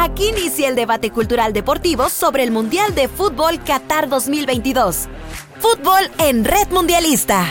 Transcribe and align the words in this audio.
Aquí 0.00 0.28
inicia 0.28 0.66
el 0.66 0.76
debate 0.76 1.10
cultural 1.10 1.52
deportivo 1.52 2.08
sobre 2.08 2.42
el 2.42 2.50
Mundial 2.50 2.94
de 2.94 3.06
Fútbol 3.06 3.62
Qatar 3.62 4.08
2022. 4.08 5.08
Fútbol 5.58 6.10
en 6.16 6.46
Red 6.46 6.68
Mundialista. 6.70 7.44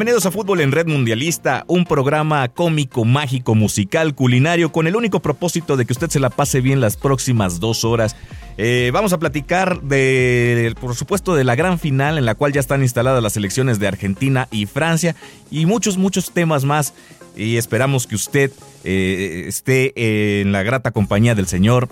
Bienvenidos 0.00 0.24
a 0.24 0.30
Fútbol 0.30 0.62
en 0.62 0.72
Red 0.72 0.86
Mundialista, 0.86 1.64
un 1.66 1.84
programa 1.84 2.48
cómico, 2.48 3.04
mágico, 3.04 3.54
musical, 3.54 4.14
culinario, 4.14 4.72
con 4.72 4.86
el 4.86 4.96
único 4.96 5.20
propósito 5.20 5.76
de 5.76 5.84
que 5.84 5.92
usted 5.92 6.08
se 6.08 6.20
la 6.20 6.30
pase 6.30 6.62
bien 6.62 6.80
las 6.80 6.96
próximas 6.96 7.60
dos 7.60 7.84
horas. 7.84 8.16
Eh, 8.56 8.90
vamos 8.94 9.12
a 9.12 9.18
platicar 9.18 9.82
de, 9.82 10.74
por 10.80 10.94
supuesto, 10.94 11.34
de 11.34 11.44
la 11.44 11.54
gran 11.54 11.78
final 11.78 12.16
en 12.16 12.24
la 12.24 12.34
cual 12.34 12.54
ya 12.54 12.60
están 12.60 12.80
instaladas 12.80 13.22
las 13.22 13.34
selecciones 13.34 13.78
de 13.78 13.88
Argentina 13.88 14.48
y 14.50 14.64
Francia 14.64 15.14
y 15.50 15.66
muchos, 15.66 15.98
muchos 15.98 16.30
temas 16.30 16.64
más. 16.64 16.94
Y 17.36 17.58
esperamos 17.58 18.06
que 18.06 18.14
usted 18.14 18.50
eh, 18.84 19.44
esté 19.48 20.40
en 20.40 20.50
la 20.52 20.62
grata 20.62 20.92
compañía 20.92 21.34
del 21.34 21.46
señor 21.46 21.90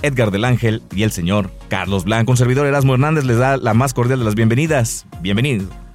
Edgar 0.00 0.30
del 0.30 0.46
Ángel 0.46 0.80
y 0.96 1.02
el 1.02 1.12
señor 1.12 1.50
Carlos 1.68 2.04
Blanco. 2.04 2.30
Un 2.30 2.38
servidor 2.38 2.66
Erasmo 2.66 2.94
Hernández 2.94 3.24
les 3.24 3.36
da 3.36 3.58
la 3.58 3.74
más 3.74 3.92
cordial 3.92 4.18
de 4.18 4.24
las 4.24 4.34
bienvenidas. 4.34 5.04
Bienvenido. 5.20 5.89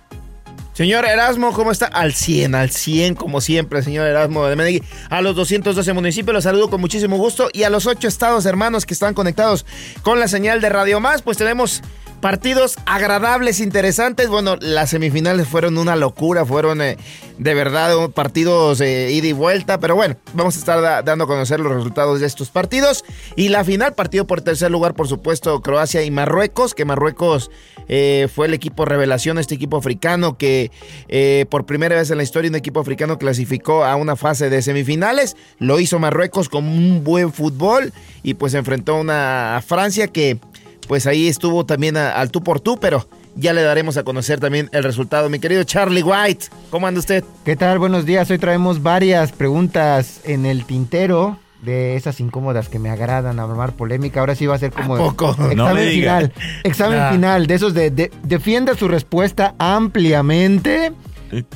Señor 0.76 1.06
Erasmo, 1.06 1.54
¿cómo 1.54 1.72
está? 1.72 1.86
Al 1.86 2.14
100, 2.14 2.54
al 2.54 2.70
100, 2.70 3.16
como 3.16 3.40
siempre, 3.40 3.82
señor 3.82 4.08
Erasmo 4.08 4.46
de 4.46 4.58
Medellín. 4.58 4.84
A 5.10 5.22
los 5.22 5.34
212 5.38 5.94
municipios 5.94 6.34
los 6.34 6.44
saludo 6.44 6.70
con 6.70 6.82
muchísimo 6.82 7.16
gusto 7.16 7.50
y 7.54 7.64
a 7.64 7.70
los 7.70 7.86
8 7.86 8.10
estados 8.10 8.46
hermanos 8.46 8.86
que 8.86 8.94
están 8.94 9.14
conectados 9.14 9.66
con 10.02 10.20
la 10.20 10.28
señal 10.28 10.60
de 10.60 10.68
Radio 10.68 11.00
Más, 11.00 11.22
pues 11.22 11.38
tenemos 11.38 11.82
partidos 12.22 12.78
agradables, 12.86 13.60
interesantes. 13.60 14.30
Bueno, 14.30 14.56
las 14.60 14.90
semifinales 14.90 15.48
fueron 15.48 15.78
una 15.78 15.96
locura, 15.96 16.46
fueron 16.46 16.82
eh, 16.82 16.98
de 17.38 17.54
verdad 17.54 18.10
partidos 18.12 18.80
de 18.80 19.12
ida 19.12 19.28
y 19.28 19.34
vuelta, 19.34 19.80
pero 19.80 19.96
bueno, 19.96 20.16
vamos 20.34 20.56
a 20.56 20.60
estar 20.60 21.06
dando 21.06 21.26
a 21.26 21.28
conocer 21.28 21.60
los 21.60 21.74
resultados 21.74 22.20
de 22.20 22.28
estos 22.28 22.50
partidos. 22.50 23.04
Y 23.36 23.50
la 23.50 23.64
final, 23.64 23.94
partido 23.94 24.26
por 24.26 24.42
tercer 24.42 24.72
lugar, 24.72 24.94
por 24.94 25.08
supuesto, 25.08 25.62
Croacia 25.62 26.04
y 26.04 26.12
Marruecos, 26.12 26.74
que 26.74 26.86
Marruecos 26.86 27.52
eh, 27.88 28.28
fue 28.34 28.48
el 28.48 28.54
equipo 28.54 28.86
revelación, 28.86 29.38
este 29.38 29.56
equipo 29.56 29.78
africano 29.78 30.38
que 30.38 30.72
eh, 31.08 31.46
por 31.50 31.66
primera 31.66 31.96
vez 31.96 32.10
en 32.10 32.18
la 32.18 32.24
historia 32.24 32.50
un 32.50 32.56
equipo 32.56 32.80
africano 32.80 33.18
clasificó 33.18 33.86
a 33.86 33.96
una 33.96 34.16
fase 34.16 34.50
de 34.50 34.62
semifinales. 34.62 35.36
Lo 35.60 35.80
hizo 35.80 36.00
Marruecos 36.00 36.50
con 36.50 36.68
un 36.68 37.04
buen 37.04 37.32
fútbol 37.32 37.94
y 38.24 38.34
pues 38.36 38.54
enfrentó 38.54 38.96
a 38.96 39.02
una 39.02 39.64
Francia 39.66 40.08
que 40.08 40.40
pues 40.88 41.08
ahí 41.08 41.28
estuvo 41.28 41.66
también 41.66 41.98
al 41.98 42.32
tú 42.32 42.44
por 42.44 42.60
tú, 42.60 42.78
pero 42.80 43.08
ya 43.36 43.54
le 43.54 43.62
daremos 43.62 43.98
a 43.98 44.04
conocer 44.04 44.40
también 44.40 44.70
el 44.72 44.84
resultado. 44.84 45.30
Mi 45.30 45.40
querido 45.40 45.64
Charlie 45.64 46.04
White, 46.04 46.48
¿cómo 46.70 46.88
anda 46.88 47.00
usted? 47.00 47.24
¿Qué 47.44 47.56
tal? 47.56 47.80
Buenos 47.80 48.06
días. 48.06 48.30
Hoy 48.32 48.38
traemos 48.38 48.82
varias 48.82 49.32
preguntas 49.32 50.22
en 50.24 50.46
el 50.46 50.66
tintero 50.66 51.38
de 51.62 51.96
esas 51.96 52.20
incómodas 52.20 52.70
que 52.70 52.80
me 52.80 52.90
agradan 52.90 53.40
a 53.40 53.44
armar 53.44 53.74
polémica. 53.74 54.20
Ahora 54.20 54.36
sí 54.36 54.46
va 54.46 54.56
a 54.56 54.60
ser 54.60 54.72
como 54.72 54.98
poco? 54.98 55.32
examen 55.50 55.90
final. 55.90 56.34
Examen 56.64 57.12
final, 57.12 57.48
de 57.48 57.54
esos 57.56 57.74
de, 57.74 57.90
de 57.90 58.12
defienda 58.24 58.76
su 58.76 58.88
respuesta 58.88 59.56
ampliamente 59.58 60.94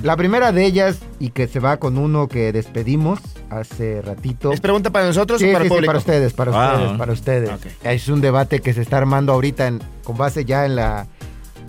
la 0.03 0.17
primera 0.17 0.51
de 0.51 0.65
ellas, 0.65 0.99
y 1.19 1.29
que 1.29 1.47
se 1.47 1.59
va 1.59 1.77
con 1.77 1.97
uno 1.97 2.27
que 2.27 2.51
despedimos 2.51 3.19
hace 3.49 4.01
ratito. 4.01 4.51
¿Es 4.51 4.61
pregunta 4.61 4.89
para 4.89 5.05
nosotros 5.05 5.41
o 5.41 5.51
para 5.51 5.65
el 5.65 5.85
para 5.85 5.97
ustedes, 5.97 6.33
para 6.33 6.51
ah. 6.53 6.73
ustedes, 6.73 6.97
para 6.97 7.13
ustedes. 7.13 7.49
Es 7.83 8.07
un 8.07 8.21
debate 8.21 8.59
que 8.59 8.73
se 8.73 8.81
está 8.81 8.97
armando 8.97 9.33
ahorita 9.33 9.71
con 10.03 10.17
base 10.17 10.45
ya 10.45 10.65
en 10.65 10.75
la 10.75 11.07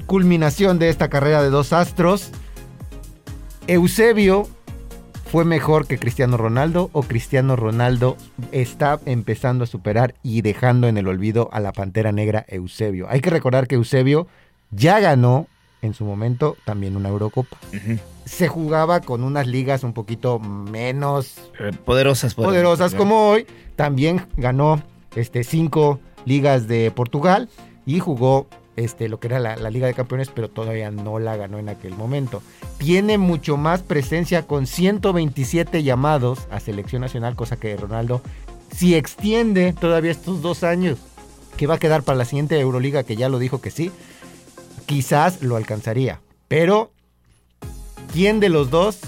culminación 0.07 0.79
de 0.79 0.89
esta 0.89 1.09
carrera 1.09 1.43
de 1.43 1.51
dos 1.51 1.73
astros. 1.73 2.31
Eusebio 3.67 4.49
fue 5.31 5.45
mejor 5.45 5.87
que 5.87 5.99
Cristiano 5.99 6.37
Ronaldo 6.37 6.91
o 6.93 7.03
Cristiano 7.05 7.55
Ronaldo 7.55 8.17
está 8.51 8.99
empezando 9.07 9.63
a 9.63 9.67
superar 9.69 10.15
y 10.25 10.43
dejando 10.43 10.89
en 10.89 10.99
el 10.99 11.07
olvido 11.07 11.49
a 11.53 11.61
la 11.61 11.71
Pantera 11.71 12.11
Negra 12.11 12.45
Eusebio. 12.49 13.07
Hay 13.09 13.21
que 13.21 13.31
recordar 13.31 13.69
que 13.69 13.77
Eusebio 13.77 14.27
ya 14.73 14.99
ganó 14.99 15.47
en 15.83 15.95
su 15.95 16.05
momento 16.05 16.57
también 16.65 16.97
una 16.97 17.09
Eurocopa. 17.09 17.57
Se 18.25 18.49
jugaba 18.49 19.01
con 19.01 19.25
unas 19.25 19.47
ligas 19.47 19.83
un 19.83 19.93
poquito 19.93 20.39
menos 20.39 21.39
eh, 21.59 21.73
poderosas, 21.85 22.35
poderosas 22.35 22.95
como 22.95 23.29
hoy. 23.29 23.47
También 23.77 24.27
ganó 24.37 24.83
este, 25.17 25.45
cinco 25.45 26.01
ligas 26.25 26.69
de 26.69 26.91
Portugal 26.91 27.49
y 27.87 27.99
jugó 27.99 28.47
este, 28.77 29.09
lo 29.09 29.21
que 29.21 29.29
era 29.29 29.41
la, 29.41 29.57
la, 29.57 29.71
Liga 29.71 29.87
de 29.87 29.95
Campeones, 29.95 30.31
pero 30.33 30.49
todavía 30.49 30.91
no 30.91 31.19
la 31.19 31.37
ganó 31.37 31.59
en 31.59 31.69
aquel 31.69 31.95
momento. 31.95 32.43
Tiene 32.79 33.19
mucho 33.19 33.57
más 33.57 33.83
presencia 33.83 34.47
con 34.47 34.67
127 34.67 35.83
llamados 35.83 36.41
a 36.51 36.61
selección 36.61 37.03
nacional, 37.03 37.37
cosa 37.37 37.59
que 37.59 37.77
Ronaldo, 37.77 38.23
si 38.75 38.95
extiende 38.95 39.73
todavía 39.73 40.11
estos 40.11 40.41
dos 40.41 40.63
años, 40.63 40.99
que 41.57 41.67
va 41.67 41.75
a 41.75 41.79
quedar 41.79 42.03
para 42.03 42.17
la 42.17 42.25
siguiente 42.25 42.59
Euroliga, 42.59 43.03
que 43.03 43.17
ya 43.17 43.29
lo 43.29 43.39
dijo 43.39 43.61
que 43.61 43.71
sí, 43.71 43.91
quizás 44.91 45.41
lo 45.41 45.55
alcanzaría. 45.55 46.21
Pero, 46.49 46.91
¿quién 48.13 48.41
de 48.41 48.49
los 48.49 48.71
dos 48.71 48.99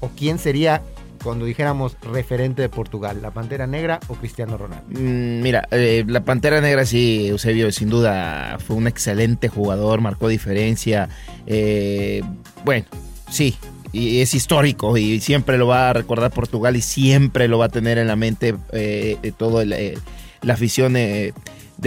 o 0.00 0.08
quién 0.16 0.38
sería 0.38 0.80
cuando 1.22 1.44
dijéramos 1.44 1.98
referente 2.00 2.62
de 2.62 2.70
Portugal, 2.70 3.20
la 3.20 3.30
Pantera 3.30 3.66
Negra 3.66 4.00
o 4.08 4.14
Cristiano 4.14 4.56
Ronaldo? 4.56 4.86
Mm, 4.88 5.42
mira, 5.42 5.68
eh, 5.72 6.04
la 6.06 6.24
Pantera 6.24 6.62
Negra 6.62 6.86
sí, 6.86 7.26
Eusebio, 7.28 7.70
sin 7.70 7.90
duda 7.90 8.56
fue 8.66 8.76
un 8.76 8.86
excelente 8.86 9.48
jugador, 9.48 10.00
marcó 10.00 10.26
diferencia. 10.26 11.10
Eh, 11.46 12.22
bueno, 12.64 12.86
sí, 13.30 13.58
y 13.92 14.22
es 14.22 14.32
histórico 14.32 14.96
y 14.96 15.20
siempre 15.20 15.58
lo 15.58 15.66
va 15.66 15.90
a 15.90 15.92
recordar 15.92 16.30
Portugal 16.30 16.76
y 16.76 16.80
siempre 16.80 17.46
lo 17.46 17.58
va 17.58 17.66
a 17.66 17.68
tener 17.68 17.98
en 17.98 18.06
la 18.06 18.16
mente 18.16 18.54
eh, 18.72 19.32
todo 19.36 19.62
la 19.66 20.54
afición 20.54 20.94
de 20.94 21.34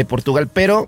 Portugal, 0.08 0.52
pero 0.54 0.88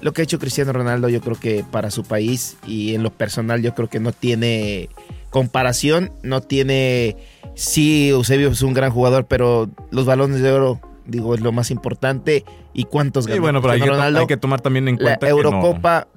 lo 0.00 0.12
que 0.12 0.22
ha 0.22 0.24
hecho 0.24 0.38
Cristiano 0.38 0.72
Ronaldo 0.72 1.08
yo 1.08 1.20
creo 1.20 1.38
que 1.38 1.64
para 1.70 1.90
su 1.90 2.04
país 2.04 2.56
y 2.66 2.94
en 2.94 3.02
lo 3.02 3.10
personal 3.10 3.62
yo 3.62 3.74
creo 3.74 3.88
que 3.88 4.00
no 4.00 4.12
tiene 4.12 4.88
comparación, 5.30 6.12
no 6.22 6.40
tiene, 6.40 7.16
sí, 7.54 8.10
Eusebio 8.10 8.48
es 8.48 8.62
un 8.62 8.74
gran 8.74 8.90
jugador, 8.90 9.26
pero 9.26 9.70
los 9.90 10.04
balones 10.04 10.40
de 10.40 10.50
oro, 10.50 10.80
digo, 11.06 11.34
es 11.34 11.40
lo 11.40 11.52
más 11.52 11.70
importante 11.70 12.44
y 12.74 12.84
cuántos 12.84 13.26
ganó. 13.26 13.40
bueno, 13.40 13.62
pero 13.62 13.74
hay, 13.74 13.80
Ronaldo, 13.80 14.18
que, 14.18 14.22
hay 14.22 14.26
que 14.26 14.36
tomar 14.36 14.60
también 14.60 14.88
en 14.88 14.96
cuenta. 14.96 15.26
La 15.26 15.30
Eurocopa, 15.30 16.08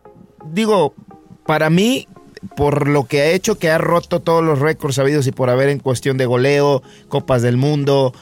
digo, 0.52 0.96
para 1.46 1.70
mí, 1.70 2.08
por 2.56 2.88
lo 2.88 3.06
que 3.06 3.22
ha 3.22 3.32
hecho, 3.32 3.58
que 3.58 3.70
ha 3.70 3.78
roto 3.78 4.20
todos 4.20 4.44
los 4.44 4.60
récords 4.60 4.96
sabidos 4.96 5.28
y 5.28 5.32
por 5.32 5.50
haber 5.50 5.70
en 5.70 5.80
cuestión 5.80 6.18
de 6.18 6.26
goleo, 6.26 6.82
Copas 7.08 7.42
del 7.42 7.58
Mundo, 7.58 8.14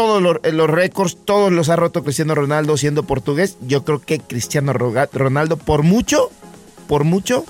todos 0.00 0.38
eh, 0.44 0.52
los, 0.52 0.70
récords, 0.70 1.18
todos 1.26 1.52
los 1.52 1.68
ha 1.68 1.76
roto 1.76 2.02
Cristiano 2.02 2.34
Ronaldo 2.34 2.78
siendo 2.78 3.02
portugués. 3.02 3.58
Yo 3.60 3.84
creo 3.84 4.00
que 4.00 4.18
Cristiano 4.18 4.72
Ronaldo, 4.72 5.58
por 5.58 5.82
mucho, 5.82 6.30
por 6.88 7.04
mucho, 7.04 7.44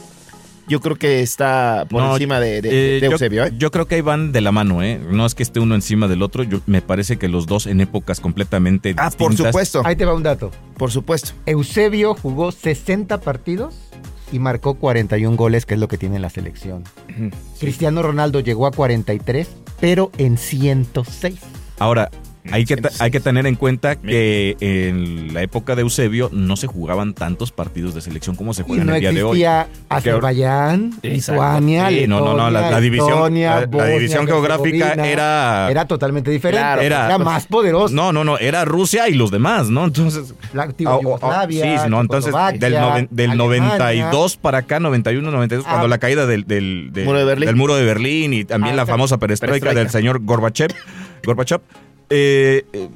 yo 0.67 0.81
creo 0.81 0.97
que 0.97 1.23
está 1.23 1.87
por 1.89 2.03
encima 2.03 2.41
de, 2.41 2.59
eh, 2.65 3.05
Eusebio. 3.05 3.45
¿eh? 3.45 3.53
Yo, 3.57 3.71
creo 3.71 3.87
que 3.87 3.95
ahí 3.95 4.01
van 4.01 4.33
de 4.33 4.41
la 4.41 4.51
mano, 4.51 4.83
¿eh? 4.83 4.99
No 4.99 5.27
es 5.27 5.37
que 5.37 5.45
esté 5.45 5.61
uno 5.61 5.77
encima 5.77 6.09
del 6.09 6.23
otro. 6.23 6.43
Yo, 6.43 6.61
me 6.67 6.83
parece 6.83 7.19
que 7.19 7.29
los 7.29 7.47
dos 7.47 7.69
en 7.69 7.81
épocas 7.81 8.19
completamente 8.19 8.89
distintas. 8.89 9.15
Ah, 9.15 9.17
por 9.17 9.37
supuesto. 9.37 9.83
Ahí 9.85 9.95
te 9.95 10.05
va 10.05 10.15
un 10.15 10.25
dato. 10.25 10.51
Por 10.77 10.91
supuesto. 10.91 11.31
Eusebio 11.47 12.15
jugó 12.15 12.51
60 12.51 13.21
partidos 13.21 13.77
y 14.33 14.41
marcó 14.41 14.75
41 14.75 15.37
goles, 15.37 15.67
que 15.67 15.75
es 15.75 15.81
lo 15.81 15.87
que 15.87 15.99
tiene 15.99 16.19
la 16.19 16.31
selección. 16.31 16.83
Cristiano 17.61 18.03
Ronaldo 18.03 18.41
llegó 18.41 18.67
a 18.67 18.73
43, 18.73 19.49
pero 19.81 20.11
en 20.19 20.37
106. 20.37 21.39
Ahora, 21.79 22.11
hay 22.51 22.65
que, 22.65 22.81
hay 22.99 23.11
que 23.11 23.21
tener 23.21 23.47
en 23.47 23.55
cuenta 23.55 23.97
que 23.97 24.57
en 24.61 25.35
la 25.35 25.43
época 25.43 25.75
de 25.75 25.83
Eusebio 25.83 26.31
no 26.33 26.57
se 26.57 26.67
jugaban 26.67 27.15
tantos 27.15 27.53
partidos 27.53 27.95
de 27.95 28.01
selección 28.01 28.37
como 28.37 28.55
se 28.55 28.63
juegan 28.63 28.89
el 28.91 29.01
día 29.01 29.13
de 29.13 29.23
hoy. 29.23 29.45
Azerbaiyán, 29.89 30.93
Lituania, 31.03 31.91
no, 32.07 32.21
no, 32.21 32.37
no, 32.37 32.51
la, 32.51 32.81
división, 32.81 33.41
la, 33.41 33.67
división 33.67 34.27
geográfica 34.27 34.95
era 34.95 35.71
era 35.71 35.85
totalmente 35.87 36.31
diferente, 36.31 36.85
era, 36.85 37.19
más 37.19 37.47
poderoso. 37.47 37.95
No, 37.95 38.13
no, 38.13 38.25
no, 38.25 38.39
era 38.39 38.65
Rusia 38.65 39.09
y 39.09 39.15
los 39.15 39.31
demás, 39.31 39.69
¿no? 39.69 39.85
Entonces, 39.85 40.35
la 40.53 40.65
antigua 40.65 40.95
oh, 40.95 40.99
oh, 40.99 41.03
Yugoslavia, 41.03 41.83
sí, 41.83 41.91
no, 41.91 42.01
entonces 42.01 42.35
del, 42.59 43.09
del 43.11 43.37
92 43.37 44.37
para 44.37 44.59
acá, 44.59 44.81
91, 44.81 45.31
92, 45.31 45.65
cuando 45.65 45.87
ah. 45.87 45.89
la 45.89 45.99
caída 45.99 46.27
del, 46.27 46.47
del, 46.47 46.91
muro 47.05 47.19
de 47.19 47.25
Berlín. 47.25 47.47
del 47.47 47.57
muro 47.57 47.77
de 47.77 47.85
Berlín 47.85 48.33
y 48.33 48.45
también 48.45 48.75
ah, 48.75 48.79
la 48.79 48.87
famosa 48.87 49.19
perestroika, 49.19 49.75
del 49.75 49.91
señor 49.91 50.21
Gorbachev, 50.25 50.73
Gorbachev 51.25 51.61
eh, 52.13 52.65
eh, 52.73 52.89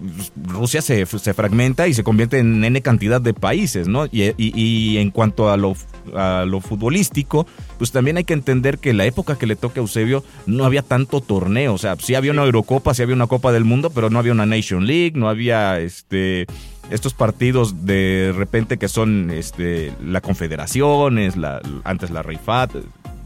Rusia 0.44 0.82
se, 0.82 1.06
fragmenta 1.06 1.86
y 1.86 1.94
se 1.94 2.02
convierte 2.02 2.40
en 2.40 2.64
N 2.64 2.82
cantidad 2.82 3.20
de 3.20 3.32
países, 3.32 3.86
¿no? 3.86 4.06
Y, 4.10 4.96
en 4.98 5.10
cuanto 5.10 5.50
a 5.50 5.56
lo, 5.56 5.76
a 6.16 6.44
lo, 6.44 6.60
futbolístico, 6.60 7.46
pues 7.78 7.92
también 7.92 8.16
hay 8.16 8.24
que 8.24 8.34
entender 8.34 8.78
que 8.78 8.92
la 8.92 9.06
época 9.06 9.38
que 9.38 9.46
le 9.46 9.54
toca 9.54 9.78
a 9.78 9.82
Eusebio 9.82 10.24
no 10.46 10.64
había 10.64 10.82
tanto 10.82 11.20
torneo, 11.20 11.74
o 11.74 11.78
sea, 11.78 11.94
sí 11.96 12.16
había 12.16 12.32
una 12.32 12.42
Eurocopa, 12.42 12.92
sí 12.92 13.02
había 13.02 13.14
una 13.14 13.28
Copa 13.28 13.52
del 13.52 13.64
Mundo, 13.64 13.90
pero 13.90 14.10
no 14.10 14.18
había 14.18 14.32
una 14.32 14.46
Nation 14.46 14.84
League, 14.84 15.12
no 15.14 15.28
había 15.28 15.78
este 15.78 16.46
estos 16.90 17.14
partidos 17.14 17.86
de 17.86 18.34
repente 18.36 18.78
que 18.78 18.88
son 18.88 19.30
este, 19.30 19.92
la 20.04 20.20
Confederaciones, 20.20 21.36
la, 21.36 21.62
antes 21.84 22.10
la 22.10 22.22
Reifat. 22.22 22.72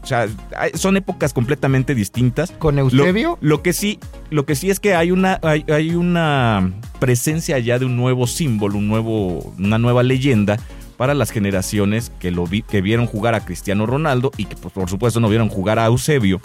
O 0.01 0.05
sea, 0.07 0.27
son 0.75 0.97
épocas 0.97 1.33
completamente 1.33 1.93
distintas. 1.93 2.51
¿Con 2.51 2.79
Eusebio? 2.79 3.37
lo 3.41 3.61
que 3.61 3.73
sí, 3.73 3.99
lo 4.29 4.45
que 4.45 4.55
sí 4.55 4.69
es 4.69 4.79
que 4.79 4.95
hay 4.95 5.11
una, 5.11 5.39
hay, 5.43 5.65
hay 5.69 5.93
una 5.95 6.71
presencia 6.99 7.59
ya 7.59 7.79
de 7.79 7.85
un 7.85 7.97
nuevo 7.97 8.25
símbolo, 8.27 8.77
un 8.77 8.87
nuevo, 8.87 9.53
una 9.59 9.77
nueva 9.77 10.01
leyenda 10.03 10.57
para 10.97 11.13
las 11.13 11.31
generaciones 11.31 12.11
que 12.19 12.31
lo 12.31 12.45
vi- 12.45 12.61
que 12.61 12.81
vieron 12.81 13.05
jugar 13.07 13.33
a 13.35 13.41
Cristiano 13.45 13.85
Ronaldo 13.85 14.31
y 14.37 14.45
que 14.45 14.55
pues, 14.55 14.73
por 14.73 14.89
supuesto 14.89 15.19
no 15.19 15.29
vieron 15.29 15.49
jugar 15.49 15.79
a 15.79 15.85
Eusebio 15.85 16.41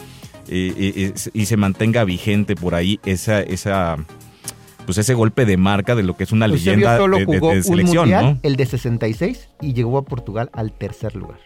eh, 0.48 0.72
eh, 0.76 1.12
eh, 1.16 1.30
y 1.32 1.46
se 1.46 1.56
mantenga 1.56 2.04
vigente 2.04 2.54
por 2.54 2.74
ahí 2.74 3.00
esa, 3.04 3.40
esa 3.40 3.96
pues 4.86 4.98
ese 4.98 5.14
golpe 5.14 5.44
de 5.46 5.56
marca 5.56 5.94
de 5.96 6.02
lo 6.02 6.16
que 6.16 6.24
es 6.24 6.32
una 6.32 6.46
Eusebio 6.46 6.72
leyenda 6.72 6.96
solo 6.98 7.16
de, 7.18 7.26
de- 7.26 7.38
jugó 7.38 7.50
de 7.52 7.56
un 7.58 7.62
selección, 7.64 7.96
mundial, 8.02 8.24
¿no? 8.34 8.38
el 8.42 8.56
de 8.56 8.66
66, 8.66 9.48
y 9.60 9.72
llegó 9.72 9.98
a 9.98 10.04
Portugal 10.04 10.50
al 10.52 10.72
tercer 10.72 11.16
lugar. 11.16 11.38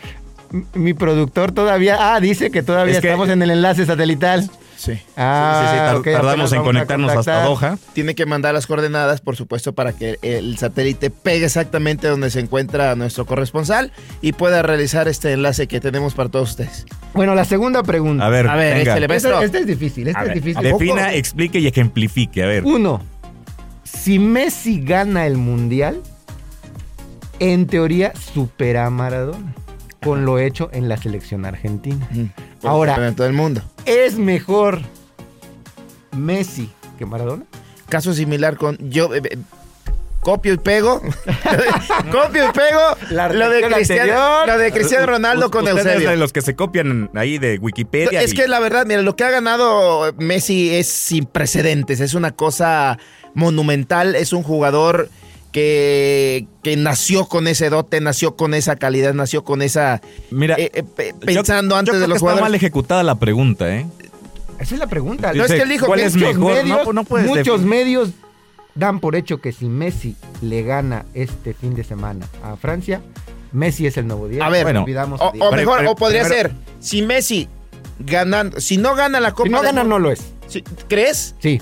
Mi 0.74 0.94
productor 0.94 1.52
todavía. 1.52 1.98
Ah, 2.00 2.22
dice 2.22 2.50
que 2.50 2.64
todavía 2.64 2.94
Es 2.96 3.02
que- 3.02 3.08
estamos 3.08 3.28
en 3.28 3.42
el 3.42 3.50
enlace 3.52 3.86
satelital. 3.86 4.50
Sí. 4.78 4.94
Ah, 5.18 5.96
Sí, 5.96 6.02
sí, 6.04 6.12
tardamos 6.14 6.54
en 6.54 6.62
conectarnos 6.64 7.12
hasta. 7.12 7.44
Doha. 7.44 7.78
Tiene 7.94 8.14
que 8.14 8.28
mandar 8.28 8.54
las 8.54 8.68
coordenadas, 8.68 9.22
por 9.22 9.36
supuesto, 9.36 9.74
para 9.74 9.92
que 9.92 10.20
el 10.22 10.56
satélite 10.60 11.10
pegue 11.10 11.46
exactamente 11.46 12.08
donde 12.08 12.30
se 12.30 12.40
encuentra 12.40 12.96
nuestro 12.96 13.26
corresponsal 13.26 13.92
y 14.22 14.34
pueda 14.34 14.62
realizar 14.62 15.08
este 15.08 15.34
enlace 15.34 15.68
que 15.68 15.80
tenemos 15.80 16.14
para 16.14 16.30
todos 16.30 16.52
ustedes. 16.52 16.86
Bueno, 17.16 17.34
la 17.34 17.44
segunda 17.44 17.82
pregunta. 17.82 18.24
A 18.26 18.30
ver, 18.30 18.48
A 18.48 18.56
ver, 18.56 18.76
venga. 18.78 18.94
Este, 18.94 19.08
maestro. 19.08 19.42
este 19.42 19.58
es 19.60 19.66
difícil, 19.68 20.08
este 20.10 20.20
A 20.20 20.22
es 20.22 20.28
ver, 20.28 20.36
difícil. 20.36 20.62
Defina, 20.64 21.14
explique 21.16 21.58
y 21.60 21.66
ejemplifique. 21.68 22.44
A 22.44 22.46
ver. 22.46 22.64
Uno, 22.64 23.02
si 23.84 24.20
Messi 24.20 24.80
gana 24.82 25.26
el 25.26 25.38
mundial, 25.38 26.04
en 27.40 27.66
teoría 27.66 28.14
supera 28.16 28.86
a 28.86 28.90
Maradona 28.92 29.54
con 30.04 30.26
lo 30.26 30.38
hecho 30.40 30.70
en 30.72 30.88
la 30.88 30.98
selección 30.98 31.46
argentina. 31.46 32.08
Ahora- 32.64 33.08
en 33.08 33.16
todo 33.16 33.26
el 33.28 33.34
mundo. 33.34 33.62
¿Es 33.88 34.18
mejor 34.18 34.82
Messi 36.12 36.70
que 36.98 37.06
Maradona? 37.06 37.46
Caso 37.90 38.14
similar 38.14 38.58
con 38.58 38.78
yo 38.90 39.14
eh, 39.16 39.22
eh, 39.24 39.38
copio 40.20 40.54
y 40.54 40.58
pego. 40.58 41.02
copio 42.12 42.50
y 42.50 42.52
pego 42.52 42.82
La 43.12 43.30
lo 43.30 43.50
de 43.50 43.62
Cristiano, 43.62 44.46
lo 44.46 44.58
de 44.58 44.72
Cristiano 44.74 45.06
Ronaldo 45.06 45.50
con 45.52 45.68
Eusebio. 45.68 46.10
de 46.10 46.18
los 46.18 46.34
que 46.34 46.42
se 46.42 46.56
copian 46.56 47.10
ahí 47.16 47.38
de 47.38 47.58
Wikipedia. 47.60 48.22
Es 48.22 48.34
y- 48.34 48.36
que 48.36 48.48
la 48.48 48.60
verdad, 48.60 48.86
mira, 48.86 49.02
lo 49.04 49.16
que 49.16 49.24
ha 49.24 49.30
ganado 49.30 50.14
Messi 50.18 50.76
es 50.76 50.88
sin 50.88 51.26
precedentes, 51.26 52.02
es 52.02 52.14
una 52.14 52.32
cosa 52.32 52.98
monumental, 53.36 54.16
es 54.16 54.34
un 54.34 54.44
jugador 54.44 55.10
que, 55.52 56.46
que 56.64 56.76
nació 56.78 57.26
con 57.28 57.48
ese 57.48 57.70
dote, 57.70 58.02
nació 58.02 58.36
con 58.36 58.54
esa 58.54 58.76
calidad, 58.76 59.14
nació 59.14 59.44
con 59.44 59.62
esa... 59.62 60.02
Mira, 60.32 60.56
eh, 60.58 60.72
eh, 60.74 60.84
pe- 60.84 61.14
yo- 61.14 61.20
pensando 61.20 61.76
yo 61.76 61.80
antes 61.80 61.92
creo 61.92 62.00
de 62.02 62.06
que 62.06 62.10
los 62.10 62.16
está 62.18 62.26
mal 62.26 62.36
jugadores. 62.36 62.62
ejecutada 62.62 63.04
la 63.04 63.16
pregunta, 63.16 63.76
¿eh? 63.76 63.86
Esa 64.60 64.76
es 64.76 64.80
la 64.80 64.88
pregunta. 64.88 65.34
No, 65.34 65.44
es 65.46 65.52
que 65.52 65.62
él 65.62 65.70
dijo 65.70 65.86
¿Cuál 65.86 66.00
que 66.00 66.06
es 66.08 66.16
muchos 66.16 66.36
mejor? 66.36 66.54
medios, 66.56 66.86
No, 66.86 66.94
no 66.94 67.04
puedes 67.04 67.28
muchos 67.28 67.46
definir. 67.62 67.68
medios 67.70 68.10
dan 68.76 69.00
por 69.00 69.16
hecho 69.16 69.40
que 69.40 69.52
si 69.52 69.66
Messi 69.66 70.16
le 70.42 70.62
gana 70.64 71.06
este 71.14 71.54
fin 71.54 71.74
de 71.76 71.84
semana 71.84 72.28
a 72.44 72.56
Francia, 72.58 73.02
Messi 73.52 73.88
es 73.88 73.98
el 73.98 74.08
nuevo 74.08 74.28
día. 74.28 74.46
A 74.46 74.50
ver, 74.50 74.64
Bueno, 74.64 74.84
olvidamos 74.84 75.20
O, 75.22 75.30
o 75.30 75.52
mejor, 75.52 75.78
pero- 75.80 75.92
o 75.92 75.96
podría 75.96 76.24
pero- 76.24 76.36
ser, 76.36 76.52
si 76.80 77.02
Messi 77.02 77.48
ganando, 78.00 78.60
si 78.60 78.78
no 78.78 78.94
gana 78.96 79.20
la 79.20 79.32
Copa 79.32 79.48
si 79.48 79.52
no 79.52 79.62
gana, 79.62 79.84
no 79.84 79.98
lo 80.00 80.12
es. 80.12 80.22
Si- 80.48 80.62
¿crees? 80.88 81.36
Sí, 81.40 81.62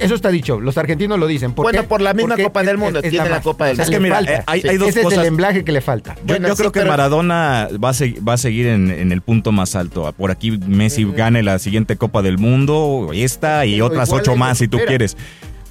eso 0.00 0.14
está 0.14 0.28
dicho. 0.30 0.60
Los 0.60 0.76
argentinos 0.78 1.18
lo 1.18 1.26
dicen. 1.26 1.52
¿Por 1.52 1.64
Bueno, 1.64 1.82
qué? 1.82 1.88
por 1.88 2.00
la 2.00 2.14
misma 2.14 2.30
Porque 2.30 2.44
Copa 2.44 2.62
del 2.62 2.78
Mundo, 2.78 3.00
tiene 3.02 3.28
la. 3.28 3.40
Copa 3.40 3.66
del 3.66 3.76
Mundo. 3.76 3.82
Es 3.82 3.88
que 3.90 3.96
le 3.96 4.00
mira, 4.02 4.16
falta. 4.16 4.34
eh, 4.34 4.42
hay- 4.46 4.60
Sí, 4.62 4.68
hay 4.68 4.76
dos 4.76 4.88
Ese 4.88 5.00
es 5.00 5.04
cosas. 5.04 5.18
el 5.20 5.26
emblaje 5.26 5.64
que 5.64 5.72
le 5.72 5.80
falta. 5.80 6.14
Yo, 6.16 6.22
Bueno, 6.26 6.48
yo 6.48 6.54
sí, 6.54 6.58
creo 6.62 6.72
que 6.72 6.80
pero- 6.80 6.90
Maradona 6.92 7.68
va 7.82 7.90
a, 7.90 7.92
segui- 7.92 8.26
va 8.26 8.34
a 8.34 8.36
seguir 8.38 8.66
en, 8.68 8.90
en 8.90 9.12
el 9.12 9.20
punto 9.22 9.52
más 9.52 9.76
alto. 9.76 10.12
Por 10.16 10.30
aquí 10.30 10.52
Messi 10.52 11.04
gane 11.04 11.42
la 11.42 11.58
siguiente 11.58 11.96
Copa 11.96 12.22
del 12.22 12.38
Mundo, 12.38 13.10
esta 13.12 13.66
y 13.66 13.74
Pero 13.74 13.86
otras 13.86 14.10
ocho 14.12 14.32
es 14.32 14.38
más 14.38 14.58
si 14.58 14.68
tú 14.68 14.76
espera. 14.78 14.88
quieres. 14.90 15.16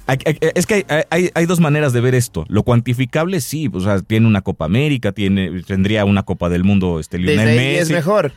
Es 0.08 0.66
que 0.66 0.84
hay, 0.88 1.02
hay- 1.10 1.30
hay 1.34 1.46
dos 1.46 1.58
maneras 1.60 1.92
de 1.92 2.00
ver 2.00 2.14
esto. 2.14 2.44
Lo 2.48 2.62
cuantificable 2.62 3.40
sí, 3.40 3.68
o 3.72 3.80
sea, 3.80 4.00
tiene 4.00 4.26
una 4.26 4.40
Copa 4.42 4.64
América, 4.64 5.12
tiene, 5.12 5.62
tendría 5.62 6.04
una 6.04 6.22
Copa 6.22 6.48
del 6.48 6.62
Mundo 6.64 7.00
este, 7.00 7.18
Lionel 7.18 7.46
Desde 7.46 7.58
ahí 7.60 7.74
es 7.74 7.80
Messi. 7.80 7.92
mejor. 7.94 8.32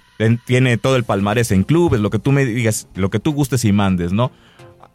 Tiene 0.46 0.78
todo 0.78 0.96
el 0.96 1.04
palmarés 1.04 1.52
en 1.52 1.64
clubes, 1.64 2.02
lo 2.02 2.10
que 2.10 2.20
tú 2.20 2.32
me 2.32 2.44
digas, 2.46 2.88
lo 2.96 3.10
que 3.10 3.20
tú 3.20 3.34
gustes 3.34 3.64
y 3.66 3.72
mandes, 3.72 4.12
¿no? 4.12 4.32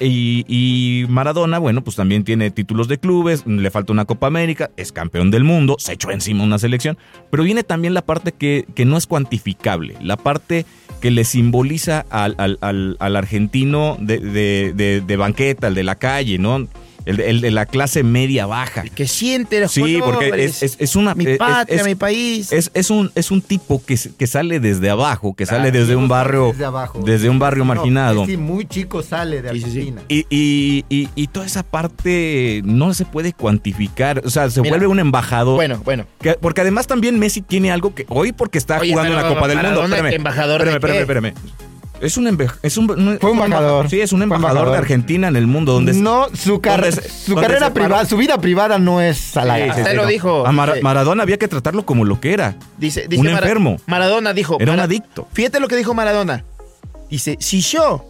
Y, 0.00 0.44
y 0.48 1.06
Maradona, 1.08 1.58
bueno, 1.58 1.84
pues 1.84 1.94
también 1.96 2.24
tiene 2.24 2.50
títulos 2.50 2.88
de 2.88 2.98
clubes, 2.98 3.46
le 3.46 3.70
falta 3.70 3.92
una 3.92 4.04
Copa 4.04 4.26
América, 4.26 4.70
es 4.76 4.90
campeón 4.90 5.30
del 5.30 5.44
mundo, 5.44 5.76
se 5.78 5.92
echó 5.92 6.10
encima 6.10 6.42
una 6.42 6.58
selección, 6.58 6.98
pero 7.30 7.44
viene 7.44 7.62
también 7.62 7.94
la 7.94 8.02
parte 8.02 8.32
que, 8.32 8.66
que 8.74 8.84
no 8.84 8.96
es 8.96 9.06
cuantificable, 9.06 9.94
la 10.02 10.16
parte 10.16 10.66
que 11.00 11.10
le 11.12 11.24
simboliza 11.24 12.06
al, 12.10 12.34
al- 12.38 12.58
al- 12.60 12.96
al 12.98 13.16
argentino 13.16 13.96
de, 14.00 14.18
de- 14.18 14.72
de- 14.74 15.00
de 15.00 15.16
banqueta, 15.16 15.68
el 15.68 15.74
de 15.74 15.84
la 15.84 15.94
calle, 15.94 16.38
¿no? 16.38 16.66
El 17.06 17.16
de, 17.18 17.30
el 17.30 17.40
de 17.40 17.50
la 17.50 17.66
clase 17.66 18.02
media 18.02 18.46
baja. 18.46 18.82
Que 18.94 19.06
siente 19.06 19.61
los 19.61 19.73
Sí, 19.73 19.99
porque 20.02 20.30
es, 20.44 20.62
es- 20.62 20.76
es 20.78 20.96
una... 20.96 21.14
mi 21.14 21.26
es- 21.26 21.38
patria, 21.38 21.76
es- 21.80 21.84
mi 21.87 21.94
país. 21.94 22.50
es, 22.52 22.70
es 22.75 22.90
un, 22.90 23.11
es 23.14 23.30
un 23.30 23.42
tipo 23.42 23.82
que, 23.84 23.99
que 24.18 24.26
sale 24.26 24.58
desde 24.61 24.88
abajo, 24.90 25.34
que 25.34 25.44
sale 25.46 25.70
desde 25.70 25.88
sí, 25.88 25.94
un 25.94 26.08
barrio, 26.08 26.49
desde 26.52 26.64
abajo. 26.64 27.00
desde 27.04 27.28
un 27.28 27.38
barrio 27.38 27.64
No, 27.64 27.75
marginado. 27.75 28.23
Messi 28.25 28.37
muy 28.37 28.66
chico 28.66 29.02
sale 29.02 29.42
de 29.42 29.50
Sí, 29.50 29.56
sí, 29.61 29.62
sí. 29.70 29.78
Argentina. 29.78 30.02
Y, 30.08 30.26
y- 30.30 30.84
y- 30.88 31.08
y 31.14 31.26
toda 31.28 31.46
esa 31.46 31.62
parte 31.62 32.62
no 32.64 32.94
se 32.94 33.04
puede 33.04 33.32
cuantificar. 33.32 34.23
O 34.25 34.30
sea, 34.30 34.49
se 34.50 34.61
Mira, 34.62 34.73
vuelve 34.73 34.87
un 34.87 34.99
embajador. 35.00 35.56
bueno, 35.56 35.80
bueno. 35.84 36.06
Que- 36.20 36.34
porque 36.40 36.61
además 36.62 36.87
también 36.87 37.18
Messi 37.18 37.42
tiene 37.42 37.70
algo 37.70 37.94
que 37.94 38.06
hoy 38.08 38.32
porque 38.32 38.58
está 38.58 38.78
Oye, 38.80 38.92
jugando 38.92 39.16
en 39.16 39.23
la 39.23 39.28
Copa 39.28 39.49
del 39.49 39.58
Mundo. 39.62 39.84
Espérame, 39.84 40.12
¿embajador 40.14 40.64
de 40.64 40.70
espérame, 40.73 40.94
qué? 40.96 41.00
espérame, 41.02 41.26
espérame. 41.26 41.74
Es 42.00 42.16
un, 42.16 42.26
embe- 42.26 42.52
es 42.62 42.76
un, 42.76 42.86
no- 42.86 43.18
Fue 43.18 43.30
un 43.30 43.38
embajador. 43.40 43.88
Sí, 43.88 44.00
es 44.00 44.12
un 44.12 44.22
embajador, 44.22 44.50
embajador. 44.50 44.72
de 44.72 44.78
Argentina 44.78 45.28
en 45.28 45.36
el 45.36 45.46
mundo. 45.46 45.72
Donde 45.74 45.92
no, 45.94 46.26
su, 46.34 46.60
car- 46.60 46.80
donde 46.82 46.92
se- 47.00 47.08
su 47.08 47.32
donde 47.34 47.46
carrera 47.46 47.72
privada, 47.72 48.04
su 48.04 48.16
vida 48.16 48.38
privada 48.38 48.78
no 48.78 49.00
es 49.00 49.36
a 49.36 49.44
la 49.44 49.74
Sí, 49.74 49.82
lo 49.94 50.02
no. 50.02 50.08
dijo. 50.08 50.46
A 50.46 50.52
Maradona 50.52 51.22
había 51.22 51.38
que 51.38 51.48
tratarlo 51.48 51.86
como 51.86 52.04
lo 52.04 52.20
que 52.20 52.32
era. 52.32 52.56
Dice, 52.78 53.06
dice 53.08 53.20
un 53.20 53.28
enfermo. 53.28 53.76
Maradona 53.86 54.32
dijo. 54.34 54.56
Era 54.60 54.72
un 54.72 54.80
adicto. 54.80 55.26
Fíjate 55.32 55.60
lo 55.60 55.68
que 55.68 55.76
dijo 55.76 55.94
Maradona. 55.94 56.44
Dice, 57.08 57.36
si 57.40 57.60
yo 57.60 58.04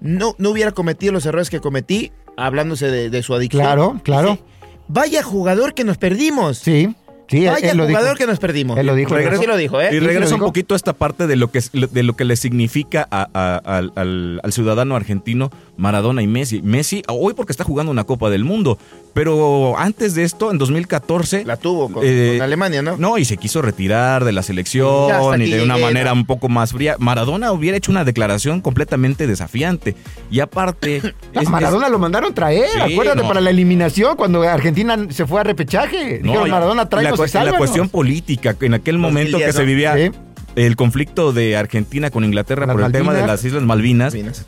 no, 0.00 0.34
no 0.38 0.50
hubiera 0.50 0.72
cometido 0.72 1.12
los 1.12 1.24
errores 1.24 1.48
que 1.50 1.60
cometí, 1.60 2.10
hablándose 2.36 2.90
de, 2.90 3.10
de 3.10 3.22
su 3.22 3.34
adicción. 3.34 3.62
Claro, 3.62 4.00
claro. 4.02 4.30
dice, 4.32 4.42
Vaya 4.88 5.22
jugador 5.22 5.72
que 5.72 5.84
nos 5.84 5.96
perdimos. 5.96 6.58
Sí. 6.58 6.94
Sí, 7.32 7.46
Vaya 7.46 7.70
él 7.72 7.76
lo 7.78 7.86
dijo. 7.86 7.98
jugador 7.98 8.18
que 8.18 8.26
nos 8.26 8.38
perdimos. 8.38 8.78
Él 8.78 8.86
lo 8.86 8.94
dijo. 8.94 9.14
Regresó, 9.14 9.40
sí 9.42 9.48
lo 9.48 9.56
dijo, 9.56 9.80
¿eh? 9.80 9.88
Y 9.92 9.98
regresa 9.98 10.34
un 10.34 10.40
poquito 10.40 10.74
a 10.74 10.76
esta 10.76 10.92
parte 10.92 11.26
de 11.26 11.34
lo 11.36 11.50
que, 11.50 11.60
de 11.72 12.02
lo 12.04 12.14
que 12.14 12.24
le 12.24 12.36
significa 12.36 13.08
a- 13.10 13.28
a- 13.34 13.56
al, 13.78 13.92
al- 13.96 14.40
al 14.44 14.52
ciudadano 14.52 14.94
argentino 14.94 15.50
Maradona 15.76 16.22
y 16.22 16.26
Messi. 16.26 16.60
Messi 16.62 17.02
hoy 17.08 17.34
porque 17.34 17.52
está 17.52 17.64
jugando 17.64 17.90
una 17.90 18.04
Copa 18.04 18.28
del 18.30 18.44
Mundo, 18.44 18.78
pero 19.14 19.76
antes 19.78 20.14
de 20.14 20.22
esto, 20.22 20.50
en 20.50 20.58
2014... 20.58 21.44
La 21.44 21.56
tuvo 21.56 21.88
con, 21.90 22.02
Eh, 22.06 22.34
con 22.36 22.42
Alemania, 22.44 22.82
¿no? 22.82 22.96
No, 22.98 23.18
y 23.18 23.24
se 23.24 23.36
quiso 23.36 23.62
retirar 23.62 24.24
de 24.24 24.32
la 24.32 24.42
selección 24.42 25.40
y 25.40 25.50
de 25.50 25.62
una 25.62 25.74
llegué, 25.76 25.86
manera 25.86 26.10
¿no? 26.14 26.20
un 26.20 26.26
poco 26.26 26.48
más 26.48 26.72
fría. 26.72 26.96
Maradona 26.98 27.52
hubiera 27.52 27.76
hecho 27.76 27.90
una 27.90 28.04
declaración 28.04 28.60
completamente 28.60 29.26
desafiante. 29.26 29.96
Y 30.30 30.40
aparte... 30.40 31.02
Es- 31.32 31.48
Maradona 31.48 31.88
lo 31.88 31.98
mandaron 31.98 32.34
traer, 32.34 32.66
Sí, 32.72 32.92
acuérdate, 32.92 33.22
no. 33.22 33.28
para 33.28 33.40
la 33.40 33.50
eliminación, 33.50 34.16
cuando 34.16 34.42
Argentina 34.42 34.96
se 35.10 35.26
fue 35.26 35.40
a 35.40 35.44
repechaje. 35.44 36.18
No, 36.20 36.24
Dijeron, 36.32 36.48
y 36.48 36.50
Maradona, 36.50 36.82
la, 36.84 36.88
tráenos 36.88 37.18
y 37.18 37.22
la 37.22 37.28
sálvanos". 37.28 37.58
cuestión 37.58 37.88
política, 37.88 38.56
en 38.60 38.74
aquel 38.74 38.98
momento 38.98 39.38
que 39.38 39.46
2010, 39.46 39.54
se 39.54 39.60
¿no? 39.62 39.66
vivía 39.66 39.94
Sí. 39.96 40.10
el 40.56 40.76
conflicto 40.76 41.32
de 41.32 41.56
Argentina 41.56 42.10
con 42.10 42.24
Inglaterra 42.24 42.66
Las 42.66 42.74
por 42.76 42.84
el 42.84 42.92
tema 42.92 43.14
de 43.14 43.26
las 43.26 43.42
Islas 43.44 43.62
Malvinas, 43.62 44.12
Malvinas. 44.14 44.46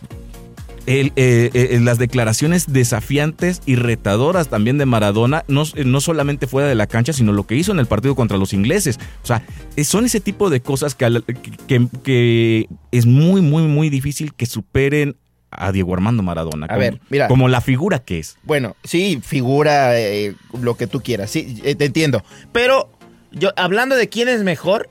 El, 0.87 1.13
eh, 1.17 1.51
eh, 1.55 1.79
las 1.81 1.99
declaraciones 1.99 2.73
desafiantes 2.73 3.63
y 3.67 3.77
retadoras 3.77 4.49
también 4.49 4.79
de 4.79 4.87
Maradona, 4.87 5.45
no, 5.49 5.63
eh, 5.75 5.85
no 5.85 6.01
solamente 6.01 6.47
fuera 6.47 6.69
de 6.69 6.75
la 6.75 6.87
cancha, 6.87 7.13
sino 7.13 7.33
lo 7.33 7.47
que 7.47 7.57
hizo 7.57 7.73
en 7.73 7.79
el 7.79 7.87
partido 7.87 8.15
contra 8.15 8.37
los 8.37 8.53
ingleses. 8.53 8.99
O 9.23 9.27
sea, 9.27 9.43
eh, 9.77 9.85
son 9.85 10.05
ese 10.05 10.21
tipo 10.21 10.51
de 10.51 10.61
cosas 10.61 10.95
que, 10.95 11.23
que, 11.67 12.69
es 12.93 13.07
muy, 13.07 13.41
muy, 13.41 13.63
muy 13.63 13.91
difícil 13.91 14.35
que 14.35 14.47
superen 14.47 15.17
a 15.51 15.73
Diego 15.73 15.95
Armando 15.95 16.23
Maradona. 16.23 16.67
A 16.67 16.69
como, 16.71 16.81
ver, 16.81 17.01
mira. 17.11 17.29
Como 17.29 17.49
la 17.49 17.61
figura 17.61 18.01
que 18.01 18.19
es. 18.19 18.37
Bueno, 18.43 18.77
sí, 18.85 19.21
figura 19.23 19.99
eh, 19.99 20.35
lo 20.61 20.77
que 20.77 20.87
tú 20.87 21.01
quieras, 21.01 21.31
sí, 21.31 21.61
eh, 21.65 21.75
te 21.75 21.87
entiendo. 21.87 22.23
Pero 22.53 22.91
yo, 23.33 23.51
hablando 23.57 23.97
de 23.97 24.09
quién 24.09 24.29
es 24.29 24.43
mejor, 24.43 24.91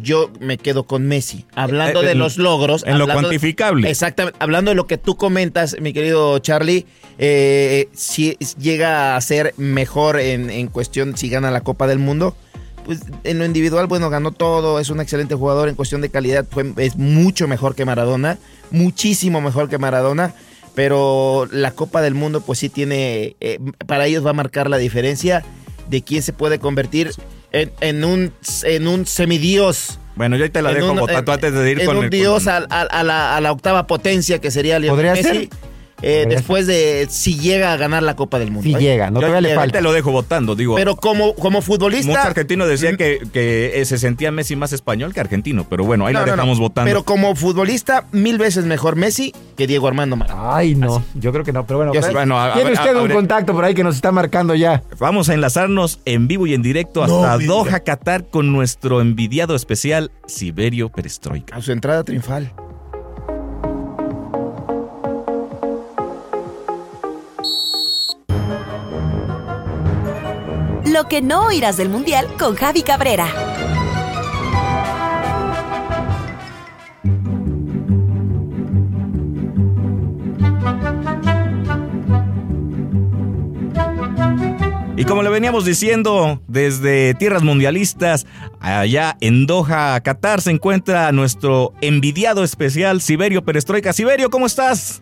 yo 0.00 0.30
me 0.40 0.58
quedo 0.58 0.84
con 0.84 1.06
Messi. 1.06 1.44
Hablando 1.54 2.00
Eh, 2.02 2.04
eh, 2.04 2.08
de 2.08 2.14
los 2.14 2.36
logros. 2.38 2.82
En 2.86 2.98
lo 2.98 3.04
hablando 3.04 3.22
cuantificable. 3.28 3.90
Exactamente. 3.90 4.36
Hablando 4.40 4.70
de 4.70 4.74
lo 4.74 4.86
que 4.86 4.98
tú 4.98 5.16
comentas, 5.16 5.76
mi 5.80 5.92
querido 5.92 6.38
Charlie, 6.38 6.86
eh, 7.18 7.88
si 7.92 8.36
llega 8.58 9.16
a 9.16 9.20
ser 9.20 9.54
mejor 9.56 10.18
en, 10.18 10.50
en 10.50 10.68
cuestión 10.68 11.16
si 11.16 11.28
gana 11.28 11.50
la 11.50 11.60
Copa 11.60 11.86
del 11.86 11.98
Mundo, 11.98 12.36
pues 12.84 13.00
en 13.24 13.38
lo 13.38 13.44
individual, 13.44 13.86
bueno, 13.86 14.10
ganó 14.10 14.32
todo, 14.32 14.80
es 14.80 14.90
un 14.90 15.00
excelente 15.00 15.34
jugador 15.36 15.68
en 15.68 15.74
cuestión 15.76 16.00
de 16.00 16.08
calidad, 16.10 16.44
fue- 16.50 16.72
es 16.78 16.96
mucho 16.96 17.46
mejor 17.46 17.74
que 17.76 17.84
Maradona, 17.84 18.38
muchísimo 18.72 19.40
mejor 19.40 19.68
que 19.68 19.78
Maradona, 19.78 20.34
pero 20.74 21.46
la 21.52 21.70
Copa 21.72 22.02
del 22.02 22.14
Mundo 22.14 22.40
pues 22.40 22.58
sí 22.58 22.68
tiene, 22.68 23.36
eh, 23.40 23.58
para 23.86 24.06
ellos 24.06 24.24
va 24.26 24.30
a 24.30 24.34
marcar 24.34 24.68
la 24.68 24.78
diferencia 24.78 25.44
de 25.88 26.02
quién 26.02 26.22
se 26.22 26.32
puede 26.32 26.58
convertir 26.58 27.12
en, 27.52 27.70
en 27.80 28.04
un, 28.04 28.32
en 28.64 28.88
un 28.88 29.06
semidios. 29.06 29.98
Bueno, 30.14 30.36
yo 30.36 30.44
ahí 30.44 30.50
te 30.50 30.60
la 30.62 30.70
en 30.70 30.76
dejo 30.76 30.92
un- 30.92 30.98
votando 31.00 31.32
en- 31.32 31.34
antes 31.36 31.54
de 31.54 31.70
ir 31.70 31.80
en 31.80 31.86
con 31.86 31.96
un 31.98 32.04
el- 32.04 32.10
dios 32.10 32.44
con- 32.44 32.52
a, 32.52 32.56
a- 32.68 32.82
a 32.82 33.02
la, 33.02 33.36
a 33.36 33.40
la 33.40 33.52
octava 33.52 33.86
potencia 33.86 34.40
que 34.40 34.50
sería 34.50 34.78
Lionel 34.78 34.94
¿Podría 35.06 35.12
Messi. 35.14 35.48
ser? 35.48 35.48
Eh, 36.02 36.26
después 36.28 36.66
de 36.66 37.06
si 37.10 37.38
llega 37.38 37.72
a 37.72 37.76
ganar 37.76 38.02
la 38.02 38.16
Copa 38.16 38.38
del 38.38 38.50
Mundo. 38.50 38.68
Si 38.68 38.74
¿eh? 38.74 38.78
llega, 38.80 39.10
no 39.10 39.20
todavía 39.20 39.40
le 39.40 39.50
ahí 39.50 39.56
falta. 39.56 39.78
te 39.78 39.82
lo 39.82 39.92
dejo 39.92 40.10
votando, 40.12 40.54
digo. 40.54 40.74
Pero 40.74 40.96
como, 40.96 41.34
como 41.34 41.58
Muchos 41.58 41.64
futbolista. 41.66 42.22
argentinos 42.22 42.68
decían 42.68 42.96
que, 42.96 43.18
que 43.32 43.80
eh, 43.80 43.84
se 43.84 43.98
sentía 43.98 44.30
Messi 44.32 44.56
más 44.56 44.72
español 44.72 45.14
que 45.14 45.20
argentino, 45.20 45.66
pero 45.68 45.84
bueno, 45.84 46.06
ahí 46.06 46.12
No, 46.12 46.20
la 46.20 46.26
no, 46.26 46.32
no. 46.32 46.36
dejamos 46.36 46.58
votando. 46.58 46.88
Pero 46.88 47.04
como 47.04 47.34
futbolista, 47.36 48.04
mil 48.12 48.38
veces 48.38 48.64
mejor 48.64 48.96
Messi 48.96 49.32
que 49.56 49.66
Diego 49.66 49.86
Armando 49.88 50.16
Maradona. 50.16 50.56
Ay, 50.56 50.74
no, 50.74 51.04
yo 51.14 51.32
creo 51.32 51.44
que 51.44 51.52
no, 51.52 51.66
pero 51.66 51.78
bueno. 51.78 51.94
Yo 51.94 52.00
pues. 52.00 52.12
Bueno, 52.12 52.40
a- 52.40 52.52
Tiene 52.54 52.72
usted 52.72 52.96
a- 52.96 53.02
un 53.02 53.08
contacto 53.10 53.52
por 53.52 53.64
ahí 53.64 53.74
que 53.74 53.84
nos 53.84 53.94
está 53.96 54.10
marcando 54.12 54.54
ya. 54.54 54.82
Vamos 54.98 55.28
a 55.28 55.34
enlazarnos 55.34 56.00
en 56.04 56.26
vivo 56.28 56.46
y 56.46 56.54
en 56.54 56.62
directo 56.62 57.06
No 57.06 57.24
hasta 57.24 57.44
Doha. 57.46 57.80
Qatar, 57.80 58.26
con 58.28 58.52
nuestro 58.52 59.00
envidiado 59.00 59.54
especial, 59.54 60.10
Siberio 60.26 60.88
Perestroika. 60.88 61.56
A 61.56 61.60
su 61.62 61.72
entrada 61.72 62.02
triunfal. 62.04 62.52
Lo 70.92 71.08
que 71.08 71.22
no 71.22 71.46
oirás 71.46 71.78
del 71.78 71.88
Mundial 71.88 72.28
con 72.38 72.54
Javi 72.54 72.82
Cabrera. 72.82 73.26
Y 84.98 85.04
como 85.06 85.22
le 85.22 85.30
veníamos 85.30 85.64
diciendo, 85.64 86.42
desde 86.46 87.14
tierras 87.14 87.42
mundialistas, 87.42 88.26
allá 88.60 89.16
en 89.22 89.46
Doha, 89.46 89.98
Qatar, 90.02 90.42
se 90.42 90.50
encuentra 90.50 91.10
nuestro 91.10 91.72
envidiado 91.80 92.44
especial, 92.44 93.00
Siberio 93.00 93.42
Perestroika. 93.46 93.94
Siberio, 93.94 94.28
¿cómo 94.28 94.44
estás? 94.44 95.00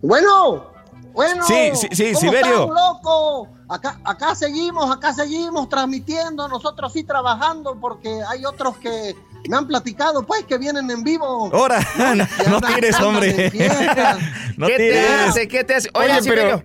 Bueno, 0.00 0.64
bueno. 1.12 1.44
Sí, 1.46 1.72
sí, 1.74 1.88
sí, 1.92 2.04
¿cómo 2.14 2.20
Siberio. 2.20 2.68
loco? 2.68 3.53
Acá, 3.68 3.98
acá 4.04 4.34
seguimos, 4.34 4.94
acá 4.94 5.12
seguimos 5.14 5.68
transmitiendo, 5.68 6.46
nosotros 6.48 6.92
sí 6.92 7.02
trabajando, 7.02 7.78
porque 7.80 8.20
hay 8.28 8.44
otros 8.44 8.76
que 8.76 9.16
me 9.48 9.56
han 9.56 9.66
platicado, 9.66 10.22
pues, 10.26 10.44
que 10.44 10.58
vienen 10.58 10.90
en 10.90 11.02
vivo. 11.02 11.50
Ahora, 11.52 11.80
no, 11.98 12.14
no 12.50 12.60
tires, 12.60 13.00
hombre. 13.00 13.50
No 14.56 14.66
¿Qué 14.68 14.76
te 14.76 15.00
hace? 15.08 15.48
¿Qué 15.48 15.64
te 15.64 15.74
hace? 15.76 15.88
Oye, 15.94 16.20
pero- 16.24 16.62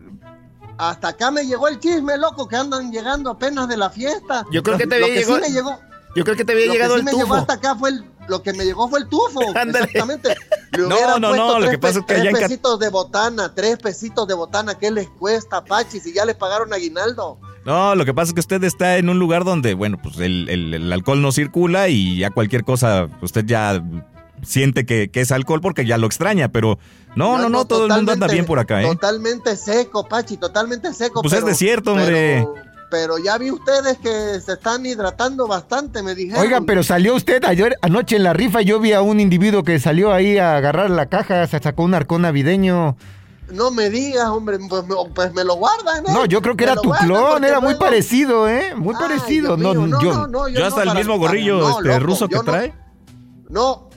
Hasta 0.77 1.07
acá 1.09 1.31
me 1.31 1.43
llegó 1.45 1.67
el 1.67 1.79
chisme, 1.79 2.17
loco, 2.17 2.47
que 2.47 2.55
andan 2.57 2.91
llegando 2.91 3.31
apenas 3.31 3.67
de 3.67 3.77
la 3.77 3.89
fiesta. 3.89 4.45
Yo 4.51 4.61
creo 4.61 4.77
que 4.77 4.85
te 4.87 4.95
había 4.95 5.07
sí 5.07 5.13
llegado- 5.25 5.39
llegó. 5.47 5.79
yo 6.15 6.23
creo 6.23 6.35
que 6.37 6.45
te 6.45 6.51
había 6.53 6.67
lo 6.67 6.73
llegado 6.73 6.95
que 6.95 6.99
sí 6.99 6.99
el 6.99 7.05
me 7.05 7.11
llegó 7.13 7.23
tufo. 7.23 7.35
hasta 7.35 7.53
acá 7.53 7.75
fue 7.75 7.89
el, 7.89 8.05
lo 8.29 8.41
que 8.43 8.53
me 8.53 8.63
llegó 8.65 8.87
fue 8.87 8.99
el 8.99 9.07
tufo. 9.09 9.41
Ándale. 9.55 9.85
Exactamente. 9.85 10.35
Le 10.71 10.83
No, 10.87 11.19
no, 11.19 11.35
no, 11.35 11.53
lo 11.59 11.59
tres 11.65 11.71
que 11.71 11.77
pasa 11.79 11.99
es 11.99 12.05
que 12.05 12.13
tres 12.15 12.25
en 12.25 12.33
pesitos 12.33 12.79
de 12.79 12.89
botana, 12.89 13.53
tres 13.55 13.77
pesitos 13.77 14.27
de 14.27 14.33
botana, 14.35 14.77
¿qué 14.77 14.91
les 14.91 15.09
cuesta, 15.09 15.63
Pachi? 15.63 15.99
Si 15.99 16.13
ya 16.13 16.25
les 16.25 16.35
pagaron 16.35 16.71
aguinaldo. 16.73 17.39
No, 17.65 17.95
lo 17.95 18.05
que 18.05 18.13
pasa 18.13 18.29
es 18.29 18.33
que 18.35 18.39
usted 18.39 18.63
está 18.63 18.97
en 18.97 19.09
un 19.09 19.19
lugar 19.19 19.43
donde, 19.43 19.73
bueno, 19.73 19.97
pues 20.01 20.17
el, 20.19 20.47
el- 20.49 20.73
el 20.73 20.93
alcohol 20.93 21.21
no 21.21 21.31
circula 21.31 21.89
y 21.89 22.17
ya 22.19 22.29
cualquier 22.31 22.63
cosa, 22.63 23.09
usted 23.21 23.43
ya 23.45 23.83
siente 24.41 24.85
que, 24.85 25.11
que 25.11 25.19
es 25.21 25.31
alcohol 25.31 25.59
porque 25.61 25.85
ya 25.85 25.97
lo 25.97 26.07
extraña, 26.07 26.47
pero 26.49 26.79
no, 27.15 27.37
no, 27.37 27.49
no, 27.49 27.65
todo 27.65 27.85
el 27.87 27.91
mundo 27.91 28.13
anda 28.13 28.27
bien 28.27 28.45
por 28.45 28.59
acá, 28.59 28.81
¿eh? 28.81 28.85
Totalmente 28.85 29.55
seco, 29.57 30.07
Pachi, 30.07 30.37
totalmente 30.37 30.93
seco. 30.93 31.21
Pues 31.21 31.33
es 31.33 31.45
desierto, 31.45 31.91
hombre. 31.91 32.45
Pero, 32.47 32.68
pero 32.89 33.17
ya 33.17 33.37
vi 33.37 33.51
ustedes 33.51 33.97
que 33.99 34.39
se 34.39 34.53
están 34.53 34.85
hidratando 34.85 35.47
bastante, 35.47 36.01
me 36.03 36.15
dijeron. 36.15 36.41
Oiga, 36.43 36.61
pero 36.61 36.83
salió 36.83 37.15
usted 37.15 37.43
ayer, 37.45 37.77
anoche 37.81 38.15
en 38.15 38.23
la 38.23 38.33
rifa. 38.33 38.61
Yo 38.61 38.79
vi 38.79 38.93
a 38.93 39.01
un 39.01 39.19
individuo 39.19 39.63
que 39.63 39.79
salió 39.79 40.11
ahí 40.11 40.37
a 40.37 40.55
agarrar 40.57 40.89
la 40.89 41.05
caja, 41.07 41.45
se 41.47 41.59
sacó 41.59 41.83
un 41.83 41.93
arcón 41.93 42.23
navideño. 42.23 42.97
No 43.51 43.71
me 43.71 43.89
digas, 43.89 44.25
hombre, 44.27 44.59
pues, 44.69 44.85
me- 44.85 44.95
pues 45.15 45.33
me 45.33 45.43
lo 45.43 45.55
guardan, 45.55 46.05
¿eh? 46.05 46.09
No, 46.13 46.25
yo 46.25 46.41
creo 46.41 46.55
que 46.55 46.65
Me 46.67 46.71
era 46.73 46.81
tu 46.81 46.91
clon, 46.91 47.43
era 47.43 47.59
muy 47.59 47.69
luego- 47.73 47.79
parecido, 47.79 48.47
¿eh? 48.47 48.75
Muy 48.75 48.93
Ay, 48.95 49.01
parecido. 49.01 49.57
No, 49.57 49.73
mío, 49.73 49.99
yo, 50.01 50.13
no, 50.13 50.27
no, 50.27 50.47
Yo 50.49 50.59
no, 50.59 50.65
hasta 50.67 50.83
el 50.83 50.93
mismo 50.93 51.13
para- 51.13 51.17
gorrillo 51.31 51.57
no, 51.59 51.69
este 51.79 51.87
loco, 51.89 51.99
ruso 51.99 52.27
que 52.27 52.35
yo 52.35 52.43
no- 52.43 52.51
trae. 52.51 52.73
No, 53.49 53.89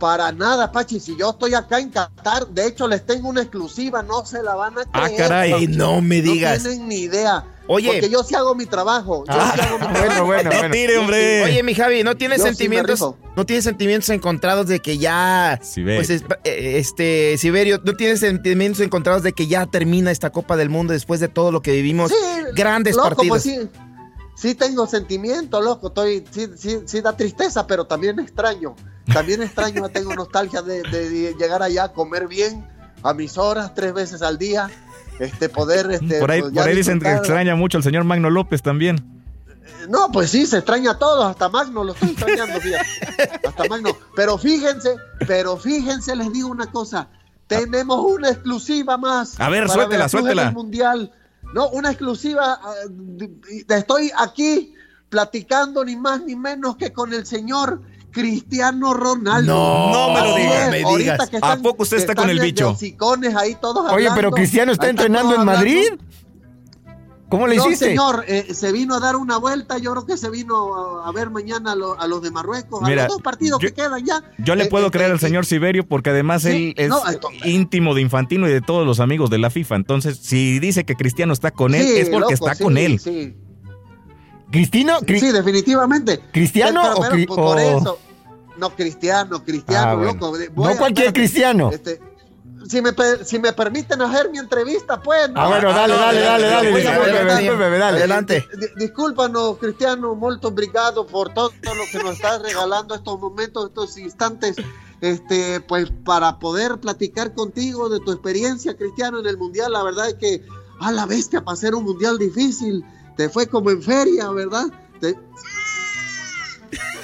para 0.00 0.32
nada, 0.32 0.72
Pachi. 0.72 0.98
Si 1.00 1.16
yo 1.16 1.30
estoy 1.30 1.54
acá 1.54 1.78
en 1.78 1.90
Qatar, 1.90 2.48
de 2.48 2.66
hecho 2.66 2.88
les 2.88 3.06
tengo 3.06 3.28
una 3.28 3.42
exclusiva, 3.42 4.02
no 4.02 4.24
se 4.26 4.42
la 4.42 4.54
van 4.56 4.78
a 4.78 4.82
Ah, 4.92 5.04
creer. 5.06 5.16
caray. 5.16 5.52
Ey, 5.52 5.66
no 5.68 6.00
me 6.00 6.20
No 6.20 6.32
digas. 6.32 6.62
tienen 6.64 6.88
ni 6.88 6.96
idea. 7.02 7.44
Oye. 7.68 7.88
Porque 7.92 8.08
yo 8.10 8.22
sí 8.24 8.34
hago 8.34 8.54
mi 8.54 8.66
trabajo. 8.66 9.24
Yo 9.26 9.32
Ah, 9.34 9.52
sí 9.54 9.60
hago 9.60 9.78
mi 9.78 9.84
bueno, 9.86 9.98
trabajo. 10.00 10.24
bueno, 10.26 10.50
No 10.50 10.58
bueno. 10.58 10.72
tire, 10.74 10.98
hombre. 10.98 11.44
Oye, 11.44 11.62
mi 11.62 11.74
Javi, 11.74 12.02
¿no 12.02 12.16
tienes 12.16 12.38
Yo 12.38 12.44
sentimientos? 12.46 13.14
¿No 13.36 13.46
tienes 13.46 13.64
sentimientos 13.64 14.08
encontrados 14.10 14.66
de 14.68 14.80
que 14.80 14.98
ya 14.98 15.60
Siberio. 15.62 15.98
pues 16.00 16.10
es- 16.10 16.24
eh, 16.44 16.78
este 16.78 17.36
Siberio, 17.38 17.80
¿no 17.84 17.94
tienes 17.94 18.20
sentimientos 18.20 18.80
encontrados 18.80 19.22
de 19.22 19.32
que 19.32 19.46
ya 19.46 19.66
termina 19.66 20.10
esta 20.10 20.30
Copa 20.30 20.56
del 20.56 20.70
Mundo 20.70 20.92
después 20.92 21.20
de 21.20 21.28
todo 21.28 21.52
lo 21.52 21.60
que 21.62 21.72
vivimos? 21.72 22.10
Sí, 22.10 22.16
Grandes 22.54 22.96
loco, 22.96 23.08
partidos. 23.10 23.28
Pues 23.28 23.42
sí, 23.42 23.68
sí 24.34 24.54
tengo 24.54 24.86
sentimiento, 24.86 25.60
loco. 25.60 25.88
Estoy, 25.88 26.24
sí, 26.30 26.48
sí, 26.56 26.78
sí 26.86 27.00
da 27.00 27.16
tristeza, 27.16 27.66
pero 27.66 27.84
también 27.86 28.18
extraño. 28.18 28.74
También 29.12 29.42
extraño, 29.42 29.88
tengo 29.90 30.14
nostalgia 30.14 30.62
de, 30.62 30.82
de 30.82 31.34
llegar 31.38 31.62
allá 31.62 31.84
a 31.84 31.92
comer 31.92 32.26
bien 32.28 32.66
a 33.02 33.14
mis 33.14 33.38
horas, 33.38 33.74
tres 33.74 33.92
veces 33.94 34.22
al 34.22 34.38
día. 34.38 34.68
Este, 35.18 35.48
poder, 35.48 35.90
este, 35.90 36.18
Por 36.20 36.30
ahí, 36.30 36.40
pues, 36.40 36.52
ya 36.52 36.62
por 36.62 36.70
ahí 36.70 36.76
dicen 36.76 37.00
que 37.00 37.12
extraña 37.12 37.56
mucho 37.56 37.78
al 37.78 37.84
señor 37.84 38.04
Magno 38.04 38.30
López 38.30 38.62
también. 38.62 39.18
No, 39.88 40.10
pues 40.12 40.30
sí, 40.30 40.46
se 40.46 40.58
extraña 40.58 40.92
a 40.92 40.98
todos, 40.98 41.24
hasta 41.26 41.48
Magno 41.48 41.82
lo 41.84 41.92
estoy 41.92 42.10
extrañando, 42.10 42.60
fíjate. 42.60 43.46
Hasta 43.46 43.64
Magno. 43.68 43.90
Pero 44.14 44.36
fíjense, 44.38 44.96
pero 45.26 45.56
fíjense, 45.56 46.14
les 46.14 46.32
digo 46.32 46.48
una 46.48 46.66
cosa. 46.66 47.08
Tenemos 47.46 47.98
una 48.04 48.28
exclusiva 48.30 48.98
más. 48.98 49.40
A 49.40 49.48
ver, 49.48 49.68
suéltela, 49.68 50.08
suéltela. 50.08 50.48
el 50.48 50.54
Mundial. 50.54 51.12
No, 51.54 51.68
una 51.70 51.90
exclusiva. 51.90 52.60
ah, 52.62 52.74
Estoy 53.68 54.10
aquí 54.18 54.74
platicando 55.08 55.84
ni 55.84 55.96
más 55.96 56.22
ni 56.22 56.36
menos 56.36 56.76
que 56.76 56.92
con 56.92 57.14
el 57.14 57.24
señor 57.24 57.80
Cristiano 58.10 58.94
Ronaldo. 58.94 59.52
No, 59.54 59.92
no 60.08 60.14
me 60.14 60.20
lo 60.20 60.34
Así 60.34 60.42
diga, 60.42 60.64
es, 60.66 60.70
me 60.70 60.82
ahorita 60.82 61.12
digas. 61.12 61.30
que 61.30 61.38
¿A 61.42 61.56
poco 61.56 61.82
usted 61.82 61.98
está 61.98 62.14
con 62.14 62.30
el 62.30 62.40
bicho? 62.40 62.70
hocicones 62.70 63.34
ahí 63.36 63.54
todos 63.60 63.90
Oye, 63.92 64.08
pero. 64.14 64.30
Cristiano 64.30 64.72
está 64.72 64.88
entrenando 64.88 65.34
en. 65.34 65.44
Madrid. 65.44 65.88
¿Cómo 67.30 67.46
le 67.46 67.56
no, 67.56 67.66
hiciste? 67.66 67.88
señor, 67.88 68.24
eh, 68.26 68.54
se 68.54 68.72
vino 68.72 68.94
a 68.94 69.00
dar 69.00 69.14
una 69.14 69.36
vuelta. 69.36 69.76
Yo 69.76 69.90
creo 69.92 70.06
que 70.06 70.16
se 70.16 70.30
vino 70.30 71.02
a, 71.04 71.08
a 71.08 71.12
ver 71.12 71.28
mañana 71.28 71.72
a, 71.72 71.74
lo- 71.74 72.00
a 72.00 72.06
los 72.06 72.22
de 72.22 72.30
Marruecos, 72.30 72.80
Mira, 72.80 73.02
a 73.04 73.06
los 73.06 73.16
dos 73.16 73.22
partidos 73.22 73.60
yo- 73.60 73.68
que 73.68 73.74
quedan 73.74 74.02
ya. 74.02 74.22
Yo 74.38 74.54
le 74.54 74.64
Eh, 74.64 74.68
puedo 74.70 74.86
eh, 74.86 74.90
creer 74.90 75.10
eh, 75.10 75.12
al 75.12 75.20
señor 75.20 75.44
Siberio 75.44 75.86
porque 75.86 76.08
además 76.08 76.40
sí, 76.44 76.72
él 76.78 76.84
es 76.84 76.88
no, 76.88 77.06
esto- 77.06 77.28
íntimo 77.44 77.94
de 77.94 78.00
Infantino 78.00 78.48
y 78.48 78.50
de 78.50 78.62
todos 78.62 78.86
los 78.86 78.98
amigos 78.98 79.28
de 79.28 79.36
la 79.36 79.50
FIFA. 79.50 79.76
Entonces, 79.76 80.18
si 80.22 80.58
dice 80.58 80.84
que 80.84 80.94
Cristiano 80.94 81.34
está 81.34 81.50
con 81.50 81.74
él, 81.74 81.84
sí, 81.86 81.92
es 81.98 82.08
porque 82.08 82.32
loco, 82.32 82.46
está 82.46 82.54
sí, 82.54 82.64
con 82.64 82.78
él. 82.78 82.98
Sí, 82.98 83.36
¿Cristino? 84.50 84.98
Cri- 85.00 85.20
sí, 85.20 85.30
definitivamente. 85.32 86.20
¿Cristiano 86.32 86.80
Pero, 86.82 86.94
o 86.96 87.04
cri- 87.04 87.26
por, 87.26 87.36
por 87.36 87.56
o- 87.56 87.60
eso. 87.60 87.98
No, 88.56 88.70
Cristiano, 88.70 89.44
Cristiano, 89.44 89.90
Ah, 89.90 89.94
bueno. 89.94 90.12
loco. 90.14 90.30
Voy 90.32 90.48
No 90.54 90.64
a- 90.64 90.76
cualquier 90.76 91.08
espérate, 91.08 91.12
cristiano. 91.12 91.70
este, 91.72 92.00
si, 92.68 92.82
me, 92.82 92.90
si 93.24 93.38
me 93.38 93.52
permiten 93.52 94.02
hacer 94.02 94.30
mi 94.30 94.38
entrevista, 94.38 95.00
pues. 95.00 95.30
no. 95.30 95.40
Ah, 95.40 95.46
bueno, 95.48 95.68
dale, 95.72 95.94
dale, 95.94 96.20
eh, 96.20 96.24
dale, 96.24 96.48
dale, 96.50 97.78
dale. 97.78 97.98
Adelante. 97.98 98.44
Di- 98.58 98.84
Discúlpanos, 98.84 99.58
Cristiano, 99.58 100.14
molto 100.16 100.48
obrigado 100.48 101.06
por 101.06 101.32
todo 101.32 101.52
lo 101.62 101.84
que 101.92 101.98
nos 102.02 102.14
estás 102.14 102.42
regalando 102.42 102.94
estos 102.96 103.20
momentos, 103.20 103.66
estos 103.68 103.96
instantes, 103.98 104.56
este, 105.00 105.60
pues 105.60 105.92
para 106.04 106.38
poder 106.40 106.78
platicar 106.78 107.32
contigo 107.34 107.88
de 107.88 108.00
tu 108.00 108.10
experiencia, 108.10 108.76
Cristiano, 108.76 109.20
en 109.20 109.26
el 109.26 109.36
Mundial. 109.38 109.72
La 109.72 109.84
verdad 109.84 110.08
es 110.08 110.14
que 110.14 110.42
a 110.80 110.90
la 110.90 111.06
bestia 111.06 111.44
para 111.44 111.54
hacer 111.54 111.76
un 111.76 111.84
Mundial 111.84 112.18
difícil, 112.18 112.84
te 113.18 113.28
fue 113.28 113.48
como 113.48 113.70
en 113.70 113.82
feria, 113.82 114.30
¿verdad? 114.30 114.66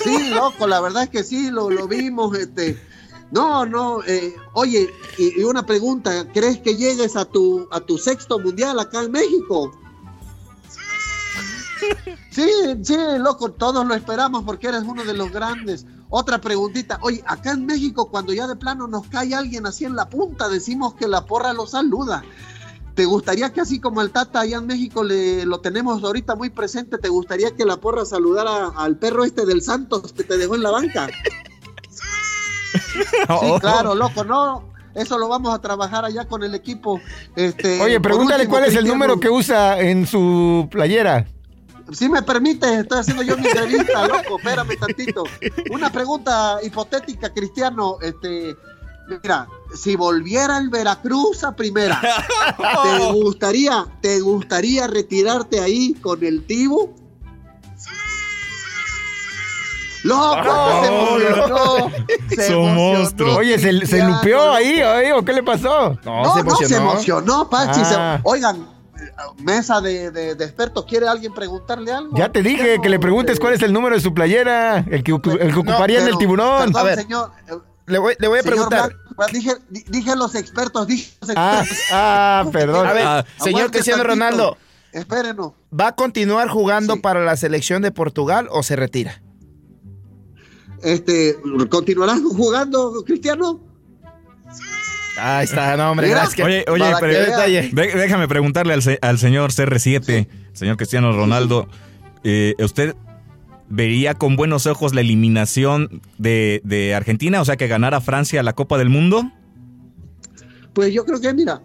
Sí, 0.05 0.31
loco, 0.31 0.69
la 0.69 0.81
verdad 0.81 1.03
es 1.03 1.11
que 1.11 1.25
sí, 1.25 1.51
lo, 1.51 1.69
lo 1.69 1.89
vimos, 1.89 2.39
este... 2.39 2.81
No, 3.33 3.67
no, 3.67 4.01
eh, 4.05 4.37
oye, 4.53 4.89
y, 5.19 5.41
y 5.41 5.43
una 5.43 5.67
pregunta, 5.67 6.29
¿crees 6.33 6.61
que 6.61 6.77
llegues 6.77 7.17
a 7.17 7.25
tu, 7.25 7.67
a 7.73 7.81
tu 7.81 7.99
sexto 7.99 8.39
mundial 8.39 8.79
acá 8.79 9.03
en 9.03 9.11
México? 9.11 9.77
Sí, 12.31 12.49
sí, 12.85 12.97
loco, 13.19 13.51
todos 13.51 13.85
lo 13.85 13.95
esperamos 13.95 14.45
porque 14.45 14.69
eres 14.69 14.85
uno 14.85 15.05
de 15.05 15.15
los 15.15 15.33
grandes. 15.33 15.85
Otra 16.11 16.41
preguntita, 16.41 17.01
oye, 17.03 17.25
acá 17.27 17.51
en 17.51 17.67
México 17.67 18.09
cuando 18.09 18.33
ya 18.33 18.47
de 18.47 18.55
plano 18.55 18.87
nos 18.87 19.09
cae 19.09 19.35
alguien 19.35 19.67
así 19.67 19.85
en 19.85 19.97
la 19.97 20.09
punta, 20.09 20.49
decimos 20.49 20.95
que 20.95 21.09
la 21.09 21.25
porra 21.25 21.53
lo 21.53 21.67
saluda. 21.67 22.23
¿Te 22.95 23.05
gustaría 23.07 23.53
que 23.53 23.61
así 23.61 23.81
como 23.81 24.01
el 24.03 24.11
Tata 24.13 24.41
allá 24.41 24.59
en 24.59 24.67
México 24.67 25.03
le, 25.03 25.45
lo 25.47 25.59
tenemos 25.61 26.03
ahorita 26.05 26.37
muy 26.37 26.51
presente, 26.51 26.97
te 26.99 27.09
gustaría 27.09 27.51
que 27.57 27.65
la 27.65 27.77
porra 27.77 28.05
saludara 28.05 28.69
al 28.77 28.97
perro 28.97 29.25
este 29.25 29.45
del 29.47 29.63
Santos 29.63 30.13
que 30.13 30.23
te 30.23 30.37
dejó 30.37 30.55
en 30.55 30.63
la 30.63 30.71
banca? 30.71 31.09
Sí, 32.93 33.01
Oh. 33.29 33.59
claro, 33.61 33.95
loco, 33.95 34.25
no. 34.25 34.65
Eso 34.95 35.19
lo 35.19 35.29
vamos 35.29 35.55
a 35.55 35.61
trabajar 35.61 36.05
allá 36.05 36.27
con 36.27 36.43
el 36.43 36.55
equipo. 36.55 37.01
Este, 37.35 37.81
Oye, 37.81 38.01
pregúntale 38.01 38.45
último, 38.45 38.51
cuál 38.59 38.65
es 38.69 38.77
el 38.77 38.87
número 38.87 39.19
que 39.19 39.29
usa 39.29 39.81
en 39.81 40.07
su 40.07 40.69
playera. 40.71 41.27
Si 41.93 42.09
me 42.09 42.23
permite, 42.23 42.81
estoy 42.81 43.01
haciendo 43.01 43.23
yo 43.23 43.37
mi 43.37 43.47
entrevista, 43.47 44.07
loco, 44.09 44.39
espérame 44.39 44.77
tantito. 44.79 45.25
Una 45.71 45.91
pregunta 45.91 46.59
hipotética, 46.63 47.33
Cristiano. 47.33 47.99
Este, 48.01 48.55
mira, 49.09 49.47
si 49.75 49.97
volviera 49.97 50.59
el 50.59 50.69
Veracruz 50.71 51.45
a 51.45 51.55
primera, 51.55 52.01
¿te 52.83 52.99
gustaría, 53.13 53.87
te 54.01 54.21
gustaría 54.21 54.87
retirarte 54.87 55.61
ahí 55.61 55.95
con 55.95 56.23
el 56.25 56.45
Tibu? 56.47 56.95
¡Loco! 60.03 60.43
se 60.83 60.87
emocionó, 60.87 61.91
se 62.29 62.37
Su 62.47 62.53
emocionó, 62.53 62.75
monstruo. 62.75 63.37
Oye, 63.37 63.59
¿se, 63.59 63.87
se 63.87 64.05
lupeó 64.05 64.53
ahí 64.53 64.83
o 65.17 65.25
qué 65.25 65.33
le 65.33 65.43
pasó? 65.43 65.99
No, 66.05 66.23
No, 66.25 66.35
se 66.35 66.43
no, 66.45 66.57
se 66.57 66.65
emocionó. 66.67 66.91
emocionó, 66.93 67.49
Pachi. 67.51 67.85
se- 67.87 67.95
Ah. 67.97 68.21
Oigan, 68.23 68.57
eh, 69.01 69.11
mesa 69.39 69.81
de, 69.81 70.11
de- 70.11 70.35
de 70.35 70.45
expertos, 70.45 70.85
¿quiere 70.87 71.09
alguien 71.09 71.33
preguntarle 71.33 71.91
algo? 71.91 72.15
Ya 72.19 72.31
te 72.31 72.43
dije 72.43 72.81
que 72.83 72.89
le 72.91 72.99
preguntes 72.99 73.41
cuál 73.41 73.55
es 73.55 73.63
el 73.63 73.73
número 73.73 73.95
de 73.95 74.03
su 74.03 74.13
playera, 74.13 74.85
el 74.91 75.03
que, 75.03 75.13
el 75.13 75.53
que 75.55 75.59
ocuparía 75.59 76.03
en 76.03 76.09
el 76.09 76.19
tiburón. 76.19 76.59
Perdón, 76.67 76.77
A 76.77 76.83
ver. 76.85 76.99
señor. 77.01 77.31
Le 77.87 77.99
voy, 77.99 78.15
le 78.19 78.29
voy 78.29 78.39
a 78.39 78.43
señor 78.43 78.55
preguntar. 78.57 78.89
Blanco, 78.91 79.15
pues, 79.17 79.33
dije, 79.33 79.53
di- 79.69 79.85
dije 79.89 80.17
los 80.17 80.35
expertos, 80.35 80.87
dije 80.87 81.13
los 81.21 81.31
Ah, 81.37 81.59
expertos. 81.61 81.87
ah, 81.93 82.45
perdón. 82.53 82.87
A 82.87 82.93
ver, 82.93 83.07
Ah, 83.07 83.25
señor 83.43 83.71
Cristiano 83.71 84.03
tantito. 84.03 84.25
Ronaldo, 84.25 84.57
Espérenos. 84.93 85.53
¿va 85.79 85.89
a 85.89 85.95
continuar 85.95 86.49
jugando 86.49 86.95
Sí. 86.95 87.01
para 87.01 87.25
la 87.25 87.37
selección 87.37 87.83
de 87.83 87.91
Portugal 87.91 88.49
o 88.51 88.63
se 88.63 88.77
retira? 88.77 89.21
Este, 90.83 91.37
¿Continuarás 91.71 92.21
jugando, 92.23 93.03
Cristiano? 93.07 93.61
Ahí 95.17 95.45
está, 95.45 95.77
no, 95.77 95.91
hombre, 95.93 96.09
gracias. 96.09 96.45
Oye, 96.47 96.65
oye, 96.69 96.85
pero- 97.01 97.99
Déjame 97.99 98.29
preguntarle 98.29 98.75
al, 98.75 98.83
al 99.01 99.19
señor 99.19 99.53
CR7, 99.53 100.29
señor 100.53 100.77
Cristiano 100.77 101.13
Ronaldo, 101.13 101.69
eh, 102.25 102.55
¿usted 102.59 102.95
vería 103.69 104.15
con 104.15 104.37
buenos 104.37 104.67
ojos 104.67 104.95
la 104.95 105.01
eliminación 105.01 106.03
de, 106.19 106.61
de 106.65 106.95
Argentina, 106.95 107.41
o 107.41 107.45
sea, 107.45 107.57
que 107.57 107.67
ganara 107.69 108.01
Francia 108.01 108.43
la 108.43 108.53
Copa 108.53 108.79
del 108.79 108.89
Mundo? 108.91 109.31
Pues 110.73 110.93
yo 110.93 111.05
creo 111.05 111.21
que, 111.21 111.33
mira. 111.33 111.61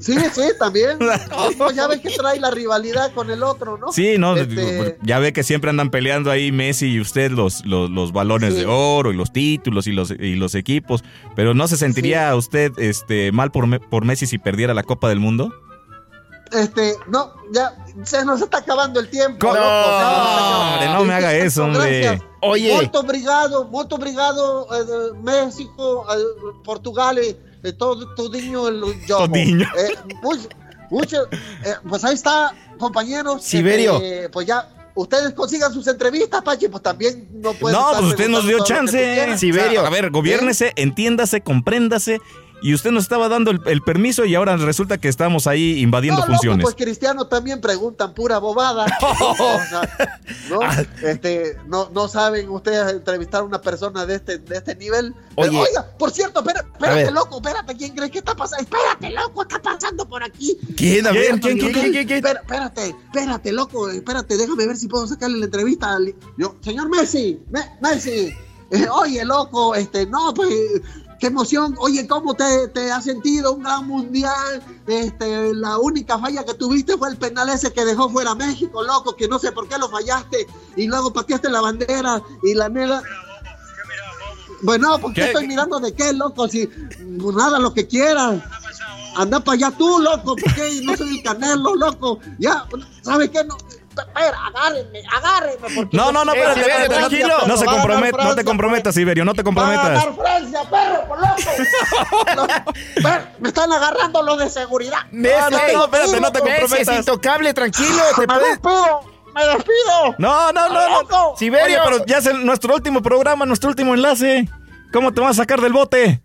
Sí, 0.00 0.14
sí, 0.32 0.42
también. 0.58 0.98
Pues 1.58 1.76
ya 1.76 1.86
ves 1.86 2.00
que 2.00 2.10
trae 2.10 2.40
la 2.40 2.50
rivalidad 2.50 3.12
con 3.12 3.30
el 3.30 3.42
otro, 3.42 3.76
¿no? 3.76 3.92
Sí, 3.92 4.16
no, 4.18 4.34
Este, 4.36 4.54
digo, 4.54 4.68
pues, 4.78 4.94
ya 5.02 5.18
ve 5.18 5.32
que 5.34 5.42
siempre 5.42 5.68
andan 5.70 5.90
peleando 5.90 6.30
ahí 6.30 6.50
Messi 6.52 6.86
y 6.86 7.00
usted 7.00 7.30
los, 7.30 7.64
los, 7.66 7.90
los 7.90 8.12
balones 8.12 8.54
Sí. 8.54 8.60
de 8.60 8.66
oro 8.66 9.12
y 9.12 9.16
los 9.16 9.32
títulos 9.32 9.86
y 9.86 9.92
los, 9.92 10.10
y 10.10 10.34
los 10.36 10.54
equipos, 10.54 11.04
pero 11.34 11.52
¿no 11.54 11.68
se 11.68 11.76
sentiría 11.76 12.34
usted 12.34 12.72
este, 12.78 13.32
mal 13.32 13.50
por, 13.50 13.80
por 13.88 14.04
Messi 14.06 14.26
si 14.26 14.38
perdiera 14.38 14.72
la 14.72 14.82
Copa 14.82 15.08
del 15.10 15.20
Mundo? 15.20 15.52
Este, 16.52 16.94
no, 17.08 17.32
ya 17.52 17.74
se 18.04 18.24
nos 18.24 18.40
está 18.40 18.58
acabando 18.58 19.00
el 19.00 19.08
tiempo. 19.10 19.46
No, 19.48 19.54
loco, 19.54 19.66
hombre, 20.72 20.88
no 20.92 21.04
me 21.04 21.14
haga 21.14 21.34
eso, 21.34 21.64
hombre. 21.64 22.00
Gracias. 22.02 22.22
Oye. 22.40 22.72
Molto 22.72 23.00
obrigado, 23.00 23.64
molto 23.64 23.96
obrigado, 23.96 24.68
eh, 24.74 25.12
México, 25.22 26.06
eh, 26.14 26.22
Portugal, 26.64 27.18
eh, 27.18 27.36
eh, 27.64 27.72
todo, 27.72 28.14
todinho 28.14 28.68
el 28.68 28.80
jogo. 29.08 29.26
Todinho. 29.26 29.66
Eh, 29.76 29.94
much- 30.22 30.48
mucho, 30.90 31.24
eh, 31.64 31.74
pues 31.88 32.04
ahí 32.04 32.14
está, 32.14 32.54
compañeros. 32.78 33.42
Siberio. 33.42 33.98
eh, 34.00 34.28
pues 34.32 34.46
ya, 34.46 34.68
ustedes 34.94 35.32
consigan 35.34 35.72
sus 35.72 35.88
entrevistas, 35.88 36.42
Pachi, 36.42 36.68
pues 36.68 36.82
también 36.82 37.28
no 37.34 37.52
pueden 37.54 37.76
No, 37.76 37.86
estar 37.90 38.00
pues 38.02 38.12
usted 38.12 38.28
nos 38.28 38.46
dio 38.46 38.62
chance. 38.62 39.36
Siberio. 39.36 39.84
A 39.84 39.90
ver, 39.90 40.10
gobiérnese, 40.10 40.72
entiéndase, 40.76 41.40
compréndase. 41.40 42.20
Y 42.62 42.74
usted 42.74 42.90
nos 42.90 43.04
estaba 43.04 43.28
dando 43.28 43.50
el, 43.50 43.60
el 43.66 43.82
permiso 43.82 44.24
y 44.24 44.34
ahora 44.34 44.56
resulta 44.56 44.98
que 44.98 45.08
estamos 45.08 45.46
ahí 45.46 45.80
invadiendo 45.80 46.20
no, 46.22 46.26
funciones. 46.26 46.58
Loco, 46.58 46.74
pues 46.74 46.84
cristianos 46.84 47.28
también 47.28 47.60
preguntan 47.60 48.14
pura 48.14 48.38
bobada. 48.38 48.86
¿no? 50.50 50.60
Ah. 50.62 50.82
Este, 51.02 51.56
no, 51.66 51.90
no 51.90 52.08
saben 52.08 52.48
ustedes 52.48 52.92
entrevistar 52.92 53.42
a 53.42 53.44
una 53.44 53.60
persona 53.60 54.06
de 54.06 54.16
este, 54.16 54.38
de 54.38 54.56
este 54.56 54.74
nivel. 54.74 55.14
Oye. 55.34 55.58
Oiga, 55.58 55.86
por 55.98 56.10
cierto, 56.10 56.40
espérate, 56.40 57.04
ver. 57.04 57.12
loco, 57.12 57.36
espérate, 57.36 57.76
¿quién 57.76 57.94
crees 57.94 58.10
que 58.10 58.18
está 58.18 58.34
pasando? 58.34 58.62
Espérate, 58.64 59.10
loco, 59.10 59.42
está 59.42 59.60
pasando 59.60 60.08
por 60.08 60.22
aquí. 60.22 60.56
¿Quién? 60.76 61.06
A 61.06 61.12
ver, 61.12 61.38
¿Quién, 61.40 61.58
quién, 61.58 61.72
¿quién, 61.72 61.92
quién, 61.92 62.06
quién, 62.06 62.26
Espérate, 62.26 62.88
espérate, 62.88 63.52
loco, 63.52 63.90
espérate, 63.90 64.36
déjame 64.36 64.66
ver 64.66 64.76
si 64.76 64.88
puedo 64.88 65.06
sacarle 65.06 65.38
la 65.38 65.44
entrevista. 65.44 65.98
Yo, 66.38 66.56
señor 66.62 66.88
Messi, 66.88 67.40
Me- 67.50 67.70
Messi, 67.80 68.32
eh, 68.70 68.86
oye, 68.90 69.24
loco, 69.24 69.74
este, 69.74 70.06
no, 70.06 70.32
pues, 70.34 70.50
qué 71.26 71.32
emoción, 71.32 71.74
oye, 71.78 72.06
¿cómo 72.06 72.34
te, 72.34 72.68
te 72.68 72.92
has 72.92 73.02
sentido? 73.02 73.52
Un 73.52 73.64
gran 73.64 73.86
mundial, 73.86 74.62
este, 74.86 75.52
la 75.54 75.76
única 75.78 76.18
falla 76.18 76.44
que 76.44 76.54
tuviste 76.54 76.96
fue 76.96 77.10
el 77.10 77.16
penal 77.16 77.48
ese 77.48 77.72
que 77.72 77.84
dejó 77.84 78.08
fuera 78.08 78.36
México, 78.36 78.80
loco, 78.84 79.16
que 79.16 79.26
no 79.26 79.40
sé 79.40 79.50
por 79.50 79.68
qué 79.68 79.76
lo 79.76 79.88
fallaste, 79.88 80.46
y 80.76 80.86
luego 80.86 81.12
pateaste 81.12 81.50
la 81.50 81.60
bandera, 81.60 82.22
y 82.44 82.54
la 82.54 82.68
nena... 82.68 83.02
Bueno, 84.62 84.98
porque 85.00 85.20
¿Qué? 85.20 85.26
estoy 85.26 85.48
mirando 85.48 85.80
de 85.80 85.92
qué, 85.92 86.12
loco, 86.12 86.46
si 86.48 86.66
pues, 86.66 87.36
nada, 87.36 87.58
lo 87.58 87.74
que 87.74 87.86
quieras. 87.88 88.40
Anda 89.16 89.40
para 89.40 89.56
allá 89.56 89.76
tú, 89.76 89.98
loco, 89.98 90.36
porque 90.36 90.80
no 90.84 90.96
soy 90.96 91.18
el 91.18 91.22
canelo, 91.22 91.74
loco. 91.74 92.20
Ya, 92.38 92.66
¿sabes 93.02 93.30
qué? 93.30 93.44
No, 93.44 93.56
espera, 94.02 94.46
agárrenme, 94.46 95.02
agárrenme. 95.12 95.68
Porque 95.74 95.96
No, 95.96 96.12
no, 96.12 96.24
no, 96.24 96.34
Eh, 96.34 96.38
espérate, 96.54 96.88
no- 96.88 96.94
tranquilo. 96.96 97.34
No, 97.46 97.56
se 97.56 97.64
Va 97.66 97.72
a 97.72 97.74
ganar 97.76 97.88
compromet- 97.90 98.10
no 98.12 98.16
te 98.16 98.22
Francia, 98.22 98.44
comprometas, 98.44 98.94
Siberio, 98.94 99.24
no 99.24 99.32
te 99.34 99.38
Va 99.38 99.42
a 99.42 99.44
comprometas. 99.44 99.84
ganar 99.88 100.14
Francia, 100.14 100.60
perro, 100.70 101.08
por 101.08 101.18
loco. 101.20 101.36
Lo- 102.36 103.02
Ver, 103.08 103.28
me 103.40 103.48
están 103.48 103.72
agarrando 103.72 104.22
los 104.22 104.38
de 104.38 104.50
seguridad. 104.50 104.98
No, 105.10 105.28
no, 105.50 105.58
no, 105.72 105.84
espérate, 105.84 106.20
no 106.20 106.32
te 106.32 106.42
Messi 106.42 106.54
es 106.54 106.60
comprometas. 106.60 106.96
intocable, 106.98 107.54
tranquilo. 107.54 108.02
te 108.16 108.26
Me 108.26 108.38
despido, 108.38 109.00
me 109.34 109.44
despido. 109.46 110.14
No, 110.18 110.52
no, 110.52 110.68
no, 110.68 110.88
no. 110.88 111.00
¡Loco! 111.02 111.34
Siberio. 111.38 111.82
Oye, 111.82 111.90
pero 111.90 112.06
ya 112.06 112.18
es 112.18 112.26
el- 112.26 112.44
nuestro 112.44 112.74
último 112.74 113.02
programa, 113.02 113.46
nuestro 113.46 113.70
último 113.70 113.94
enlace. 113.94 114.48
¿Cómo 114.92 115.12
te 115.12 115.20
vas 115.20 115.32
a 115.38 115.42
sacar 115.42 115.60
del 115.60 115.72
bote? 115.72 116.22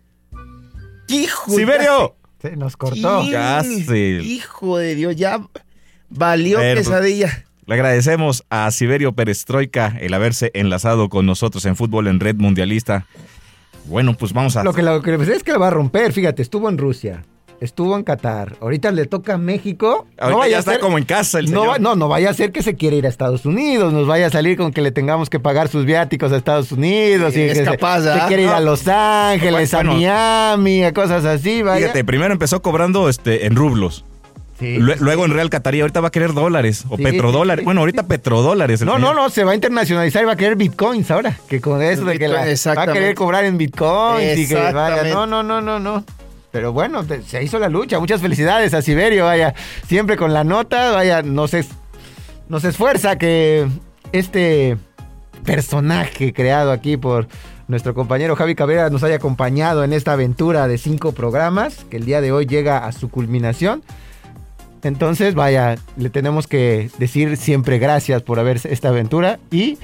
Hijo. 1.08 1.50
Siberio. 1.52 2.16
Se 2.40 2.56
nos 2.56 2.76
cortó. 2.76 3.22
Ya 3.24 3.62
sé. 3.62 3.98
Hijo 4.22 4.78
de 4.78 4.94
Dios, 4.94 5.14
ya 5.16 5.40
valió 6.08 6.58
Pero- 6.58 6.80
pesadilla. 6.80 7.44
Le 7.72 7.76
agradecemos 7.76 8.44
a 8.50 8.70
Siberio 8.70 9.12
Perestroika 9.12 9.96
el 9.98 10.12
haberse 10.12 10.50
enlazado 10.52 11.08
con 11.08 11.24
nosotros 11.24 11.64
en 11.64 11.74
Fútbol 11.74 12.06
en 12.06 12.20
Red 12.20 12.36
Mundialista. 12.36 13.06
Bueno, 13.86 14.12
pues 14.12 14.34
vamos 14.34 14.58
a... 14.58 14.62
Lo 14.62 14.74
que, 14.74 14.82
lo 14.82 15.00
que 15.00 15.14
es 15.14 15.42
que 15.42 15.52
lo 15.52 15.58
va 15.60 15.68
a 15.68 15.70
romper, 15.70 16.12
fíjate, 16.12 16.42
estuvo 16.42 16.68
en 16.68 16.76
Rusia, 16.76 17.24
estuvo 17.62 17.96
en 17.96 18.02
Qatar. 18.04 18.56
Ahorita 18.60 18.90
le 18.92 19.06
toca 19.06 19.34
a 19.34 19.38
México. 19.38 20.06
Ahorita 20.18 20.38
vaya 20.38 20.50
ya 20.50 20.56
a 20.58 20.60
está 20.60 20.72
ser- 20.72 20.80
como 20.82 20.98
en 20.98 21.04
casa 21.04 21.38
el 21.38 21.50
no, 21.50 21.62
señor. 21.62 21.80
no, 21.80 21.96
no 21.96 22.08
vaya 22.08 22.28
a 22.28 22.34
ser 22.34 22.52
que 22.52 22.62
se 22.62 22.74
quiera 22.76 22.94
ir 22.94 23.06
a 23.06 23.08
Estados 23.08 23.46
Unidos, 23.46 23.90
nos 23.94 24.06
vaya 24.06 24.26
a 24.26 24.30
salir 24.30 24.58
con 24.58 24.70
que 24.74 24.82
le 24.82 24.90
tengamos 24.90 25.30
que 25.30 25.40
pagar 25.40 25.68
sus 25.68 25.86
viáticos 25.86 26.30
a 26.30 26.36
Estados 26.36 26.72
Unidos. 26.72 27.34
y 27.34 27.40
Es 27.40 27.52
que 27.56 27.64
se- 27.64 27.70
capaz, 27.70 28.02
se, 28.02 28.10
¿ah? 28.10 28.26
quiere 28.28 28.42
ir 28.42 28.48
a 28.50 28.60
Los 28.60 28.86
Ángeles, 28.86 29.70
Bueno. 29.72 29.92
a 29.92 29.94
Miami, 29.94 30.84
a 30.84 30.92
cosas 30.92 31.24
así, 31.24 31.62
vaya. 31.62 31.86
Fíjate, 31.86 32.04
primero 32.04 32.34
empezó 32.34 32.60
cobrando 32.60 33.08
este 33.08 33.46
en 33.46 33.56
rublos. 33.56 34.04
Sí. 34.62 34.78
Luego 34.78 35.24
en 35.24 35.32
Real 35.32 35.50
Qatarí, 35.50 35.80
ahorita 35.80 36.00
va 36.00 36.08
a 36.08 36.10
querer 36.10 36.32
dólares 36.32 36.84
o 36.88 36.96
Sí, 36.96 37.02
petrodólares. 37.02 37.60
sí, 37.60 37.62
sí. 37.62 37.64
Bueno, 37.66 37.80
ahorita 37.80 38.04
petrodólares. 38.06 38.80
el 38.80 38.86
No, 38.86 38.94
señor. 38.94 39.14
no, 39.14 39.22
no, 39.24 39.30
se 39.30 39.44
va 39.44 39.52
a 39.52 39.54
internacionalizar 39.54 40.22
y 40.22 40.26
va 40.26 40.32
a 40.32 40.36
querer 40.36 40.56
bitcoins 40.56 41.10
ahora. 41.10 41.36
Que 41.48 41.60
con 41.60 41.82
eso 41.82 42.04
de 42.04 42.18
que 42.18 42.28
la- 42.28 42.44
va 42.76 42.82
a 42.82 42.92
querer 42.92 43.14
cobrar 43.14 43.44
en 43.44 43.58
bitcoins 43.58 44.38
y 44.38 44.46
que 44.48 44.54
vaya. 44.54 45.04
No, 45.12 45.26
no, 45.26 45.42
no, 45.42 45.60
no, 45.60 45.78
no. 45.78 46.04
Pero 46.52 46.72
bueno, 46.72 47.02
te- 47.04 47.22
se 47.22 47.42
hizo 47.42 47.58
la 47.58 47.68
lucha. 47.68 47.98
Muchas 47.98 48.20
felicidades 48.20 48.74
a 48.74 48.82
Siberio, 48.82 49.24
vaya. 49.24 49.54
Siempre 49.88 50.16
con 50.16 50.32
la 50.32 50.44
nota, 50.44 50.92
vaya, 50.92 51.22
nos, 51.22 51.54
es- 51.54 51.70
nos 52.48 52.62
esfuerza 52.64 53.16
que 53.16 53.66
este 54.12 54.76
personaje 55.44 56.32
creado 56.32 56.70
aquí 56.72 56.96
por 56.96 57.26
nuestro 57.68 57.94
compañero 57.94 58.36
Javi 58.36 58.54
Cabrera 58.54 58.90
nos 58.90 59.02
haya 59.02 59.16
acompañado 59.16 59.82
en 59.84 59.92
esta 59.92 60.12
aventura 60.12 60.68
de 60.68 60.78
cinco 60.78 61.12
programas 61.12 61.84
que 61.90 61.96
el 61.96 62.04
día 62.04 62.20
de 62.20 62.32
hoy 62.32 62.46
llega 62.46 62.84
a 62.86 62.92
su 62.92 63.08
culminación. 63.10 63.82
Entonces, 64.82 65.34
vaya, 65.34 65.76
le 65.96 66.10
tenemos 66.10 66.46
que 66.46 66.90
decir 66.98 67.36
siempre 67.36 67.78
gracias 67.78 68.22
por 68.22 68.38
haber 68.38 68.60
esta 68.64 68.88
aventura 68.88 69.38
y 69.50 69.78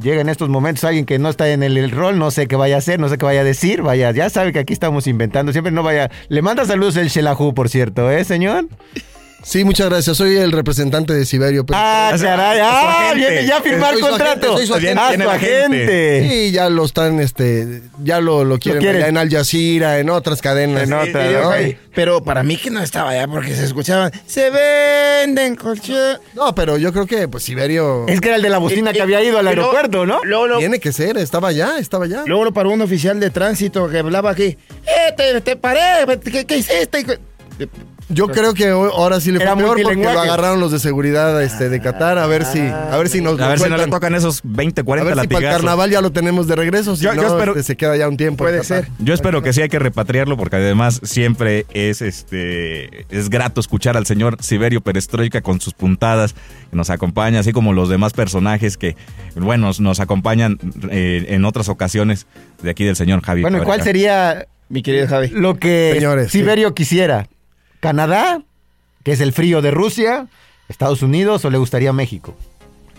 llega 0.00 0.20
en 0.20 0.28
estos 0.28 0.48
momentos 0.48 0.84
alguien 0.84 1.06
que 1.06 1.18
no 1.18 1.28
está 1.28 1.48
en 1.48 1.62
el, 1.62 1.90
rol, 1.90 2.18
no 2.18 2.30
sé 2.30 2.46
qué 2.46 2.56
vaya 2.56 2.76
a 2.76 2.78
hacer, 2.78 3.00
no 3.00 3.08
sé 3.08 3.18
qué 3.18 3.24
vaya 3.24 3.40
a 3.40 3.44
decir, 3.44 3.82
vaya, 3.82 4.10
ya 4.12 4.30
sabe 4.30 4.52
que 4.52 4.60
aquí 4.60 4.72
estamos 4.72 5.06
inventando, 5.06 5.52
siempre 5.52 5.72
no 5.72 5.82
vaya, 5.82 6.10
le 6.28 6.42
manda 6.42 6.64
saludos 6.64 6.96
el 6.96 7.08
Shelahu, 7.08 7.52
por 7.52 7.68
cierto, 7.68 8.10
¿eh, 8.10 8.24
señor? 8.24 8.66
Sí, 9.42 9.64
muchas 9.64 9.88
gracias. 9.88 10.16
Soy 10.16 10.36
el 10.36 10.52
representante 10.52 11.14
de 11.14 11.24
Siberio. 11.24 11.64
pero- 11.64 11.78
Ah, 11.80 12.12
caray, 12.20 12.60
ah, 12.62 13.12
viene 13.14 13.46
ya 13.46 13.58
a 13.58 13.62
firmar 13.62 13.92
Soy 13.94 14.02
su 14.02 14.08
contrato. 14.08 14.30
agente, 14.46 14.56
soy 14.56 14.66
su 14.66 14.74
agente. 14.74 15.00
Ah, 15.00 15.12
su 15.22 15.30
agente. 15.30 16.28
Sí, 16.28 16.50
ya 16.50 16.68
lo 16.68 16.84
están, 16.84 17.20
este, 17.20 17.82
ya 18.02 18.20
lo, 18.20 18.44
lo 18.44 18.58
quieren, 18.58 18.82
quieren. 18.82 19.02
allá 19.02 19.08
en 19.08 19.16
Al 19.16 19.30
Jazeera, 19.30 19.98
en 20.00 20.10
otras 20.10 20.42
cadenas. 20.42 20.82
En 20.82 20.92
otra, 20.92 21.28
Sí, 21.28 21.34
¿no? 21.34 21.78
Pero 21.94 22.22
para 22.22 22.42
mí 22.42 22.56
que 22.56 22.70
no 22.70 22.80
estaba 22.82 23.10
allá 23.10 23.26
porque 23.26 23.54
se 23.54 23.64
escuchaban, 23.64 24.12
se 24.26 24.50
venden 24.50 25.56
colchones. 25.56 26.18
No, 26.34 26.54
pero 26.54 26.76
yo 26.76 26.92
creo 26.92 27.06
que 27.06 27.26
pues 27.28 27.44
Siberio 27.44 28.06
Es 28.08 28.20
que 28.20 28.28
era 28.28 28.36
el 28.36 28.42
de 28.42 28.50
la 28.50 28.58
bocina 28.58 28.92
que 28.92 29.00
había 29.02 29.22
ido 29.22 29.38
al 29.38 29.46
aeropuerto, 29.48 30.04
¿no? 30.04 30.20
Luego, 30.24 30.46
luego, 30.46 30.60
tiene 30.60 30.78
que 30.80 30.92
ser, 30.92 31.16
estaba 31.16 31.48
allá, 31.48 31.78
estaba 31.78 32.04
allá. 32.04 32.22
luego 32.26 32.44
lo 32.44 32.52
paró 32.52 32.70
un 32.70 32.82
oficial 32.82 33.18
de 33.18 33.30
tránsito 33.30 33.88
que 33.88 33.98
hablaba 33.98 34.30
aquí. 34.30 34.58
¡Eh, 34.84 35.12
te, 35.16 35.40
te 35.40 35.56
paré! 35.56 35.80
¿Qué, 36.22 36.44
qué 36.44 36.56
hiciste? 36.58 37.18
Yo 38.10 38.26
creo 38.28 38.54
que 38.54 38.68
ahora 38.68 39.20
sí 39.20 39.30
le 39.32 39.42
Era 39.42 39.52
fue 39.54 39.62
peor 39.64 39.82
porque 39.82 40.02
lo 40.02 40.20
agarraron 40.20 40.60
los 40.60 40.72
de 40.72 40.78
seguridad 40.78 41.42
este, 41.42 41.68
de 41.68 41.80
Qatar. 41.80 42.16
A 42.18 42.26
ver 42.26 42.44
si, 42.46 42.58
a 42.60 42.96
ver 42.96 43.08
si 43.08 43.20
nos 43.20 43.38
A 43.40 43.48
ver 43.48 43.58
si 43.58 43.68
no 43.68 43.76
le 43.76 43.86
tocan 43.86 44.14
esos 44.14 44.40
20, 44.44 44.80
A 44.80 44.84
40 44.84 45.04
ver 45.04 45.12
si 45.12 45.16
para 45.16 45.22
el 45.26 45.32
latigazos. 45.34 45.60
carnaval 45.62 45.90
ya 45.90 46.00
lo 46.00 46.10
tenemos 46.10 46.46
de 46.48 46.56
regreso. 46.56 46.96
Si 46.96 47.04
Yo- 47.04 47.14
no, 47.14 47.20
yo 47.22 47.28
espero- 47.28 47.52
este, 47.52 47.62
se 47.64 47.76
queda 47.76 47.96
ya 47.96 48.08
un 48.08 48.16
tiempo. 48.16 48.44
en 48.44 48.50
Puede 48.52 48.62
Qatar. 48.62 48.84
ser. 48.84 48.92
Yo 48.98 49.12
espero 49.14 49.42
que 49.42 49.52
sí 49.52 49.60
hay 49.62 49.68
que 49.68 49.78
repatriarlo 49.78 50.36
porque 50.36 50.56
además 50.56 51.00
siempre 51.04 51.66
es 51.74 52.00
este 52.00 53.06
es 53.14 53.28
grato 53.30 53.60
escuchar 53.60 53.96
al 53.96 54.06
señor 54.06 54.36
Siberio 54.40 54.80
Perestroika 54.80 55.42
con 55.42 55.60
sus 55.60 55.74
puntadas 55.74 56.34
que 56.70 56.76
nos 56.76 56.90
acompaña, 56.90 57.40
así 57.40 57.52
como 57.52 57.72
los 57.72 57.88
demás 57.88 58.12
personajes 58.14 58.76
que 58.76 58.96
bueno, 59.36 59.66
nos, 59.66 59.80
nos 59.80 60.00
acompañan 60.00 60.58
eh, 60.90 61.26
en 61.28 61.44
otras 61.44 61.68
ocasiones 61.68 62.26
de 62.62 62.70
aquí 62.70 62.84
del 62.84 62.96
señor 62.96 63.22
Javi. 63.22 63.42
Bueno, 63.42 63.58
¿y 63.58 63.60
cuál 63.62 63.78
Cabrera. 63.78 63.84
sería 63.84 64.46
Mi 64.70 64.82
querido 64.82 65.06
Javi. 65.08 65.28
lo 65.28 65.56
que 65.58 65.92
Señores, 65.94 66.30
sí. 66.32 66.38
Siberio 66.38 66.74
quisiera? 66.74 67.28
¿Canadá, 67.80 68.42
que 69.04 69.12
es 69.12 69.20
el 69.20 69.32
frío 69.32 69.62
de 69.62 69.70
Rusia, 69.70 70.26
Estados 70.68 71.02
Unidos 71.02 71.44
o 71.44 71.50
le 71.50 71.58
gustaría 71.58 71.92
México? 71.92 72.34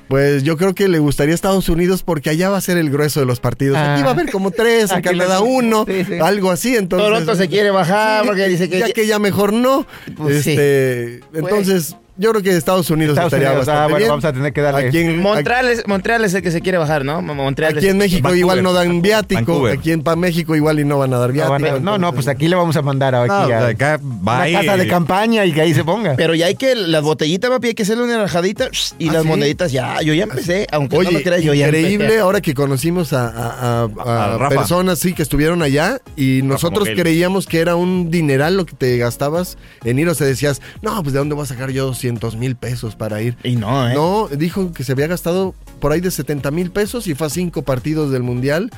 Pues 0.08 0.42
yo 0.44 0.58
creo 0.58 0.74
que 0.74 0.88
le 0.88 0.98
gustaría 0.98 1.36
Estados 1.36 1.70
Unidos 1.70 2.02
porque 2.02 2.32
allá 2.32 2.50
va 2.50 2.58
a 2.58 2.62
ser 2.62 2.80
el 2.80 2.90
grueso 2.90 3.20
de 3.20 3.28
los 3.28 3.40
partidos. 3.40 3.78
Ah. 3.78 3.94
Aquí 3.94 4.02
va 4.02 4.10
a 4.10 4.14
haber 4.14 4.32
como 4.32 4.50
tres, 4.50 4.92
en 4.92 5.04
Canadá 5.04 5.42
uno, 5.42 5.86
Sí, 5.88 6.04
sí. 6.04 6.14
algo 6.20 6.50
así. 6.50 6.76
Entonces, 6.76 7.08
Toronto 7.08 7.36
se 7.36 7.48
quiere 7.48 7.70
bajar 7.70 8.26
porque 8.26 8.48
dice 8.48 8.70
que... 8.70 8.80
ya 8.80 8.92
que 8.92 9.06
ya 9.06 9.20
mejor 9.20 9.54
no. 9.54 9.86
Pues 10.18 10.44
sí. 10.44 10.52
este, 10.52 11.20
Entonces, 11.32 11.96
yo 12.20 12.30
creo 12.32 12.44
que 12.44 12.56
Estados 12.56 12.90
Unidos 12.90 13.14
Estados 13.14 13.34
estaría 13.34 13.50
Unidos, 13.50 13.68
ah, 13.68 13.72
bastante 13.72 13.92
bueno, 13.92 13.98
bien. 13.98 14.10
vamos 14.10 14.26
a 14.26 14.34
tener 14.34 14.54
que 14.54 14.62
darle- 14.62 14.88
Aquí 14.90 14.98
en, 15.00 15.20
Montreal 15.20 15.68
es, 15.70 15.88
Montreal 15.88 16.26
es 16.26 16.34
el 16.34 16.42
que 16.44 16.52
se 16.52 16.62
quiere 16.62 16.78
bajar, 16.78 17.06
¿no? 17.06 17.22
Montreal 17.22 17.78
aquí 17.78 17.88
en 17.88 17.98
México 17.98 18.24
Vancouver. 18.24 18.40
igual 18.40 18.64
no 18.64 18.74
dan 18.74 19.02
viático. 19.02 19.40
Vancouver. 19.40 19.78
Aquí 19.80 19.92
en 19.92 20.04
pa 20.04 20.16
México 20.16 20.56
igual 20.56 20.80
y 20.80 20.86
no 20.86 20.98
van 21.00 21.14
a 21.14 21.18
dar 21.18 21.30
No, 21.30 21.34
viático. 21.34 21.76
a- 21.78 21.80
no, 21.80 21.98
no, 21.98 22.14
pues 22.14 22.28
aquí 22.28 22.48
le 22.48 22.56
vamos 22.56 22.76
a 22.76 22.82
mandar 22.82 23.16
aquí 23.16 23.28
No, 23.30 23.34
a 23.36 23.68
acá 23.68 23.98
va 23.98 24.34
una 24.36 24.42
ahí. 24.42 24.54
casa 24.54 24.78
de 24.78 24.88
campaña 24.88 25.46
y 25.46 25.54
que 25.54 25.62
ahí 25.62 25.74
se 25.74 25.84
ponga. 25.84 26.16
Pero 26.18 26.36
ya 26.36 26.48
hay 26.48 26.56
que, 26.56 26.76
las 26.76 27.02
botellitas, 27.04 27.50
papi, 27.50 27.70
hay 27.70 27.74
que 27.74 27.84
hacerle 27.84 28.04
una 28.04 28.18
rajadita 28.22 28.70
y 28.98 29.10
¿Ah, 29.10 29.14
las 29.14 29.22
sí? 29.24 29.28
moneditas 29.30 29.72
ya. 29.72 30.02
Yo 30.02 30.14
ya 30.14 30.24
empecé, 30.24 30.68
aunque 30.72 30.98
Oye, 30.98 31.12
no 31.12 31.18
lo 31.20 31.24
creas, 31.24 31.42
yo 31.42 31.54
ya 31.54 31.68
increíble 31.68 32.06
empecé. 32.06 32.20
ahora 32.20 32.42
que 32.42 32.54
conocimos 32.54 33.14
a, 33.14 33.28
a- 33.30 33.84
a- 33.84 33.90
A 34.06 34.34
a 34.36 34.38
Rafa. 34.38 34.56
personas 34.56 35.00
sí 35.00 35.14
que 35.14 35.22
estuvieron 35.24 35.62
allá 35.62 36.02
y 36.18 36.42
nosotros 36.44 36.90
creíamos 36.96 37.46
que 37.48 37.60
era 37.60 37.76
un 37.76 38.12
dineral 38.12 38.58
lo 38.58 38.66
que 38.66 38.76
te 38.76 38.98
gastabas 38.98 39.58
en 39.86 40.00
ir, 40.00 40.10
o 40.10 40.14
sea, 40.16 40.28
decías, 40.28 40.62
no, 40.82 41.02
pues 41.02 41.14
de 41.14 41.20
dónde 41.20 41.36
voy 41.36 41.44
a 41.44 41.48
sacar 41.48 41.70
yo 41.72 41.86
200 41.86 42.09
mil 42.38 42.56
pesos 42.56 42.96
para 42.96 43.22
ir. 43.22 43.36
Y 43.44 43.56
no, 43.56 43.90
¿eh? 43.90 43.94
No, 43.94 44.28
dijo 44.30 44.72
que 44.72 44.84
se 44.84 44.92
había 44.94 45.08
gastado 45.08 45.54
por 45.80 45.92
ahí 45.92 46.02
de 46.02 46.12
70 46.12 46.52
mil 46.52 46.72
pesos 46.72 47.08
y 47.08 47.16
fue 47.16 47.28
a 47.28 47.30
cinco 47.30 47.62
partidos 47.62 48.12
del 48.12 48.24
mundial. 48.24 48.70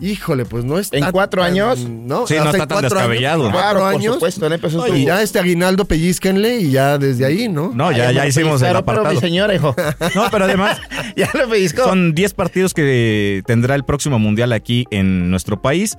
Híjole, 0.00 0.44
pues 0.44 0.64
no 0.64 0.78
es 0.78 0.92
¿En 0.92 1.10
cuatro 1.10 1.42
años? 1.42 1.80
No, 1.80 2.24
Sí, 2.28 2.34
no 2.34 2.44
está 2.44 2.50
en 2.50 2.68
tan 2.68 2.68
cuatro 2.68 2.80
descabellado. 2.82 3.42
Años, 3.46 3.52
Claro, 3.52 3.80
cuatro 3.80 3.80
por 3.80 4.00
años. 4.00 4.14
supuesto, 4.14 4.48
¿no? 4.48 4.54
Empezó 4.54 4.94
Y 4.96 5.04
ya 5.06 5.22
este 5.22 5.40
aguinaldo 5.40 5.86
pellizquenle 5.86 6.60
y 6.60 6.70
ya 6.70 6.98
desde 6.98 7.24
ahí, 7.24 7.48
¿no? 7.48 7.72
No, 7.74 7.90
ya, 7.90 8.12
ya 8.12 8.24
hicimos 8.24 8.62
el 8.62 8.68
pellizcaron, 8.68 8.84
pero 8.84 8.96
mi 8.98 9.00
apartado. 9.06 9.20
señora, 9.20 9.54
hijo. 9.56 9.74
No, 10.14 10.26
pero 10.30 10.44
además 10.44 10.78
ya 11.16 11.28
lo 11.34 11.48
pellizcó. 11.48 11.82
son 11.84 12.14
10 12.14 12.34
partidos 12.34 12.74
que 12.74 13.42
tendrá 13.46 13.74
el 13.74 13.84
próximo 13.84 14.20
mundial 14.20 14.52
aquí 14.52 14.86
en 14.92 15.30
nuestro 15.30 15.60
país. 15.60 15.96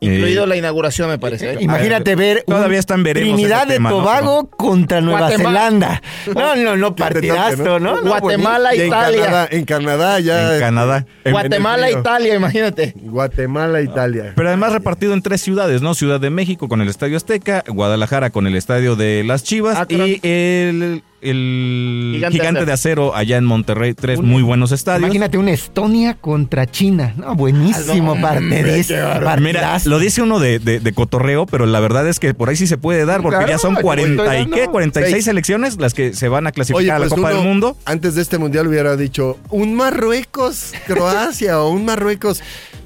Incluido 0.00 0.44
Eh, 0.44 0.46
la 0.46 0.56
inauguración, 0.56 1.10
me 1.10 1.18
parece. 1.18 1.52
¿eh? 1.52 1.56
Imagínate 1.60 2.16
ver 2.16 2.42
Todavía 2.46 2.78
está 2.78 2.94
en 2.94 3.02
veremos 3.02 3.34
Trinidad 3.36 3.60
ese 3.64 3.68
de 3.68 3.74
tema, 3.74 3.90
¿no? 3.90 3.96
Tobago 3.98 4.50
contra 4.50 5.00
Nueva 5.02 5.20
Guatemala. 5.28 5.58
Zelanda. 5.60 6.02
No, 6.34 6.56
no, 6.56 6.76
no, 6.76 6.96
partidazo, 6.96 7.78
¿no? 7.78 8.00
No, 8.00 8.08
Guatemala, 8.08 8.74
Y 8.74 8.80
en 8.80 8.86
Italia. 8.86 9.24
Canadá, 9.24 9.48
en 9.50 9.64
Canadá 9.64 10.20
ya. 10.20 10.54
en 10.54 10.60
Canadá. 10.60 11.06
En- 11.24 11.32
Guatemala. 11.32 11.90
Italia, 11.90 12.34
imagínate. 12.34 12.94
Guatemala, 12.96 13.82
Italia. 13.82 14.32
Pero 14.34 14.48
además 14.48 14.72
repartido 14.72 15.12
en 15.12 15.22
tres 15.22 15.40
ciudades, 15.42 15.82
¿no? 15.82 15.94
Ciudad 15.94 16.20
de 16.20 16.30
México 16.30 16.68
con 16.68 16.80
el 16.80 16.88
Estadio 16.88 17.16
Azteca, 17.16 17.62
Guadalajara 17.68 18.30
con 18.30 18.46
el 18.46 18.56
Estadio 18.56 18.96
de 18.96 19.22
las 19.24 19.42
Chivas 19.44 19.76
Ah, 19.78 19.86
y 19.88 20.20
el, 20.26 21.02
el 21.22 22.12
Gigante 22.16 22.38
Gigante, 22.38 22.60
de 22.60 22.66
de 22.66 22.72
Acero 22.72 23.14
allá 23.14 23.36
en 23.36 23.44
Monterrey. 23.44 23.94
Tres 23.94 24.20
muy 24.20 24.42
buenos 24.42 24.72
estadios. 24.72 25.04
Imagínate 25.06 25.38
una 25.38 25.50
Estonia 25.52 26.14
contra 26.14 26.66
China. 26.66 27.14
No, 27.16 27.34
buenísimo 27.34 28.14
no, 28.14 28.20
partidis- 28.20 29.40
Mira, 29.40 29.78
lo 29.84 29.98
dice 29.98 30.22
uno 30.22 30.38
de, 30.38 30.58
de- 30.58 30.80
de 30.80 30.92
cotorreo, 30.92 31.46
pero 31.46 31.66
la 31.66 31.80
verdad 31.80 32.08
es 32.08 32.18
que 32.20 32.34
por 32.34 32.48
ahí 32.48 32.56
sí 32.56 32.66
se 32.66 32.78
puede 32.78 33.04
dar, 33.04 33.22
porque 33.22 33.38
Claro, 33.38 33.52
ya 33.52 33.58
son 33.58 33.76
te 33.76 33.82
40 33.82 34.22
estoy 34.36 34.52
y 34.52 34.60
qué, 34.60 34.66
46 34.68 35.12
Seis. 35.12 35.24
selecciones 35.24 35.76
las 35.78 35.94
que 35.94 36.12
se 36.14 36.28
van 36.28 36.46
a 36.46 36.52
clasificar 36.52 36.96
a 36.96 36.98
la 37.00 37.08
Copa 37.08 37.20
uno, 37.20 37.28
del 37.28 37.38
Mundo. 37.46 37.76
Antes 37.84 38.14
de 38.14 38.22
este 38.22 38.38
mundial 38.38 38.66
hubiera 38.68 38.96
dicho 38.96 39.38
un 39.50 39.74
Marruecos, 39.74 40.72
Croacia 40.86 41.60
o 41.60 41.70
un 41.70 41.84
Marruecos. 41.84 42.42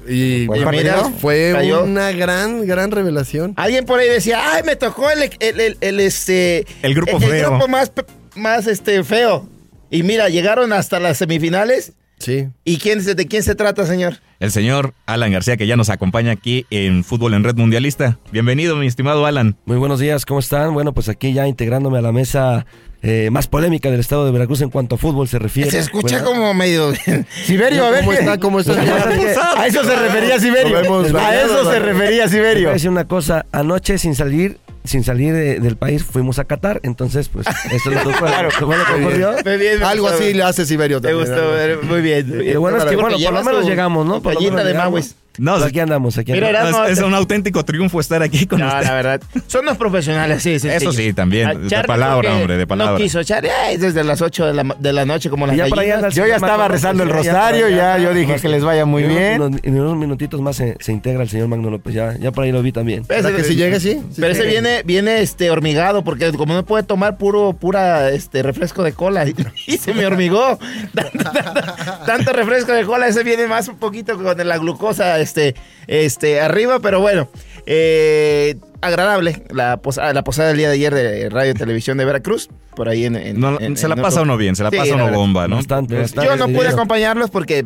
Y 0.07 0.47
Oye, 0.47 0.63
pues, 0.63 0.77
mira, 0.77 1.09
fue 1.19 1.51
cayó. 1.55 1.83
una 1.83 2.11
gran, 2.11 2.67
gran 2.67 2.91
revelación. 2.91 3.53
Alguien 3.57 3.85
por 3.85 3.99
ahí 3.99 4.07
decía, 4.07 4.39
ay, 4.53 4.61
me 4.63 4.75
tocó 4.75 5.09
el, 5.09 5.23
el, 5.39 5.59
el, 5.59 5.77
el, 5.81 5.99
este... 5.99 6.65
El 6.83 6.93
grupo 6.93 7.17
el, 7.17 7.23
feo. 7.23 7.49
grupo 7.49 7.67
más, 7.67 7.89
pe- 7.89 8.05
más 8.35 8.67
este, 8.67 9.03
feo. 9.03 9.47
Y 9.89 10.03
mira, 10.03 10.29
llegaron 10.29 10.73
hasta 10.73 10.99
las 10.99 11.17
semifinales. 11.17 11.93
Sí. 12.17 12.47
¿Y 12.63 12.77
quién, 12.77 13.03
se- 13.03 13.13
de 13.15 13.27
quién 13.27 13.43
se 13.43 13.55
trata, 13.55 13.85
señor? 13.85 14.19
El 14.39 14.51
señor 14.51 14.93
Alan 15.05 15.31
García, 15.31 15.57
que 15.57 15.67
ya 15.67 15.75
nos 15.75 15.89
acompaña 15.89 16.31
aquí 16.31 16.65
en 16.69 17.03
Fútbol 17.03 17.33
en 17.33 17.43
Red 17.43 17.55
Mundialista. 17.55 18.19
Bienvenido, 18.31 18.75
mi 18.77 18.87
estimado 18.87 19.25
Alan. 19.25 19.57
Muy 19.65 19.77
buenos 19.77 19.99
días, 19.99 20.25
¿cómo 20.25 20.39
están? 20.39 20.73
Bueno, 20.73 20.93
pues 20.93 21.09
aquí 21.09 21.33
ya 21.33 21.47
integrándome 21.47 21.97
a 21.97 22.01
la 22.01 22.11
mesa 22.13 22.65
eh, 23.01 23.29
más 23.31 23.47
polémica 23.47 23.91
del 23.91 23.99
estado 23.99 24.25
de 24.25 24.31
Veracruz 24.31 24.61
en 24.61 24.69
cuanto 24.69 24.95
a 24.95 24.97
fútbol 24.97 25.27
se 25.27 25.39
refiere. 25.39 25.71
Se 25.71 25.79
escucha 25.79 26.21
Bueno, 26.21 26.25
como 26.39 26.53
medio... 26.53 26.93
Siberio, 27.45 27.85
a 27.85 27.91
ver. 27.91 27.99
¿Cómo 28.05 28.11
qué- 28.11 28.19
está? 28.19 28.37
¿Cómo 28.39 28.59
está? 28.61 28.73
A 29.61 29.67
eso 29.67 29.83
se 29.83 29.95
refería 29.95 30.39
Siberio. 30.39 30.77
A 31.17 31.35
eso 31.35 31.71
se 31.71 31.79
refería 31.79 32.09
les 32.09 32.17
voy 32.17 32.19
a 32.21 32.27
Siberio. 32.29 32.69
decir 32.71 32.89
una 32.89 33.07
cosa, 33.07 33.45
anoche 33.51 33.97
sin 33.97 34.15
salir, 34.15 34.57
sin 34.87 35.03
salir 35.03 35.33
de- 35.33 35.59
del 35.59 35.75
país 35.77 36.03
fuimos 36.03 36.39
a 36.39 36.45
Qatar, 36.45 36.79
entonces 36.83 37.29
pues 37.29 37.45
eso 37.71 37.91
es 37.91 38.03
lo 38.05 38.11
que, 38.11 38.17
Claro. 38.17 38.49
lo 38.59 38.65
bueno 38.67 38.83
que 38.85 39.01
ocurrió. 39.03 39.31
Muy 39.45 39.57
bien, 39.57 39.79
me 39.79 39.85
Algo 39.85 40.07
así 40.07 40.33
le 40.33 40.43
hace 40.43 40.65
Siberio 40.65 40.97
Me 41.01 41.09
también. 41.09 41.19
gustó, 41.27 41.59
eh, 41.59 41.77
muy 41.83 42.01
bien. 42.01 42.27
muy 42.29 42.37
bien. 42.39 42.53
Lo 42.55 42.61
bueno 42.61 42.77
es 42.77 42.85
que 42.85 42.95
bueno, 42.95 43.17
por 43.17 43.33
lo 43.33 43.43
menos 43.43 43.65
llegamos, 43.65 44.05
¿no? 44.05 44.21
Por 44.21 44.33
lo 44.33 44.39
toallita 44.39 44.51
menos 44.51 44.65
de 44.65 44.71
llegamos. 44.73 45.15
No, 45.37 45.53
Pues 45.53 45.63
es- 45.63 45.69
aquí 45.69 45.79
andamos, 45.79 46.17
aquí 46.17 46.31
Mira, 46.31 46.47
andamos. 46.49 46.89
es, 46.89 46.97
es 46.99 47.03
un 47.03 47.13
auténtico 47.13 47.63
triunfo 47.65 47.99
estar 47.99 48.21
aquí 48.23 48.45
con 48.45 48.59
No, 48.59 48.67
usted. 48.67 48.83
la 48.83 48.93
verdad. 48.93 49.21
Son 49.47 49.65
los 49.65 49.77
profesionales, 49.77 50.41
sí, 50.43 50.59
sí. 50.59 50.67
Eso 50.69 50.91
sí, 50.91 51.13
también, 51.13 51.47
A 51.47 51.53
de 51.55 51.83
palabra, 51.83 52.35
hombre, 52.35 52.57
de 52.57 52.67
palabra. 52.67 52.93
No 52.93 52.97
quiso 52.99 53.19
echar, 53.19 53.45
eh, 53.45 53.77
desde 53.77 54.03
las 54.03 54.21
8 54.21 54.45
de 54.47 54.53
la, 54.53 54.75
de 54.79 54.93
la 54.93 55.05
noche 55.05 55.29
como 55.29 55.47
las 55.47 55.55
ya 55.57 55.67
gallinas. 55.67 56.13
Yo 56.15 56.25
ya 56.25 56.35
estaba 56.35 56.67
rezando 56.67 57.03
el 57.03 57.09
rosario, 57.09 57.69
ya, 57.69 57.97
yo 57.97 58.13
dije 58.13 58.35
que 58.35 58.49
les 58.49 58.63
vaya 58.63 58.85
muy 58.85 59.03
en 59.03 59.11
unos- 59.11 59.51
bien. 59.51 59.75
En 59.75 59.79
unos 59.81 59.97
minutitos 59.97 60.41
más 60.41 60.55
se, 60.55 60.77
se 60.79 60.91
integra 60.91 61.23
el 61.23 61.29
señor 61.29 61.47
Magno 61.47 61.69
López, 61.69 61.93
ya, 61.93 62.15
ya 62.17 62.31
por 62.31 62.43
ahí 62.43 62.51
lo 62.51 62.61
vi 62.61 62.71
también. 62.71 63.05
¿Para 63.05 63.31
que 63.35 63.43
si 63.43 63.55
llegue, 63.55 63.79
sí? 63.79 64.01
Pero 64.15 64.33
sí. 64.33 64.39
ese 64.41 64.49
viene, 64.49 64.81
viene 64.83 65.21
este 65.21 65.49
hormigado, 65.51 66.03
porque 66.03 66.31
como 66.33 66.53
no 66.53 66.63
puede 66.65 66.83
tomar 66.83 67.17
puro, 67.17 67.53
pura 67.53 68.09
este 68.11 68.43
refresco 68.43 68.83
de 68.83 68.93
cola, 68.93 69.25
y, 69.67 69.77
se 69.77 69.93
me 69.93 70.05
hormigó. 70.05 70.57
Tanto, 70.95 71.23
tanto- 71.23 72.05
tanto 72.05 72.33
refresco 72.33 72.71
de 72.71 72.85
cola, 72.85 73.07
ese 73.07 73.23
viene 73.23 73.47
más 73.47 73.67
un 73.67 73.77
poquito 73.77 74.17
con 74.21 74.47
la 74.47 74.57
glucosa 74.57 75.19
este, 75.25 75.55
este, 75.87 76.39
arriba, 76.39 76.79
pero 76.79 77.01
bueno. 77.01 77.27
eh, 77.67 78.55
agradable 78.81 79.41
la 79.49 79.77
posada, 79.77 80.13
la 80.13 80.23
posada 80.23 80.49
del 80.49 80.57
día 80.57 80.67
de 80.69 80.75
ayer 80.75 80.93
de 80.93 81.29
Radio 81.29 81.51
y 81.51 81.53
Televisión 81.55 81.97
de 81.97 82.05
Veracruz, 82.05 82.49
por 82.75 82.87
ahí 82.87 83.05
en... 83.05 83.15
en- 83.15 83.39
No, 83.39 83.59
en- 83.59 83.75
se 83.77 83.87
la 83.87 83.95
en 83.95 84.01
pasa 84.01 84.19
otro- 84.21 84.23
uno 84.31 84.37
bien, 84.37 84.55
se 84.55 84.63
la 84.63 84.69
Sí, 84.69 84.77
pasa 84.77 84.93
uno 84.93 85.05
verdad. 85.05 85.17
bomba, 85.17 85.47
¿no? 85.47 85.55
Bastante, 85.55 85.97
bastante. 85.97 86.29
Yo 86.29 86.35
no 86.37 86.47
pude 86.49 86.67
acompañarlos 86.67 87.31
porque 87.31 87.65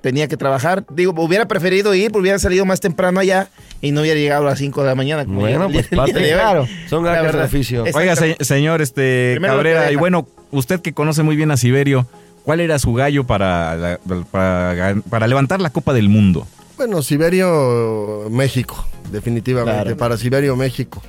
tenía 0.00 0.28
que 0.28 0.36
trabajar. 0.38 0.84
Digo, 0.90 1.12
hubiera 1.22 1.46
preferido 1.48 1.94
ir, 1.94 2.16
hubiera 2.16 2.38
salido 2.38 2.64
más 2.64 2.80
temprano 2.80 3.20
allá 3.20 3.48
y 3.82 3.90
no 3.92 4.00
hubiera 4.00 4.18
llegado 4.18 4.46
a 4.46 4.50
las 4.50 4.58
5 4.58 4.80
de 4.82 4.86
la 4.88 4.94
mañana. 4.94 5.26
como 5.26 5.40
Bueno, 5.40 5.68
pues 5.70 5.88
parte, 5.88 6.14
claro. 6.32 6.66
Son 6.88 7.04
La 7.04 7.10
gajes 7.10 7.24
del 7.24 7.32
verdad. 7.32 7.46
oficio. 7.46 7.84
Es- 7.84 7.94
Oiga, 7.94 8.16
se- 8.16 8.36
señor 8.40 8.80
este 8.80 9.32
Primero 9.34 9.54
Cabrera, 9.54 9.92
y 9.92 9.96
bueno, 9.96 10.26
usted 10.52 10.80
que 10.80 10.94
conoce 10.94 11.22
muy 11.22 11.36
bien 11.36 11.50
a 11.50 11.58
Siberio, 11.58 12.06
¿cuál 12.44 12.60
era 12.60 12.78
su 12.78 12.94
gallo 12.94 13.24
para, 13.24 13.76
la- 13.76 13.98
para, 14.30 14.94
para 15.10 15.26
levantar 15.26 15.60
la 15.60 15.68
Copa 15.68 15.92
del 15.92 16.08
Mundo? 16.08 16.46
Bueno, 16.76 17.02
Siberio, 17.02 18.28
México, 18.30 18.86
definitivamente. 19.10 19.82
Claro. 19.82 19.96
Para 19.96 20.16
Siberio, 20.16 20.56
México. 20.56 21.02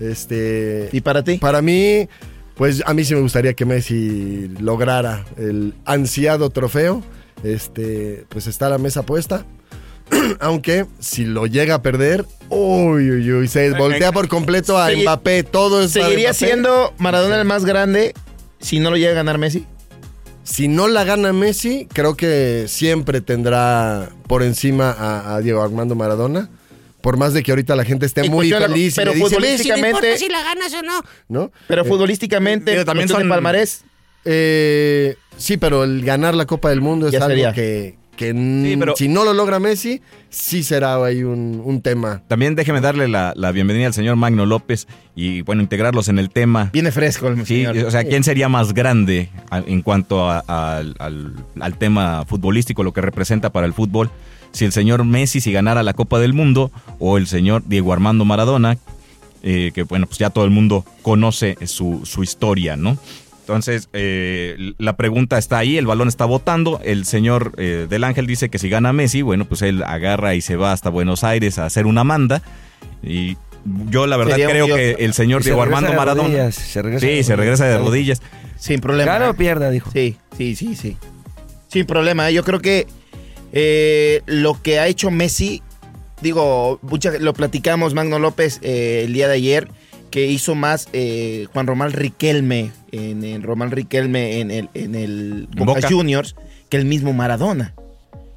Este, 0.00 0.88
¿Y 0.92 1.00
para 1.00 1.22
ti? 1.22 1.38
para 1.38 1.62
mí, 1.62 2.08
pues 2.56 2.82
a 2.84 2.92
mí 2.94 3.04
sí 3.04 3.14
me 3.14 3.20
gustaría 3.20 3.54
que 3.54 3.64
Messi 3.64 4.48
lograra 4.60 5.24
el 5.38 5.74
ansiado 5.84 6.50
trofeo. 6.50 7.02
Este, 7.42 8.24
pues 8.28 8.46
está 8.46 8.68
la 8.68 8.78
mesa 8.78 9.02
puesta. 9.04 9.44
Aunque 10.40 10.86
si 10.98 11.24
lo 11.24 11.46
llega 11.46 11.76
a 11.76 11.82
perder, 11.82 12.26
uy, 12.50 13.10
uy, 13.10 13.32
uy, 13.32 13.48
se 13.48 13.70
voltea 13.72 14.12
por 14.12 14.28
completo 14.28 14.78
a 14.78 14.90
Mbappé. 14.90 15.42
Todo 15.44 15.82
es 15.82 15.92
¿Seguiría 15.92 16.30
Mbappé. 16.30 16.46
siendo 16.46 16.94
Maradona 16.98 17.38
el 17.40 17.46
más 17.46 17.64
grande 17.64 18.14
si 18.60 18.78
no 18.80 18.90
lo 18.90 18.96
llega 18.96 19.12
a 19.12 19.14
ganar 19.14 19.38
Messi? 19.38 19.66
Si 20.44 20.68
no 20.68 20.88
la 20.88 21.04
gana 21.04 21.32
Messi, 21.32 21.88
creo 21.92 22.16
que 22.16 22.66
siempre 22.68 23.20
tendrá 23.20 24.10
por 24.28 24.42
encima 24.42 24.90
a, 24.92 25.34
a 25.34 25.40
Diego 25.40 25.62
Armando 25.62 25.94
Maradona. 25.94 26.48
Por 27.00 27.16
más 27.18 27.34
de 27.34 27.42
que 27.42 27.50
ahorita 27.52 27.76
la 27.76 27.84
gente 27.84 28.06
esté 28.06 28.28
muy 28.30 28.50
feliz 28.50 28.94
y 28.94 28.96
pero 28.96 29.12
le 29.12 29.18
dice, 29.18 29.38
Messi, 29.40 29.68
no 29.68 29.76
importa 29.76 29.98
futbolísticamente- 30.06 30.18
si 30.18 30.28
la 30.28 30.42
ganas 30.42 30.72
o 30.74 30.82
no, 30.82 31.02
¿no? 31.28 31.52
Pero 31.68 31.84
futbolísticamente, 31.84 32.72
pero 32.72 32.84
también 32.84 33.08
son- 33.08 33.28
palmarés. 33.28 33.84
Eh, 34.24 35.16
sí, 35.36 35.56
pero 35.58 35.84
el 35.84 36.02
ganar 36.02 36.34
la 36.34 36.46
Copa 36.46 36.70
del 36.70 36.80
Mundo 36.80 37.06
es 37.08 37.12
Ya 37.12 37.18
algo 37.18 37.28
sería. 37.30 37.52
que, 37.52 37.96
que 38.16 38.28
n- 38.30 38.68
Sí, 38.70 38.76
pero- 38.76 38.96
si 38.96 39.08
no 39.08 39.24
lo 39.24 39.32
logra 39.34 39.58
Messi, 39.58 40.00
sí 40.30 40.62
será 40.62 41.02
ahí 41.04 41.22
un, 41.22 41.60
un 41.64 41.80
tema. 41.82 42.22
También 42.28 42.54
déjeme 42.54 42.80
darle 42.80 43.08
la, 43.08 43.32
la 43.36 43.52
bienvenida 43.52 43.86
al 43.88 43.94
señor 43.94 44.16
Magno 44.16 44.46
López 44.46 44.86
y 45.16 45.42
bueno, 45.42 45.62
integrarlos 45.62 46.08
en 46.08 46.18
el 46.18 46.30
tema. 46.30 46.70
Viene 46.72 46.92
fresco 46.92 47.28
el 47.28 47.38
Sí, 47.46 47.64
señor. 47.64 47.76
o 47.86 47.90
sea, 47.90 48.04
¿quién 48.04 48.24
sería 48.24 48.48
más 48.48 48.74
grande 48.74 49.28
a- 49.50 49.58
en 49.66 49.82
cuanto 49.82 50.28
a- 50.30 50.44
a- 50.46 50.78
al, 50.78 51.34
al 51.60 51.78
tema 51.78 52.24
futbolístico, 52.26 52.82
lo 52.82 52.92
que 52.92 53.00
representa 53.00 53.50
para 53.50 53.66
el 53.66 53.72
fútbol? 53.72 54.10
Si 54.52 54.64
el 54.64 54.72
señor 54.72 55.04
Messi 55.04 55.40
si 55.40 55.50
ganara 55.52 55.82
la 55.82 55.94
Copa 55.94 56.18
del 56.20 56.32
Mundo 56.32 56.70
o 57.00 57.18
el 57.18 57.26
señor 57.26 57.64
Diego 57.66 57.92
Armando 57.92 58.24
Maradona, 58.24 58.78
eh, 59.42 59.72
que 59.74 59.82
bueno, 59.82 60.06
pues 60.06 60.18
ya 60.18 60.30
todo 60.30 60.44
el 60.44 60.50
mundo 60.50 60.84
conoce 61.02 61.58
su, 61.66 62.00
su 62.06 62.22
historia, 62.22 62.76
¿no? 62.76 62.96
Entonces, 63.44 63.90
eh, 63.92 64.72
la 64.78 64.96
pregunta 64.96 65.36
está 65.36 65.58
ahí, 65.58 65.76
el 65.76 65.86
balón 65.86 66.08
está 66.08 66.24
votando, 66.24 66.80
el 66.82 67.04
señor 67.04 67.52
eh, 67.58 67.86
del 67.90 68.02
Ángel 68.04 68.26
dice 68.26 68.48
que 68.48 68.58
si 68.58 68.70
gana 68.70 68.94
Messi, 68.94 69.20
bueno, 69.20 69.44
pues 69.44 69.60
él 69.60 69.82
agarra 69.82 70.34
y 70.34 70.40
se 70.40 70.56
va 70.56 70.72
hasta 70.72 70.88
Buenos 70.88 71.24
Aires 71.24 71.58
a 71.58 71.66
hacer 71.66 71.84
una 71.84 72.04
manda. 72.04 72.40
Y 73.02 73.36
yo 73.90 74.06
la 74.06 74.16
verdad 74.16 74.36
Sería 74.36 74.48
creo 74.48 74.66
que 74.66 74.92
el 74.92 75.12
señor 75.12 75.42
Diego 75.44 75.58
regresa 75.62 75.76
Armando 75.76 75.90
de 75.90 75.96
Maradona... 75.98 76.28
rodillas, 76.28 76.54
se 76.54 76.80
regresa 76.80 77.06
sí, 77.06 77.22
se 77.22 77.36
regresa 77.36 77.66
de 77.66 77.76
rodillas. 77.76 78.22
Sin 78.58 78.80
problema. 78.80 79.12
Gana 79.12 79.26
¿eh? 79.26 79.28
o 79.28 79.34
pierda, 79.34 79.68
dijo. 79.68 79.90
Sí, 79.92 80.16
sí, 80.38 80.56
sí, 80.56 80.74
sí. 80.74 80.96
Sin 81.68 81.84
problema. 81.84 82.30
Yo 82.30 82.44
creo 82.44 82.60
que 82.60 82.86
eh, 83.52 84.22
lo 84.24 84.62
que 84.62 84.78
ha 84.78 84.86
hecho 84.86 85.10
Messi, 85.10 85.62
digo, 86.22 86.78
mucha- 86.80 87.18
lo 87.18 87.34
platicamos 87.34 87.92
Magno 87.92 88.18
López 88.18 88.58
eh, 88.62 89.02
el 89.04 89.12
día 89.12 89.28
de 89.28 89.34
ayer, 89.34 89.68
que 90.14 90.26
hizo 90.28 90.54
más 90.54 90.88
eh, 90.92 91.48
Juan 91.52 91.66
Román 91.66 91.90
Riquelme, 91.90 92.70
en 92.92 93.24
el 93.24 93.42
Román 93.42 93.72
Riquelme 93.72 94.38
en 94.38 94.52
el, 94.52 94.68
en 94.72 94.94
el 94.94 95.48
Boca, 95.56 95.72
Boca. 95.80 95.88
Juniors, 95.88 96.36
que 96.68 96.76
el 96.76 96.84
mismo 96.84 97.12
Maradona. 97.12 97.74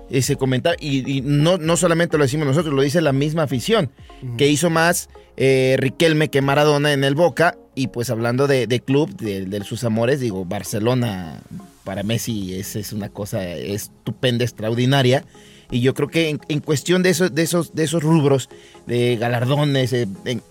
Ese 0.10 0.38
comentario, 0.38 0.80
y, 0.82 1.18
y 1.18 1.22
no, 1.22 1.60
no 1.60 1.78
solamente 1.78 2.18
lo 2.18 2.24
decimos 2.24 2.48
nosotros, 2.48 2.74
lo 2.74 2.82
dice 2.82 3.00
la 3.00 3.14
misma 3.14 3.44
afición, 3.44 3.92
que 4.40 4.48
hizo 4.48 4.72
más 4.72 5.08
eh, 5.36 5.76
Riquelme 5.78 6.30
que 6.30 6.42
Maradona 6.42 6.94
en 6.94 7.04
el 7.04 7.14
Boca. 7.14 7.56
Y 7.76 7.90
pues 7.90 8.10
hablando 8.10 8.48
de, 8.48 8.66
de 8.66 8.80
club, 8.80 9.16
de, 9.16 9.46
de 9.46 9.64
sus 9.64 9.84
amores, 9.84 10.20
digo, 10.20 10.46
Barcelona 10.46 11.42
para 11.84 12.02
Messi 12.02 12.56
es, 12.56 12.76
es 12.76 12.92
una 12.92 13.10
cosa 13.10 13.48
estupenda, 13.48 14.44
extraordinaria. 14.44 15.26
Y 15.70 15.82
yo 15.82 15.94
creo 15.94 16.08
que 16.08 16.30
en, 16.30 16.40
en 16.48 16.60
cuestión 16.60 17.04
de 17.04 17.12
esos, 17.12 17.36
de, 17.36 17.44
esos, 17.44 17.76
de 17.76 17.84
esos 17.84 18.02
rubros, 18.02 18.50
de 18.88 19.16
galardones, 19.18 19.94
eh, 19.94 20.08
en- 20.26 20.42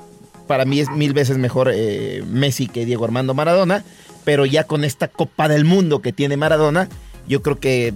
para 0.47 0.65
mí 0.65 0.81
es 0.81 0.91
mil 0.91 1.13
veces 1.13 1.39
mejor 1.39 1.71
eh, 1.73 2.23
Messi 2.29 2.67
que 2.67 2.85
Diego 2.85 3.05
Armando 3.05 3.35
Maradona. 3.35 3.85
Pero 4.25 4.45
ya 4.45 4.65
con 4.65 4.85
esta 4.85 5.09
Copa 5.09 5.49
del 5.49 5.65
Mundo 5.65 6.03
que 6.03 6.13
tiene 6.13 6.37
Maradona, 6.37 6.89
yo 7.29 7.43
creo 7.43 7.61
que 7.61 7.95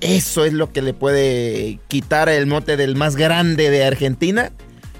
eso 0.00 0.44
es 0.44 0.52
lo 0.52 0.72
que 0.72 0.82
le 0.82 0.94
puede 0.94 1.78
quitar 1.86 2.28
el 2.28 2.46
mote 2.46 2.76
del 2.76 2.96
más 2.96 3.14
grande 3.14 3.70
de 3.70 3.84
Argentina. 3.84 4.50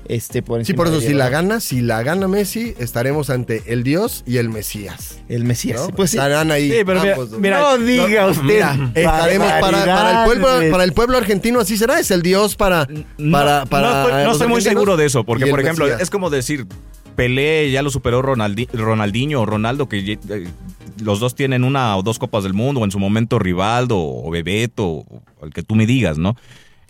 Este, 0.09 0.43
por 0.43 0.65
Sí, 0.65 0.73
por 0.75 0.89
eso 0.89 1.01
de 1.01 1.07
si 1.07 1.15
la 1.15 1.29
gana, 1.29 1.61
si 1.61 1.81
la 1.81 2.03
gana 2.03 2.27
Messi, 2.29 2.75
estaremos 2.79 3.31
ante 3.31 3.63
el 3.67 3.83
Dios 3.85 4.25
y 4.27 4.39
el 4.39 4.49
Mesías. 4.49 5.21
El 5.29 5.45
Mesías. 5.45 5.81
¿no? 5.89 5.95
Pues 5.95 6.11
sí. 6.11 6.17
Estarán 6.17 6.51
ahí. 6.51 6.71
Sí, 6.71 6.79
pero 6.85 7.01
mira, 7.01 7.13
ambos 7.15 7.31
dos. 7.31 7.41
mira, 7.41 7.61
no 7.61 7.79
diga 7.79 8.27
usted. 8.27 8.43
mira, 8.43 8.91
Estaremos 8.95 9.53
para, 9.61 9.85
para 9.85 10.21
el 10.25 10.27
pueblo, 10.41 10.71
para 10.73 10.85
el 10.85 10.93
pueblo 10.93 11.19
argentino, 11.19 11.61
así 11.61 11.77
será. 11.77 12.01
Es 12.01 12.11
el 12.11 12.23
Dios 12.23 12.57
para. 12.57 12.87
No, 13.17 13.33
para, 13.33 13.65
para 13.67 13.89
no 13.93 14.03
estoy, 14.03 14.25
no 14.25 14.33
estoy 14.33 14.49
muy 14.49 14.61
seguro 14.61 14.97
de 14.97 15.07
eso, 15.07 15.25
porque 15.25 15.47
por 15.47 15.61
ejemplo, 15.61 15.85
Mesías. 15.85 16.03
es 16.03 16.11
como 16.11 16.31
decir, 16.31 16.67
Pelé 17.17 17.71
ya 17.71 17.83
lo 17.83 17.91
superó 17.91 18.23
Ronaldi- 18.23 18.69
Ronaldinho 18.73 19.41
o 19.43 19.47
Ronaldo, 19.47 19.89
que 19.89 20.19
eh, 20.29 20.49
los 21.03 21.21
dos 21.21 21.35
tienen 21.35 21.63
una 21.63 21.97
o 21.97 22.03
dos 22.03 22.19
copas 22.19 22.43
del 22.43 22.55
mundo, 22.55 22.81
o 22.81 22.85
en 22.85 22.91
su 22.91 22.99
momento 22.99 23.39
Rivaldo 23.39 23.99
o 23.99 24.31
Bebeto, 24.31 24.85
o 24.87 25.23
el 25.43 25.53
que 25.53 25.63
tú 25.63 25.75
me 25.75 25.87
digas, 25.87 26.19
¿no? 26.19 26.37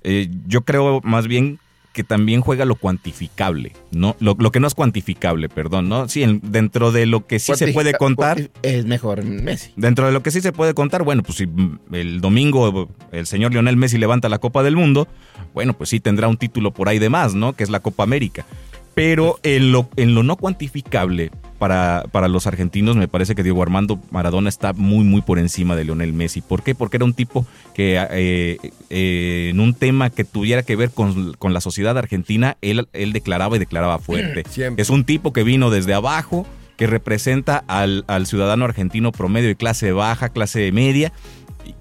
Eh, 0.05 0.29
yo 0.47 0.63
creo 0.63 1.01
más 1.05 1.27
bien 1.29 1.59
que 1.93 2.05
también 2.05 2.41
juega 2.41 2.65
lo 2.65 2.75
cuantificable, 2.75 3.73
¿no? 3.91 4.17
Lo, 4.19 4.35
lo 4.39 4.51
que 4.51 4.61
no 4.61 4.67
es 4.67 4.75
cuantificable, 4.75 5.49
perdón, 5.49 5.89
¿no? 5.89 6.09
Sí, 6.09 6.23
en- 6.23 6.41
dentro 6.43 6.91
de 6.93 7.07
lo 7.07 7.27
que 7.27 7.39
sí 7.39 7.53
se 7.55 7.73
puede 7.73 7.93
contar. 7.95 8.51
Es 8.63 8.85
mejor 8.87 9.25
Messi. 9.25 9.73
Dentro 9.77 10.07
de 10.07 10.13
lo 10.13 10.23
que 10.23 10.31
sí 10.31 10.41
se 10.41 10.53
puede 10.53 10.75
contar, 10.75 11.03
bueno, 11.03 11.23
pues 11.23 11.39
si 11.39 11.49
el 11.93 12.21
domingo 12.21 12.89
el 13.13 13.27
señor 13.27 13.53
Lionel 13.53 13.77
Messi 13.77 13.99
levanta 13.99 14.29
la 14.29 14.39
Copa 14.39 14.63
del 14.63 14.77
Mundo, 14.77 15.07
bueno, 15.55 15.75
pues 15.75 15.91
sí 15.91 16.01
tendrá 16.01 16.29
un 16.29 16.37
título 16.39 16.73
por 16.73 16.89
ahí 16.89 16.99
de 16.99 17.11
más, 17.11 17.35
¿no? 17.35 17.53
Que 17.53 17.63
es 17.65 17.71
la 17.71 17.81
Copa 17.81 18.03
América. 18.05 18.47
Pero 18.95 19.39
en 19.43 19.73
lo, 19.73 19.89
en 19.97 20.15
lo 20.15 20.23
no 20.23 20.37
cuantificable 20.37 21.31
para, 21.59 22.05
para 22.11 22.29
los 22.29 22.47
argentinos, 22.47 22.97
me 22.97 23.09
parece 23.09 23.35
que 23.35 23.43
Diego 23.43 23.63
Armando 23.63 23.99
Maradona 24.11 24.49
está 24.49 24.73
muy, 24.73 25.05
muy 25.05 25.23
por 25.23 25.39
encima 25.39 25.77
de 25.77 25.85
Lionel 25.85 26.13
Messi. 26.13 26.41
¿Por 26.41 26.63
qué? 26.63 26.75
Porque 26.75 26.97
era 26.97 27.05
un 27.05 27.15
tipo 27.15 27.47
que 27.73 28.05
eh, 28.11 28.59
eh, 28.91 29.49
en 29.51 29.61
un 29.61 29.73
tema 29.73 30.11
que 30.11 30.25
tuviera 30.25 30.63
que 30.63 30.77
ver 30.77 30.91
con, 30.91 31.35
con 31.35 31.55
la 31.55 31.61
sociedad 31.61 31.97
argentina, 31.97 32.57
él, 32.61 32.89
él 32.93 33.13
declaraba 33.13 33.57
y 33.57 33.61
declaraba 33.61 33.99
fuerte. 33.99 34.45
Siempre. 34.51 34.83
Es 34.83 34.91
un 34.91 35.05
tipo 35.05 35.33
que 35.33 35.45
vino 35.45 35.71
desde 35.71 35.95
abajo, 35.95 36.47
que 36.77 36.87
representa 36.87 37.65
al, 37.69 38.05
al 38.09 38.27
ciudadano 38.27 38.65
argentino 38.65 39.13
promedio 39.13 39.49
de 39.49 39.57
clase 39.57 39.93
baja, 39.93 40.31
clase 40.31 40.73
media. 40.73 41.13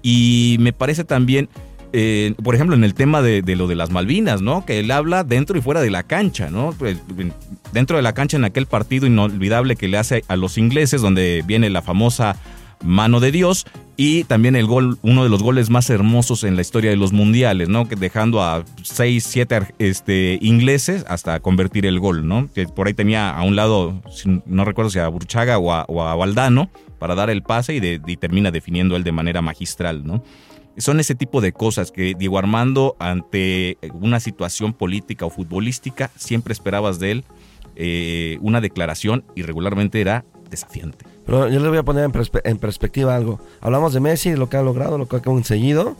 Y 0.00 0.58
me 0.60 0.72
parece 0.72 1.02
también, 1.02 1.48
eh, 1.92 2.34
por 2.42 2.54
ejemplo, 2.54 2.74
en 2.76 2.84
el 2.84 2.94
tema 2.94 3.22
de, 3.22 3.42
lo 3.56 3.66
de 3.66 3.74
las 3.74 3.90
Malvinas, 3.90 4.40
¿no? 4.42 4.64
Que 4.64 4.80
él 4.80 4.90
habla 4.90 5.24
dentro 5.24 5.58
y 5.58 5.60
fuera 5.62 5.80
de 5.80 5.90
la 5.90 6.02
cancha, 6.02 6.50
¿no? 6.50 6.74
Pues, 6.78 6.98
Dentro 7.72 7.96
de 7.96 8.02
la 8.02 8.12
cancha 8.12 8.36
en 8.36 8.44
aquel 8.44 8.66
partido 8.66 9.06
inolvidable 9.06 9.76
que 9.76 9.88
le 9.88 9.96
hace 9.98 10.24
a 10.28 10.36
los 10.36 10.58
ingleses, 10.58 11.00
donde 11.00 11.42
viene 11.46 11.70
la 11.70 11.80
famosa 11.82 12.36
mano 12.84 13.20
de 13.20 13.30
Dios 13.32 13.64
y 13.96 14.24
también 14.24 14.56
el 14.56 14.66
gol, 14.66 14.98
uno 15.02 15.22
de 15.22 15.30
los 15.30 15.42
goles 15.42 15.70
más 15.70 15.88
hermosos 15.88 16.42
en 16.44 16.56
la 16.56 16.62
historia 16.62 16.90
de 16.90 16.96
los 16.96 17.12
mundiales, 17.12 17.68
¿no? 17.68 17.88
Que 17.88 17.94
dejando 17.96 18.42
a 18.42 18.64
6, 18.82 19.24
7 19.24 19.60
este, 19.78 20.38
ingleses 20.42 21.04
hasta 21.08 21.38
convertir 21.40 21.86
el 21.86 21.98
gol, 22.00 22.26
¿no? 22.26 22.48
Que 22.54 22.66
por 22.66 22.88
ahí 22.88 22.94
tenía 22.94 23.30
a 23.30 23.42
un 23.42 23.54
lado, 23.56 24.02
no 24.46 24.64
recuerdo 24.64 24.90
si 24.90 24.98
a 24.98 25.08
Burchaga 25.08 25.58
o 25.58 25.72
a, 25.72 25.84
o 25.88 26.02
a 26.02 26.14
Valdano 26.16 26.70
para 26.98 27.14
dar 27.14 27.30
el 27.30 27.42
pase 27.42 27.74
y, 27.74 27.80
de- 27.80 28.00
y 28.06 28.16
termina 28.16 28.50
definiendo 28.50 28.96
él 28.96 29.04
de 29.04 29.12
manera 29.12 29.40
magistral, 29.42 30.04
¿no? 30.04 30.22
Son 30.78 31.00
ese 31.00 31.14
tipo 31.14 31.40
de 31.40 31.52
cosas 31.52 31.92
que 31.92 32.14
Diego 32.18 32.38
Armando, 32.38 32.96
ante 32.98 33.76
una 33.92 34.20
situación 34.20 34.72
política 34.72 35.26
o 35.26 35.30
futbolística, 35.30 36.10
siempre 36.16 36.52
esperabas 36.52 36.98
de 36.98 37.10
él 37.10 37.24
eh, 37.76 38.38
una 38.40 38.60
declaración 38.60 39.24
y 39.34 39.42
regularmente 39.42 40.00
era 40.00 40.24
desafiante. 40.50 41.04
Pero 41.26 41.48
yo 41.48 41.60
le 41.60 41.68
voy 41.68 41.78
a 41.78 41.82
poner 41.82 42.04
en, 42.04 42.12
perspe- 42.12 42.42
en 42.44 42.58
perspectiva 42.58 43.14
algo. 43.14 43.38
Hablamos 43.60 43.92
de 43.92 44.00
Messi, 44.00 44.34
lo 44.34 44.48
que 44.48 44.56
ha 44.56 44.62
logrado, 44.62 44.98
lo 44.98 45.08
que 45.08 45.16
ha 45.16 45.22
conseguido. 45.22 45.96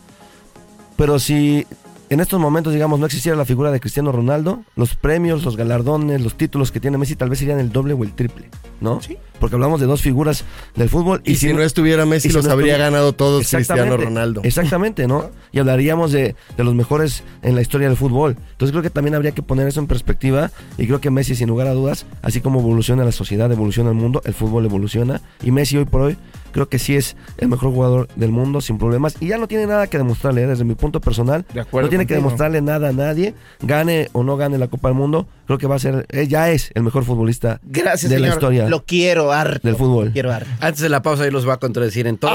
Pero 0.96 1.18
si 1.18 1.66
en 2.12 2.20
estos 2.20 2.38
momentos, 2.38 2.72
digamos, 2.72 3.00
no 3.00 3.06
existiera 3.06 3.36
la 3.36 3.44
figura 3.44 3.70
de 3.70 3.80
Cristiano 3.80 4.12
Ronaldo, 4.12 4.64
los 4.76 4.96
premios, 4.96 5.44
los 5.44 5.56
galardones, 5.56 6.20
los 6.20 6.36
títulos 6.36 6.70
que 6.70 6.80
tiene 6.80 6.98
Messi 6.98 7.16
tal 7.16 7.30
vez 7.30 7.38
serían 7.38 7.58
el 7.58 7.72
doble 7.72 7.94
o 7.94 8.04
el 8.04 8.12
triple, 8.12 8.50
¿no? 8.80 9.00
Sí. 9.00 9.16
Porque 9.40 9.56
hablamos 9.56 9.80
de 9.80 9.86
dos 9.86 10.02
figuras 10.02 10.44
del 10.76 10.88
fútbol. 10.88 11.22
Y, 11.24 11.36
si 11.36 11.52
no 11.52 11.62
estuviera 11.62 12.04
Messi, 12.04 12.28
si 12.28 12.34
los 12.34 12.44
no 12.44 12.52
habría 12.52 12.76
ganado 12.76 13.12
todos 13.12 13.48
Cristiano 13.48 13.96
Ronaldo. 13.96 14.42
Exactamente, 14.44 15.06
¿no? 15.06 15.30
Y 15.52 15.58
hablaríamos 15.58 16.12
de, 16.12 16.36
de 16.56 16.64
los 16.64 16.74
mejores 16.74 17.24
en 17.42 17.54
la 17.54 17.62
historia 17.62 17.88
del 17.88 17.96
fútbol. 17.96 18.36
Entonces 18.52 18.72
creo 18.72 18.82
que 18.82 18.90
también 18.90 19.14
habría 19.14 19.32
que 19.32 19.42
poner 19.42 19.66
eso 19.66 19.80
en 19.80 19.86
perspectiva 19.86 20.50
y 20.78 20.86
creo 20.86 21.00
que 21.00 21.10
Messi, 21.10 21.34
sin 21.34 21.48
lugar 21.48 21.66
a 21.66 21.72
dudas, 21.72 22.06
así 22.22 22.40
como 22.40 22.60
evoluciona 22.60 23.04
la 23.04 23.12
sociedad, 23.12 23.50
evoluciona 23.50 23.90
el 23.90 23.96
mundo, 23.96 24.22
el 24.24 24.34
fútbol 24.34 24.64
evoluciona. 24.64 25.22
Y 25.42 25.50
Messi 25.50 25.76
hoy 25.76 25.86
por 25.86 26.02
hoy 26.02 26.16
creo 26.52 26.68
que 26.68 26.78
sí 26.78 26.96
es 26.96 27.16
el 27.38 27.48
mejor 27.48 27.70
jugador 27.72 28.08
del 28.16 28.30
mundo 28.30 28.60
sin 28.60 28.78
problemas 28.78 29.16
y 29.20 29.28
ya 29.28 29.38
no 29.38 29.48
tiene 29.48 29.66
nada 29.66 29.86
que 29.88 29.98
demostrarle, 29.98 30.42
¿eh? 30.42 30.46
desde 30.46 30.64
mi 30.64 30.74
punto 30.74 31.00
personal. 31.00 31.44
De 31.52 31.60
acuerdo 31.60 31.86
no 31.86 31.90
tiene 31.90 32.06
que 32.06 32.14
demostrarle 32.14 32.60
nada 32.62 32.90
a 32.90 32.92
nadie, 32.92 33.34
gane 33.60 34.08
o 34.12 34.22
no 34.22 34.36
gane 34.36 34.58
la 34.58 34.68
Copa 34.68 34.88
del 34.88 34.96
Mundo. 34.96 35.26
Creo 35.46 35.58
que 35.58 35.66
va 35.66 35.74
a 35.76 35.78
ser, 35.78 36.06
eh, 36.10 36.28
ya 36.28 36.50
es 36.50 36.70
el 36.74 36.82
mejor 36.82 37.04
futbolista 37.04 37.58
Gracias, 37.64 38.10
de 38.10 38.18
la 38.18 38.26
señor. 38.28 38.36
historia 38.38 38.68
Lo 38.68 38.84
quiero 38.84 39.32
harto. 39.32 39.66
del 39.66 39.76
fútbol. 39.76 40.10
Quiero 40.12 40.32
harto. 40.32 40.48
Antes 40.60 40.80
de 40.80 40.88
la 40.88 41.02
pausa, 41.02 41.24
ahí 41.24 41.30
los 41.30 41.46
va 41.48 41.54
a 41.54 41.56
contradecir 41.58 42.06
en 42.06 42.16
todo. 42.16 42.30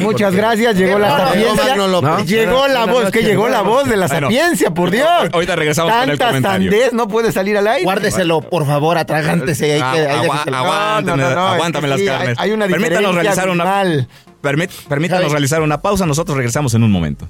Muchas 0.00 0.34
gracias, 0.34 0.76
llegó 0.76 0.98
la 0.98 1.10
sapiencia. 1.16 1.76
López. 1.76 2.02
¿No? 2.10 2.24
Llegó 2.24 2.66
la 2.68 2.86
voz, 2.86 2.98
que 2.98 3.04
noches. 3.20 3.24
llegó 3.26 3.48
la 3.48 3.62
voz 3.62 3.88
de 3.88 3.96
la 3.96 4.06
Bueno. 4.06 4.26
sapiencia, 4.28 4.70
por 4.72 4.90
Dios. 4.90 5.06
Ahorita 5.32 5.56
regresamos 5.56 5.92
con 5.92 6.10
el 6.10 6.18
comentario. 6.18 6.70
sandez 6.72 6.92
no 6.92 7.08
puede 7.08 7.32
salir 7.32 7.56
al 7.56 7.66
aire. 7.68 7.84
Guárdeselo, 7.84 8.40
por 8.40 8.66
favor, 8.66 8.98
atragántese. 8.98 9.74
Ahí, 9.74 9.80
Ah, 9.82 9.92
que- 9.94 10.00
ahí 10.06 10.28
aguántame, 10.52 11.22
No, 11.22 11.28
no, 11.28 11.34
no, 11.34 11.46
aguántame 11.48 11.88
que 11.88 11.88
las 11.88 12.00
carnes. 12.02 12.38
hay- 12.38 12.48
hay 12.48 12.52
una 12.54 12.66
Permítanos 12.66 12.98
diferencia 13.12 13.30
realizar 13.54 13.86
una, 13.86 14.06
permit- 14.42 14.86
permítanos 14.88 15.22
Javi. 15.24 15.32
realizar 15.32 15.62
una 15.62 15.80
pausa. 15.80 16.06
Nosotros 16.06 16.36
regresamos 16.36 16.74
en 16.74 16.82
un 16.82 16.90
momento. 16.92 17.28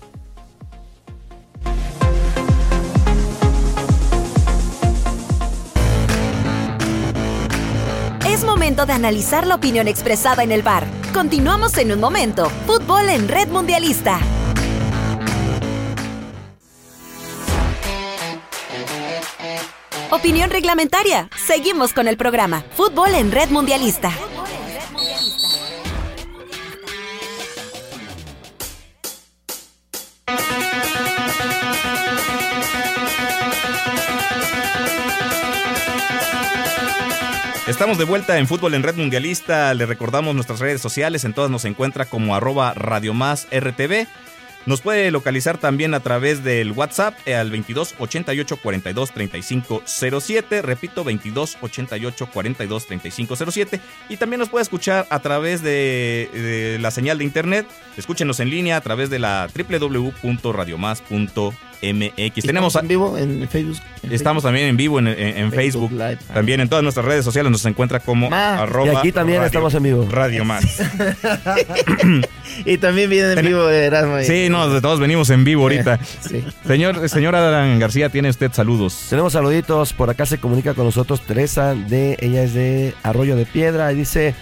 Es 8.27 8.45
momento 8.45 8.87
de 8.87 8.93
analizar 8.93 9.47
la 9.47 9.55
opinión 9.57 9.89
expresada 9.89 10.43
en 10.43 10.53
el 10.53 10.63
bar. 10.63 10.85
Continuamos 11.13 11.77
en 11.79 11.93
un 11.93 12.01
momento. 12.01 12.51
Fútbol 12.67 13.09
en 13.09 13.29
Red 13.29 13.49
Mundialista. 13.49 14.21
Opinión 20.11 20.51
reglamentaria. 20.51 21.29
Seguimos 21.47 21.93
con 21.93 22.09
el 22.09 22.17
programa. 22.17 22.65
Fútbol 22.77 23.15
en 23.15 23.31
Red 23.31 23.51
Mundialista. 23.51 24.11
Estamos 37.79 37.97
de 37.97 38.07
vuelta 38.07 38.41
en 38.41 38.49
Fútbol 38.49 38.75
en 38.75 38.83
Red 38.83 38.97
Mundialista. 38.97 39.73
Le 39.73 39.87
recordamos 39.87 40.35
nuestras 40.35 40.59
redes 40.59 40.83
sociales. 40.83 41.25
En 41.25 41.33
todas 41.33 41.49
nos 41.49 41.65
encuentra 41.65 42.07
como 42.07 42.35
arroba 42.35 42.75
Radio 42.75 43.15
Más 43.15 43.47
RTV. 43.53 44.09
Nos 44.67 44.81
puede 44.81 45.13
localizar 45.13 45.59
también 45.59 45.95
a 45.95 46.01
través 46.01 46.43
del 46.43 46.73
WhatsApp 46.73 47.15
al 47.29 47.53
22 47.53 47.95
88 48.01 48.57
42 48.57 49.13
35 49.13 49.83
07. 49.87 50.63
Repito, 50.63 51.05
22 51.05 51.59
88 51.61 52.31
42 52.33 52.87
35 52.89 53.37
07. 53.37 53.81
Y 54.09 54.17
también 54.17 54.41
nos 54.41 54.49
puede 54.49 54.65
escuchar 54.65 55.07
a 55.09 55.21
través 55.21 55.63
de, 55.63 56.79
la 56.81 56.91
señal 56.91 57.19
de 57.19 57.25
internet. 57.25 57.65
Escúchenos 57.97 58.41
en 58.41 58.51
línea 58.51 58.77
a 58.77 58.81
través 58.81 59.09
de 59.09 59.21
la 59.21 59.49
www.radiomás.mx. 61.83 62.45
Tenemos 62.47 62.75
en 62.77 62.89
vivo 62.89 63.19
en 63.19 63.49
Facebook. 63.49 63.77
en 64.03 64.13
Estamos 64.13 64.43
también 64.43 64.69
en 64.69 64.77
vivo 64.77 64.99
en, 64.99 65.09
en- 65.09 65.19
en 65.39 65.53
Facebook. 65.53 65.93
Live. 65.93 66.19
También 66.33 66.61
en 66.61 66.69
todas 66.69 66.83
nuestras 66.83 67.07
redes 67.07 67.25
sociales 67.25 67.51
nos 67.53 67.65
encuentra 67.67 68.01
como 68.01 68.31
Ma. 68.31 68.59
arroba 68.63 68.93
Y 68.93 68.97
aquí 68.97 69.13
también 69.13 69.39
radio- 69.39 69.47
estamos 69.47 69.75
en 69.75 69.83
vivo. 69.83 70.09
Radio 70.11 70.45
Más. 70.45 70.65
Y 72.65 72.79
también 72.79 73.09
viene 73.11 73.29
en 73.31 73.35
Ten- 73.37 73.47
vivo 73.47 73.69
Erasmo. 73.69 74.19
Sí, 74.23 74.49
no, 74.51 74.69
de 74.69 74.81
todos 74.81 74.99
venimos 75.01 75.31
en 75.31 75.45
vivo 75.45 75.63
ahorita. 75.63 75.99
Sí. 76.21 76.45
Señor, 76.67 77.09
señora 77.09 77.39
Adán 77.39 77.79
García, 77.79 78.09
tiene 78.11 78.29
usted 78.31 78.51
saludos. 78.53 79.07
Tenemos 79.09 79.33
saluditos, 79.33 79.93
por 79.93 80.11
acá 80.11 80.27
se 80.27 80.39
comunica 80.39 80.75
con 80.75 80.85
nosotros 80.87 81.21
Teresa, 81.23 81.75
de 81.75 82.17
ella 82.21 82.43
es 82.43 82.55
de 82.55 82.95
Arroyo 83.03 83.37
de 83.37 83.47
Piedra, 83.47 83.93
y 83.93 83.97
dice 83.97 84.35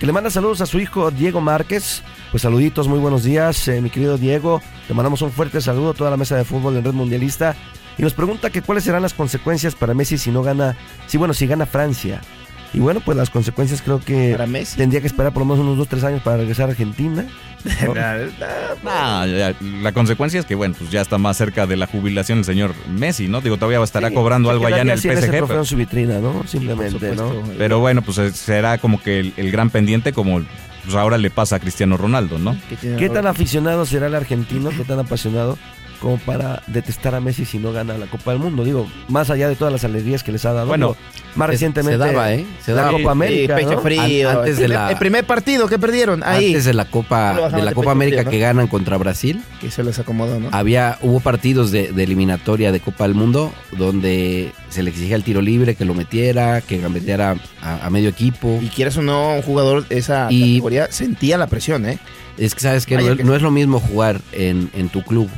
que 0.00 0.06
le 0.06 0.12
manda 0.14 0.30
saludos 0.30 0.62
a 0.62 0.66
su 0.66 0.80
hijo 0.80 1.10
Diego 1.10 1.42
Márquez. 1.42 2.02
Pues 2.30 2.42
saluditos, 2.42 2.88
muy 2.88 2.98
buenos 2.98 3.22
días, 3.22 3.68
eh, 3.68 3.82
mi 3.82 3.90
querido 3.90 4.16
Diego. 4.16 4.62
Te 4.88 4.94
mandamos 4.94 5.20
un 5.20 5.30
fuerte 5.30 5.60
saludo 5.60 5.90
a 5.90 5.94
toda 5.94 6.10
la 6.10 6.16
mesa 6.16 6.36
de 6.36 6.44
fútbol 6.44 6.74
en 6.76 6.84
Red 6.84 6.94
Mundialista. 6.94 7.54
Y 7.98 8.02
nos 8.02 8.14
pregunta 8.14 8.48
que 8.48 8.62
cuáles 8.62 8.84
serán 8.84 9.02
las 9.02 9.12
consecuencias 9.12 9.74
para 9.74 9.92
Messi 9.92 10.16
si 10.16 10.30
no 10.30 10.42
gana, 10.42 10.74
si 11.06 11.18
bueno, 11.18 11.34
si 11.34 11.46
gana 11.46 11.66
Francia. 11.66 12.22
Y 12.72 12.78
bueno, 12.78 13.00
pues 13.00 13.16
las 13.16 13.30
consecuencias 13.30 13.82
creo 13.82 14.00
que 14.00 14.36
tendría 14.76 15.00
que 15.00 15.06
esperar 15.06 15.32
por 15.32 15.44
lo 15.44 15.54
menos 15.54 15.66
unos 15.66 15.88
2-3 15.88 16.04
años 16.04 16.22
para 16.22 16.36
regresar 16.38 16.68
a 16.68 16.70
Argentina. 16.70 17.26
¿no? 17.84 17.94
No, 17.94 19.26
ya, 19.26 19.54
la 19.82 19.92
consecuencia 19.92 20.40
es 20.40 20.46
que, 20.46 20.54
bueno, 20.54 20.74
pues 20.78 20.90
ya 20.90 21.00
está 21.00 21.18
más 21.18 21.36
cerca 21.36 21.66
de 21.66 21.76
la 21.76 21.86
jubilación 21.86 22.38
el 22.38 22.44
señor 22.44 22.74
Messi, 22.88 23.28
¿no? 23.28 23.40
Digo, 23.40 23.56
todavía 23.56 23.82
estará 23.82 24.08
Sí, 24.08 24.14
cobrando 24.14 24.50
algo 24.50 24.66
allá 24.66 24.82
en 24.82 24.90
el 24.90 24.98
ese 24.98 25.14
PSG. 25.14 25.30
Pero, 25.30 25.58
en 25.58 25.64
su 25.64 25.76
vitrina, 25.76 26.18
¿no? 26.20 26.44
Simplemente, 26.46 27.14
¿no? 27.14 27.42
pero 27.58 27.80
bueno, 27.80 28.02
pues 28.02 28.18
eh, 28.18 28.30
será 28.30 28.78
como 28.78 29.02
que 29.02 29.20
el, 29.20 29.34
el 29.36 29.50
gran 29.50 29.70
pendiente 29.70 30.12
como 30.12 30.42
pues 30.84 30.94
ahora 30.96 31.18
le 31.18 31.30
pasa 31.30 31.56
a 31.56 31.58
Cristiano 31.60 31.96
Ronaldo, 31.96 32.38
¿no? 32.38 32.56
¿Qué 32.80 33.10
tan 33.10 33.26
aficionado 33.26 33.84
será 33.84 34.06
el 34.06 34.14
argentino? 34.14 34.70
¿Qué 34.70 34.84
tan 34.84 34.98
apasionado 34.98 35.58
como 36.00 36.18
para 36.18 36.62
detestar 36.66 37.14
a 37.14 37.20
Messi 37.20 37.44
si 37.44 37.58
no 37.58 37.72
gana 37.72 37.96
la 37.98 38.06
Copa 38.06 38.32
del 38.32 38.40
Mundo? 38.40 38.64
Digo, 38.64 38.88
más 39.08 39.30
allá 39.30 39.48
de 39.48 39.56
todas 39.56 39.72
las 39.72 39.84
alegrías 39.84 40.22
que 40.24 40.32
les 40.32 40.44
ha 40.46 40.52
dado. 40.52 40.66
Bueno, 40.66 40.88
digo, 40.88 40.96
más 41.36 41.46
Se- 41.46 41.52
recientemente. 41.52 41.92
Se 42.04 42.12
daba, 42.12 42.32
¿eh? 42.34 42.46
Se 42.64 42.72
la 42.72 42.82
daba. 42.82 42.92
Copa 42.98 43.10
América. 43.12 43.54
pecho 43.56 43.72
¿no? 43.72 43.80
frío. 43.80 44.30
An- 44.30 44.36
antes 44.38 44.56
el, 44.56 44.56
de 44.56 44.64
primer, 44.64 44.78
la- 44.78 44.90
el 44.90 44.96
primer 44.98 45.24
partido 45.26 45.68
que 45.68 45.78
perdieron 45.78 46.22
ahí. 46.24 46.48
Antes 46.48 46.64
de 46.64 46.74
la 46.74 46.84
Copa, 46.86 47.34
de 47.50 47.62
la 47.62 47.72
Copa 47.72 47.80
pecho 47.82 47.90
América 47.90 48.16
frío, 48.18 48.24
¿no? 48.24 48.30
que 48.30 48.38
ganan 48.38 48.66
contra 48.66 48.96
Brasil, 48.96 49.42
Que 49.60 49.70
se 49.70 49.82
les 49.84 49.98
acomodó, 49.98 50.40
¿no? 50.40 50.48
había, 50.52 50.98
hubo 51.02 51.20
partidos 51.20 51.70
de, 51.70 51.92
de 51.92 52.02
eliminatoria 52.02 52.72
de 52.72 52.80
Copa 52.80 53.04
del 53.04 53.14
Mundo 53.14 53.52
donde 53.76 54.52
se 54.70 54.82
le 54.82 54.90
exigía 54.90 55.16
el 55.16 55.24
tiro 55.24 55.42
libre, 55.42 55.74
que 55.74 55.84
lo 55.84 55.94
metiera, 55.94 56.60
que 56.60 56.78
gambeteara 56.78 57.36
a, 57.62 57.86
a 57.86 57.90
medio 57.90 58.08
equipo. 58.08 58.58
Y 58.62 58.68
quieres 58.68 58.96
o 58.96 59.02
no, 59.02 59.34
un 59.34 59.42
jugador 59.42 59.86
de 59.88 59.98
esa 59.98 60.28
Y- 60.30 60.54
categoría 60.54 60.86
sentía 60.90 61.36
la 61.38 61.46
presión, 61.46 61.86
¿eh? 61.86 61.98
Es 62.38 62.54
que 62.54 62.60
sabes 62.62 62.86
que 62.86 62.96
no, 62.96 63.02
es- 63.02 63.16
que 63.18 63.24
no 63.24 63.32
sí. 63.32 63.36
es 63.36 63.42
lo 63.42 63.50
mismo 63.50 63.80
jugar 63.80 64.20
en, 64.32 64.70
en 64.74 64.88
tu 64.88 65.02
club, 65.02 65.28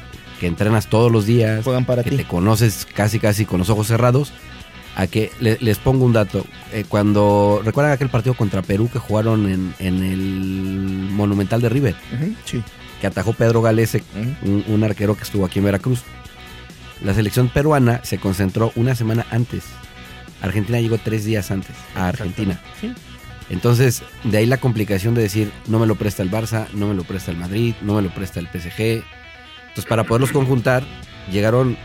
que 0.42 0.48
entrenas 0.48 0.88
todos 0.88 1.12
los 1.12 1.24
días, 1.24 1.62
Juegan 1.62 1.84
para 1.84 2.02
que 2.02 2.10
ti. 2.10 2.16
te 2.16 2.24
conoces 2.24 2.84
casi 2.92 3.20
casi 3.20 3.44
con 3.44 3.60
los 3.60 3.70
ojos 3.70 3.86
cerrados, 3.86 4.32
a 4.96 5.06
que 5.06 5.30
le- 5.38 5.56
les 5.60 5.78
pongo 5.78 6.04
un 6.04 6.12
dato. 6.12 6.44
Eh, 6.72 6.84
cuando 6.88 7.62
recuerdan 7.64 7.92
aquel 7.92 8.08
partido 8.08 8.34
contra 8.34 8.60
Perú 8.60 8.90
que 8.92 8.98
jugaron 8.98 9.48
en, 9.48 9.72
en 9.78 10.02
el 10.02 10.18
Monumental 11.12 11.60
de 11.60 11.68
River, 11.68 11.94
Sí. 12.44 12.60
que 13.00 13.06
atajó 13.06 13.34
Pedro 13.34 13.62
Galese, 13.62 14.02
un, 14.42 14.64
un 14.66 14.82
arquero 14.82 15.16
que 15.16 15.22
estuvo 15.22 15.46
aquí 15.46 15.60
en 15.60 15.66
Veracruz. 15.66 16.00
La 17.04 17.14
selección 17.14 17.48
peruana 17.48 18.00
se 18.02 18.18
concentró 18.18 18.72
una 18.74 18.96
semana 18.96 19.24
antes. 19.30 19.62
Argentina 20.40 20.80
llegó 20.80 20.98
tres 20.98 21.24
días 21.24 21.52
antes 21.52 21.70
a 21.94 22.08
Argentina. 22.08 22.60
Sí. 22.80 22.92
Entonces, 23.48 24.02
de 24.24 24.38
ahí 24.38 24.46
la 24.46 24.56
complicación 24.56 25.14
de 25.14 25.22
decir, 25.22 25.52
no 25.68 25.78
me 25.78 25.86
lo 25.86 25.94
presta 25.94 26.24
el 26.24 26.32
Barça, 26.32 26.66
no 26.74 26.88
me 26.88 26.94
lo 26.94 27.04
presta 27.04 27.30
el 27.30 27.36
Madrid, 27.36 27.74
no 27.80 27.94
me 27.94 28.02
lo 28.02 28.10
presta 28.12 28.40
el 28.40 28.48
PSG. 28.48 29.04
Entonces, 29.72 29.86
para 29.88 30.04
poderlos 30.04 30.32
conjuntar, 30.32 30.82
llegaron 31.30 31.76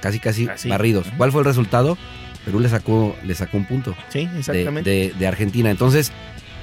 casi 0.00 0.18
casi 0.18 0.48
Así. 0.48 0.68
barridos. 0.68 1.06
¿Cuál 1.16 1.32
fue 1.32 1.40
el 1.42 1.46
resultado? 1.46 1.96
Perú 2.44 2.60
le 2.60 2.68
sacó, 2.68 3.16
le 3.24 3.34
sacó 3.34 3.56
un 3.56 3.66
punto 3.66 3.94
Sí, 4.08 4.28
exactamente. 4.38 4.88
de- 4.90 5.14
de 5.18 5.26
Argentina. 5.26 5.70
Entonces, 5.70 6.12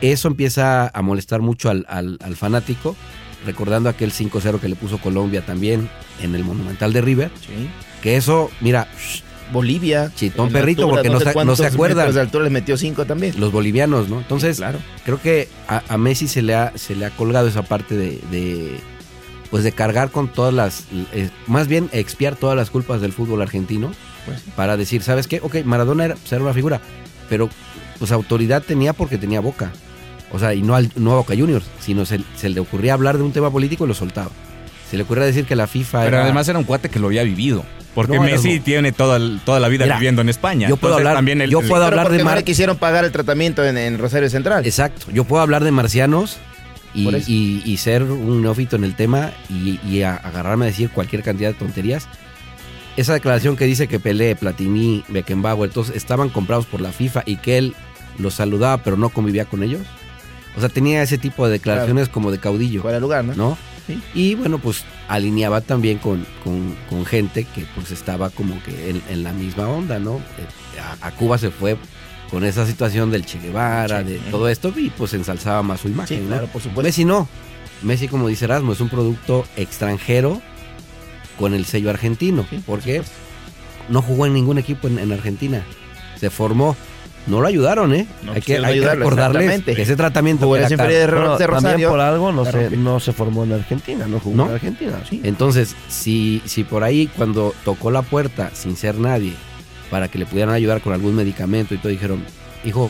eso 0.01 0.27
empieza 0.27 0.87
a 0.87 1.01
molestar 1.01 1.41
mucho 1.41 1.69
al, 1.69 1.85
al- 1.89 2.17
al 2.21 2.35
fanático, 2.35 2.95
recordando 3.45 3.89
aquel 3.89 4.11
5-0 4.11 4.59
que 4.59 4.69
le 4.69 4.75
puso 4.75 4.97
Colombia 4.99 5.45
también 5.45 5.89
en 6.21 6.35
el 6.35 6.43
Monumental 6.43 6.93
de 6.93 7.01
River, 7.01 7.31
Sí. 7.41 7.69
que 8.01 8.15
eso, 8.17 8.49
mira, 8.61 8.87
Bolivia. 9.51 10.11
Chitón 10.15 10.51
perrito, 10.51 10.83
altura, 10.83 10.95
porque 11.03 11.09
no 11.09 11.19
se- 11.19 11.45
no 11.45 11.55
se 11.55 11.65
acuerdan. 11.67 11.97
metros 11.97 12.15
de 12.15 12.21
altura 12.21 12.43
les 12.45 12.53
metió 12.53 12.77
cinco 12.77 13.05
también. 13.05 13.39
los 13.39 13.51
bolivianos, 13.51 14.09
¿no? 14.09 14.19
Entonces, 14.19 14.57
claro. 14.57 14.79
creo 15.05 15.21
que 15.21 15.47
a, 15.67 15.83
a 15.89 15.97
Messi 15.97 16.27
se 16.27 16.41
le 16.41 16.55
ha, 16.55 16.71
se 16.75 16.95
le 16.95 17.05
ha 17.05 17.09
colgado 17.11 17.47
esa 17.47 17.61
parte 17.63 17.95
de, 17.95 18.19
de, 18.31 18.79
pues 19.53 19.63
de 19.63 19.71
cargar 19.71 20.09
con 20.09 20.29
todas 20.29 20.51
las, 20.51 20.85
eh, 21.13 21.29
más 21.45 21.67
bien 21.67 21.87
expiar 21.91 22.35
todas 22.35 22.57
las 22.57 22.71
culpas 22.71 23.01
del 23.01 23.13
fútbol 23.13 23.39
argentino 23.43 23.91
Pues 24.25 24.41
para 24.55 24.77
decir, 24.77 25.03
¿sabes 25.03 25.27
qué? 25.27 25.41
Ok, 25.43 25.57
Maradona 25.63 26.05
era, 26.05 26.15
pues, 26.15 26.31
era 26.33 26.41
una 26.41 26.55
figura, 26.55 26.81
pero 27.29 27.51
pues 27.99 28.11
autoridad 28.11 28.63
tenía 28.63 28.93
porque 28.93 29.19
tenía 29.19 29.41
boca. 29.41 29.71
O 30.31 30.39
sea, 30.39 30.55
y 30.55 30.63
no, 30.63 30.73
al, 30.73 30.89
no 30.95 31.11
a 31.11 31.15
Boca 31.17 31.35
Juniors, 31.37 31.65
sino 31.79 32.03
se, 32.07 32.19
se 32.35 32.49
le 32.49 32.59
ocurría 32.61 32.93
hablar 32.95 33.17
de 33.17 33.23
un 33.25 33.31
tema 33.31 33.51
político 33.51 33.85
y 33.85 33.89
lo 33.89 33.93
soltaba. 33.93 34.31
Se 34.89 34.97
le 34.97 35.03
ocurrió 35.03 35.23
decir 35.23 35.45
que 35.45 35.55
la 35.55 35.67
FIFA 35.67 35.99
Pero 36.05 36.15
era- 36.17 36.23
además 36.23 36.47
era 36.47 36.57
un 36.57 36.65
cuate 36.65 36.89
que 36.89 36.97
lo 36.97 37.05
había 37.07 37.21
vivido. 37.21 37.63
Porque 37.93 38.15
No, 38.15 38.23
Messi 38.23 38.59
tiene 38.59 38.91
toda, 38.91 39.19
toda 39.45 39.59
la 39.59 39.67
vida 39.67 39.85
Mira, 39.85 39.97
viviendo 39.97 40.23
en 40.23 40.29
España. 40.29 40.67
yo 40.67 40.77
puedo 40.77 40.93
Entonces, 40.95 41.05
hablar- 41.05 41.15
también 41.15 41.41
el- 41.41 41.51
yo 41.51 41.61
puedo 41.61 41.83
hablar 41.85 42.09
de 42.09 42.17
no 42.17 42.23
Mar- 42.25 42.37
le 42.37 42.43
quisieron 42.43 42.77
pagar 42.77 43.05
el 43.05 43.11
tratamiento 43.11 43.63
en, 43.63 43.77
en 43.77 43.99
Rosario 43.99 44.27
Central. 44.31 44.65
Exacto. 44.65 45.05
Yo 45.13 45.25
puedo 45.25 45.43
hablar 45.43 45.63
de 45.63 45.69
marcianos 45.69 46.37
y, 46.93 47.77
ser 47.77 48.03
un 48.03 48.41
neófito 48.41 48.75
en 48.75 48.83
el 48.83 48.95
tema 48.95 49.31
y, 49.49 49.79
y 49.87 50.01
a- 50.03 50.15
agarrarme 50.15 50.65
a 50.65 50.67
decir 50.67 50.89
cualquier 50.89 51.23
cantidad 51.23 51.49
de 51.49 51.55
tonterías. 51.55 52.07
Esa 52.95 53.13
declaración 53.13 53.55
que 53.55 53.65
dice 53.65 53.87
que 53.87 53.99
Pelé, 53.99 54.35
Platini, 54.35 55.03
Beckenbauer, 55.07 55.71
todos 55.71 55.89
estaban 55.89 56.29
comprados 56.29 56.65
por 56.67 56.79
la 56.81 56.91
FIFA 56.91 57.23
y 57.25 57.37
que 57.37 57.57
él 57.57 57.73
los 58.19 58.35
saludaba 58.35 58.83
pero 58.83 58.97
no 58.97 59.09
convivía 59.09 59.45
con 59.45 59.63
ellos. 59.63 59.81
O 60.55 60.59
sea, 60.59 60.69
tenía 60.69 61.01
ese 61.01 61.17
tipo 61.17 61.45
de 61.47 61.53
declaraciones 61.53 62.09
como 62.09 62.29
de 62.29 62.37
caudillo. 62.37 62.83
Fuera 62.83 62.99
lugar, 62.99 63.25
¿no? 63.25 63.33
¿no? 63.33 63.57
Sí. 63.87 63.99
Y 64.13 64.35
bueno, 64.35 64.59
pues 64.59 64.85
alineaba 65.07 65.61
también 65.61 65.97
con, 65.97 66.25
con- 66.43 66.75
con 66.89 67.05
gente 67.05 67.43
que 67.45 67.65
pues 67.75 67.89
estaba 67.91 68.29
como 68.29 68.61
que 68.63 68.91
en, 68.91 69.01
en 69.09 69.23
la 69.23 69.33
misma 69.33 69.67
onda, 69.67 69.97
¿no? 69.99 70.17
Eh, 70.17 70.79
A, 71.01 71.07
a 71.07 71.11
Cuba 71.11 71.37
se 71.39 71.49
fue 71.49 71.75
con 72.29 72.43
esa 72.43 72.65
situación 72.65 73.11
del 73.11 73.25
Che 73.25 73.39
Guevara, 73.39 74.01
Sí. 74.01 74.13
de 74.13 74.19
todo 74.31 74.49
esto, 74.49 74.73
y 74.75 74.89
pues 74.89 75.13
ensalzaba 75.13 75.61
más 75.63 75.81
su 75.81 75.87
imagen, 75.87 76.17
Sí, 76.17 76.23
¿no? 76.23 76.29
claro, 76.29 76.47
por 76.47 76.61
supuesto. 76.61 76.81
Messi 76.83 77.05
no. 77.05 77.27
Messi, 77.83 78.07
como 78.07 78.27
dice 78.27 78.45
Erasmo, 78.45 78.73
es 78.73 78.79
un 78.81 78.89
producto 78.89 79.45
extranjero 79.57 80.41
con 81.37 81.53
el 81.53 81.65
sello 81.65 81.89
argentino. 81.89 82.45
porque 82.65 83.01
no 83.89 84.01
jugó 84.01 84.25
en 84.25 84.33
ningún 84.33 84.57
equipo 84.57 84.87
en, 84.87 84.97
en 84.99 85.11
Argentina. 85.11 85.63
Se 86.19 86.29
formó. 86.29 86.75
No 87.25 87.39
lo 87.39 87.47
ayudaron, 87.47 87.93
¿eh? 87.93 88.05
No 88.23 88.33
hay 88.33 88.41
que, 88.41 88.57
hay 88.57 88.81
que 88.81 88.85
recordarles 88.95 89.63
ese 89.65 89.95
tratamiento 89.95 90.43
Jugó 90.45 90.57
en 90.57 90.67
que 90.67 90.73
inferiores 90.73 91.39
de, 91.39 91.47
también 91.47 91.89
por 91.89 92.01
algo 92.01 92.33
no 92.33 92.43
la 92.43 92.51
se, 92.51 92.69
no 92.75 92.99
se 92.99 93.13
formó 93.13 93.45
en 93.45 93.53
Argentina, 93.53 94.07
no 94.07 94.19
jugó 94.19 94.35
¿No? 94.35 94.47
en 94.47 94.53
Argentina. 94.55 95.01
Sí. 95.09 95.21
Entonces, 95.23 95.73
si, 95.87 96.41
si 96.45 96.65
por 96.65 96.83
ahí 96.83 97.09
cuando 97.15 97.53
tocó 97.63 97.91
la 97.91 98.01
puerta 98.01 98.51
sin 98.53 98.75
ser 98.75 98.95
nadie 98.95 99.33
para 99.93 100.07
que 100.07 100.17
le 100.17 100.25
pudieran 100.25 100.55
ayudar 100.55 100.81
con 100.81 100.91
algún 100.91 101.13
medicamento 101.15 101.75
y 101.75 101.77
todo, 101.77 101.89
dijeron, 101.89 102.23
hijo, 102.65 102.89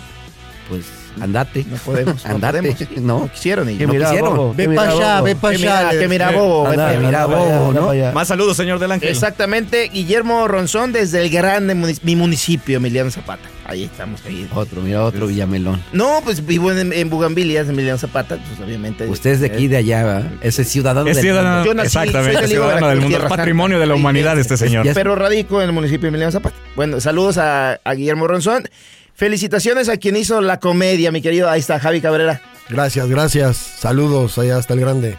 pues 0.69 0.85
andate. 1.19 1.65
No 1.69 1.75
podemos, 1.75 2.23
no 2.25 2.31
Andate, 2.31 2.61
podemos. 2.61 2.97
no. 3.03 3.29
Quisieron 3.33 3.69
y 3.69 3.75
Que 3.77 3.85
no 3.85 3.91
quisieron. 3.91 4.37
bobo, 4.37 4.53
Ve 4.53 4.63
que 4.69 4.73
pa' 4.73 4.81
mira, 4.85 4.93
allá, 4.93 5.21
ve 5.21 5.35
pa' 5.35 5.51
Que 5.51 5.57
mira, 5.57 5.89
allá. 5.89 5.99
que 5.99 6.07
mira 6.07 6.31
bobo, 6.31 6.69
mira, 6.69 7.25
bobo, 7.25 7.73
¿no? 7.73 7.93
Para. 7.93 8.13
Más 8.13 8.29
saludos, 8.29 8.55
señor 8.55 8.79
del 8.79 8.93
Ángel. 8.93 9.09
Exactamente, 9.09 9.89
Guillermo 9.93 10.47
Ronzón 10.47 10.93
desde 10.93 11.21
el 11.21 11.29
grande 11.29 11.75
munic- 11.75 11.99
mi 12.03 12.15
municipio, 12.15 12.77
Emiliano 12.77 13.11
Zapata. 13.11 13.49
Ahí 13.65 13.83
estamos, 13.83 14.21
ahí. 14.25 14.47
Otro, 14.53 14.81
mira, 14.81 15.03
otro 15.05 15.27
Villamelón. 15.27 15.81
No, 15.93 16.19
pues 16.23 16.45
vivo 16.45 16.71
en, 16.71 16.91
en 16.91 17.09
Bugambilia, 17.09 17.61
es 17.61 17.69
Emiliano 17.69 17.97
Zapata, 17.97 18.37
pues 18.37 18.59
obviamente. 18.59 19.07
Usted 19.07 19.29
es 19.31 19.39
de 19.39 19.47
aquí 19.47 19.67
de 19.69 19.77
allá, 19.77 20.03
¿verdad? 20.03 20.31
Ese 20.41 20.65
ciudadano 20.65 21.09
Es 21.09 21.15
del 21.15 21.23
ciudadano, 21.23 21.63
mundo. 21.65 21.71
Yo 21.71 21.73
nací- 21.73 21.89
soy 21.93 22.07
exactamente, 22.09 22.41
de 22.41 22.47
ciudadano 22.49 22.87
del 22.89 22.99
mundo. 23.01 23.19
Patrimonio 23.29 23.79
de 23.79 23.85
la 23.85 23.95
humanidad 23.95 24.37
este 24.37 24.57
señor. 24.57 24.85
ya- 24.85 24.93
Pero 24.93 25.15
radico 25.15 25.61
en 25.61 25.67
el 25.69 25.73
municipio 25.73 26.01
de 26.03 26.07
Emiliano 26.09 26.31
Zapata. 26.31 26.55
Bueno, 26.75 26.99
saludos 26.99 27.37
a, 27.37 27.79
a 27.83 27.93
Guillermo 27.93 28.27
Ronzón. 28.27 28.67
Felicitaciones 29.15 29.89
a 29.89 29.97
quien 29.97 30.17
hizo 30.17 30.41
la 30.41 30.59
comedia, 30.59 31.11
mi 31.11 31.21
querido. 31.21 31.49
Ahí 31.49 31.59
está, 31.59 31.79
Javi 31.79 32.01
Cabrera. 32.01 32.41
Gracias, 32.69 33.07
gracias. 33.07 33.55
Saludos 33.57 34.37
allá 34.39 34.57
hasta 34.57 34.73
el 34.73 34.79
grande. 34.81 35.17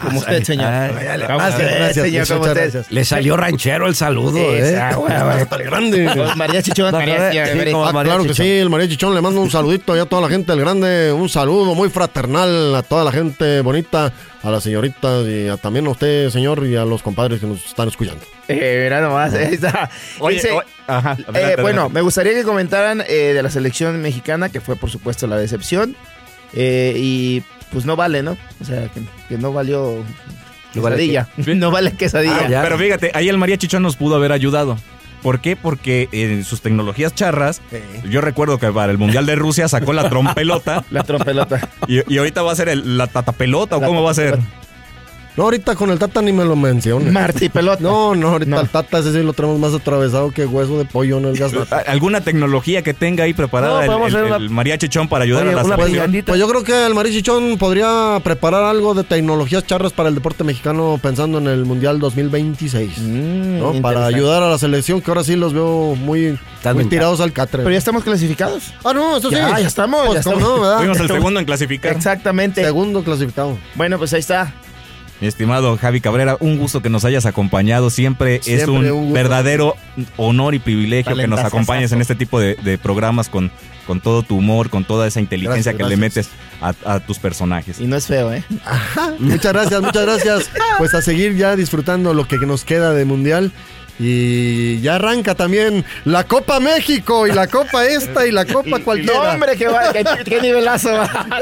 Como 0.00 0.18
usted, 0.18 0.42
señor. 0.44 0.66
gracias, 0.70 1.30
usted, 1.52 1.76
gracias, 1.76 2.04
señor, 2.06 2.26
como 2.28 2.38
muchas 2.40 2.48
usted. 2.56 2.62
gracias. 2.72 2.90
Le 2.92 3.04
salió 3.04 3.36
ranchero 3.36 3.86
el 3.86 3.94
saludo, 3.94 4.38
¿eh? 4.38 4.70
Esa, 4.70 4.96
grande. 5.58 6.10
María 6.36 6.62
Chichón, 6.62 6.94
Ah, 6.94 7.90
claro 8.02 8.24
que 8.24 8.34
sí, 8.34 8.48
el 8.48 8.70
María 8.70 8.88
Chichón 8.88 9.14
le 9.14 9.20
mando 9.20 9.40
un 9.40 9.50
saludito 9.50 9.92
allá 9.92 10.02
a 10.02 10.06
toda 10.06 10.22
la 10.22 10.28
gente 10.28 10.52
del 10.52 10.60
grande, 10.60 11.12
un 11.12 11.28
saludo 11.28 11.74
muy 11.74 11.88
fraternal 11.90 12.74
a 12.74 12.82
toda 12.82 13.04
la 13.04 13.12
gente 13.12 13.60
bonita, 13.60 14.12
a 14.42 14.50
las 14.50 14.62
señoritas 14.62 15.26
y 15.26 15.48
a- 15.48 15.56
también 15.56 15.86
a 15.86 15.90
usted, 15.90 16.30
señor, 16.30 16.64
y 16.66 16.76
a 16.76 16.84
los 16.84 17.02
compadres 17.02 17.40
que 17.40 17.46
nos 17.46 17.64
están 17.64 17.88
escuchando. 17.88 18.22
Eh, 18.48 18.58
verá 18.58 19.00
nomás, 19.00 19.32
está. 19.34 19.90
Oye, 20.18 20.36
Dice, 20.36 20.50
oye, 20.52 20.66
ajá, 20.86 21.16
eh, 21.34 21.56
bueno, 21.60 21.88
me 21.88 22.00
gustaría 22.00 22.32
que 22.32 22.42
comentaran 22.42 23.02
eh, 23.06 23.32
de 23.34 23.42
la 23.42 23.50
selección 23.50 24.00
mexicana, 24.00 24.48
que 24.48 24.60
fue 24.60 24.76
por 24.76 24.90
supuesto 24.90 25.26
la 25.26 25.36
decepción. 25.36 25.94
eh, 26.52 26.94
y 26.96 27.42
pues 27.72 27.84
no 27.86 27.96
vale, 27.96 28.22
¿no? 28.22 28.36
O 28.60 28.64
sea, 28.64 28.88
que, 28.88 29.00
que 29.28 29.38
no 29.38 29.52
valió 29.52 30.02
No 30.74 30.82
vale 30.82 30.96
quesadilla. 30.96 31.28
no 31.56 31.70
vale 31.70 31.92
quesadilla. 31.92 32.38
Ah, 32.44 32.48
ya. 32.48 32.62
Pero 32.62 32.78
fíjate, 32.78 33.10
ahí 33.14 33.28
el 33.28 33.38
María 33.38 33.56
Chichón 33.56 33.82
nos 33.82 33.96
pudo 33.96 34.16
haber 34.16 34.32
ayudado. 34.32 34.76
¿Por 35.22 35.40
qué? 35.40 35.54
Porque 35.54 36.08
en 36.12 36.44
sus 36.44 36.62
tecnologías 36.62 37.14
charras, 37.14 37.60
yo 38.08 38.22
recuerdo 38.22 38.58
que 38.58 38.70
para 38.72 38.90
el 38.90 38.96
Mundial 38.96 39.26
de 39.26 39.34
Rusia 39.36 39.68
sacó 39.68 39.92
la 39.92 40.08
trompelota 40.08 40.82
La 40.90 41.02
trompelota. 41.02 41.68
y, 41.86 42.00
y 42.12 42.16
ahorita 42.16 42.40
va 42.40 42.52
a 42.52 42.56
ser 42.56 42.70
el- 42.70 42.96
la 42.96 43.06
tatapelota 43.06 43.76
o 43.76 43.80
La 43.82 43.86
cómo 43.86 44.02
va 44.02 44.12
a 44.12 44.14
ser. 44.14 44.38
No, 45.40 45.44
ahorita 45.44 45.74
con 45.74 45.88
el 45.88 45.98
Tata 45.98 46.20
ni 46.20 46.32
me 46.34 46.44
lo 46.44 46.54
menciones. 46.54 47.10
Martí 47.10 47.48
pelota. 47.48 47.82
No, 47.82 48.14
no, 48.14 48.28
ahorita 48.28 48.50
No. 48.50 48.60
el 48.60 48.68
Tata 48.68 48.98
ese 48.98 49.10
sí 49.12 49.22
lo 49.22 49.32
tenemos 49.32 49.58
más 49.58 49.72
atravesado 49.72 50.30
que 50.32 50.44
hueso 50.44 50.76
de 50.76 50.84
pollo 50.84 51.16
en 51.16 51.24
el 51.24 51.38
gas. 51.38 51.52
¿A- 51.72 51.76
¿Alguna 51.90 52.20
tecnología 52.20 52.82
que 52.82 52.92
tenga 52.92 53.24
ahí 53.24 53.32
preparada 53.32 53.86
No, 53.86 53.94
el, 53.94 54.02
el- 54.02 54.06
hacer 54.08 54.24
una- 54.24 54.36
el 54.36 54.50
María 54.50 54.76
Chichón 54.76 55.08
para 55.08 55.24
ayudar 55.24 55.44
Oye, 55.44 55.52
a 55.52 55.56
la 55.56 55.62
selección? 55.64 55.92
picandita. 55.92 56.26
Pues 56.32 56.40
yo 56.40 56.46
creo 56.46 56.62
que 56.62 56.84
el 56.84 56.94
Marichichón 56.94 57.56
podría 57.56 58.20
preparar 58.22 58.64
algo 58.64 58.92
de 58.92 59.02
tecnologías 59.02 59.64
charras 59.66 59.94
para 59.94 60.10
el 60.10 60.14
deporte 60.14 60.44
mexicano 60.44 61.00
pensando 61.02 61.38
en 61.38 61.46
el 61.46 61.64
Mundial 61.64 61.98
2026. 62.00 62.98
Mm, 62.98 63.58
¿no? 63.60 63.72
Para 63.80 64.04
ayudar 64.04 64.42
a 64.42 64.50
la 64.50 64.58
selección 64.58 65.00
que 65.00 65.10
ahora 65.10 65.24
sí 65.24 65.36
los 65.36 65.54
veo 65.54 65.94
muy, 65.96 66.38
tirados 66.90 67.20
al 67.22 67.32
catre. 67.32 67.62
Pero 67.62 67.70
ya 67.70 67.78
estamos 67.78 68.04
clasificados. 68.04 68.74
Ah, 68.84 68.92
no, 68.92 69.16
eso 69.16 69.30
sí. 69.30 69.36
Ya, 69.36 69.58
ya 69.58 69.66
estamos, 69.66 70.06
Pues, 70.06 70.22
ya 70.22 70.30
¿cómo 70.30 70.36
estamos. 70.38 70.60
no. 70.68 70.76
Fuimos 70.78 71.00
el 71.00 71.08
segundo 71.16 71.40
en 71.40 71.46
clasificar. 71.46 71.92
Exactamente. 71.96 72.62
Segundo 72.62 73.02
clasificado. 73.02 73.56
Bueno, 73.74 73.96
pues 73.96 74.12
ahí 74.12 74.20
está. 74.20 74.52
Mi 75.20 75.28
estimado 75.28 75.76
Javi 75.76 76.00
Cabrera, 76.00 76.36
un 76.40 76.58
gusto 76.58 76.80
que 76.80 76.88
nos 76.88 77.04
hayas 77.04 77.26
acompañado. 77.26 77.90
Siempre, 77.90 78.40
es 78.46 78.66
un, 78.66 79.12
verdadero 79.12 79.76
honor 80.16 80.54
y 80.54 80.58
privilegio 80.58 81.14
que 81.14 81.26
nos 81.26 81.40
acompañes 81.40 81.92
en 81.92 82.00
este 82.00 82.14
tipo 82.14 82.40
de, 82.40 82.54
de 82.54 82.78
programas 82.78 83.28
con, 83.28 83.50
con 83.86 84.00
todo 84.00 84.22
tu 84.22 84.38
humor, 84.38 84.70
con 84.70 84.84
toda 84.84 85.06
esa 85.06 85.20
inteligencia 85.20 85.72
Gracias, 85.72 85.88
que 85.88 85.94
le 85.94 86.00
metes 86.00 86.28
a, 86.62 86.74
a 86.84 87.00
tus 87.00 87.18
personajes. 87.18 87.80
Y 87.80 87.86
no 87.86 87.96
es 87.96 88.06
feo, 88.06 88.32
¿eh? 88.32 88.44
Muchas 89.18 89.52
gracias, 89.52 89.82
muchas 89.82 90.06
gracias. 90.06 90.50
Pues 90.78 90.94
a 90.94 91.02
seguir 91.02 91.36
ya 91.36 91.56
disfrutando 91.56 92.14
lo 92.14 92.26
que 92.26 92.38
nos 92.38 92.64
queda 92.64 92.94
de 92.94 93.04
mundial. 93.04 93.52
Y 94.02 94.80
ya 94.80 94.94
arranca 94.96 95.34
también 95.34 95.84
la 96.06 96.24
Copa 96.24 96.58
México 96.58 97.26
y 97.26 97.32
la 97.32 97.46
Copa 97.48 97.84
esta 97.84 98.26
y 98.26 98.32
la 98.32 98.46
Copa 98.46 98.78
No, 98.78 98.84
cualquiera. 98.84 99.32
hombre, 99.34 99.56
qué, 99.58 99.68
va- 99.68 99.92
qué, 99.92 100.02
qué 100.24 100.40
nivelazo. 100.40 100.88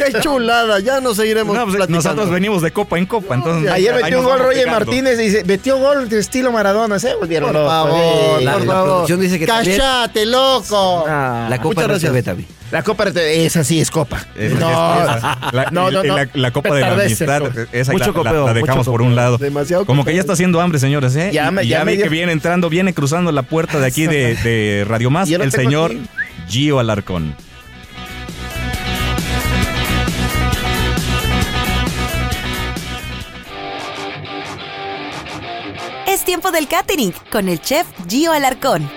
¡Qué 0.04 0.18
chulada! 0.20 0.80
Ya 0.80 1.00
nos 1.00 1.16
seguiremos 1.16 1.54
No, 1.54 1.62
pues, 1.64 1.76
platicando. 1.76 2.02
nosotros 2.10 2.30
venimos 2.30 2.62
de 2.62 2.72
copa 2.72 2.98
en 2.98 3.06
copa, 3.06 3.36
entonces 3.36 3.70
Ayer 3.70 3.94
metió 3.94 4.18
un 4.18 4.24
gol 4.24 4.38
Roger 4.40 4.64
pegando. 4.64 4.72
Martínez 4.86 5.20
y 5.20 5.22
dice, 5.22 5.44
metió 5.44 5.78
gol 5.78 6.08
de 6.08 6.18
estilo 6.18 6.50
Maradona, 6.50 6.98
¿se 6.98 7.14
volvieron 7.14 7.52
Por 7.52 7.64
favor, 7.66 8.38
Sí. 8.40 8.44
La- 8.44 8.52
por 8.54 8.66
la 8.66 8.72
favor. 8.72 8.88
producción 8.88 9.20
dice 9.20 9.38
que 9.38 9.46
¡Cállate, 9.46 10.26
loco! 10.26 11.04
Ah, 11.06 11.46
La 11.48 11.58
copa 11.58 11.82
Muchas 11.82 11.88
no 11.88 11.94
se 12.00 12.06
gracias. 12.08 12.12
ve 12.12 12.22
también. 12.24 12.48
La 12.70 12.82
copa, 12.82 13.06
de- 13.06 13.46
esa 13.46 13.64
sí 13.64 13.80
es 13.80 13.90
copa. 13.90 14.24
Esa- 14.36 14.58
no, 14.58 14.70
esa- 14.70 15.38
la, 15.52 15.64
no, 15.70 15.90
no, 15.90 16.02
la, 16.02 16.28
la 16.34 16.50
copa 16.50 16.74
de 16.74 16.80
la 16.82 16.92
amistad, 16.92 17.42
esa 17.72 17.92
Mucho 17.92 18.04
la, 18.04 18.06
la- 18.08 18.12
copeo, 18.30 18.46
la 18.46 18.52
dejamos 18.54 18.78
mucho 18.78 18.90
por 18.90 19.02
un 19.02 19.14
lado. 19.16 19.38
Demasiado 19.38 19.86
Como 19.86 20.04
que 20.04 20.14
ya 20.14 20.20
está 20.20 20.34
haciendo 20.34 20.60
hambre, 20.60 20.78
señores, 20.78 21.16
¿eh? 21.16 21.30
Ya 21.32 21.50
me- 21.50 21.66
ya 21.66 21.84
me 21.84 21.92
vi 21.92 21.96
dio- 21.96 22.04
que 22.04 22.10
viene 22.10 22.32
entrando, 22.32 22.68
viene 22.68 22.92
cruzando 22.94 23.32
la 23.32 23.42
puerta 23.42 23.78
de 23.80 23.86
aquí 23.86 24.06
de, 24.06 24.34
de 24.36 24.84
Radio 24.86 25.10
Más, 25.10 25.30
el 25.30 25.50
señor 25.52 25.92
aquí. 25.92 26.02
Gio 26.48 26.78
Alarcón. 26.78 27.34
Es 36.06 36.24
tiempo 36.24 36.50
del 36.50 36.68
catering 36.68 37.12
con 37.30 37.48
el 37.48 37.60
chef 37.60 37.86
Gio 38.08 38.32
Alarcón. 38.32 38.88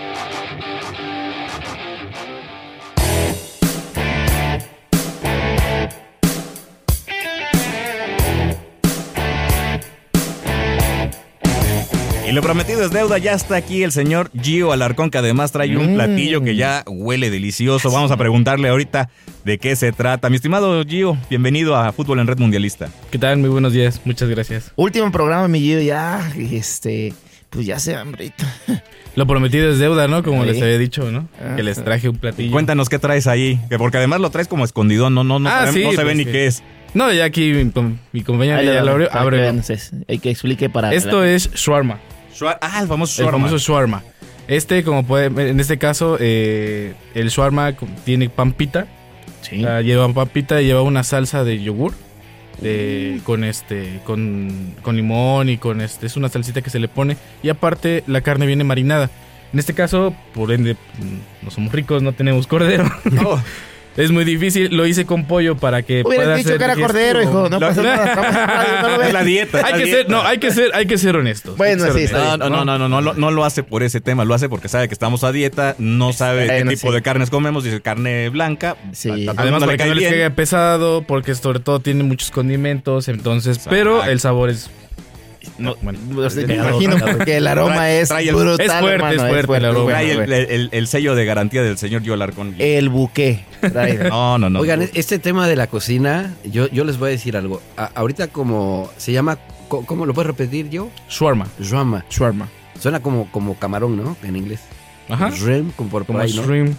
Y 12.31 12.33
lo 12.33 12.41
prometido 12.41 12.81
es 12.85 12.91
deuda, 12.91 13.17
ya 13.17 13.33
está 13.33 13.57
aquí 13.57 13.83
el 13.83 13.91
señor 13.91 14.31
Gio 14.41 14.71
Alarcón, 14.71 15.09
que 15.11 15.17
además 15.17 15.51
trae 15.51 15.75
un 15.75 15.91
Mm. 15.91 15.95
platillo 15.95 16.41
que 16.41 16.55
ya 16.55 16.85
huele 16.87 17.29
delicioso. 17.29 17.91
Vamos 17.91 18.09
a 18.09 18.15
preguntarle 18.15 18.69
ahorita 18.69 19.09
de 19.43 19.57
qué 19.57 19.75
se 19.75 19.91
trata. 19.91 20.29
Mi 20.29 20.37
estimado 20.37 20.81
Gio, 20.85 21.17
bienvenido 21.29 21.75
a 21.75 21.91
Fútbol 21.91 22.19
en 22.19 22.27
Red 22.27 22.37
Mundialista. 22.37 22.87
¿Qué 23.11 23.17
tal? 23.17 23.39
Muy 23.39 23.49
buenos 23.49 23.73
días, 23.73 23.99
muchas 24.05 24.29
gracias. 24.29 24.71
Último 24.77 25.11
programa, 25.11 25.49
mi 25.49 25.59
Gio, 25.59 25.81
ya, 25.81 26.31
este, 26.37 27.13
pues 27.49 27.65
ya 27.65 27.79
se 27.79 27.95
hambrito. 27.97 28.45
Lo 29.17 29.27
prometido 29.27 29.69
es 29.69 29.79
deuda, 29.79 30.07
¿no? 30.07 30.23
Como 30.23 30.43
Sí. 30.45 30.51
les 30.51 30.61
había 30.61 30.77
dicho, 30.77 31.11
¿no? 31.11 31.27
Ajá. 31.37 31.57
Que 31.57 31.63
les 31.63 31.83
traje 31.83 32.07
un 32.07 32.15
platillo. 32.15 32.53
Cuéntanos 32.53 32.87
qué 32.87 32.97
traes 32.97 33.27
ahí, 33.27 33.59
que 33.67 33.77
porque 33.77 33.97
además 33.97 34.21
lo 34.21 34.29
traes 34.29 34.47
como 34.47 34.63
escondido, 34.63 35.09
no, 35.09 35.25
no, 35.25 35.37
no, 35.39 35.49
Ah, 35.49 35.65
sabemos- 35.65 35.73
sí, 35.75 35.83
no 35.83 35.91
se 35.91 35.97
ve 35.97 36.03
pues 36.03 36.15
ni 36.15 36.23
que- 36.25 36.31
qué 36.31 36.45
es. 36.47 36.63
No, 36.93 37.11
ya 37.11 37.25
aquí 37.25 37.51
mi, 37.51 37.69
com- 37.71 37.97
mi 38.13 38.21
compañera 38.23 38.59
Ahí 38.59 38.65
le 38.67 38.73
ya 38.75 38.83
lo 38.83 38.91
abrió. 38.91 39.09
que 39.09 39.57
ustedes. 39.59 39.91
Hay 40.07 40.19
que 40.19 40.29
explique 40.31 40.69
para... 40.69 40.93
Esto 40.93 41.25
es 41.25 41.49
shawarma, 41.53 41.99
Shua- 42.41 42.57
Ah, 42.61 42.79
el 42.81 42.87
famoso 42.87 43.21
el 43.21 43.25
shawarma. 43.27 43.47
famoso 43.47 43.63
shawarma. 43.65 44.03
Este, 44.47 44.83
como 44.83 45.05
pueden 45.05 45.35
ver, 45.35 45.47
en 45.47 45.59
este 45.59 45.77
caso, 45.77 46.17
eh, 46.19 46.93
el 47.13 47.29
shawarma 47.29 47.73
tiene 48.03 48.29
pampita. 48.29 48.87
Sí. 49.41 49.63
Ah, 49.65 49.81
lleva 49.81 50.11
pampita 50.13 50.61
y 50.61 50.65
lleva 50.65 50.81
una 50.81 51.03
salsa 51.03 51.43
de 51.43 51.61
yogur. 51.61 51.93
eh, 52.63 53.19
con 53.23 53.43
este 53.43 54.01
con, 54.05 54.75
con 54.83 54.95
limón 54.95 55.49
y 55.49 55.57
con 55.57 55.81
este 55.81 56.05
es 56.05 56.15
una 56.15 56.29
salsita 56.29 56.61
que 56.61 56.69
se 56.69 56.77
le 56.77 56.87
pone 56.87 57.17
y 57.41 57.49
aparte 57.49 58.03
la 58.05 58.21
carne 58.21 58.45
viene 58.45 58.63
marinada. 58.63 59.09
En 59.51 59.57
este 59.57 59.73
caso, 59.73 60.13
por 60.35 60.51
ende, 60.51 60.73
mm, 60.73 61.45
no 61.45 61.49
somos 61.51 61.73
ricos, 61.73 62.03
no 62.03 62.13
tenemos 62.13 62.45
cordero. 62.47 62.83
Es 63.97 64.09
muy 64.09 64.23
difícil, 64.23 64.73
lo 64.75 64.85
hice 64.87 65.05
con 65.05 65.25
pollo 65.25 65.57
para 65.57 65.81
que 65.81 66.01
Hubieras 66.05 66.25
pueda 66.25 66.35
dicho 66.37 66.49
ser 66.49 66.57
que 66.59 66.63
era 66.63 66.75
digestivo. 66.75 66.87
cordero, 66.87 67.21
hijo. 67.23 67.49
No 67.49 67.59
Lo- 67.59 67.67
pasa 67.67 67.81
nada. 67.83 69.09
la 69.11 69.23
dieta. 69.23 69.57
Hay 69.65 69.71
la 69.73 69.77
que 69.77 69.83
dieta. 69.83 69.97
ser, 70.03 70.09
no, 70.09 70.21
hay 70.21 70.37
que 70.37 70.51
ser, 70.51 70.71
hay 70.73 70.85
que 70.85 70.97
ser 70.97 71.15
honestos. 71.17 71.57
Bueno, 71.57 71.83
que 71.85 71.91
sí, 71.91 71.97
honestos. 72.13 72.39
No, 72.39 72.49
no, 72.49 72.49
no, 72.49 72.65
no, 72.65 72.77
no, 72.77 72.87
no, 72.89 73.01
lo- 73.01 73.13
no 73.15 73.31
lo 73.31 73.43
hace 73.43 73.63
por 73.63 73.83
ese 73.83 73.99
tema, 73.99 74.23
lo 74.23 74.33
hace 74.33 74.47
porque 74.47 74.69
sabe 74.69 74.87
que 74.87 74.93
estamos 74.93 75.23
a 75.25 75.31
dieta, 75.33 75.75
no 75.77 76.13
sabe 76.13 76.47
qué 76.47 76.63
tipo 76.69 76.87
sí. 76.87 76.93
de 76.93 77.01
carnes 77.01 77.29
comemos, 77.29 77.63
dice 77.65 77.81
carne 77.81 78.29
blanca. 78.29 78.77
Sí. 78.93 79.27
Además, 79.35 79.61
porque 79.63 79.77
cae 79.77 79.89
no 79.89 79.95
les 79.95 80.09
caiga 80.09 80.29
pesado, 80.31 81.01
porque 81.03 81.35
sobre 81.35 81.59
todo 81.59 81.81
tiene 81.81 82.03
muchos 82.03 82.31
condimentos, 82.31 83.07
entonces, 83.09 83.59
pero 83.69 84.03
el 84.05 84.19
sabor 84.21 84.49
es... 84.51 84.69
No, 85.57 85.75
bueno, 85.81 85.99
O 86.17 86.29
sea, 86.29 86.45
me 86.45 86.55
imagino 86.55 86.95
que 87.25 87.37
el 87.37 87.47
aroma 87.47 87.75
Trae- 87.77 88.01
es 88.01 88.09
trae 88.09 88.29
el- 88.29 88.35
brutal, 88.35 88.65
es 88.65 88.71
fuerte, 88.73 88.93
hermano, 88.95 89.13
es 89.25 89.29
fuerte 89.29 89.57
el 89.57 89.65
aroma. 89.65 89.83
bueno, 89.83 89.97
Trae 89.99 90.11
el, 90.11 90.17
bueno. 90.17 90.33
el- 90.35 90.69
el 90.71 90.87
sello 90.87 91.15
de 91.15 91.25
garantía 91.25 91.63
del 91.63 91.77
señor 91.77 92.03
Yo 92.03 92.13
Alarcón. 92.13 92.55
El 92.59 92.89
buque. 92.89 93.43
No, 94.09 94.37
no, 94.37 94.49
no. 94.49 94.59
Oigan, 94.59 94.87
este 94.93 95.19
tema 95.19 95.47
de 95.47 95.55
la 95.55 95.67
cocina, 95.67 96.33
yo, 96.43 96.67
yo 96.69 96.83
les 96.83 96.97
voy 96.97 97.09
a 97.09 97.11
decir 97.11 97.37
algo. 97.37 97.61
A- 97.77 97.91
ahorita 97.95 98.27
como 98.27 98.89
se 98.97 99.11
llama, 99.11 99.37
¿cómo 99.67 100.05
lo 100.05 100.13
puedes 100.13 100.27
repetir 100.27 100.69
yo? 100.69 100.89
shawarma. 101.09 101.47
Rama. 101.69 102.05
Shawarma. 102.09 102.47
Suena 102.79 102.99
como, 103.01 103.31
como 103.31 103.55
camarón, 103.57 103.97
¿no? 103.97 104.17
En 104.23 104.35
inglés. 104.35 104.61
Ajá. 105.09 105.29
Shrimp, 105.31 105.75
como 105.75 105.89
por, 105.89 106.05
por 106.05 106.15
Como 106.15 106.19
ahí, 106.19 106.33
¿no? 106.33 106.43
shrimp. 106.43 106.75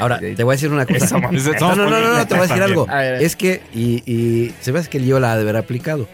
Ahora, 0.00 0.18
te 0.18 0.42
voy 0.44 0.52
a 0.52 0.56
decir 0.56 0.70
una 0.70 0.84
cosa. 0.86 1.18
No, 1.18 1.30
no, 1.74 1.88
no, 1.88 2.00
no, 2.00 2.18
no, 2.18 2.26
te 2.26 2.34
voy 2.34 2.44
a 2.44 2.46
decir 2.48 2.62
algo. 2.62 2.86
A 2.88 2.96
ver. 2.96 3.22
Es 3.22 3.34
que, 3.34 3.62
y, 3.74 4.02
y 4.10 4.54
se 4.60 4.72
ve 4.72 4.80
es 4.80 4.88
que 4.88 4.98
el 4.98 5.06
yo 5.06 5.18
la 5.20 5.32
ha 5.32 5.36
de 5.36 5.42
haber 5.42 5.56
aplicado. 5.56 6.06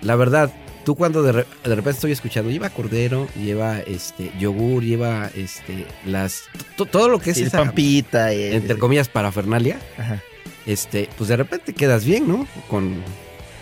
La 0.00 0.16
verdad, 0.16 0.50
tú 0.84 0.94
cuando 0.94 1.22
de, 1.22 1.32
re- 1.32 1.46
de 1.64 1.70
repente 1.74 1.92
estoy 1.96 2.12
escuchando, 2.12 2.50
lleva 2.50 2.70
cordero, 2.70 3.26
lleva 3.36 3.78
este 3.80 4.30
yogur, 4.38 4.82
lleva 4.82 5.30
este 5.34 5.86
las 6.04 6.44
to- 6.76 6.86
todo 6.86 7.08
lo 7.08 7.18
que 7.18 7.30
es 7.30 7.36
Sí, 7.38 7.44
esa, 7.44 7.58
pampita. 7.58 8.32
y- 8.34 8.54
entre 8.54 8.78
comillas 8.78 9.08
parafernalia, 9.08 9.78
Ajá. 9.98 10.22
este, 10.66 11.08
pues 11.16 11.28
de 11.28 11.36
repente 11.36 11.72
quedas 11.72 12.04
bien, 12.04 12.28
¿no? 12.28 12.46
Con 12.68 13.02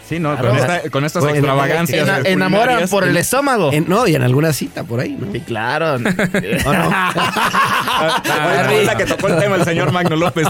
Sí, 0.08 0.18
no, 0.18 0.32
Claro. 0.36 0.48
con, 0.50 0.58
esta- 0.58 0.90
con 0.90 1.04
estas 1.06 1.24
extravagancias. 1.24 2.02
Ena- 2.06 2.28
enamoran 2.28 2.86
por 2.88 3.04
el 3.04 3.16
estómago. 3.16 3.72
en- 3.72 3.88
no, 3.88 4.06
y 4.06 4.14
en 4.14 4.22
alguna 4.22 4.52
cita 4.52 4.84
por 4.84 5.00
ahí, 5.00 5.16
¿no? 5.18 5.32
Sí, 5.32 5.40
claro. 5.40 5.94
¿O 6.66 6.72
no? 6.72 6.88
Oye, 8.46 8.58
ahorita 8.58 8.96
que 8.96 9.06
tocó 9.06 9.28
el 9.28 9.38
tema 9.38 9.56
el 9.56 9.64
señor 9.64 9.90
Magno 9.92 10.16
López. 10.16 10.48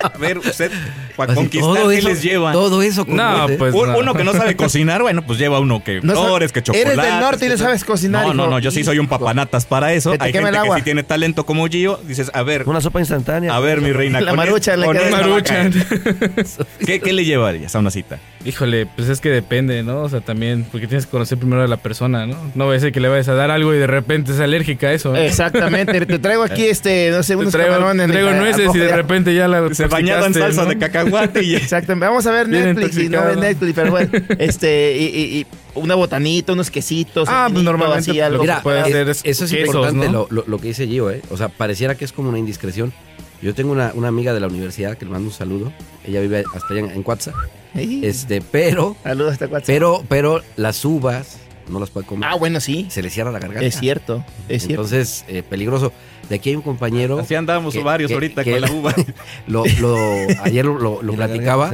A 0.00 0.18
ver, 0.18 0.38
usted, 0.38 0.70
para 1.18 1.32
Así, 1.32 1.40
conquistar, 1.42 1.74
todo 1.74 1.88
¿qué 1.90 1.98
eso- 1.98 2.08
les 2.08 2.22
lleva? 2.22 2.52
Todo 2.52 2.80
eso 2.80 3.04
con 3.04 3.16
No, 3.16 3.48
¿eh? 3.48 3.56
pues 3.58 3.74
Un- 3.74 3.88
no. 3.92 3.98
Uno 3.98 4.14
que 4.14 4.24
no 4.24 4.32
sabe 4.32 4.54
cocinar, 4.56 5.02
bueno, 5.02 5.20
pues 5.22 5.38
lleva 5.38 5.58
uno 5.60 5.82
que 5.84 6.00
No 6.00 6.12
flores, 6.14 6.52
que 6.52 6.62
chocolate. 6.62 6.92
Eres 6.92 7.02
del 7.04 7.20
norte 7.20 7.46
y 7.46 7.48
no 7.50 7.58
sabes 7.58 7.84
cocinar, 7.84 8.26
No, 8.28 8.32
no, 8.34 8.42
hijo. 8.44 8.50
no, 8.52 8.58
yo 8.60 8.70
sí 8.70 8.84
soy 8.84 8.98
un 9.00 9.08
papanatas 9.08 9.66
para 9.66 9.92
eso. 9.92 10.12
Hay 10.18 10.32
gente 10.32 10.50
que 10.50 10.56
agua. 10.56 10.76
sí 10.76 10.82
tiene 10.82 11.02
talento 11.02 11.44
como 11.44 11.66
Gio. 11.66 11.98
Dices, 12.06 12.30
a 12.32 12.42
ver, 12.42 12.62
Una 12.66 12.80
sopa 12.80 13.00
instantánea. 13.00 13.54
a 13.54 13.60
ver, 13.60 13.80
mi 13.80 13.92
reina. 13.92 14.20
La 14.20 14.32
marucha 14.32 14.76
le 14.76 14.86
la 14.86 14.92
vaca, 14.92 15.10
Maruchan. 15.10 15.72
¿Qué, 16.86 17.00
¿Qué 17.00 17.12
le 17.12 17.24
llevarías 17.24 17.74
a 17.74 17.78
una 17.80 17.90
cita? 17.90 18.18
Híjole, 18.44 18.86
pues 18.86 19.08
es 19.08 19.20
que 19.20 19.28
depende, 19.30 19.82
¿no? 19.82 20.02
O 20.02 20.08
sea, 20.08 20.20
también, 20.20 20.64
porque 20.70 20.86
tienes 20.86 21.06
que 21.06 21.10
conocer 21.10 21.38
primero 21.38 21.62
a 21.62 21.66
la 21.66 21.76
persona, 21.78 22.26
¿no? 22.26 22.36
No 22.54 22.66
va 22.68 22.74
a 22.74 22.78
ser 22.80 22.92
que 22.92 23.00
le 23.00 23.08
vayas 23.08 23.28
a 23.28 23.34
dar 23.34 23.50
algo 23.50 23.74
y 23.74 23.78
de 23.78 23.86
repente 23.88 24.32
es 24.32 24.40
alérgica 24.40 24.86
a 24.88 24.92
eso. 24.92 25.14
¿eh? 25.16 25.26
Exactamente. 25.26 26.06
Te 26.06 26.18
traigo 26.18 26.44
aquí, 26.44 26.64
este, 26.68 27.10
no 27.10 27.22
sé, 27.22 27.34
Te 27.34 27.40
unos 27.40 27.52
traigo, 27.52 27.72
camarones. 27.74 28.06
te 28.06 28.12
traigo 28.12 28.30
de- 28.30 28.36
nueces 28.38 28.70
y 28.74 28.78
de 28.78 28.94
repente 28.96 29.34
ya 29.34 29.48
la 29.48 29.74
Se 29.74 29.86
bañado 29.86 30.26
en 30.26 30.34
salsa 30.34 30.62
¿no? 30.62 30.68
de 30.70 30.78
cacahuate 31.10 31.42
y 31.42 31.54
Exactamente. 31.54 32.06
Vamos 32.06 32.26
a 32.26 32.30
ver 32.32 32.48
Netflix 32.48 32.96
y 32.98 33.08
no 33.08 33.24
ver. 33.24 33.38
Netflix, 33.38 33.72
pero 33.74 33.90
bueno. 33.90 34.10
Este, 34.38 34.96
y, 34.98 35.04
y- 35.04 35.38
y 35.40 35.46
una 35.74 35.94
botanita, 35.94 36.52
unos 36.52 36.70
quesitos. 36.70 37.28
Ah, 37.30 37.48
pues 37.52 37.62
normalmente, 37.64 38.10
así, 38.10 38.20
algo. 38.20 38.38
lo 38.38 38.42
que 38.42 38.48
Mira, 38.48 38.62
puede 38.62 38.78
eh, 38.78 38.82
hacer 38.82 39.08
es 39.08 39.20
eso 39.24 39.44
es 39.44 39.50
quesos, 39.50 39.66
importante 39.74 40.06
¿no? 40.06 40.12
lo, 40.12 40.28
lo- 40.30 40.44
lo 40.46 40.58
que 40.58 40.68
dice 40.68 40.86
Gio, 40.86 41.10
¿eh? 41.10 41.22
O 41.30 41.36
sea, 41.36 41.48
pareciera 41.48 41.94
que 41.94 42.04
es 42.04 42.12
como 42.12 42.28
una 42.28 42.38
indiscreción. 42.38 42.92
Yo 43.40 43.54
tengo 43.54 43.70
una, 43.72 43.92
una 43.94 44.08
amiga 44.08 44.34
de 44.34 44.40
la 44.40 44.48
universidad 44.48 44.96
que 44.98 45.04
le 45.04 45.12
mando 45.12 45.28
un 45.28 45.34
saludo. 45.34 45.72
Ella 46.04 46.20
vive 46.20 46.44
hasta 46.54 46.66
allá 46.74 46.80
en, 46.80 46.90
en 46.90 47.02
Cuatza. 47.04 47.32
Este, 47.74 48.40
pero, 48.40 48.96
Saludos 49.04 49.32
hasta 49.34 49.46
cuatro. 49.46 49.66
pero, 49.66 50.04
pero 50.08 50.42
las 50.56 50.84
uvas 50.84 51.38
no 51.68 51.78
las 51.78 51.90
puede 51.90 52.06
comer. 52.06 52.28
Ah, 52.32 52.34
bueno, 52.34 52.58
sí. 52.60 52.86
Se 52.90 53.00
le 53.02 53.10
cierra 53.10 53.30
la 53.30 53.38
garganta. 53.38 53.64
Es 53.64 53.78
cierto. 53.78 54.24
Es 54.48 54.62
cierto. 54.64 54.82
Entonces, 54.82 55.24
eh, 55.28 55.44
peligroso. 55.48 55.92
De 56.28 56.36
aquí 56.36 56.50
hay 56.50 56.56
un 56.56 56.62
compañero. 56.62 57.18
Así 57.18 57.34
andamos 57.34 57.72
que- 57.74 57.82
varios 57.82 58.08
que- 58.08 58.14
ahorita 58.14 58.44
que 58.44 58.52
con 58.52 58.60
la 58.60 58.72
uva. 58.72 58.94
Lo, 59.46 59.64
lo- 59.80 60.42
ayer 60.42 60.64
lo, 60.64 61.02
lo- 61.02 61.12
platicaba. 61.14 61.70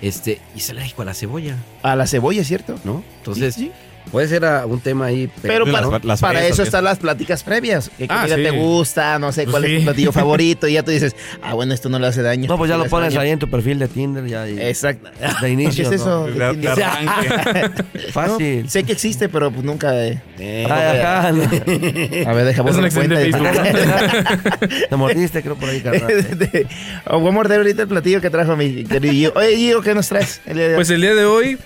Este, 0.00 0.40
y 0.54 0.60
se 0.60 0.74
le 0.74 0.82
dijo 0.82 1.02
a 1.02 1.04
la 1.04 1.12
cebolla, 1.14 1.56
A 1.82 1.96
la 1.96 2.06
cebolla, 2.06 2.44
¿cierto? 2.44 2.76
¿no? 2.84 3.02
Entonces, 3.18 3.54
Sí, 3.54 3.62
sí. 3.64 3.72
Puede 4.10 4.28
ser 4.28 4.44
ah, 4.44 4.64
un 4.66 4.80
tema 4.80 5.06
ahí. 5.06 5.30
Pero 5.42 5.64
para, 5.70 5.86
las 6.02 6.20
para 6.20 6.38
fresas, 6.40 6.54
eso 6.54 6.62
están 6.64 6.84
las 6.84 6.98
pláticas 6.98 7.42
previas. 7.42 7.90
¿Qué 7.98 8.06
Ah, 8.08 8.20
comida 8.22 8.36
sí. 8.36 8.42
te 8.42 8.50
gusta? 8.50 9.18
No 9.18 9.32
sé 9.32 9.42
Pues 9.44 9.52
cuál 9.52 9.64
es 9.64 9.70
sí. 9.70 9.76
tu 9.78 9.84
platillo 9.84 10.12
favorito. 10.12 10.68
Y 10.68 10.74
ya 10.74 10.82
tú 10.82 10.90
dices, 10.90 11.14
ah, 11.42 11.54
bueno, 11.54 11.74
esto 11.74 11.88
no 11.88 11.98
le 11.98 12.06
hace 12.06 12.22
daño. 12.22 12.48
No, 12.48 12.56
pues 12.58 12.68
ya 12.70 12.76
lo 12.76 12.86
pones 12.86 13.10
daño. 13.14 13.20
ahí 13.22 13.30
en 13.30 13.38
tu 13.38 13.48
perfil 13.48 13.78
de 13.78 13.88
Tinder 13.88 14.26
ya. 14.26 14.48
y- 14.48 14.60
Exacto. 14.60 15.10
De 15.40 15.50
inicio. 15.50 15.88
¿Qué 15.88 15.94
es 15.94 16.00
eso? 16.00 16.26
¿no? 16.28 16.52
De- 16.52 16.56
de 16.56 16.68
arranque. 16.68 17.82
Fácil. 18.12 18.62
No, 18.64 18.70
sé 18.70 18.84
que 18.84 18.92
existe, 18.92 19.28
pero 19.28 19.50
pues 19.50 19.64
nunca. 19.64 19.94
eh, 20.04 20.20
Eh, 20.38 20.66
Ay, 20.70 20.98
ajá, 21.00 21.32
no. 21.32 21.42
A 21.42 22.32
ver, 22.32 22.44
deja 22.44 22.50
Es 22.50 22.58
un 22.60 22.64
borrar 22.66 22.84
excelente 22.86 23.30
cuenta. 23.30 23.64
Facebook. 23.64 24.68
Te 24.88 24.96
mordiste, 24.96 25.42
creo, 25.42 25.56
por 25.56 25.68
ahí, 25.68 25.80
carnal. 25.80 26.06
De- 26.38 26.66
Voy 27.10 27.28
a 27.28 27.30
morder 27.32 27.58
ahorita 27.58 27.82
el 27.82 27.88
platillo 27.88 28.20
que 28.20 28.30
trajo 28.30 28.56
mi 28.56 28.84
querido. 28.84 29.32
Oye, 29.36 29.56
Gio, 29.56 29.82
¿qué 29.82 29.94
nos 29.94 30.08
traes? 30.08 30.40
el 30.46 30.54
día 30.56 30.64
de 30.66 30.70
hoy? 30.70 30.76
Pues 30.76 30.90
el 30.90 31.00
día 31.00 31.14
de 31.14 31.24
hoy, 31.24 31.58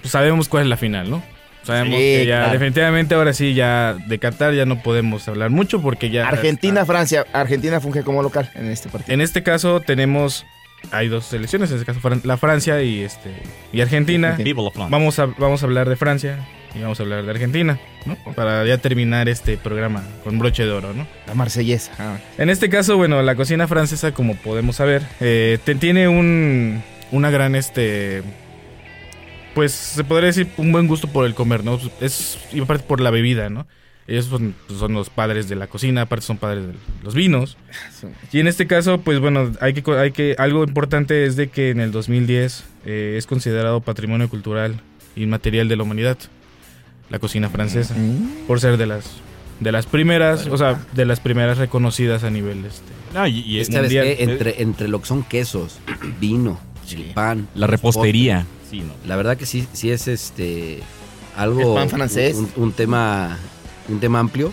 pues 0.00 0.10
sabemos 0.12 0.48
cuál 0.48 0.64
es 0.64 0.68
la 0.68 0.76
final, 0.76 1.10
¿no? 1.10 1.22
Sabemos 1.62 1.94
Sí, 1.96 2.02
que 2.02 2.26
ya, 2.26 2.38
claro. 2.38 2.52
definitivamente 2.52 3.14
ahora 3.14 3.32
sí, 3.32 3.54
ya 3.54 3.94
de 3.94 4.18
Qatar 4.18 4.52
ya 4.54 4.66
no 4.66 4.82
podemos 4.82 5.26
hablar 5.28 5.50
mucho 5.50 5.80
porque 5.80 6.10
ya. 6.10 6.26
Argentina, 6.28 6.84
Francia. 6.84 7.24
Argentina 7.32 7.80
funge 7.80 8.02
como 8.02 8.22
local 8.22 8.50
en 8.54 8.66
este 8.70 8.88
partido. 8.88 9.14
En 9.14 9.20
este 9.20 9.42
caso 9.42 9.80
tenemos. 9.80 10.44
Hay 10.90 11.06
dos 11.06 11.26
selecciones, 11.26 11.70
en 11.70 11.78
este 11.78 11.86
caso 11.86 12.00
la 12.24 12.36
Francia 12.36 12.82
y 12.82 13.02
este 13.02 13.30
y 13.72 13.80
Argentina. 13.80 14.36
Vamos 14.90 15.20
a, 15.20 15.26
vamos 15.26 15.62
a 15.62 15.66
hablar 15.66 15.88
de 15.88 15.94
Francia 15.94 16.40
y 16.74 16.80
vamos 16.80 16.98
a 16.98 17.04
hablar 17.04 17.22
de 17.24 17.30
Argentina, 17.30 17.78
¿no? 18.04 18.16
Para 18.34 18.66
ya 18.66 18.78
terminar 18.78 19.28
este 19.28 19.56
programa 19.56 20.02
con 20.24 20.40
broche 20.40 20.64
de 20.64 20.72
oro, 20.72 20.92
¿no? 20.92 21.06
La 21.28 21.34
marsellesa. 21.34 21.92
Ah. 22.00 22.16
En 22.36 22.50
este 22.50 22.68
caso, 22.68 22.96
bueno, 22.96 23.22
la 23.22 23.36
cocina 23.36 23.68
francesa, 23.68 24.10
como 24.10 24.34
podemos 24.34 24.74
saber, 24.74 25.02
eh, 25.20 25.58
te- 25.64 25.76
tiene 25.76 26.08
un, 26.08 26.82
una 27.12 27.30
gran, 27.30 27.54
este, 27.54 28.24
pues 29.54 29.72
se 29.72 30.04
podría 30.04 30.26
decir 30.28 30.48
un 30.56 30.72
buen 30.72 30.86
gusto 30.86 31.08
por 31.08 31.26
el 31.26 31.34
comer, 31.34 31.64
¿no? 31.64 31.78
Es 32.00 32.38
y 32.52 32.60
aparte 32.60 32.84
por 32.86 33.00
la 33.00 33.10
bebida, 33.10 33.50
¿no? 33.50 33.66
Ellos 34.08 34.24
son, 34.26 34.54
pues, 34.66 34.80
son 34.80 34.94
los 34.94 35.10
padres 35.10 35.48
de 35.48 35.54
la 35.54 35.68
cocina, 35.68 36.02
aparte 36.02 36.26
son 36.26 36.36
padres 36.36 36.66
de 36.66 36.72
los 37.04 37.14
vinos. 37.14 37.56
Y 38.32 38.40
en 38.40 38.46
este 38.48 38.66
caso, 38.66 39.00
pues 39.00 39.20
bueno, 39.20 39.52
hay 39.60 39.74
que, 39.74 39.82
co- 39.82 39.96
hay 39.98 40.10
que 40.10 40.34
algo 40.38 40.64
importante 40.64 41.24
es 41.24 41.36
de 41.36 41.48
que 41.48 41.70
en 41.70 41.80
el 41.80 41.92
2010 41.92 42.64
eh, 42.86 43.14
es 43.16 43.26
considerado 43.26 43.80
patrimonio 43.80 44.28
cultural 44.28 44.80
inmaterial 45.16 45.68
de 45.68 45.76
la 45.76 45.82
humanidad, 45.84 46.18
la 47.10 47.18
cocina 47.18 47.48
francesa, 47.50 47.94
por 48.46 48.58
ser 48.60 48.76
de 48.76 48.86
las 48.86 49.04
de 49.60 49.70
las 49.70 49.86
primeras, 49.86 50.46
o 50.48 50.56
sea, 50.58 50.80
de 50.94 51.04
las 51.04 51.20
primeras 51.20 51.58
reconocidas 51.58 52.24
a 52.24 52.30
nivel 52.30 52.64
este, 52.64 52.90
No, 53.14 53.26
y, 53.28 53.40
y 53.40 53.60
es 53.60 53.68
¿Sabes 53.68 53.82
mundial. 53.82 54.04
qué? 54.06 54.24
Entre, 54.24 54.62
entre 54.62 54.88
lo 54.88 55.00
que 55.00 55.06
son 55.06 55.22
quesos, 55.22 55.78
vino, 56.20 56.58
el 56.90 57.04
pan, 57.14 57.46
La 57.54 57.68
repostería. 57.68 58.44
Sí, 58.72 58.80
no. 58.80 58.94
La 59.06 59.16
verdad 59.16 59.36
que 59.36 59.44
sí, 59.44 59.68
sí 59.74 59.90
es 59.90 60.08
este 60.08 60.80
algo 61.36 61.74
pan 61.74 61.90
francés. 61.90 62.36
Un, 62.36 62.50
un 62.56 62.72
tema 62.72 63.38
un 63.90 64.00
tema 64.00 64.18
amplio. 64.18 64.50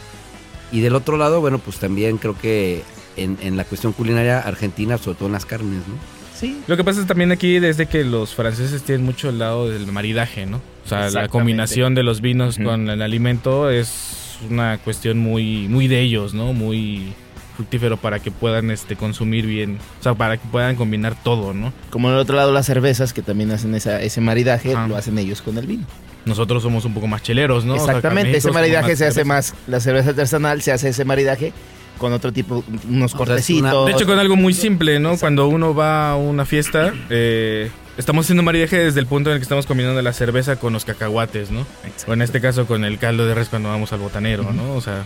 Y 0.74 0.82
del 0.82 0.94
otro 0.94 1.16
lado, 1.16 1.40
bueno, 1.40 1.58
pues 1.58 1.78
también 1.78 2.18
creo 2.18 2.38
que 2.38 2.84
en, 3.16 3.38
en 3.42 3.56
la 3.56 3.64
cuestión 3.64 3.94
culinaria 3.94 4.40
argentina, 4.40 4.98
sobre 4.98 5.18
todo 5.18 5.28
en 5.28 5.34
las 5.34 5.46
carnes, 5.46 5.88
¿no? 5.88 5.96
Sí. 6.36 6.62
Lo 6.68 6.76
que 6.76 6.84
pasa 6.84 7.00
es 7.00 7.08
también 7.08 7.32
aquí 7.32 7.60
desde 7.60 7.86
que 7.86 8.04
los 8.04 8.36
franceses 8.36 8.84
tienen 8.84 9.06
mucho 9.06 9.30
el 9.30 9.40
lado 9.40 9.70
del 9.70 9.88
maridaje, 9.88 10.46
¿no? 10.46 10.58
O 10.86 10.88
sea, 10.90 11.10
la 11.10 11.30
combinación 11.30 11.96
de 11.96 12.04
los 12.04 12.20
vinos 12.20 12.58
con 12.58 12.90
el 12.90 13.02
alimento 13.02 13.70
es 13.70 14.38
una 14.50 14.78
cuestión 14.80 15.18
muy, 15.18 15.68
muy 15.70 15.88
de 15.88 16.02
ellos, 16.02 16.34
¿no? 16.34 16.52
Muy 16.52 17.14
fructífero 17.60 17.98
para 17.98 18.20
que 18.20 18.32
puedan 18.32 18.72
este, 18.72 18.96
consumir 18.96 19.46
bien, 19.46 19.80
o 20.00 20.04
sea, 20.04 20.14
para 20.14 20.38
que 20.38 20.48
puedan 20.50 20.78
combinar 20.78 21.14
todo, 21.22 21.54
¿no? 21.54 21.74
Como 21.90 22.08
en 22.08 22.14
el 22.16 22.20
otro 22.22 22.38
lado 22.38 22.54
las 22.54 22.66
cervezas 22.66 23.12
que 23.12 23.22
también 23.22 23.52
hacen 23.52 23.76
esa, 23.76 24.02
ese 24.02 24.22
maridaje, 24.22 24.74
Ajá. 24.74 24.88
lo 24.88 24.96
hacen 24.96 25.18
ellos 25.18 25.42
con 25.42 25.58
el 25.58 25.68
vino. 25.68 25.84
Nosotros 26.24 26.64
somos 26.64 26.86
un 26.86 26.94
poco 26.94 27.08
más 27.08 27.22
cheleros, 27.22 27.66
¿no? 27.66 27.74
O 27.74 27.76
sea, 27.76 27.88
Exactamente, 27.98 28.38
ese 28.38 28.50
maridaje 28.52 28.96
se 28.96 29.06
hace 29.08 29.26
más, 29.26 29.54
la 29.68 29.82
cerveza 29.82 30.12
artesanal 30.12 30.62
se 30.62 30.72
hace 30.72 30.88
ese 30.90 31.04
maridaje 31.04 31.52
con 31.98 32.14
otro 32.14 32.32
tipo, 32.32 32.64
unos 32.90 33.14
cortecitos. 33.14 33.62
una- 33.74 33.86
De 33.86 33.92
hecho, 33.92 34.06
con 34.06 34.18
algo 34.20 34.38
muy 34.38 34.54
simple, 34.54 35.02
¿no? 35.02 35.18
Cuando 35.18 35.50
uno 35.50 35.76
va 35.76 36.12
a 36.12 36.16
una 36.16 36.46
fiesta, 36.46 36.94
eh, 37.10 37.70
estamos 37.98 38.26
haciendo 38.26 38.42
maridaje 38.42 38.78
desde 38.78 39.02
el 39.02 39.06
punto 39.06 39.32
en 39.32 39.34
el 39.34 39.40
que 39.40 39.44
estamos 39.44 39.66
combinando 39.66 40.02
la 40.02 40.14
cerveza 40.14 40.56
con 40.56 40.72
los 40.72 40.86
cacahuates, 40.86 41.52
¿no? 41.52 41.66
O 42.08 42.14
en 42.14 42.22
este 42.22 42.40
caso 42.40 42.66
con 42.68 42.86
el 42.86 43.00
caldo 43.00 43.26
de 43.28 43.36
res 43.36 43.50
cuando 43.50 43.68
vamos 43.68 43.92
al 43.92 44.00
botanero, 44.00 44.54
¿no? 44.54 44.76
O 44.76 44.82
sea, 44.82 45.04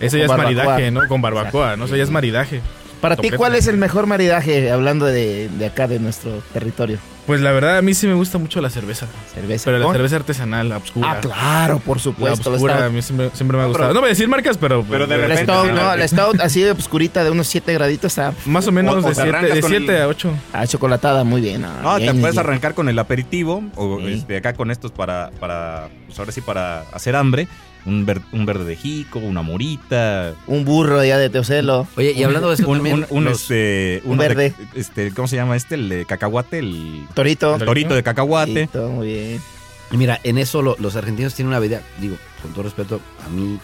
ese 0.00 0.10
con 0.10 0.18
ya 0.18 0.24
es 0.24 0.28
barbacoa. 0.28 0.44
maridaje, 0.64 0.90
¿no? 0.90 1.08
Con 1.08 1.22
barbacoa, 1.22 1.76
¿no? 1.76 1.84
O 1.84 1.88
sea, 1.88 1.96
ya 1.96 2.02
es 2.04 2.10
maridaje. 2.10 2.60
Para 3.00 3.14
ti. 3.14 3.30
¿cuál 3.30 3.54
es 3.54 3.66
el 3.66 3.76
mejor 3.76 4.06
maridaje, 4.06 4.70
hablando 4.70 5.04
de, 5.04 5.48
de 5.50 5.66
acá, 5.66 5.86
de 5.86 5.98
nuestro 6.00 6.42
territorio? 6.54 6.98
Pues 7.26 7.40
la 7.40 7.52
verdad, 7.52 7.76
a 7.78 7.82
mí 7.82 7.92
sí 7.92 8.06
me 8.06 8.14
gusta 8.14 8.38
mucho 8.38 8.60
la 8.62 8.70
cerveza. 8.70 9.06
Cerveza. 9.34 9.64
Pero 9.66 9.78
la 9.80 9.92
cerveza 9.92 10.16
artesanal, 10.16 10.68
la 10.70 10.78
oscura. 10.78 11.10
Ah, 11.10 11.20
claro, 11.20 11.78
por 11.80 11.98
La 11.98 12.02
supuesto. 12.02 12.50
la 12.50 12.56
oscura 12.56 12.74
stout. 12.76 12.86
a 12.86 12.90
mí 12.90 13.02
siempre, 13.02 13.30
siempre 13.34 13.56
me 13.58 13.64
ha 13.64 13.66
No, 13.66 13.72
gustado. 13.72 13.92
No 13.94 14.00
voy 14.00 14.06
a 14.06 14.10
decir 14.10 14.28
marcas, 14.28 14.56
pero... 14.56 14.82
Pero 14.88 15.06
de 15.06 15.18
La 15.18 15.26
repente, 15.26 15.44
stout, 15.52 15.66
sí, 15.66 15.72
no, 15.72 15.76
la- 15.76 15.96
la 15.96 16.08
stout 16.08 16.40
así 16.40 16.62
de 16.62 16.70
obscurita 16.70 17.22
de 17.22 17.30
unos 17.30 17.48
7 17.48 17.72
graditos 17.74 18.12
está 18.12 18.32
Más 18.46 18.66
o 18.66 18.72
menos 18.72 18.94
O- 18.94 18.98
o 18.98 19.02
de 19.02 19.08
te 19.08 19.14
7 19.14 19.28
arrancas 19.28 19.54
de 19.56 19.60
con 19.60 19.70
siete 19.70 19.96
el- 19.96 20.02
a 20.02 20.06
8. 20.08 20.32
ah, 20.54 20.66
chocolatada, 20.66 21.24
muy 21.24 21.40
bien. 21.42 21.64
ah, 21.64 21.80
No, 21.82 21.98
te 21.98 22.04
puedes 22.06 22.20
bien. 22.34 22.38
arrancar 22.38 22.74
con 22.74 22.88
el 22.88 22.98
aperitivo 22.98 23.62
o 23.74 23.98
Sí. 24.00 24.12
este, 24.14 24.36
acá 24.38 24.54
con 24.54 24.70
estos 24.70 24.92
para, 24.92 25.30
para, 25.38 25.88
pues 26.06 26.18
ahora 26.18 26.32
sí, 26.32 26.40
para 26.40 26.80
hacer 26.94 27.14
hambre. 27.16 27.46
Un, 27.86 28.04
ver- 28.04 28.20
un 28.32 28.44
verde 28.46 28.64
de 28.64 28.74
jico, 28.76 29.20
una 29.20 29.42
morita, 29.42 30.34
Un 30.48 30.64
burro 30.64 31.04
ya 31.04 31.18
de 31.18 31.30
Teocelo. 31.30 31.86
Oye, 31.96 32.12
y 32.12 32.24
hablando 32.24 32.48
de 32.48 32.54
eso 32.54 32.68
un, 32.68 32.78
también, 32.78 32.96
un, 32.96 33.06
un, 33.18 33.24
los- 33.26 33.42
este, 33.42 34.02
un 34.04 34.14
uno 34.14 34.22
de- 34.22 34.28
verde. 34.28 34.54
este, 34.74 35.12
¿cómo 35.12 35.28
se 35.28 35.36
llama 35.36 35.54
este? 35.56 35.76
El 35.76 35.88
de 35.88 36.04
cacahuate, 36.04 36.58
el 36.58 37.06
Torito. 37.14 37.56
torito 37.58 37.94
de 37.94 38.02
cacahuate. 38.02 38.64
Sí, 38.64 38.70
todo 38.72 38.88
muy 38.90 39.06
bien. 39.06 39.40
Y 39.92 39.96
Mira, 39.98 40.18
en 40.24 40.36
eso 40.38 40.62
lo- 40.62 40.76
los 40.80 40.96
argentinos 40.96 41.34
tienen 41.34 41.54
una 41.54 41.64
idea, 41.64 41.80
digo, 42.00 42.16
con 42.42 42.50
todo 42.52 42.64
respeto, 42.64 43.00
a 43.24 43.28
mí 43.28 43.58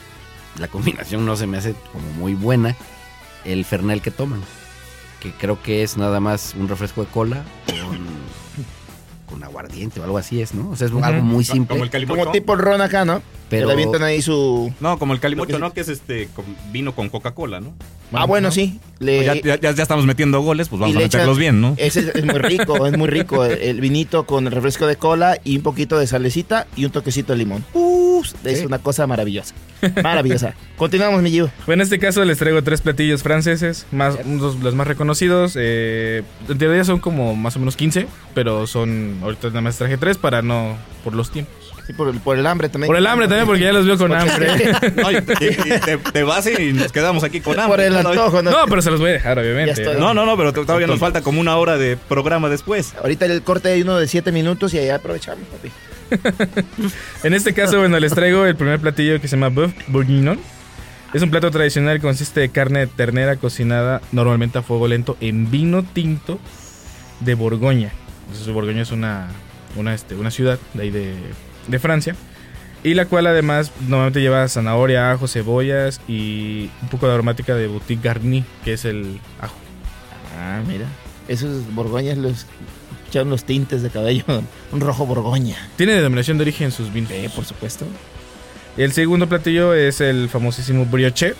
la 0.61 0.68
combinación 0.68 1.27
no 1.27 1.35
se 1.37 1.49
me 1.49 1.59
hace 1.59 1.75
como 1.93 2.09
muy 2.12 2.35
buena 2.35 2.77
el 3.45 3.64
Fernel 3.64 4.03
que 4.03 4.12
toman, 4.12 4.41
que 5.18 5.33
creo 5.33 5.61
que 5.61 5.83
es 5.83 5.97
nada 5.97 6.20
más 6.20 6.55
un 6.57 6.68
refresco 6.68 7.01
de 7.03 7.09
cola 7.11 7.43
con, 7.66 7.99
con 9.27 9.43
aguardiente 9.43 9.99
o 9.99 10.05
algo 10.05 10.16
así 10.18 10.41
es, 10.41 10.55
¿no? 10.55 10.70
O 10.70 10.77
sea, 10.77 10.87
es 10.87 10.93
algo 10.95 11.23
muy 11.25 11.45
simple, 11.45 11.77
Como 11.77 11.91
el. 11.93 12.07
Como 12.07 12.31
tipo 12.31 12.53
el 12.53 12.61
ron 12.61 12.81
acá, 12.83 13.05
¿no? 13.05 13.20
Pero 13.53 13.66
le 13.68 13.72
avientan 13.74 14.03
ahí 14.03 14.20
su... 14.22 14.72
No, 14.80 14.98
como 14.98 15.12
el 15.14 15.20
calimocho, 15.20 15.59
¿no? 15.59 15.72
Que 15.72 15.80
es 15.82 15.88
este 15.88 16.28
con- 16.34 16.44
vino 16.72 16.94
con 16.94 17.09
Coca-Cola, 17.09 17.61
¿no? 17.61 17.72
ah, 18.12 18.26
bueno, 18.26 18.50
sí. 18.50 18.78
Le, 18.98 19.24
Pues 19.24 19.42
ya, 19.44 19.57
ya, 19.61 19.70
ya 19.72 19.82
estamos 19.82 20.05
metiendo 20.07 20.40
goles, 20.42 20.68
pues 20.68 20.80
vamos 20.80 20.94
y 20.94 20.96
a 20.96 21.00
le 21.00 21.07
meterlos 21.07 21.36
echan- 21.36 21.40
bien, 21.40 21.61
¿no? 21.61 21.74
Ese 21.78 22.00
es, 22.00 22.07
es 22.14 22.24
muy 22.24 22.38
rico, 22.38 22.86
es 22.86 22.96
muy 22.98 23.09
rico. 23.09 23.44
El, 23.44 23.59
el 23.62 23.80
vinito 23.80 24.24
con 24.26 24.46
el 24.46 24.53
refresco 24.53 24.86
de 24.86 24.96
cola 24.96 25.38
y 25.44 25.57
un 25.57 25.62
poquito 25.62 25.98
de 25.98 26.07
salecita 26.07 26.66
y 26.76 26.84
un 26.84 26.90
toquecito 26.92 27.32
de 27.32 27.38
limón. 27.38 27.64
Uh, 27.74 28.22
es 28.44 28.64
una 28.64 28.78
cosa 28.78 29.07
maravillosa. 29.07 29.55
Maravillosa. 30.03 30.55
Continuamos, 30.76 31.22
mi 31.22 31.30
Gio. 31.30 31.50
Bueno, 31.66 31.82
en 31.82 31.84
este 31.84 31.98
caso 31.98 32.24
les 32.24 32.38
traigo 32.38 32.62
tres 32.62 32.80
platillos 32.82 33.22
franceses, 33.22 33.86
más 33.92 34.16
unos 34.24 34.59
de 34.59 34.64
los 34.64 34.74
más 34.74 34.86
reconocidos. 34.86 35.55
Eh, 35.57 36.22
en 36.48 36.59
teoría 36.59 36.84
son 36.84 36.98
como 37.00 37.34
más 37.34 37.57
o 37.57 37.59
menos 37.59 37.76
15, 37.76 38.07
pero 38.34 38.66
son. 38.66 39.18
Ahorita 39.22 39.48
nada 39.48 39.61
más 39.62 39.76
traje 39.78 39.96
tres 39.96 40.18
para 40.18 40.42
no. 40.42 40.76
por 41.05 41.14
los 41.14 41.30
tiempos. 41.30 41.55
Sí, 41.87 41.93
por 41.93 42.09
el, 42.09 42.20
por 42.20 42.39
el 42.39 42.47
hambre 42.47 42.68
también. 42.68 42.87
Por 42.87 42.97
el 42.97 43.07
hambre 43.07 43.26
también, 43.26 43.47
porque 43.47 43.62
ya 43.62 43.72
los 43.72 43.87
veo 43.87 43.99
con 43.99 44.12
hambre. 44.14 44.72
No, 44.97 45.11
y- 45.11 45.16
y- 45.16 45.74
y 45.74 45.80
te, 45.80 45.97
te 45.99 46.22
vas 46.22 46.47
y 46.47 46.72
nos 46.72 46.93
quedamos 46.93 47.24
aquí 47.24 47.41
con 47.41 47.59
hambre. 47.59 47.68
Por 47.68 47.80
el 47.80 47.97
antojo, 48.07 48.43
¿no? 48.43 48.51
No, 48.51 48.59
pero 48.68 48.83
se 48.83 48.91
los 48.91 49.01
voy 49.01 49.11
a 49.11 49.12
dejar, 49.14 49.39
obviamente. 49.39 49.83
Estoy. 49.83 49.99
No, 50.01 50.14
no, 50.14 50.24
no, 50.26 50.37
pero 50.37 50.53
todavía 50.53 50.87
nos 50.87 50.99
falta 51.01 51.22
como 51.22 51.41
una 51.41 51.57
hora 51.57 51.78
de 51.78 51.97
programa 51.97 52.49
después. 52.49 52.95
Ahorita 53.01 53.26
el 53.26 53.43
corte 53.43 53.70
hay 53.70 53.83
uno 53.83 53.97
de 53.99 54.07
7 54.07 54.30
minutos 54.33 54.72
y 54.74 54.78
ahí 54.78 54.91
aprovechamos, 54.91 55.45
papi. 55.49 55.70
En 57.24 57.35
este 57.35 57.53
caso, 57.55 57.78
bueno, 57.78 57.99
les 57.99 58.12
traigo 58.14 58.45
el 58.47 58.57
primer 58.57 58.78
platillo 58.80 59.20
que 59.20 59.28
se 59.28 59.37
llama 59.37 59.49
Boeuf 59.49 59.72
Bourguignon. 59.89 60.39
Es 61.14 61.22
un 61.22 61.30
plato 61.30 61.51
tradicional 61.51 61.97
que 61.99 62.03
consiste 62.03 62.41
de 62.41 62.49
carne 62.51 62.80
de 62.80 62.87
ternera 62.87 63.37
cocinada 63.37 64.01
normalmente 64.12 64.59
a 64.59 64.62
fuego 64.62 64.89
lento 64.89 65.16
en 65.20 65.51
vino 65.51 65.83
tinto 65.83 66.39
de 67.20 67.35
Borgoña. 67.35 67.93
Entonces, 68.28 68.53
Borgoña 68.53 68.83
es 68.83 68.93
una, 68.93 69.28
una, 69.76 69.95
este, 69.95 70.14
una 70.14 70.30
ciudad 70.30 70.59
de 70.74 70.83
ahí 70.83 70.91
de, 70.91 71.14
de 71.68 71.78
Francia. 71.78 72.16
Y 72.84 72.94
la 72.94 73.06
cual 73.06 73.26
además 73.28 73.70
normalmente 73.86 74.20
lleva 74.20 74.48
zanahoria, 74.48 75.12
ajo, 75.12 75.28
cebollas 75.28 76.00
y 76.08 76.68
un 76.82 76.88
poco 76.88 77.06
de 77.06 77.14
aromática 77.14 77.54
de 77.54 77.68
boutique 77.68 78.02
garni, 78.02 78.44
que 78.64 78.72
es 78.72 78.84
el 78.84 79.20
ajo. 79.40 79.54
Ah, 80.36 80.60
mira. 80.66 80.86
Esos 81.28 81.72
borgoñas 81.74 82.18
los 82.18 82.46
echaron 83.08 83.30
los 83.30 83.44
tintes 83.44 83.82
de 83.82 83.90
cabello. 83.90 84.24
Un 84.72 84.80
rojo 84.80 85.06
borgoña. 85.06 85.56
Tiene 85.76 85.92
denominación 85.92 86.38
de 86.38 86.42
origen 86.42 86.72
sus 86.72 86.92
vinos. 86.92 87.12
Sí, 87.12 87.28
por 87.34 87.44
supuesto. 87.44 87.86
El 88.76 88.92
segundo 88.92 89.28
platillo 89.28 89.74
es 89.74 90.00
el 90.00 90.28
famosísimo 90.28 90.86
brioche, 90.86 91.34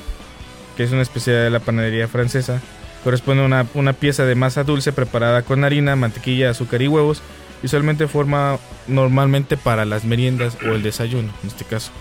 que 0.77 0.85
es 0.85 0.93
una 0.93 1.03
especialidad 1.03 1.45
de 1.45 1.51
la 1.51 1.61
panadería 1.61 2.07
francesa. 2.07 2.61
Corresponde 3.03 3.43
a 3.43 3.47
una, 3.47 3.67
una 3.75 3.95
pieza 3.95 4.25
de 4.25 4.35
masa 4.35 4.63
dulce 4.63 4.93
preparada 4.93 5.43
con 5.43 5.65
harina, 5.65 5.97
mantequilla, 5.97 6.51
azúcar 6.51 6.83
y 6.83 6.89
huevos. 6.89 7.23
Y 7.63 7.69
solamente 7.69 8.09
forma 8.09 8.59
normalmente 8.89 9.57
para 9.57 9.85
las 9.85 10.05
meriendas 10.05 10.59
o 10.67 10.73
el 10.73 10.83
desayuno, 10.83 11.33
en 11.43 11.49
este 11.49 11.65
caso. 11.65 11.93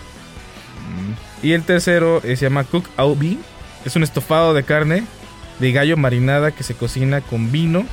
Mm. 0.88 1.46
Y 1.46 1.52
el 1.52 1.62
tercero 1.62 2.20
eh, 2.24 2.36
se 2.36 2.46
llama 2.46 2.64
cook 2.64 2.88
au. 2.96 3.16
Es 3.84 3.96
un 3.96 4.02
estofado 4.02 4.54
de 4.54 4.62
carne 4.62 5.04
de 5.58 5.72
gallo 5.72 5.96
marinada 5.96 6.50
que 6.50 6.64
se 6.64 6.74
cocina 6.74 7.20
con 7.20 7.52
vino, 7.52 7.86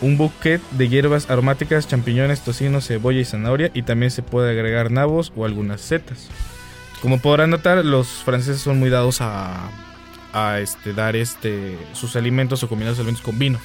un 0.00 0.16
bouquet 0.16 0.60
de 0.72 0.88
hierbas 0.88 1.30
aromáticas, 1.30 1.88
champiñones, 1.88 2.40
tocino, 2.42 2.80
cebolla 2.80 3.20
y 3.20 3.24
zanahoria. 3.24 3.70
Y 3.74 3.82
también 3.82 4.10
se 4.10 4.22
puede 4.22 4.50
agregar 4.50 4.90
nabos 4.90 5.32
o 5.36 5.44
algunas 5.44 5.80
setas. 5.80 6.28
Como 7.02 7.20
podrán 7.20 7.50
notar, 7.50 7.84
los 7.84 8.08
franceses 8.08 8.62
son 8.62 8.78
muy 8.78 8.90
dados 8.90 9.20
a, 9.20 9.70
a 10.32 10.60
este, 10.60 10.92
dar 10.92 11.16
este, 11.16 11.78
sus 11.92 12.16
alimentos 12.16 12.62
o 12.62 12.68
combinar 12.68 12.94
sus 12.94 13.00
alimentos 13.00 13.24
con 13.24 13.38
vino. 13.38 13.58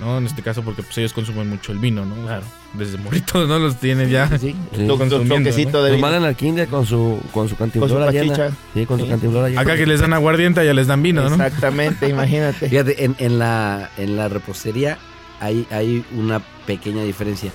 ¿No? 0.00 0.18
En 0.18 0.26
este 0.26 0.42
caso, 0.42 0.62
porque 0.62 0.82
pues, 0.82 0.96
ellos 0.98 1.12
consumen 1.12 1.48
mucho 1.48 1.72
el 1.72 1.78
vino, 1.78 2.04
¿no? 2.04 2.14
Claro. 2.26 2.44
Desde 2.74 2.98
morritos, 2.98 3.48
¿no? 3.48 3.58
Los 3.58 3.76
tienen 3.80 4.08
ya. 4.10 4.28
Sí, 4.38 4.54
Sí. 4.74 4.86
Tu 4.86 4.98
Consumiendo, 4.98 5.82
de 5.82 5.90
vino. 5.92 6.00
mandan 6.02 6.24
al 6.24 6.34
kinder 6.36 6.68
con 6.68 6.86
su, 6.86 7.20
con 7.32 7.48
su 7.48 7.50
con 7.50 7.50
su 7.50 7.56
cantimplora 7.56 8.10
llena. 8.10 8.50
Sí, 8.74 8.86
con 8.86 8.98
su 9.00 9.08
cantimplora 9.08 9.48
llena. 9.48 9.60
Acá 9.60 9.76
que 9.76 9.86
les 9.86 10.00
dan 10.00 10.12
aguardiente, 10.12 10.64
ya 10.64 10.74
les 10.74 10.86
dan 10.86 11.02
vino, 11.02 11.22
¿no? 11.28 11.34
Exactamente, 11.34 12.08
imagínate. 12.08 12.68
Fíjate, 12.70 13.04
en, 13.04 13.14
en 13.18 13.38
la, 13.38 13.90
en 13.98 14.16
la 14.16 14.28
repostería 14.28 14.98
hay, 15.40 15.66
hay 15.70 16.04
una 16.16 16.40
pequeña 16.66 17.02
diferencia. 17.04 17.52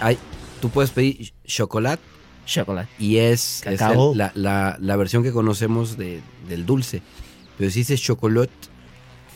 Hay, 0.00 0.18
tú 0.60 0.68
puedes 0.70 0.90
pedir 0.90 1.32
chocolate 1.46 2.02
Chocolate. 2.44 2.88
y 2.98 3.18
es, 3.18 3.62
es 3.66 3.78
Cacao. 3.78 4.12
el- 4.12 4.18
la, 4.18 4.32
la- 4.34 4.76
la 4.80 4.96
versión 4.96 5.22
que 5.22 5.32
conocemos 5.32 5.96
de, 5.96 6.20
del 6.48 6.66
dulce. 6.66 7.02
Pero 7.56 7.70
si 7.70 7.80
dices 7.80 8.00
chocolate, 8.02 8.52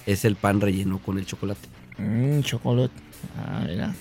es 0.06 0.24
el 0.24 0.36
pan 0.36 0.60
relleno 0.60 0.98
con 0.98 1.18
el 1.18 1.26
chocolate. 1.26 1.68
Mmm, 1.98 2.40
chocolate. 2.42 2.94
Ah, 3.38 3.62
mira. 3.66 3.94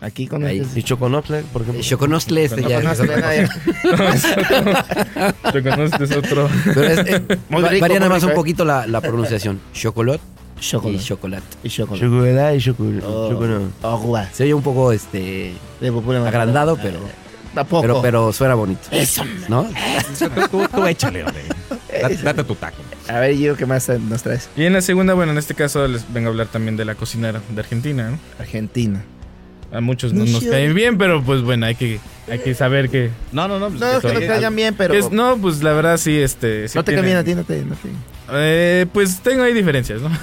Aquí 0.00 0.26
con 0.26 0.44
Ahí. 0.44 0.58
este- 0.60 0.80
Y 0.80 0.82
choconostle, 0.82 1.42
por 1.52 1.62
ejemplo. 1.62 1.80
El 1.80 1.86
choconostle 1.88 2.44
este 2.44 2.62
ya 2.62 2.78
es 2.80 2.98
Chocolate, 2.98 3.48
Te 5.52 5.62
conoces 5.62 6.16
otro. 6.16 6.48
Pero 6.74 6.82
es, 6.84 6.98
eh, 7.06 7.38
Muy 7.48 7.62
va- 7.62 7.68
rico, 7.70 7.80
varía 7.82 7.98
nada 8.00 8.10
más 8.10 8.22
un 8.22 8.28
rico, 8.30 8.40
¿eh? 8.40 8.42
poquito 8.42 8.64
la, 8.64 8.86
la 8.86 9.00
pronunciación. 9.00 9.60
Chocolate 9.72 10.20
y 10.58 10.60
Chocolate. 10.60 11.04
chocolate. 11.04 11.46
Y 11.64 11.68
chocolate. 11.68 12.06
Chocolate 12.06 12.56
y 12.56 12.60
chocolate. 12.60 13.06
Oh, 13.06 13.30
chocolate. 13.30 13.64
oh. 13.82 14.18
Se 14.32 14.44
oye 14.44 14.54
un 14.54 14.62
poco 14.62 14.92
este 14.92 15.54
De 15.80 15.88
agrandado, 15.88 16.76
pero, 16.80 16.98
Tampoco. 17.54 17.82
pero, 17.82 18.02
pero 18.02 18.32
suena 18.32 18.54
bonito. 18.54 18.82
Eso. 18.90 19.22
¿No? 19.48 19.68
Tú, 20.50 20.66
tú 20.68 20.86
échale, 20.86 21.24
hombre. 21.24 21.42
Date, 22.02 22.16
date 22.16 22.44
tu 22.44 22.54
taco. 22.54 22.76
A 23.08 23.20
ver, 23.20 23.34
Gio, 23.36 23.56
¿qué 23.56 23.66
más 23.66 23.88
nos 23.88 24.22
traes? 24.22 24.48
Y 24.56 24.64
en 24.64 24.72
la 24.72 24.80
segunda, 24.80 25.14
bueno, 25.14 25.32
en 25.32 25.38
este 25.38 25.54
caso 25.54 25.86
les 25.86 26.12
vengo 26.12 26.28
a 26.28 26.30
hablar 26.30 26.48
también 26.48 26.76
de 26.76 26.84
la 26.84 26.94
cocinera 26.94 27.40
de 27.50 27.60
Argentina, 27.60 28.10
¿no? 28.10 28.18
Argentina. 28.38 29.02
A 29.72 29.80
muchos 29.80 30.12
no 30.12 30.24
nos 30.24 30.44
caen 30.44 30.74
bien, 30.74 30.98
pero 30.98 31.22
pues 31.22 31.42
bueno, 31.42 31.66
hay 31.66 31.74
que, 31.74 31.98
hay 32.30 32.38
que 32.38 32.54
saber 32.54 32.90
que... 32.90 33.10
No, 33.32 33.48
no, 33.48 33.58
no. 33.58 33.68
pues, 33.70 33.80
No, 33.80 34.00
que 34.00 34.06
que 34.08 34.14
no 34.14 34.20
soy- 34.20 34.28
caigan 34.28 34.54
bien, 34.54 34.74
pero. 34.76 34.92
que 34.92 35.00
es- 35.00 35.10
no, 35.10 35.36
pues 35.38 35.62
la 35.62 35.72
verdad 35.72 35.96
sí, 35.96 36.16
este... 36.16 36.68
sí 36.68 36.78
no 36.78 36.84
te 36.84 36.92
tienen- 36.92 37.12
caen 37.12 37.24
bien 37.24 37.38
a 37.38 37.44
ti, 37.44 37.52
no 37.54 37.56
te. 37.58 37.64
No 37.64 37.74
te... 37.74 37.88
Eh, 38.32 38.86
pues 38.92 39.20
tengo 39.20 39.42
ahí 39.42 39.52
diferencias, 39.52 40.00
¿no? 40.00 40.08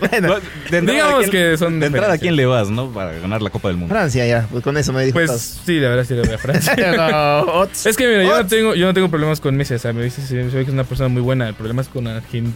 bueno, 0.00 0.28
No, 0.28 0.34
de 0.70 0.78
entrada, 0.78 0.80
Digamos 0.92 1.14
¿a 1.14 1.18
quién- 1.18 1.30
que 1.30 1.56
son 1.56 1.78
De 1.80 1.86
entrada, 1.86 2.14
¿a 2.14 2.18
quién 2.18 2.34
le 2.36 2.46
vas, 2.46 2.68
no? 2.70 2.88
Para 2.90 3.12
ganar 3.12 3.42
la 3.42 3.50
Copa 3.50 3.68
del 3.68 3.76
Mundo. 3.76 3.94
Francia 3.94 4.26
ya, 4.26 4.46
pues 4.50 4.62
con 4.64 4.76
eso 4.76 4.92
me 4.92 5.04
dijo 5.04 5.14
Pues 5.14 5.60
sí, 5.64 5.78
la 5.78 5.88
verdad 5.90 6.04
sí 6.04 6.14
le 6.14 6.22
voy 6.22 6.34
a 6.34 6.38
Francia. 6.38 6.74
No. 6.96 7.64
Es 7.64 7.96
que 7.96 8.06
mira, 8.08 8.24
yo 8.24 8.36
no 8.42 8.46
tengo, 8.46 8.74
yo 8.74 8.86
no 8.86 8.94
tengo 8.94 9.08
problemas 9.08 9.40
con 9.40 9.56
Messi, 9.56 9.74
o 9.74 9.78
sea, 9.78 9.92
me 9.92 10.02
dice 10.02 10.20
se 10.22 10.34
ve 10.36 10.50
que 10.50 10.60
es 10.62 10.68
una 10.68 10.84
persona 10.84 11.08
muy 11.08 11.22
buena, 11.22 11.48
el 11.48 11.54
problema 11.54 11.82
es 11.82 11.88
con 11.88 12.06
Argentina. 12.08 12.52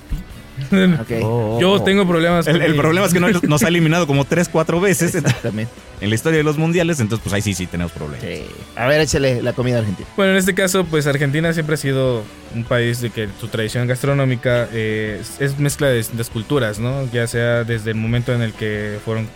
Ok. 1.00 1.10
Oh, 1.22 1.58
Yo 1.60 1.72
oh. 1.72 1.82
tengo 1.82 2.06
problemas 2.06 2.46
con 2.46 2.56
El, 2.56 2.62
el 2.62 2.74
problema 2.76 3.06
es 3.06 3.12
que 3.12 3.20
no- 3.20 3.28
nos 3.30 3.62
ha 3.62 3.68
eliminado 3.68 4.06
como 4.06 4.24
3, 4.24 4.48
4 4.48 4.80
veces 4.80 5.14
en 5.14 5.24
Exactamente. 5.26 5.72
la 6.00 6.14
historia 6.14 6.38
de 6.38 6.44
los 6.44 6.58
mundiales, 6.58 7.00
entonces 7.00 7.22
pues 7.22 7.32
ahí 7.34 7.42
sí, 7.42 7.54
sí 7.54 7.66
tenemos 7.66 7.92
problemas. 7.92 8.24
Sí. 8.24 8.42
A 8.76 8.86
ver, 8.86 9.00
échale 9.00 9.42
la 9.42 9.52
comida 9.52 9.78
argentina. 9.78 10.08
Bueno, 10.16 10.32
en 10.32 10.38
este 10.38 10.54
caso, 10.54 10.84
pues 10.84 11.06
Argentina 11.06 11.52
siempre 11.52 11.74
ha 11.74 11.78
sido 11.78 12.22
un 12.54 12.64
país 12.64 13.00
de 13.00 13.10
que 13.10 13.28
su 13.40 13.48
tradición 13.48 13.86
gastronómica 13.86 14.68
eh, 14.72 15.18
es, 15.20 15.40
es 15.40 15.58
mezcla 15.58 15.88
de 15.88 15.96
distintas 15.96 16.30
culturas, 16.30 16.78
¿no? 16.78 17.10
Ya 17.12 17.26
sea 17.26 17.64
desde 17.64 17.90
el 17.90 17.96
momento 17.96 18.32
en 18.34 18.42
el 18.42 18.52
que 18.52 18.98
fueron 19.04 19.28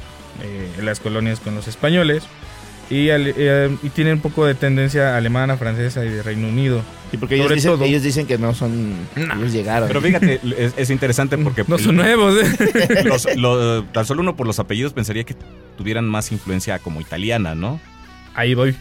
eh, 0.42 0.68
las 0.82 0.98
colonias 1.00 1.40
con 1.40 1.54
los 1.54 1.68
españoles 1.68 2.24
y, 2.90 3.08
eh, 3.10 3.76
y 3.82 3.88
tienen 3.90 4.14
un 4.14 4.20
poco 4.20 4.44
de 4.46 4.54
tendencia 4.54 5.16
alemana, 5.16 5.56
francesa 5.56 6.04
y 6.04 6.08
de 6.10 6.22
Reino 6.22 6.48
Unido. 6.48 6.82
Sí, 7.10 7.16
porque 7.18 7.34
ellos 7.36 7.52
dicen, 7.54 7.72
todo- 7.72 7.84
ellos 7.84 8.02
dicen 8.02 8.26
que 8.26 8.38
no 8.38 8.54
son. 8.54 8.94
Ellos 9.16 9.52
llegaron. 9.52 9.88
Pero 9.88 10.00
fíjate, 10.00 10.40
es, 10.58 10.74
es 10.76 10.90
interesante 10.90 11.36
porque 11.38 11.64
No 11.66 11.78
son 11.78 11.96
nuevos, 11.96 12.36
¿eh? 12.42 13.04
los- 13.36 13.92
tan 13.92 14.06
solo 14.06 14.22
uno 14.22 14.34
por 14.36 14.46
los 14.46 14.58
apellidos 14.58 14.92
pensaría 14.92 15.24
que 15.24 15.34
tuvieran 15.76 16.06
más 16.08 16.32
influencia 16.32 16.78
como 16.78 17.00
italiana, 17.00 17.54
¿no? 17.54 17.80
Ahí 18.34 18.54
voy. 18.54 18.74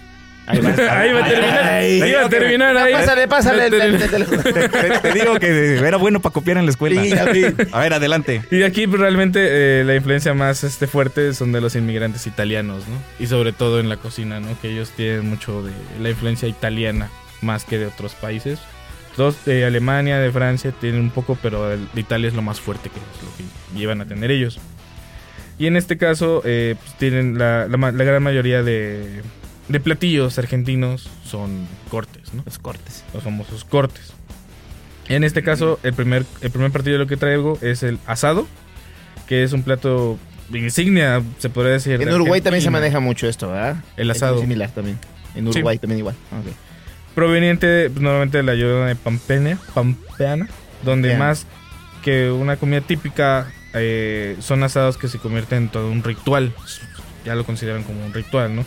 Ahí 0.48 0.60
va, 0.60 0.70
Ahí 1.00 1.12
va 1.14 1.20
a 1.26 1.30
terminar. 1.30 1.64
Ahí 1.64 2.12
va 2.14 2.26
a 2.26 2.30
terminar. 2.30 2.78
ahí. 2.78 2.94
Pásale, 2.94 3.28
pásale. 3.28 3.68
el- 3.68 3.74
el- 3.76 3.96
el- 4.02 5.02
Te, 5.02 5.12
digo 5.14 5.40
que 5.40 5.78
era 5.78 5.98
bueno 5.98 6.20
para 6.20 6.34
copiar 6.34 6.58
en 6.58 6.66
la 6.66 6.72
escuela. 6.72 7.02
Sí, 7.02 7.12
a 7.14 7.26
ver. 7.26 7.68
A 7.72 7.80
ver, 7.80 7.94
adelante. 7.94 8.42
Y 8.52 8.64
aquí 8.64 8.88
pues, 8.88 9.00
realmente 9.00 9.40
eh, 9.82 9.84
la 9.86 9.96
influencia 9.96 10.34
más 10.34 10.64
este, 10.64 10.88
fuerte 10.88 11.34
son 11.34 11.52
de 11.52 11.62
los 11.62 11.76
inmigrantes 11.76 12.26
italianos, 12.28 12.88
¿no? 12.88 12.96
Y 13.24 13.28
sobre 13.28 13.54
todo 13.54 13.80
en 13.80 13.88
la 13.88 13.98
cocina, 13.98 14.40
¿no? 14.40 14.60
Que 14.62 14.72
ellos 14.72 14.90
tienen 14.96 15.30
mucho 15.30 15.64
de 15.64 15.72
la 16.02 16.10
influencia 16.10 16.48
italiana 16.48 17.10
más 17.42 17.64
que 17.64 17.78
de 17.78 17.86
otros 17.86 18.14
países. 18.16 18.60
Dos 19.18 19.46
de 19.46 19.66
Alemania, 19.66 20.20
de 20.20 20.32
Francia 20.32 20.72
tienen 20.72 21.02
un 21.02 21.10
poco, 21.12 21.38
pero 21.42 21.70
de 21.70 21.80
Italia 21.96 22.28
es 22.30 22.34
lo 22.34 22.42
más 22.42 22.60
fuerte 22.60 22.90
que 22.90 22.98
es 22.98 23.24
lo 23.24 23.38
que 23.38 23.80
llevan 23.80 24.02
a 24.02 24.06
tener 24.06 24.32
ellos. 24.32 24.60
Y 25.60 25.68
en 25.68 25.76
este 25.78 25.98
caso 25.98 26.42
eh, 26.46 26.76
pues, 26.82 26.98
tienen 26.98 27.38
la, 27.38 27.68
la 27.68 27.78
ma- 27.78 27.92
la 27.92 28.04
gran 28.04 28.24
mayoría 28.24 28.64
de, 28.64 29.22
de 29.68 29.80
platillos 29.80 30.38
argentinos 30.38 31.10
son 31.26 31.68
cortes, 31.90 32.34
¿no? 32.34 32.44
Los 32.46 32.60
cortes. 32.60 33.04
los 33.14 33.24
famosos 33.24 33.64
cortes. 33.64 34.14
En 35.08 35.24
este 35.24 35.44
caso, 35.44 35.80
el 35.84 35.94
primer, 35.94 36.26
el 36.42 36.52
primer 36.52 36.72
platillo 36.72 36.98
lo 36.98 37.08
que 37.08 37.18
traigo 37.18 37.58
es 37.62 37.84
el 37.84 38.00
asado, 38.06 38.48
que 39.28 39.44
es 39.44 39.52
un 39.54 39.64
plato 39.64 40.18
insignia, 40.54 41.22
se 41.40 41.50
podría 41.50 41.74
decir. 41.74 42.02
En 42.02 42.08
de 42.10 42.16
Uruguay 42.16 42.42
también 42.42 42.62
se 42.62 42.70
maneja 42.70 43.00
mucho 43.00 43.28
esto, 43.28 43.50
¿verdad? 43.50 43.84
El 43.98 44.10
Es 44.12 44.18
asado. 44.18 44.36
muy 44.36 44.44
similar 44.44 44.70
también. 44.72 44.98
En 45.36 45.46
Sí. 45.46 45.50
Uruguay 45.60 45.78
también 45.80 46.00
igual. 46.00 46.16
Ok. 46.32 46.54
Proveniente 47.16 47.90
pues, 47.90 48.02
normalmente 48.02 48.38
de 48.38 48.44
la 48.44 48.52
ayuda 48.54 48.86
de 48.86 48.96
Pampene, 48.96 49.58
Pampeana, 49.74 50.48
donde 50.84 51.16
más 51.18 51.46
que 52.04 52.32
una 52.32 52.56
comida 52.58 52.82
típica 52.82 53.52
eh, 53.74 54.38
son 54.40 54.64
asados 54.64 54.98
que 54.98 55.08
se 55.08 55.18
convierten 55.20 55.64
en 55.64 55.70
todo 55.70 55.90
un 55.92 56.04
ritual. 56.04 56.54
Ya 57.26 57.36
lo 57.36 57.46
consideran 57.46 57.84
como 57.84 58.06
un 58.06 58.14
ritual, 58.14 58.56
¿no? 58.56 58.66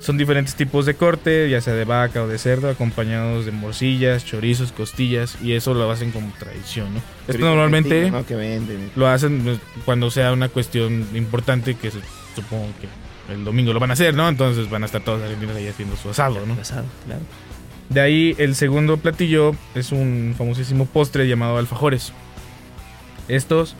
Son 0.00 0.18
diferentes 0.18 0.54
tipos 0.54 0.84
de 0.84 0.94
corte, 0.94 1.48
ya 1.48 1.60
sea 1.60 1.72
de 1.72 1.84
vaca 1.84 2.22
o 2.22 2.28
de 2.28 2.38
cerdo, 2.38 2.68
acompañados 2.68 3.46
de 3.46 3.52
morcillas, 3.52 4.24
chorizos, 4.24 4.70
costillas, 4.72 5.38
y 5.42 5.52
eso 5.52 5.72
lo 5.72 5.90
hacen 5.90 6.12
como 6.12 6.30
tradición, 6.38 6.92
¿no? 6.92 7.00
Esto 7.26 7.44
normalmente 7.44 8.10
No, 8.10 8.24
lo 8.96 9.08
hacen 9.08 9.40
pues, 9.42 9.58
cuando 9.84 10.10
sea 10.10 10.32
una 10.32 10.48
cuestión 10.50 11.08
importante 11.14 11.74
que 11.74 11.90
supongo 12.34 12.66
que 12.80 13.32
el 13.32 13.44
domingo 13.44 13.72
lo 13.72 13.80
van 13.80 13.90
a 13.90 13.92
hacer, 13.94 14.14
¿no? 14.14 14.28
Entonces 14.28 14.68
van 14.68 14.82
a 14.82 14.86
estar 14.86 15.02
todos 15.02 15.22
argentinos 15.22 15.56
ahí 15.56 15.68
haciendo 15.68 15.96
su 15.96 16.10
asado, 16.10 16.44
¿no? 16.44 16.54
Asado, 16.60 16.84
claro. 17.06 17.22
De 17.88 18.00
ahí 18.00 18.34
el 18.38 18.56
segundo 18.56 18.98
platillo 18.98 19.54
es 19.74 19.92
un 19.92 20.34
famosísimo 20.36 20.86
postre 20.86 21.28
llamado 21.28 21.56
alfajores. 21.56 22.12
Estos 23.28 23.74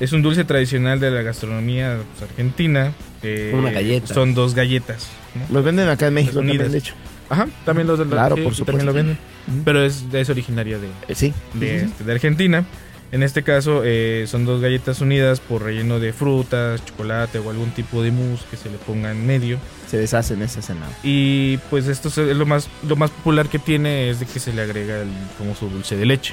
es 0.00 0.12
un 0.12 0.22
dulce 0.22 0.44
tradicional 0.44 1.00
de 1.00 1.10
la 1.10 1.22
gastronomía 1.22 1.98
pues, 2.18 2.30
argentina. 2.30 2.92
Eh, 3.22 3.52
Una 3.54 3.70
galleta. 3.70 4.12
Son 4.14 4.34
dos 4.34 4.54
galletas. 4.54 5.08
¿no? 5.34 5.54
Los 5.54 5.64
venden 5.64 5.88
acá 5.88 6.08
en 6.08 6.14
México 6.14 6.38
Unidas. 6.40 6.58
también, 6.58 6.72
de 6.72 6.78
hecho. 6.78 6.94
Ajá, 7.30 7.48
también 7.64 7.86
los 7.86 7.98
del 7.98 8.08
Claro, 8.08 8.30
por 8.36 8.36
también 8.44 8.54
supuesto. 8.54 8.84
lo 8.84 8.92
venden. 8.92 9.18
Pero 9.64 9.84
es, 9.84 10.04
es 10.12 10.28
originaria 10.30 10.78
de, 10.78 10.88
Eh, 11.08 11.14
sí. 11.14 11.32
de, 11.54 11.66
sí, 11.72 11.78
sí. 11.80 11.90
este, 11.90 12.04
de 12.04 12.12
Argentina. 12.12 12.64
En 13.10 13.22
este 13.22 13.42
caso 13.42 13.82
eh, 13.84 14.24
son 14.26 14.46
dos 14.46 14.62
galletas 14.62 15.02
unidas 15.02 15.38
por 15.40 15.62
relleno 15.62 16.00
de 16.00 16.14
frutas, 16.14 16.82
chocolate 16.84 17.38
o 17.40 17.50
algún 17.50 17.70
tipo 17.72 18.02
de 18.02 18.10
mousse 18.10 18.42
que 18.50 18.56
se 18.56 18.70
le 18.70 18.78
ponga 18.78 19.10
en 19.10 19.26
medio. 19.26 19.58
Se 19.86 19.98
deshacen 19.98 20.40
esa 20.40 20.62
cena. 20.62 20.86
Y 21.02 21.58
pues 21.68 21.88
esto 21.88 22.08
es 22.08 22.16
lo 22.36 22.46
más, 22.46 22.68
lo 22.88 22.96
más 22.96 23.10
popular 23.10 23.48
que 23.48 23.58
tiene 23.58 24.08
es 24.08 24.20
de 24.20 24.24
que 24.26 24.40
se 24.40 24.54
le 24.54 24.62
agrega 24.62 25.02
el 25.02 25.10
famoso 25.38 25.66
dulce 25.68 25.94
de 25.96 26.06
leche. 26.06 26.32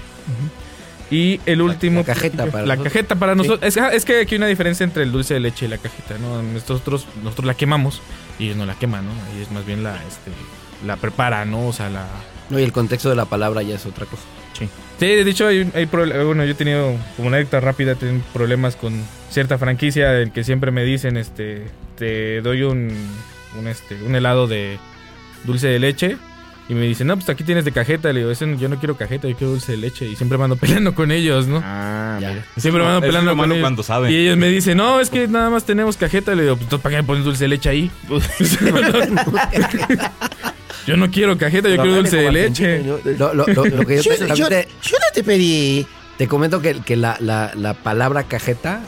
Y 1.12 1.40
el 1.46 1.62
último... 1.62 2.02
la 2.02 2.06
cajeta 2.06 2.46
para 2.46 2.66
La 2.66 2.76
nosotros. 2.76 2.94
cajeta 2.94 3.16
para 3.16 3.36
nosotros. 3.36 3.60
Es, 3.64 3.78
es 3.78 4.06
que 4.06 4.22
aquí 4.22 4.36
hay 4.36 4.38
una 4.38 4.48
diferencia 4.48 4.84
entre 4.84 5.04
el 5.04 5.12
dulce 5.12 5.34
de 5.34 5.40
leche 5.40 5.66
y 5.66 5.70
la 5.70 5.78
cajeta, 5.78 6.18
¿no? 6.20 6.42
Nosotros, 6.44 7.08
nosotros 7.24 7.46
la 7.48 7.56
quemamos 7.56 8.02
y 8.38 8.46
ellos 8.46 8.58
no 8.58 8.66
la 8.66 8.76
queman, 8.76 9.06
¿no? 9.06 9.12
Y 9.38 9.42
es 9.42 9.52
más 9.52 9.66
bien 9.66 9.84
la, 9.84 9.96
este, 9.96 10.32
la 10.86 10.98
prepara, 10.98 11.46
¿no? 11.46 11.68
O 11.68 11.74
sea, 11.74 11.90
la... 11.90 12.06
No, 12.50 12.60
y 12.60 12.64
el 12.64 12.72
contexto 12.72 13.10
de 13.10 13.16
la 13.16 13.26
palabra 13.26 13.62
ya 13.64 13.76
es 13.76 13.86
otra 13.86 14.06
cosa. 14.06 14.24
Sí, 15.00 15.06
de 15.06 15.30
hecho 15.30 15.48
hay, 15.48 15.72
hay 15.74 15.86
bueno, 15.86 16.44
yo 16.44 16.52
he 16.52 16.56
tenido 16.56 16.94
como 17.16 17.30
anécdota 17.30 17.62
rápida, 17.62 17.94
he 17.94 17.96
tenido 17.96 18.22
problemas 18.34 18.76
con 18.76 19.02
cierta 19.30 19.58
franquicia 19.58 20.20
en 20.20 20.32
que 20.32 20.44
siempre 20.44 20.72
me 20.72 20.84
dicen, 20.84 21.16
este, 21.16 21.68
te 21.98 22.42
doy 22.42 22.64
un, 22.64 22.92
un, 23.58 23.68
este, 23.70 23.96
un 24.04 24.16
helado 24.16 24.48
de 24.48 24.78
dulce 25.46 25.68
de 25.68 25.80
leche 25.80 26.18
y 26.70 26.74
me 26.76 26.86
dicen, 26.86 27.08
no, 27.08 27.16
pues 27.16 27.28
aquí 27.30 27.44
tienes 27.44 27.66
de 27.66 27.72
cajeta, 27.72 28.14
le 28.14 28.20
digo, 28.20 28.32
"Ese 28.32 28.46
yo 28.58 28.70
no 28.70 28.78
quiero 28.78 28.96
cajeta, 28.96 29.28
yo 29.28 29.36
quiero 29.36 29.52
dulce 29.54 29.72
de 29.74 29.80
leche 29.80 30.08
y 30.08 30.16
siempre 30.16 30.38
me 30.38 30.44
ando 30.46 30.56
peleando 30.62 30.94
con 30.96 31.12
ellos, 31.12 31.48
¿no? 31.48 31.62
Ah, 31.66 32.18
mira. 32.20 32.46
Siempre 32.58 32.84
me 32.84 32.90
ando 32.90 33.02
peleando 33.02 33.32
lo 33.32 33.38
con 33.38 33.38
malo 33.40 33.54
ellos. 33.56 33.64
cuando 33.64 33.82
saben. 33.84 34.12
Y 34.12 34.16
ellos 34.16 34.38
me 34.38 34.48
dicen, 34.50 34.78
no, 34.78 35.00
es 35.02 35.10
que 35.10 35.28
nada 35.28 35.50
más 35.50 35.66
tenemos 35.66 35.98
cajeta, 35.98 36.36
le 36.36 36.44
digo, 36.44 36.56
pues 36.58 36.80
¿para 36.82 36.96
qué 36.96 37.02
me 37.02 37.08
pones 37.08 37.26
dulce 37.26 37.44
de 37.46 37.48
leche 37.50 37.70
ahí? 37.70 37.92
yo 40.88 40.98
no 40.98 41.10
quiero 41.12 41.38
cajeta, 41.38 41.70
yo 41.70 41.76
quiero 41.78 41.96
dulce 41.98 42.18
de 42.18 42.32
leche. 42.32 42.84
Lo, 42.84 43.34
lo- 43.34 43.46
lo- 43.48 43.66
lo 43.66 43.86
que 43.86 44.02
yo, 44.02 44.16
te, 44.16 44.28
yo- 44.36 44.48
te- 44.48 44.68
yo 44.82 44.98
no 44.98 45.06
te 45.14 45.24
pedí. 45.24 45.86
te 46.18 46.28
comento 46.28 46.62
que, 46.62 46.80
que 46.82 46.96
la, 46.96 47.18
la- 47.20 47.52
la 47.56 47.74
palabra 47.74 48.24
cajeta, 48.24 48.82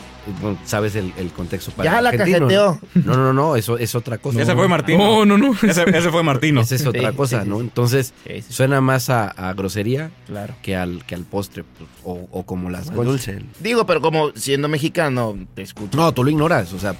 sabes 0.66 0.96
el, 0.96 1.14
el 1.18 1.32
contexto 1.32 1.72
para 1.72 1.92
Ya 1.92 2.02
la 2.02 2.10
argentino, 2.10 2.48
cajeteó. 2.48 2.80
¿no? 2.96 3.02
no, 3.04 3.16
no, 3.18 3.34
no, 3.34 3.56
eso 3.56 3.78
es 3.78 3.96
otra 3.96 4.18
cosa. 4.20 4.42
Ese 4.42 4.54
fue 4.56 4.68
Martino. 4.68 4.98
No, 4.98 5.26
no, 5.26 5.38
no. 5.38 5.54
Ese, 5.68 5.84
ese 5.90 6.10
fue 6.12 6.24
Martino. 6.24 6.62
Esa 6.62 6.76
es 6.76 6.86
otra 6.86 7.12
Sí, 7.12 7.16
cosa, 7.18 7.44
sí, 7.44 7.50
¿no? 7.50 7.60
Entonces, 7.62 8.14
Sí, 8.28 8.42
sí. 8.42 8.54
suena 8.54 8.82
más 8.82 9.10
a, 9.10 9.28
a 9.30 9.54
grosería 9.54 10.12
Claro. 10.28 10.54
que 10.62 10.76
al, 10.76 11.04
que 11.06 11.16
al 11.16 11.24
postre, 11.24 11.64
pues, 11.64 11.90
o, 12.04 12.28
o 12.32 12.44
como 12.46 12.70
las 12.70 12.88
conchas. 12.92 13.06
dulce. 13.06 13.42
Digo, 13.60 13.86
pero 13.86 14.02
como 14.02 14.32
siendo 14.36 14.68
mexicano, 14.68 15.38
te 15.56 15.62
escucho. 15.64 15.98
No, 15.98 16.12
tú 16.14 16.24
lo 16.24 16.30
ignoras, 16.30 16.72
o 16.74 16.80
sea, 16.80 16.96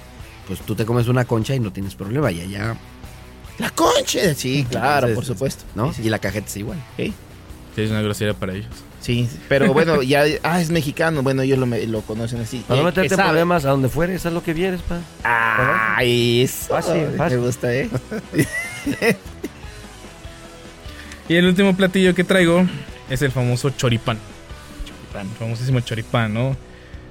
pues 0.46 0.60
tú 0.60 0.74
te 0.74 0.84
comes 0.84 1.06
una 1.08 1.24
concha 1.24 1.54
y 1.54 1.60
no 1.60 1.72
tienes 1.72 1.94
problema, 1.94 2.32
y 2.32 2.40
allá, 2.40 2.76
La 3.58 3.70
concha. 3.70 4.34
Sí, 4.34 4.66
claro, 4.68 5.06
Entonces, 5.08 5.14
por 5.14 5.24
supuesto. 5.24 5.64
¿no? 5.74 5.92
Sí, 5.92 6.02
sí, 6.02 6.08
Y 6.08 6.10
la 6.10 6.18
cajeta 6.18 6.46
es 6.48 6.56
igual. 6.56 6.82
sí. 6.96 7.12
Sí, 7.76 7.80
es 7.82 7.90
una 7.90 8.02
grosería 8.02 8.34
para 8.34 8.52
ellos. 8.54 8.66
Sí, 9.02 9.28
pero 9.48 9.72
bueno, 9.74 10.00
ya, 10.02 10.22
ah, 10.44 10.60
es 10.60 10.70
mexicano, 10.70 11.22
bueno, 11.22 11.42
ellos 11.42 11.58
lo, 11.58 11.66
me- 11.66 11.86
lo 11.88 12.00
conocen 12.02 12.40
así. 12.40 12.64
Para 12.68 12.80
no 12.80 12.88
Eh, 12.88 12.90
meterte 12.92 13.16
problemas 13.16 13.64
a 13.64 13.70
donde 13.70 13.88
fueres, 13.88 14.24
haz 14.24 14.32
lo 14.32 14.42
que 14.44 14.54
vieres, 14.54 14.80
pa. 14.82 15.00
Ay, 15.96 16.42
eso. 16.42 16.68
Fácil, 16.68 17.08
fácil. 17.16 17.38
Me 17.40 17.44
gusta, 17.46 17.74
¿eh? 17.74 17.90
Y 21.28 21.34
el 21.36 21.46
último 21.46 21.74
platillo 21.76 22.14
que 22.14 22.24
traigo 22.24 22.66
es 23.08 23.22
el 23.22 23.30
famoso 23.30 23.70
choripán. 23.70 24.18
El 25.20 25.26
famosísimo 25.38 25.80
choripán, 25.80 26.32
¿no? 26.34 26.56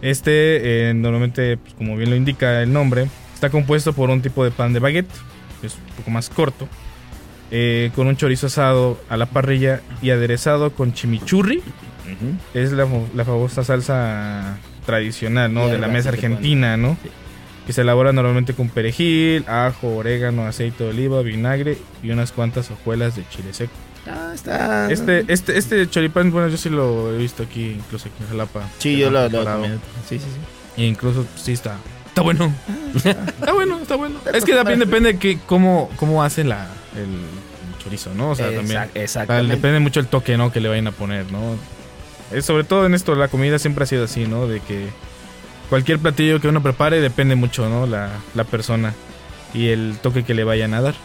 Este, 0.02 0.90
eh, 0.90 0.94
normalmente, 0.94 1.58
pues, 1.58 1.74
como 1.76 1.96
bien 1.96 2.10
lo 2.10 2.16
indica 2.16 2.62
el 2.62 2.74
nombre, 2.74 3.08
está 3.34 3.50
compuesto 3.50 3.94
por 3.94 4.10
un 4.10 4.22
tipo 4.22 4.44
de 4.44 4.52
pan 4.52 4.74
de 4.74 4.80
baguette, 4.80 5.10
que 5.62 5.68
es 5.68 5.76
un 5.76 5.96
poco 5.98 6.10
más 6.12 6.30
corto, 6.30 6.68
eh, 7.52 7.92
con 7.96 8.08
un 8.08 8.16
chorizo 8.16 8.48
asado 8.48 9.00
a 9.10 9.18
la 9.18 9.26
parrilla 9.26 9.82
y 10.02 10.10
aderezado 10.10 10.72
con 10.72 10.94
chimichurri. 10.94 11.62
Es 12.54 12.72
la, 12.72 12.88
la 13.16 13.26
famosa 13.26 13.64
salsa 13.64 14.58
tradicional, 14.86 15.54
¿no? 15.54 15.68
De 15.68 15.78
la 15.78 15.88
mesa 15.88 16.10
argentina, 16.10 16.78
¿no? 16.78 16.98
Sí. 17.04 17.10
Que 17.66 17.74
se 17.74 17.82
elabora 17.82 18.12
normalmente 18.12 18.54
con 18.54 18.70
perejil, 18.70 19.46
ajo, 19.48 19.96
orégano, 19.96 20.46
aceite 20.46 20.84
de 20.84 20.90
oliva, 20.90 21.22
vinagre 21.22 21.78
y 22.02 22.10
unas 22.10 22.32
cuantas 22.32 22.72
hojuelas 22.72 23.16
de 23.16 23.24
chile 23.30 23.54
seco. 23.54 23.72
Ah, 24.08 24.32
está. 24.34 24.92
Este, 24.92 25.26
este, 25.28 25.58
este 25.58 25.88
choripán, 25.90 26.32
bueno, 26.32 26.48
yo 26.48 26.58
sí 26.58 26.70
lo 26.70 27.14
he 27.14 27.18
visto 27.18 27.44
aquí, 27.44 27.72
incluso 27.78 28.10
aquí 28.10 28.24
en 28.24 28.30
Jalapa. 28.30 28.68
Sí, 28.80 28.98
yo 28.98 29.12
lo 29.12 29.30
lo, 29.30 29.44
también. 29.44 29.80
Sí, 30.08 30.18
sí, 30.18 30.26
sí. 30.26 30.82
E 30.82 30.86
incluso 30.88 31.26
sí 31.36 31.52
está. 31.54 31.78
Está 32.08 32.22
bueno. 32.24 32.54
está 32.96 33.54
bueno, 33.54 33.80
está 33.80 33.96
bueno. 33.96 34.20
Es 34.34 34.44
que 34.44 34.54
también 34.54 34.80
depende 34.80 35.14
de 35.14 35.20
que, 35.20 35.38
cómo, 35.46 35.90
cómo 35.98 36.24
hacen 36.24 36.50
la, 36.50 36.68
el 36.96 37.08
chorizo, 37.82 38.14
¿no? 38.14 38.32
O 38.32 38.36
sea, 38.36 38.48
también. 38.54 38.80
Exact- 38.82 38.90
Exactamente. 38.96 39.56
depende 39.56 39.80
mucho 39.80 40.00
el 40.00 40.08
toque, 40.08 40.38
¿no? 40.38 40.52
Que 40.52 40.60
le 40.62 40.70
vayan 40.70 40.88
a 40.88 40.92
poner, 40.92 41.32
¿no? 41.32 41.58
Sobre 42.42 42.64
todo 42.64 42.86
en 42.86 42.94
esto, 42.94 43.14
la 43.16 43.28
comida 43.28 43.60
siempre 43.60 43.84
ha 43.84 43.88
sido 43.88 44.06
así, 44.06 44.26
¿no? 44.26 44.48
De 44.48 44.60
que 44.62 44.88
cualquier 45.70 46.00
platillo 46.00 46.40
que 46.40 46.48
uno 46.48 46.62
prepare 46.64 47.02
depende 47.02 47.36
mucho, 47.36 47.68
¿no? 47.70 47.86
La, 47.88 48.10
la 48.36 48.44
persona 48.46 48.94
y 49.54 49.68
el 49.70 49.98
toque 50.02 50.24
que 50.24 50.34
le 50.34 50.44
vayan 50.44 50.74
a 50.74 50.82
dar. 50.82 50.96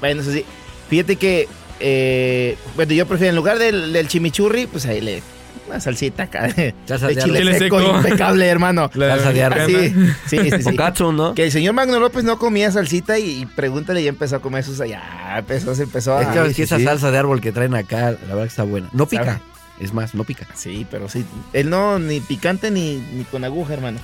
Bueno, 0.00 0.22
eso 0.22 0.32
sí. 0.32 0.44
Fíjate 0.90 1.16
que, 1.16 1.48
eh, 1.80 2.56
bueno, 2.74 2.92
yo 2.94 3.06
prefiero 3.06 3.30
en 3.30 3.36
lugar 3.36 3.58
del, 3.58 3.92
del 3.92 4.08
chimichurri, 4.08 4.66
pues 4.66 4.86
ahí 4.86 5.00
le. 5.00 5.22
Una 5.68 5.80
salsita 5.80 6.24
acá 6.24 6.46
de, 6.48 6.74
Salsa 6.86 7.08
de 7.08 7.14
de 7.16 7.22
chile, 7.22 7.38
árbol. 7.40 7.54
seco, 7.58 7.78
Chile 7.80 7.88
seco. 7.92 7.98
impecable, 7.98 8.46
hermano. 8.46 8.90
La 8.94 9.10
Salsa 9.16 9.32
de 9.32 9.42
árbol. 9.44 9.66
mexicana. 9.72 10.16
Sí, 10.26 10.38
sí, 10.38 10.50
sí. 10.50 10.62
sí. 10.62 10.76
Katsu, 10.76 11.12
¿no? 11.12 11.34
Que 11.34 11.44
el 11.44 11.52
señor 11.52 11.74
Magno 11.74 11.98
López 11.98 12.24
no 12.24 12.38
comía 12.38 12.70
salsita 12.70 13.18
y, 13.18 13.42
y 13.42 13.46
pregúntale, 13.46 14.02
ya 14.02 14.08
empezó 14.10 14.36
a 14.36 14.38
comer 14.40 14.62
sus 14.64 14.80
allá. 14.80 15.02
Empezó, 15.38 15.74
se 15.74 15.84
empezó 15.84 16.16
a. 16.16 16.22
es 16.22 16.28
que, 16.48 16.54
sí, 16.54 16.62
esa 16.62 16.76
sí. 16.78 16.84
salsa 16.84 17.10
de 17.10 17.18
árbol 17.18 17.40
que 17.40 17.52
traen 17.52 17.74
acá, 17.74 18.12
la 18.12 18.28
verdad 18.28 18.42
que 18.42 18.48
está 18.48 18.62
buena. 18.62 18.88
No 18.92 19.06
pica, 19.06 19.24
Sabe. 19.24 19.40
es 19.80 19.92
más, 19.92 20.14
no 20.14 20.24
pica. 20.24 20.46
Sí, 20.54 20.86
pero 20.90 21.08
sí. 21.08 21.24
Él 21.52 21.68
no, 21.70 21.98
ni 21.98 22.20
picante 22.20 22.70
ni, 22.70 22.96
ni 23.12 23.24
con 23.24 23.44
aguja, 23.44 23.74
hermano. 23.74 23.98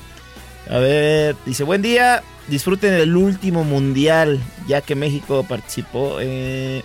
A 0.71 0.79
ver, 0.79 1.35
dice, 1.45 1.65
buen 1.65 1.83
día, 1.83 2.23
disfruten 2.49 2.93
el 2.95 3.17
último 3.17 3.65
mundial, 3.65 4.41
ya 4.69 4.81
que 4.81 4.95
México 4.95 5.45
participó. 5.49 6.19
Eh... 6.21 6.83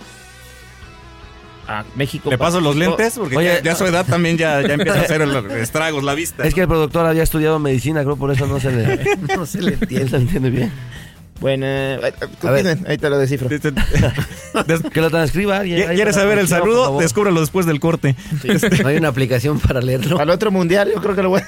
Ah, 1.70 1.84
México. 1.96 2.30
¿Le 2.30 2.38
paso 2.38 2.60
los 2.62 2.74
lentes? 2.76 3.14
Porque 3.18 3.36
Oye. 3.36 3.46
ya, 3.56 3.62
ya 3.62 3.72
a 3.72 3.76
su 3.76 3.84
edad 3.84 4.06
también 4.06 4.38
ya, 4.38 4.62
ya 4.62 4.72
empieza 4.74 5.00
a 5.00 5.02
hacer 5.02 5.20
el- 5.20 5.50
estragos 5.52 6.02
la 6.02 6.14
vista. 6.14 6.46
Es 6.46 6.54
que 6.54 6.62
el 6.62 6.66
productor 6.68 7.04
había 7.04 7.22
estudiado 7.22 7.58
medicina, 7.58 8.02
creo, 8.04 8.16
por 8.16 8.30
eso 8.32 8.46
no 8.46 8.58
se 8.58 8.70
le, 8.72 9.16
No 9.36 9.44
se 9.44 9.60
le 9.60 9.76
se 9.86 10.04
le 10.08 10.16
entiende 10.16 10.48
bien. 10.50 10.72
Bueno, 11.40 11.66
eh, 11.66 12.00
continúen, 12.40 12.84
ahí 12.88 12.96
te 12.98 13.08
lo 13.10 13.18
descifro. 13.18 13.48
Des- 14.66 14.82
Que 14.92 15.00
lo 15.00 15.10
transcriba. 15.10 15.60
¿Quieres 15.62 16.14
saber 16.16 16.38
el 16.38 16.48
saludo? 16.48 16.98
Descúbrelo 16.98 17.38
después 17.40 17.64
del 17.66 17.78
corte. 17.80 18.16
Este, 18.44 18.82
No 18.82 18.88
hay 18.88 18.96
una 18.96 19.08
aplicación 19.08 19.60
para 19.60 19.80
leerlo. 19.80 20.18
Al 20.18 20.30
otro 20.30 20.50
mundial, 20.50 20.90
yo 20.92 21.00
creo 21.02 21.14
que 21.14 21.22
lo 21.22 21.28
voy 21.28 21.42
a... 21.42 21.46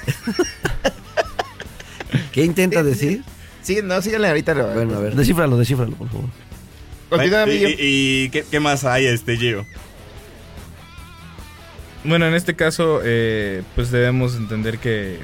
¿Qué 2.31 2.43
intentas 2.45 2.85
decir? 2.85 3.23
Sí, 3.63 3.79
no, 3.83 4.01
síganle 4.01 4.27
ahorita. 4.29 4.53
Lo... 4.53 4.67
Bueno, 4.73 4.95
a 4.97 4.99
ver. 4.99 5.15
Descífralo, 5.15 5.57
descífralo, 5.57 5.91
por 5.95 6.07
favor. 6.09 6.29
Continúa, 7.09 7.43
¿Y, 7.43 7.49
Miguel. 7.49 7.71
y- 7.71 8.23
y 8.25 8.29
qué, 8.29 8.45
qué 8.49 8.59
más 8.61 8.85
hay, 8.85 9.05
este 9.07 9.35
Gio? 9.37 9.65
Bueno, 12.03 12.25
en 12.27 12.33
este 12.33 12.55
caso, 12.55 13.01
eh, 13.03 13.61
pues 13.75 13.91
debemos 13.91 14.35
entender 14.35 14.79
que 14.79 15.19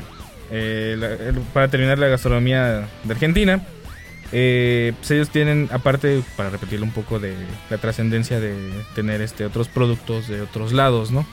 eh, 0.51 1.33
para 1.53 1.69
terminar 1.69 1.97
la 1.97 2.07
gastronomía 2.07 2.87
de 3.03 3.13
Argentina, 3.13 3.65
eh, 4.31 4.93
pues 4.97 5.11
ellos 5.11 5.29
tienen, 5.29 5.69
aparte, 5.71 6.21
para 6.35 6.49
repetirlo 6.49 6.85
un 6.85 6.91
poco, 6.91 7.19
de 7.19 7.33
la 7.69 7.77
trascendencia 7.77 8.39
de 8.39 8.55
tener 8.93 9.21
este 9.21 9.45
otros 9.45 9.67
productos 9.69 10.27
de 10.27 10.41
otros 10.41 10.71
lados, 10.71 11.11
¿no? 11.11 11.25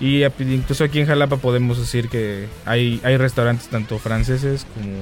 Y 0.00 0.24
incluso 0.24 0.84
aquí 0.84 0.98
en 0.98 1.06
Jalapa 1.06 1.36
podemos 1.36 1.78
decir 1.78 2.08
que 2.08 2.46
hay, 2.64 3.00
hay 3.04 3.18
restaurantes 3.18 3.68
tanto 3.68 3.98
franceses 3.98 4.66
como 4.74 4.96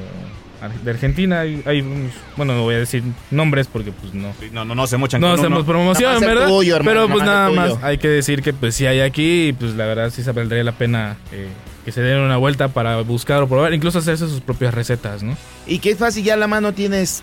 de 0.85 0.91
Argentina. 0.91 1.41
Hay, 1.41 1.63
hay 1.67 1.81
unos- 1.81 2.13
bueno, 2.37 2.55
no 2.55 2.63
voy 2.63 2.75
a 2.75 2.79
decir 2.79 3.03
nombres 3.31 3.67
porque 3.67 3.93
pues 3.93 4.15
no, 4.15 4.33
No, 4.53 4.65
no, 4.65 4.75
no 4.75 4.87
se 4.87 4.97
mochan 4.97 5.21
no 5.21 5.33
hacemos 5.33 5.65
promoción, 5.65 6.11
Nada 6.15 6.21
más 6.21 6.29
el 6.29 6.35
¿verdad? 6.35 6.49
tuyo, 6.49 6.77
hermano, 6.77 7.01
Pero 7.03 7.13
pues 7.13 7.25
nada 7.25 7.39
nada 7.49 7.51
más 7.51 7.69
tuyo. 7.75 7.81
hay 7.87 7.99
que 7.99 8.09
decir 8.09 8.43
que 8.43 8.53
pues 8.53 8.75
si 8.75 8.87
hay 8.87 9.01
aquí, 9.01 9.55
pues 9.59 9.75
la 9.75 9.87
verdad 9.87 10.11
sí 10.11 10.23
se 10.23 10.33
valdría 10.33 10.65
la 10.65 10.73
pena 10.73 11.17
eh, 11.33 11.49
que 11.85 11.93
se 11.93 12.01
den 12.03 12.19
una 12.21 12.37
vuelta 12.37 12.69
para 12.69 13.01
buscar 13.03 13.43
o 13.43 13.49
probar, 13.49 13.73
incluso 13.73 13.99
hacerse 14.01 14.27
sus 14.29 14.41
propias 14.41 14.75
recetas, 14.75 15.23
¿no? 15.23 15.37
Y 15.67 15.79
qué 15.79 15.95
fácil, 15.97 16.25
ya 16.25 16.35
a 16.35 16.37
la 16.37 16.47
mano 16.49 16.73
tienes 16.75 17.23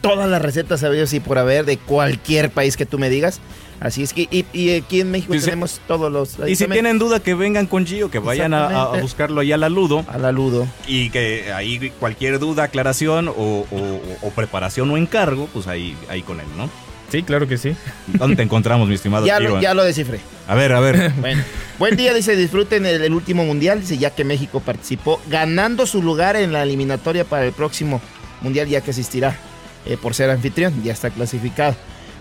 todas 0.00 0.28
las 0.28 0.40
recetas 0.40 0.80
sabidas 0.80 1.12
y 1.12 1.20
por 1.20 1.38
haber 1.38 1.64
de 1.64 1.76
cualquier 1.78 2.50
país 2.50 2.76
que 2.76 2.86
tú 2.86 2.98
me 2.98 3.10
digas. 3.10 3.40
Así 3.80 4.02
es 4.02 4.12
que, 4.12 4.22
y, 4.30 4.44
y 4.52 4.74
aquí 4.76 5.00
en 5.00 5.10
México 5.12 5.34
Y 5.34 5.38
si- 5.38 5.44
tenemos 5.44 5.80
todos 5.86 6.10
los. 6.10 6.36
Y 6.48 6.56
si 6.56 6.66
tienen 6.66 6.98
duda, 6.98 7.20
que 7.20 7.34
vengan 7.34 7.66
con 7.66 7.86
Gio, 7.86 8.10
que 8.10 8.18
vayan 8.18 8.52
a, 8.54 8.88
buscarlo 9.00 9.40
ahí 9.40 9.52
a 9.52 9.56
la 9.56 9.68
Ludo. 9.68 10.04
A 10.08 10.18
la 10.18 10.32
Ludo. 10.32 10.66
Y 10.86 11.10
que 11.10 11.52
ahí 11.52 11.92
cualquier 12.00 12.38
duda, 12.40 12.64
aclaración 12.64 13.28
o, 13.28 13.32
o- 13.32 14.00
o 14.22 14.30
preparación 14.30 14.90
o 14.90 14.96
encargo, 14.96 15.48
pues 15.52 15.66
ahí, 15.68 15.96
ahí 16.08 16.22
con 16.22 16.40
él, 16.40 16.46
¿no? 16.56 16.68
Sí, 17.10 17.22
claro 17.22 17.46
que 17.48 17.56
sí. 17.56 17.74
¿Dónde 18.06 18.36
te 18.36 18.42
encontramos, 18.42 18.86
mi 18.88 18.94
estimado 18.94 19.24
Ya 19.26 19.38
Gio? 19.38 19.48
lo, 19.50 19.60
ya 19.62 19.72
lo 19.74 19.82
descifré. 19.84 20.20
A 20.46 20.54
ver, 20.54 20.72
a 20.72 20.80
ver. 20.80 21.12
Bueno, 21.20 21.42
buen 21.78 21.96
día, 21.96 22.12
dice, 22.12 22.34
disfruten 22.36 22.84
el, 22.84 23.00
el 23.02 23.14
último 23.14 23.44
mundial, 23.44 23.80
dice, 23.80 23.96
ya 23.96 24.10
que 24.10 24.24
México 24.24 24.60
participó, 24.60 25.20
ganando 25.30 25.86
su 25.86 26.02
lugar 26.02 26.36
en 26.36 26.52
la 26.52 26.64
eliminatoria 26.64 27.24
para 27.24 27.46
el 27.46 27.52
próximo 27.52 28.00
mundial, 28.42 28.68
ya 28.68 28.80
que 28.82 28.90
asistirá 28.90 29.38
eh, 29.86 29.96
por 29.96 30.14
ser 30.14 30.28
anfitrión, 30.30 30.82
ya 30.82 30.92
está 30.92 31.08
clasificado. 31.10 31.76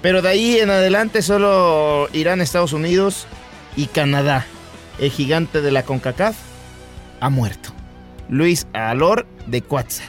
Pero 0.08 0.22
de 0.22 0.30
ahí 0.30 0.58
en 0.58 0.70
adelante 0.70 1.22
solo 1.22 2.08
Irán, 2.14 2.40
Estados 2.40 2.72
Unidos 2.72 3.28
y 3.76 3.88
Canadá. 3.88 4.46
El 5.00 5.12
gigante 5.12 5.60
de 5.62 5.70
la 5.70 5.84
CONCACAF 5.84 6.34
ha 7.20 7.30
muerto. 7.30 7.72
Luis 8.30 8.68
Alor 8.72 9.28
de 9.48 9.62
Cuatza, 9.64 10.04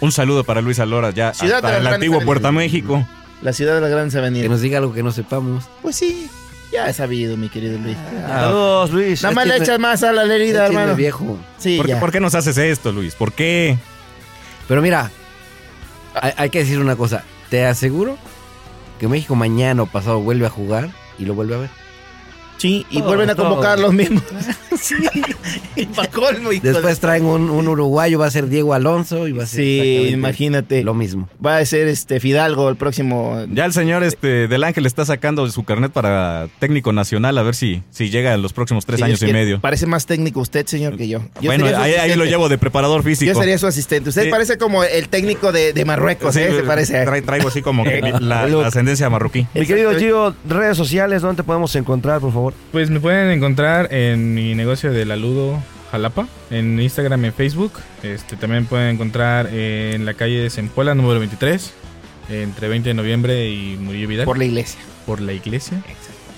Un 0.00 0.10
saludo 0.10 0.42
para 0.42 0.60
Luis 0.62 0.80
Alora, 0.80 1.10
ya 1.10 1.32
Ciudad 1.32 1.58
hasta 1.58 1.70
de 1.70 1.78
el 1.78 1.86
antiguo. 1.86 2.20
Puerto 2.22 2.50
México. 2.50 3.06
la 3.40 3.52
ciudad 3.52 3.76
de 3.76 3.82
las 3.82 3.90
grandes 3.90 4.14
Que 4.14 4.18
avenidas. 4.18 4.50
nos 4.50 4.60
diga 4.62 4.78
algo 4.78 4.92
que 4.92 5.04
no 5.04 5.12
sepamos. 5.12 5.62
Pues 5.80 5.94
sí, 5.94 6.28
ya 6.72 6.88
he 6.88 6.92
sabido, 6.92 7.36
mi 7.36 7.48
querido 7.48 7.78
Luis. 7.78 7.96
Saludos, 8.26 8.90
Luis. 8.90 9.22
Nada 9.22 9.32
más 9.36 9.46
le 9.46 9.58
echas 9.58 9.78
más 9.78 10.02
a 10.02 10.10
la 10.12 10.24
herida, 10.24 10.66
hermano. 10.66 10.96
viejo. 10.96 11.38
Sí, 11.58 11.76
¿Por 11.76 11.86
qué, 11.86 11.92
ya. 11.92 12.00
por 12.00 12.10
qué 12.10 12.18
nos 12.18 12.34
haces 12.34 12.58
esto, 12.58 12.90
Luis? 12.90 13.14
¿Por 13.14 13.32
qué? 13.32 13.78
Pero 14.66 14.82
mira, 14.82 15.08
hay, 16.20 16.32
hay 16.36 16.50
que 16.50 16.58
decir 16.58 16.80
una 16.80 16.96
cosa. 16.96 17.22
Te 17.48 17.64
aseguro 17.64 18.18
que 18.98 19.08
México 19.08 19.34
mañana 19.34 19.82
o 19.82 19.86
pasado 19.86 20.20
vuelve 20.20 20.46
a 20.46 20.50
jugar 20.50 20.90
y 21.18 21.24
lo 21.24 21.34
vuelve 21.34 21.54
a 21.54 21.58
ver. 21.58 21.85
Sí, 22.58 22.86
y 22.90 22.98
Todo, 22.98 23.08
vuelven 23.08 23.30
a 23.30 23.34
todo. 23.34 23.48
convocar 23.48 23.78
los 23.78 23.92
mismos. 23.92 24.22
sí, 24.80 24.94
y 25.76 25.86
pa' 25.86 26.06
colmo, 26.08 26.50
de- 26.50 26.60
Después 26.60 26.98
traen 27.00 27.24
un, 27.26 27.50
un 27.50 27.68
uruguayo, 27.68 28.18
va 28.18 28.26
a 28.26 28.30
ser 28.30 28.48
Diego 28.48 28.72
Alonso 28.74 29.28
y 29.28 29.32
va 29.32 29.44
a 29.44 29.46
ser 29.46 29.60
Sí, 29.60 30.08
imagínate. 30.12 30.82
lo 30.82 30.94
mismo. 30.94 31.28
Va 31.44 31.58
a 31.58 31.64
ser 31.66 31.86
este 31.88 32.18
Fidalgo 32.20 32.68
el 32.70 32.76
próximo. 32.76 33.44
Ya 33.52 33.64
el 33.66 33.72
señor 33.72 34.02
este 34.04 34.48
del 34.48 34.64
Ángel 34.64 34.86
está 34.86 35.04
sacando 35.04 35.48
su 35.50 35.64
carnet 35.64 35.92
para 35.92 36.48
técnico 36.58 36.92
nacional 36.92 37.36
a 37.38 37.42
ver 37.42 37.54
si, 37.54 37.82
si 37.90 38.08
llega 38.10 38.32
en 38.34 38.42
los 38.42 38.52
próximos 38.52 38.86
tres 38.86 38.98
Sí, 39.00 39.04
años 39.04 39.22
y 39.22 39.32
medio. 39.32 39.60
Parece 39.60 39.86
más 39.86 40.06
técnico 40.06 40.40
usted, 40.40 40.66
señor, 40.66 40.96
que 40.96 41.08
yo. 41.08 41.20
Yo 41.40 41.50
bueno, 41.50 41.66
ahí, 41.66 41.92
ahí 41.94 42.14
lo 42.16 42.24
llevo 42.24 42.48
de 42.48 42.56
preparador 42.58 43.02
físico. 43.02 43.32
Yo 43.32 43.38
sería 43.38 43.58
su 43.58 43.66
asistente. 43.66 44.08
Usted 44.10 44.24
Sí. 44.24 44.30
parece 44.30 44.56
como 44.58 44.82
el 44.82 45.08
técnico 45.08 45.52
de, 45.52 45.72
de 45.72 45.84
Marruecos, 45.84 46.34
Sí, 46.34 46.40
¿eh? 46.40 46.52
Se 46.56 46.62
parece. 46.62 47.04
tra- 47.06 47.24
traigo 47.24 47.48
así 47.48 47.60
como 47.62 47.84
que 47.84 48.00
la, 48.20 48.46
la 48.46 48.66
ascendencia 48.66 49.10
marroquí. 49.10 49.46
Mi 49.54 49.66
querido 49.66 49.94
Gio, 49.98 50.34
redes 50.48 50.76
sociales, 50.76 51.20
¿dónde 51.22 51.42
te 51.42 51.46
podemos 51.46 51.74
encontrar, 51.76 52.20
por 52.20 52.32
favor? 52.32 52.45
Pues 52.72 52.90
me 52.90 53.00
pueden 53.00 53.30
encontrar 53.30 53.92
en 53.92 54.34
mi 54.34 54.54
negocio 54.54 54.92
de 54.92 55.04
la 55.04 55.16
Ludo 55.16 55.62
Jalapa, 55.90 56.26
en 56.50 56.80
Instagram 56.80 57.24
y 57.24 57.26
en 57.28 57.34
Facebook. 57.34 57.72
Este, 58.02 58.36
también 58.36 58.66
pueden 58.66 58.94
encontrar 58.94 59.48
en 59.52 60.04
la 60.04 60.14
calle 60.14 60.40
de 60.40 60.50
Zempoala, 60.50 60.94
número 60.94 61.18
23, 61.20 61.72
entre 62.30 62.68
20 62.68 62.88
de 62.90 62.94
noviembre 62.94 63.48
y 63.50 63.76
Murillo 63.76 64.08
Vidal. 64.08 64.24
Por 64.26 64.38
la 64.38 64.44
iglesia. 64.44 64.80
por 65.06 65.20
la 65.20 65.32
iglesia. 65.32 65.82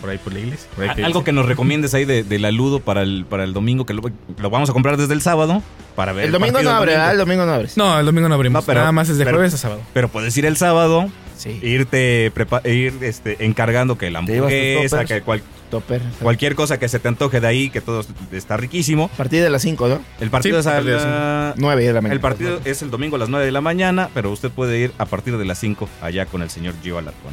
Por 0.00 0.10
ahí 0.10 0.18
por 0.18 0.32
la 0.32 0.38
iglesia. 0.38 0.68
por 0.76 0.84
ahí 0.88 1.02
A- 1.02 1.06
Algo 1.06 1.24
que 1.24 1.32
nos 1.32 1.46
recomiendes 1.46 1.92
ahí 1.92 2.04
de, 2.04 2.22
de 2.22 2.38
la 2.38 2.52
Ludo 2.52 2.78
para 2.78 3.02
el, 3.02 3.24
para 3.28 3.42
el 3.42 3.52
domingo, 3.52 3.84
que 3.84 3.94
lo, 3.94 4.02
lo 4.38 4.50
vamos 4.50 4.70
a 4.70 4.72
comprar 4.72 4.96
desde 4.96 5.12
el 5.14 5.22
sábado 5.22 5.60
para 5.96 6.12
ver 6.12 6.26
El 6.26 6.32
domingo 6.32 6.62
no 6.62 6.70
abre. 6.70 6.94
El 6.94 7.18
domingo 7.18 7.44
no 7.44 7.52
abre. 7.52 7.68
No, 7.74 7.98
el 7.98 8.06
domingo 8.06 8.28
no 8.28 8.34
abrimos. 8.36 8.62
No, 8.62 8.66
pero- 8.66 8.80
Nada 8.80 8.92
más 8.92 9.08
es 9.08 9.18
de 9.18 9.24
pero- 9.24 9.38
jueves 9.38 9.54
a 9.54 9.56
sábado. 9.58 9.80
Pero 9.94 10.08
puedes 10.08 10.36
ir 10.36 10.46
el 10.46 10.56
sábado, 10.56 11.08
Sí. 11.36 11.58
irte 11.62 12.30
prepa- 12.32 12.64
ir 12.68 12.94
este, 13.00 13.44
encargando 13.44 13.98
que 13.98 14.10
la 14.12 14.20
hamburguesa, 14.20 15.04
que 15.04 15.20
cual- 15.22 15.42
Topper. 15.68 16.02
cualquier 16.20 16.54
cosa 16.54 16.78
que 16.78 16.88
se 16.88 16.98
te 16.98 17.08
antoje 17.08 17.40
de 17.40 17.46
ahí, 17.46 17.70
que 17.70 17.80
todo 17.80 18.04
está 18.32 18.56
riquísimo. 18.56 19.10
A 19.14 19.16
partir 19.16 19.42
de 19.42 19.50
las 19.50 19.62
5, 19.62 19.88
¿no? 19.88 20.00
El 20.20 20.30
partido 20.30 20.56
Sí, 20.56 20.60
es 20.60 20.66
a 20.66 20.70
a 20.70 20.74
partir 20.74 20.92
de 20.92 20.98
la- 20.98 21.54
9 21.56 21.84
de 21.86 21.92
la 21.92 22.00
mañana. 22.00 22.14
El 22.14 22.20
partido 22.20 22.60
es 22.64 22.82
el 22.82 22.90
domingo 22.90 23.16
a 23.16 23.18
las 23.18 23.28
9 23.28 23.44
de 23.46 23.52
la 23.52 23.60
mañana, 23.60 24.08
pero 24.14 24.30
usted 24.30 24.50
puede 24.50 24.78
ir 24.78 24.92
a 24.98 25.04
partir 25.06 25.36
de 25.38 25.44
las 25.44 25.58
5 25.58 25.88
allá 26.02 26.26
con 26.26 26.42
el 26.42 26.50
señor 26.50 26.74
Gio 26.82 26.98
Alarcón. 26.98 27.32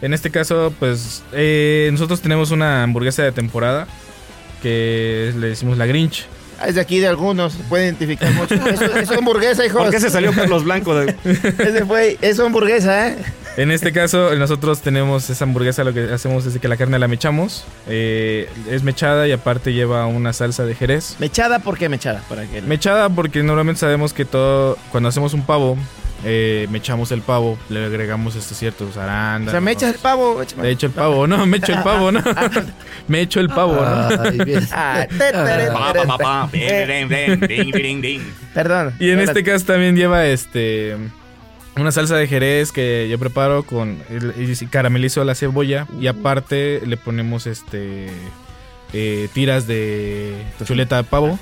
En 0.00 0.12
este 0.14 0.30
caso, 0.30 0.74
pues 0.78 1.22
eh, 1.32 1.88
nosotros 1.92 2.20
tenemos 2.20 2.50
una 2.50 2.82
hamburguesa 2.82 3.22
de 3.22 3.32
temporada 3.32 3.86
que 4.62 5.32
le 5.36 5.48
decimos 5.48 5.78
la 5.78 5.86
Grinch. 5.86 6.26
Es 6.66 6.74
de 6.76 6.80
aquí 6.80 6.98
de 6.98 7.08
algunos. 7.08 7.52
Se 7.54 7.62
puede 7.64 7.84
identificar 7.84 8.30
mucho. 8.34 8.54
Es 8.54 9.10
hamburguesa, 9.10 9.64
hijos. 9.66 9.82
¿Por 9.82 9.90
qué 9.90 10.00
se 10.00 10.10
salió 10.10 10.32
Carlos 10.32 10.64
Blanco? 10.64 10.94
de- 10.94 11.14
Ese 11.24 11.84
fue. 11.86 12.18
Es 12.20 12.38
hamburguesa, 12.40 13.08
¿eh? 13.08 13.16
En 13.58 13.70
este 13.70 13.92
caso, 13.92 14.34
nosotros 14.36 14.80
tenemos 14.80 15.28
esa 15.28 15.44
hamburguesa, 15.44 15.84
lo 15.84 15.92
que 15.92 16.10
hacemos 16.10 16.46
es 16.46 16.58
que 16.58 16.68
la 16.68 16.78
carne 16.78 16.98
la 16.98 17.06
mechamos. 17.06 17.64
eh, 17.86 18.48
es 18.70 18.82
mechada 18.82 19.28
y 19.28 19.32
aparte 19.32 19.74
lleva 19.74 20.06
una 20.06 20.32
salsa 20.32 20.64
de 20.64 20.74
jerez. 20.74 21.16
Mechada, 21.18 21.58
¿por 21.58 21.76
qué 21.76 21.90
mechada? 21.90 22.22
Para 22.30 22.46
que... 22.46 22.62
Mechada 22.62 23.10
porque 23.10 23.42
normalmente 23.42 23.80
sabemos 23.80 24.14
que 24.14 24.24
todo, 24.24 24.78
cuando 24.90 25.10
hacemos 25.10 25.34
un 25.34 25.42
pavo, 25.42 25.76
eh, 26.24 26.66
mechamos 26.70 27.10
el 27.12 27.22
pavo, 27.22 27.58
le 27.68 27.84
agregamos 27.86 28.36
este 28.36 28.54
ciertos 28.54 28.96
o 28.96 29.00
arándanos. 29.00 29.50
sea, 29.50 29.60
me 29.60 29.72
echas 29.72 29.94
el 29.94 30.00
pavo. 30.00 30.40
échame. 30.42 30.62
De 30.62 30.70
hecho 30.70 30.86
el 30.86 30.92
pavo, 30.92 31.26
no, 31.26 31.46
me 31.46 31.56
echo 31.58 31.72
el 31.72 31.82
pavo, 31.82 32.12
no. 32.12 32.22
me 33.08 33.20
echo 33.20 33.40
el 33.40 33.48
pavo. 33.48 33.76
Ah. 33.80 35.06
Perdón. 38.54 38.94
Y 39.00 39.10
en 39.10 39.20
este 39.20 39.42
caso 39.42 39.64
también 39.66 39.96
lleva 39.96 40.26
este 40.26 40.96
una 41.76 41.90
salsa 41.90 42.16
de 42.16 42.26
jerez 42.28 42.70
que 42.70 43.08
yo 43.10 43.18
preparo 43.18 43.62
con 43.62 43.98
caramelizo 44.70 45.24
la 45.24 45.34
cebolla 45.34 45.86
y 45.98 46.06
aparte 46.06 46.82
le 46.84 46.96
ponemos 46.98 47.46
este 47.46 48.08
eh, 48.92 49.28
tiras 49.32 49.66
de 49.66 50.34
chuleta 50.66 50.96
de 50.98 51.04
pavo 51.04 51.38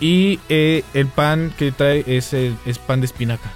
y 0.00 0.40
eh, 0.48 0.84
el 0.94 1.06
pan 1.06 1.52
que 1.58 1.70
trae 1.70 2.02
es 2.06 2.32
el- 2.32 2.56
es 2.64 2.78
pan 2.78 3.00
de 3.00 3.06
espinaca. 3.06 3.52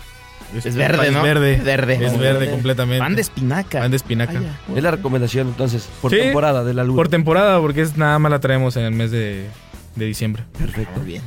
Es 0.54 0.74
verde, 0.76 0.98
pan 0.98 1.12
¿no? 1.14 1.22
verde. 1.22 1.54
Es 1.54 1.64
verde. 1.64 1.98
Es 2.06 2.18
verde 2.18 2.50
completamente. 2.50 2.98
Pan 3.00 3.14
de 3.14 3.22
espinaca. 3.22 3.80
Pan 3.80 3.90
de 3.90 3.96
espinaca. 3.96 4.32
Ya. 4.34 4.58
Es 4.76 4.82
la 4.82 4.90
recomendación, 4.92 5.48
entonces, 5.48 5.88
por 6.00 6.10
Sí. 6.10 6.18
temporada 6.18 6.64
de 6.64 6.74
la 6.74 6.84
luz. 6.84 6.96
Por 6.96 7.08
temporada 7.08 7.60
porque 7.60 7.82
es 7.82 7.96
nada 7.96 8.18
más 8.18 8.30
la 8.30 8.38
traemos 8.40 8.76
en 8.76 8.84
el 8.84 8.92
mes 8.92 9.10
de, 9.10 9.46
de 9.96 10.04
diciembre. 10.04 10.44
Perfecto. 10.58 10.98
Muy 11.00 11.06
bien. 11.06 11.22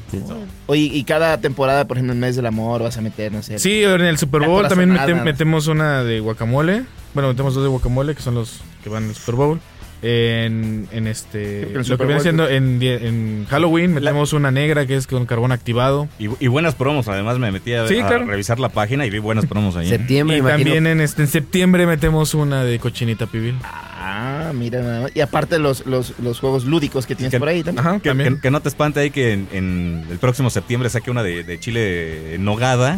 Oye, 0.67 0.81
y 0.81 1.03
cada 1.03 1.37
temporada, 1.39 1.85
por 1.87 1.97
ejemplo, 1.97 2.13
el 2.13 2.19
mes 2.19 2.35
del 2.35 2.45
amor, 2.45 2.81
vas 2.83 2.97
a 2.97 3.01
meter, 3.01 3.31
no 3.31 3.43
sé. 3.43 3.59
Sí, 3.59 3.83
en 3.83 4.01
el 4.01 4.17
Super 4.17 4.43
Bowl 4.47 4.67
también 4.67 4.97
metemos 5.23 5.67
una 5.67 6.03
de 6.03 6.19
guacamole. 6.19 6.83
Bueno, 7.13 7.29
metemos 7.29 7.55
dos 7.55 7.63
de 7.63 7.69
guacamole, 7.69 8.15
que 8.15 8.21
son 8.21 8.35
los 8.35 8.61
que 8.83 8.89
van 8.89 9.03
en 9.03 9.09
el 9.09 9.15
Super 9.15 9.35
Bowl. 9.35 9.59
En, 10.01 10.87
en 10.93 11.07
este. 11.07 11.69
Lo 11.73 11.83
Super 11.83 11.97
que 11.99 12.05
viene 12.05 12.21
siendo 12.21 12.47
en, 12.47 12.79
die- 12.79 13.05
en 13.05 13.45
Halloween, 13.49 13.93
metemos 13.95 14.31
una 14.31 14.49
negra 14.49 14.85
que 14.85 14.95
es 14.95 15.07
con 15.07 15.25
carbón 15.25 15.51
activado. 15.51 16.07
Y, 16.17 16.29
y 16.39 16.47
buenas 16.47 16.75
promos, 16.75 17.07
además 17.09 17.37
me 17.37 17.51
metí 17.51 17.73
a, 17.73 17.85
Sí, 17.87 17.99
a 17.99 18.07
claro. 18.07 18.25
revisar 18.25 18.59
la 18.59 18.69
página 18.69 19.05
y 19.05 19.09
vi 19.09 19.19
buenas 19.19 19.45
promos 19.45 19.75
ahí. 19.75 19.89
Septiembre, 19.89 20.37
Y 20.37 20.39
imagino. 20.39 20.57
también 20.63 20.87
en, 20.87 21.01
este, 21.01 21.23
en 21.23 21.27
septiembre 21.27 21.85
metemos 21.85 22.33
una 22.33 22.63
de 22.63 22.79
cochinita 22.79 23.27
pibil. 23.27 23.55
Ah, 23.61 24.51
mira 24.55 24.79
nada 24.81 25.01
más. 25.01 25.11
Y 25.13 25.19
aparte 25.19 25.59
los, 25.59 25.85
los, 25.85 26.13
los 26.19 26.39
juegos 26.39 26.63
lúdicos 26.63 27.05
que 27.05 27.15
tienes 27.15 27.31
Que- 27.31 27.39
por 27.39 27.49
ahí 27.49 27.61
también. 27.63 27.85
Ajá, 27.85 27.99
Que, 27.99 28.09
también. 28.09 28.35
que- 28.35 28.41
que 28.43 28.51
no 28.51 28.61
te 28.61 28.69
espante 28.69 29.01
ahí 29.01 29.11
que 29.11 29.33
en, 29.33 29.47
en 29.51 30.05
el 30.09 30.17
próximo 30.17 30.49
septiembre 30.49 30.89
saque 30.89 31.11
una 31.11 31.23
de, 31.23 31.43
de 31.43 31.59
chile 31.59 32.35
en 32.35 32.45
nogada. 32.45 32.97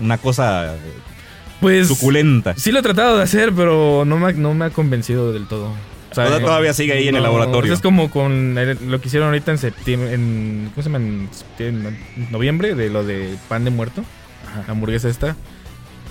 Una 0.00 0.18
cosa 0.18 0.74
Pues 1.60 1.86
suculenta. 1.88 2.54
sí 2.56 2.72
lo 2.72 2.80
he 2.80 2.82
tratado 2.82 3.18
de 3.18 3.22
hacer, 3.22 3.52
pero 3.54 4.04
no 4.04 4.18
me, 4.18 4.32
no 4.32 4.52
me 4.54 4.64
ha 4.64 4.70
convencido 4.70 5.32
del 5.32 5.46
todo. 5.46 5.72
O 6.10 6.14
sea, 6.14 6.26
Toda- 6.26 6.40
todavía 6.40 6.72
sigue 6.74 6.92
ahí 6.94 7.08
en 7.08 7.14
el 7.16 7.22
laboratorio. 7.22 7.72
Es 7.72 7.80
como 7.80 8.10
con 8.10 8.58
el- 8.58 8.78
lo 8.90 9.00
que 9.00 9.08
hicieron 9.08 9.28
ahorita 9.28 9.52
en 9.52 9.58
septiembre, 9.58 10.12
en, 10.14 10.70
¿cómo 10.74 10.82
se 10.82 10.88
llama? 10.90 11.04
En 11.04 11.28
septiembre, 11.30 11.96
en 12.16 12.32
noviembre, 12.32 12.74
de 12.74 12.90
lo 12.90 13.04
de 13.04 13.36
pan 13.48 13.64
de 13.64 13.70
muerto. 13.70 14.02
La 14.66 14.72
hamburguesa 14.72 15.08
esta. 15.08 15.36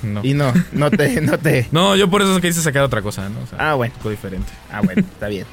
No. 0.02 0.22
Y 0.24 0.34
no, 0.34 0.54
no 0.72 0.89
te, 0.89 1.20
no 1.22 1.38
te. 1.38 1.68
No, 1.72 1.97
yo 1.97 2.10
por 2.10 2.22
eso 2.22 2.34
es 2.36 2.41
que 2.41 2.47
quise 2.47 2.62
sacar 2.62 2.84
otra 2.84 3.02
cosa, 3.02 3.28
¿no? 3.28 3.39
O 3.41 3.47
sea, 3.47 3.72
Ah, 3.72 3.74
bueno. 3.76 3.91
un 3.93 3.97
poco 3.97 4.10
diferente. 4.12 4.50
Ah, 4.72 4.80
bueno, 4.82 5.02
está 5.02 5.28
bien. 5.28 5.45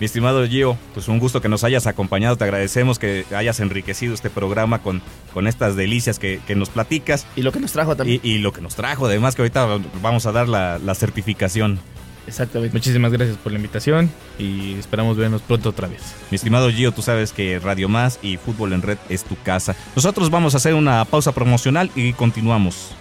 Mi 0.00 0.06
estimado 0.06 0.44
Gio, 0.46 0.76
pues 0.92 1.06
un 1.08 1.18
gusto 1.20 1.40
que 1.40 1.48
nos 1.48 1.62
hayas 1.64 1.86
acompañado. 1.86 2.36
Te 2.36 2.44
agradecemos 2.44 2.98
que 2.98 3.24
hayas 3.34 3.60
enriquecido 3.60 4.12
este 4.12 4.28
programa 4.28 4.80
con, 4.82 5.02
con 5.32 5.46
estas 5.46 5.76
delicias 5.76 6.18
que, 6.18 6.40
que 6.46 6.56
nos 6.56 6.68
platicas 6.68 7.26
Y 7.36 7.42
lo 7.42 7.52
que 7.52 7.60
nos 7.60 7.72
trajo 7.72 7.96
también. 7.96 8.20
y, 8.22 8.30
y 8.32 8.38
lo 8.38 8.52
que 8.52 8.60
nos 8.60 8.74
trajo. 8.74 9.06
Además 9.06 9.34
que 9.36 9.42
ahorita 9.42 9.66
vamos 10.02 10.26
a 10.26 10.32
dar 10.32 10.48
la, 10.48 10.78
la 10.78 10.94
certificación. 10.96 11.78
Exactamente. 12.26 12.74
Muchísimas 12.74 13.12
gracias 13.12 13.36
por 13.36 13.52
la 13.52 13.58
invitación 13.58 14.10
y 14.38 14.74
esperamos 14.74 15.16
vernos 15.16 15.42
pronto 15.42 15.68
otra 15.68 15.88
vez. 15.88 16.14
Mi 16.30 16.36
estimado 16.36 16.70
Gio, 16.70 16.92
tú 16.92 17.02
sabes 17.02 17.32
que 17.32 17.58
Radio 17.58 17.88
Más 17.88 18.18
y 18.22 18.36
Fútbol 18.36 18.72
en 18.72 18.82
Red 18.82 18.98
es 19.08 19.24
tu 19.24 19.36
casa. 19.36 19.76
Nosotros 19.94 20.30
vamos 20.30 20.54
a 20.54 20.56
hacer 20.56 20.74
una 20.74 21.04
pausa 21.04 21.32
promocional 21.32 21.90
y 21.94 22.12
continuamos. 22.14 22.92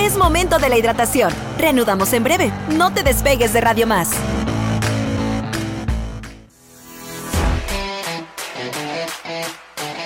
Es 0.00 0.16
momento 0.16 0.58
de 0.58 0.68
la 0.68 0.78
hidratación. 0.78 1.32
Reanudamos 1.58 2.12
en 2.12 2.24
breve. 2.24 2.52
No 2.70 2.92
te 2.92 3.02
despegues 3.02 3.52
de 3.52 3.60
Radio 3.60 3.86
Más. 3.86 4.10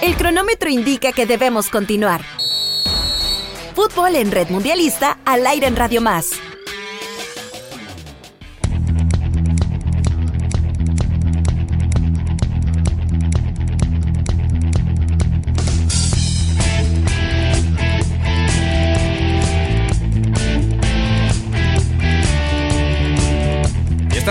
El 0.07 0.17
cronómetro 0.17 0.71
indica 0.71 1.11
que 1.11 1.27
debemos 1.27 1.69
continuar. 1.69 2.21
Fútbol 3.75 4.15
en 4.15 4.31
Red 4.31 4.51
Mundialista 4.51 5.19
al 5.25 5.45
aire 5.49 5.67
en 5.67 5.75
Radio 5.75 6.01
Más. 6.01 6.31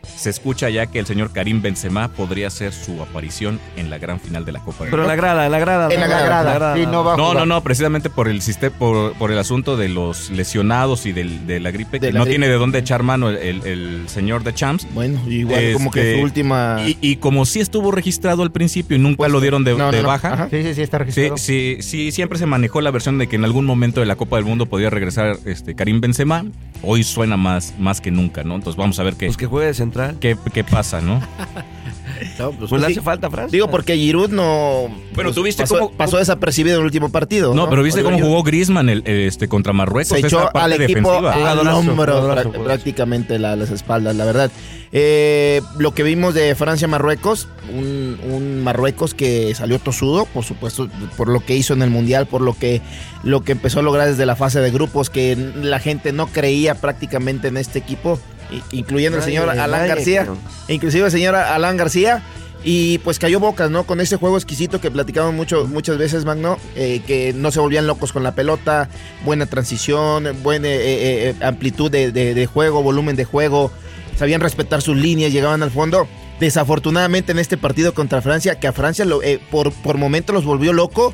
se 0.04 0.30
escucha 0.30 0.70
ya 0.70 0.86
que 0.86 0.98
el 0.98 1.06
señor 1.06 1.32
Karim 1.32 1.62
Benzema 1.62 2.08
podría 2.08 2.48
hacer 2.48 2.72
su 2.72 3.00
aparición 3.02 3.60
en 3.76 3.90
la 3.90 3.98
gran 3.98 4.20
final 4.20 4.44
de 4.44 4.52
la 4.52 4.60
Copa 4.60 4.84
del 4.84 4.90
Pero 4.90 5.02
en 5.02 5.08
la 5.08 5.16
grada, 5.16 5.46
en 5.46 5.52
la 5.52 5.58
grada. 5.58 5.88
En 5.92 6.00
la 6.00 6.06
grada, 6.06 6.74
Sí, 6.76 6.86
no 6.86 7.04
va 7.04 7.14
a 7.14 7.16
No, 7.16 7.24
jugar. 7.30 7.38
no, 7.40 7.46
no, 7.54 7.62
precisamente 7.62 8.10
por 8.10 8.28
el 8.28 8.40
sistema, 8.42 8.74
por, 8.78 9.12
por 9.14 9.30
el 9.32 9.38
asunto 9.38 9.76
de 9.76 9.88
los 9.88 10.30
lesionados 10.30 11.06
y 11.06 11.12
del- 11.12 11.46
de 11.46 11.60
la 11.60 11.70
gripe, 11.70 11.98
De 11.98 12.08
que 12.08 12.12
la 12.12 12.18
no 12.20 12.24
gripe. 12.24 12.34
tiene 12.38 12.48
de 12.48 12.58
dónde 12.58 12.78
echar 12.78 13.02
mano 13.02 13.28
el, 13.30 13.36
el- 13.36 13.66
el 13.66 14.08
señor 14.08 14.44
de 14.44 14.54
Champs. 14.54 14.86
Bueno, 14.94 15.20
igual 15.28 15.72
como 15.72 15.90
que 15.90 16.00
Este, 16.00 16.16
su 16.18 16.24
última. 16.24 16.78
Y, 16.86 16.98
y 17.00 17.16
como 17.16 17.44
sí 17.46 17.60
estuvo 17.60 17.90
registrado 17.90 18.42
al 18.42 18.50
principio 18.52 18.96
y 18.96 19.00
nunca 19.00 19.28
lo 19.28 19.40
dieron 19.40 19.64
de, 19.64 19.72
No, 19.72 19.78
no, 19.78 19.92
de 19.92 20.02
no. 20.02 20.08
baja, 20.08 20.32
Ajá. 20.34 20.48
Sí, 20.50 20.62
sí, 20.62 20.74
sí, 20.74 20.82
está 20.82 20.98
Sí, 20.98 21.04
registrado. 21.04 21.36
sí, 21.38 21.76
sí, 21.80 22.12
siempre 22.12 22.38
se 22.38 22.46
manejó 22.46 22.80
la 22.80 22.90
versión 22.90 23.18
de 23.18 23.26
que 23.26 23.36
en 23.36 23.44
algún 23.44 23.64
momento 23.66 24.00
de 24.00 24.06
la 24.06 24.16
Copa 24.16 24.36
del 24.36 24.44
Mundo 24.44 24.66
podía 24.66 24.90
regresar 24.90 25.36
este 25.44 25.74
Karim 25.74 26.00
Benzema. 26.00 26.44
Hoy 26.82 27.02
suena 27.02 27.36
más, 27.38 27.74
más 27.78 28.00
que 28.02 28.10
nunca, 28.10 28.44
¿no? 28.44 28.54
Entonces 28.56 28.76
vamos 28.76 28.98
a 28.98 29.02
ver 29.04 29.14
qué, 29.14 29.26
Pues 29.26 29.36
que 29.38 29.46
juegue 29.46 29.68
de 29.68 29.74
central. 29.94 30.16
qué, 30.20 30.36
qué 30.52 30.64
pasa, 30.64 31.00
¿no? 31.00 31.20
No, 32.38 32.52
pues, 32.52 32.70
Pues 32.70 32.80
le 32.82 32.86
sí. 32.88 32.92
hace 32.94 33.00
falta 33.02 33.28
Francia. 33.30 33.50
Digo, 33.56 33.68
porque 33.70 33.96
Giroud 33.96 34.30
no. 34.30 34.82
Bueno, 34.88 34.98
pues, 35.14 35.34
¿tú 35.34 35.42
viste 35.42 35.62
pasó, 35.64 35.78
cómo- 35.78 35.90
pasó 35.92 36.18
desapercibido 36.18 36.76
en 36.76 36.80
el 36.80 36.86
último 36.86 37.10
partido. 37.10 37.54
No, 37.54 37.68
pero 37.68 37.82
¿viste 37.82 38.02
cómo 38.02 38.18
yo- 38.18 38.24
jugó 38.26 38.42
Griezmann 38.42 38.88
el, 38.88 39.02
este, 39.06 39.48
contra 39.48 39.72
Marruecos? 39.72 40.08
Se 40.18 40.24
echó 40.26 40.48
parte 40.52 40.60
al 40.60 40.72
equipo 40.82 41.12
defensiva. 41.22 41.50
al 41.50 41.66
hombro 41.68 42.36
prácticamente 42.64 43.38
la- 43.38 43.56
las 43.56 43.70
espaldas, 43.70 44.14
la 44.16 44.24
verdad. 44.24 44.50
Eh, 44.92 45.60
lo 45.78 45.92
que 45.92 46.02
vimos 46.04 46.34
de 46.34 46.54
Francia-Marruecos, 46.54 47.48
un, 47.72 48.18
un 48.30 48.62
Marruecos 48.62 49.12
que 49.14 49.52
salió 49.54 49.78
tosudo, 49.80 50.24
por 50.26 50.44
supuesto, 50.44 50.88
por 51.16 51.28
lo 51.28 51.40
que 51.44 51.56
hizo 51.56 51.74
en 51.74 51.82
el 51.82 51.90
Mundial, 51.90 52.26
por 52.26 52.42
lo 52.42 52.54
que, 52.56 52.80
lo 53.24 53.42
que 53.42 53.52
empezó 53.52 53.80
a 53.80 53.82
lograr 53.82 54.06
desde 54.08 54.24
la 54.24 54.36
fase 54.36 54.60
de 54.60 54.70
grupos, 54.70 55.10
que 55.10 55.36
la 55.56 55.80
gente 55.80 56.12
no 56.12 56.28
creía 56.28 56.76
prácticamente 56.76 57.48
en 57.48 57.56
este 57.56 57.80
equipo, 57.80 58.20
incluyendo 58.72 59.18
el 59.18 59.24
señor 59.24 59.48
Alan 59.50 59.88
García, 59.88 60.26
inclusive 60.68 61.06
el 61.06 61.10
señor 61.12 61.34
Alan 61.34 61.76
García. 61.76 62.22
Y 62.66 62.96
pues 62.98 63.18
cayó 63.18 63.40
bocas, 63.40 63.68
¿no? 63.70 63.84
Con 63.84 64.00
ese 64.00 64.16
juego 64.16 64.38
exquisito 64.38 64.80
que 64.80 64.90
platicamos 64.90 65.34
mucho, 65.34 65.66
muchas 65.66 65.98
veces, 65.98 66.24
Magno, 66.24 66.56
eh, 66.76 67.02
que 67.06 67.34
no 67.34 67.50
se 67.52 67.60
volvían 67.60 67.86
locos 67.86 68.10
con 68.10 68.22
la 68.22 68.34
pelota, 68.34 68.88
buena 69.22 69.44
transición, 69.44 70.26
buena 70.42 70.68
eh, 70.68 70.78
eh, 70.78 71.34
eh, 71.40 71.44
amplitud 71.44 71.90
de, 71.90 72.10
de- 72.10 72.32
de 72.32 72.46
juego, 72.46 72.82
volumen 72.82 73.16
de 73.16 73.26
juego, 73.26 73.70
sabían 74.16 74.40
respetar 74.40 74.80
sus 74.80 74.96
líneas, 74.96 75.30
llegaban 75.30 75.62
al 75.62 75.70
fondo. 75.70 76.08
Desafortunadamente 76.40 77.32
en 77.32 77.38
este 77.38 77.58
partido 77.58 77.92
contra 77.92 78.22
Francia, 78.22 78.58
que 78.58 78.66
a 78.66 78.72
Francia 78.72 79.04
lo, 79.04 79.20
por, 79.50 79.70
por 79.72 79.98
momento 79.98 80.32
los 80.32 80.46
volvió 80.46 80.72
loco 80.72 81.12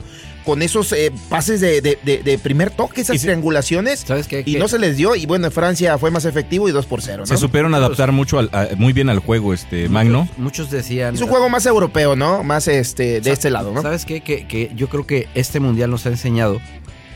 con 0.51 0.63
esos 0.63 0.91
eh, 0.93 1.13
pases 1.29 1.61
de, 1.61 1.81
de- 1.81 1.97
de- 2.03 2.25
de 2.25 2.39
primer 2.39 2.71
toque, 2.71 3.03
esas 3.03 3.21
triangulaciones, 3.23 4.01
¿Sabes 4.01 4.27
qué? 4.27 4.41
y 4.45 4.55
Que- 4.55 4.59
no 4.59 4.67
se 4.67 4.81
les 4.81 4.97
dio. 4.97 5.15
Y 5.15 5.25
bueno, 5.27 5.49
Francia 5.53 5.97
fue 5.97 6.11
más 6.11 6.25
efectivo 6.25 6.69
y 6.69 6.73
2 6.73 6.87
por 6.87 7.03
0. 7.03 7.25
Se 7.25 7.37
supieron 7.37 7.73
adaptar 7.73 8.11
mucho 8.11 8.41
al- 8.41 8.51
a- 8.53 8.71
muy 8.77 8.93
bien 8.93 9.09
al 9.11 9.21
juego, 9.21 9.55
este 9.55 9.89
Magno. 9.89 10.23
Muchos, 10.23 10.39
muchos 10.39 10.71
decían. 10.73 11.15
Es 11.15 11.21
un 11.21 11.29
juego 11.29 11.49
más 11.49 11.67
europeo, 11.67 12.17
¿no? 12.17 12.43
Más 12.43 12.67
este 12.67 13.21
de 13.21 13.31
este 13.31 13.49
lado, 13.49 13.73
¿no? 13.73 13.81
¿Sabes 13.81 14.05
qué? 14.05 14.23
Que, 14.23 14.49
que 14.49 14.73
yo 14.75 14.89
creo 14.89 15.07
que 15.07 15.29
este 15.37 15.61
mundial 15.61 15.89
nos 15.91 16.05
ha 16.07 16.09
enseñado 16.09 16.61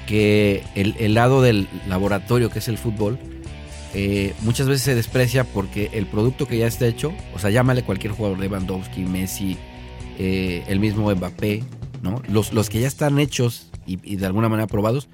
que 0.07 0.63
el, 0.77 0.95
el 1.01 1.15
lado 1.15 1.43
del 1.43 1.67
laboratorio 1.89 2.51
que 2.51 2.61
es 2.61 2.69
el 2.69 2.79
fútbol 2.79 3.19
eh, 3.95 4.33
muchas 4.43 4.69
veces 4.69 4.83
se 4.85 4.95
desprecia 4.95 5.43
porque 5.43 5.91
el 5.93 6.07
producto 6.07 6.47
que 6.47 6.59
ya 6.59 6.69
está 6.69 6.87
hecho, 6.87 7.13
o 7.35 7.39
sea, 7.41 7.51
llámale 7.51 7.83
cualquier 7.83 8.13
jugador, 8.13 8.39
Lewandowski, 8.39 9.01
Messi, 9.03 9.57
eh, 10.21 10.63
el 10.69 10.79
mismo 10.79 11.11
Mbappé, 11.13 11.63
¿no? 12.05 12.23
Los, 12.29 12.53
los 12.53 12.71
que 12.71 12.81
ya 12.81 12.87
están 12.87 13.19
hechos 13.19 13.69
y, 13.87 13.99
y 14.05 14.17
de 14.17 14.27
alguna 14.27 14.49
manera 14.49 14.69
probados, 14.69 15.09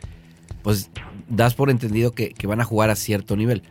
pues 0.62 0.90
das 1.30 1.54
por 1.54 1.70
entendido 1.70 2.12
que, 2.12 2.30
que 2.30 2.46
van 2.46 2.60
a 2.60 2.64
jugar 2.64 2.90
a 2.90 2.96
cierto 2.96 3.36
nivel. 3.36 3.62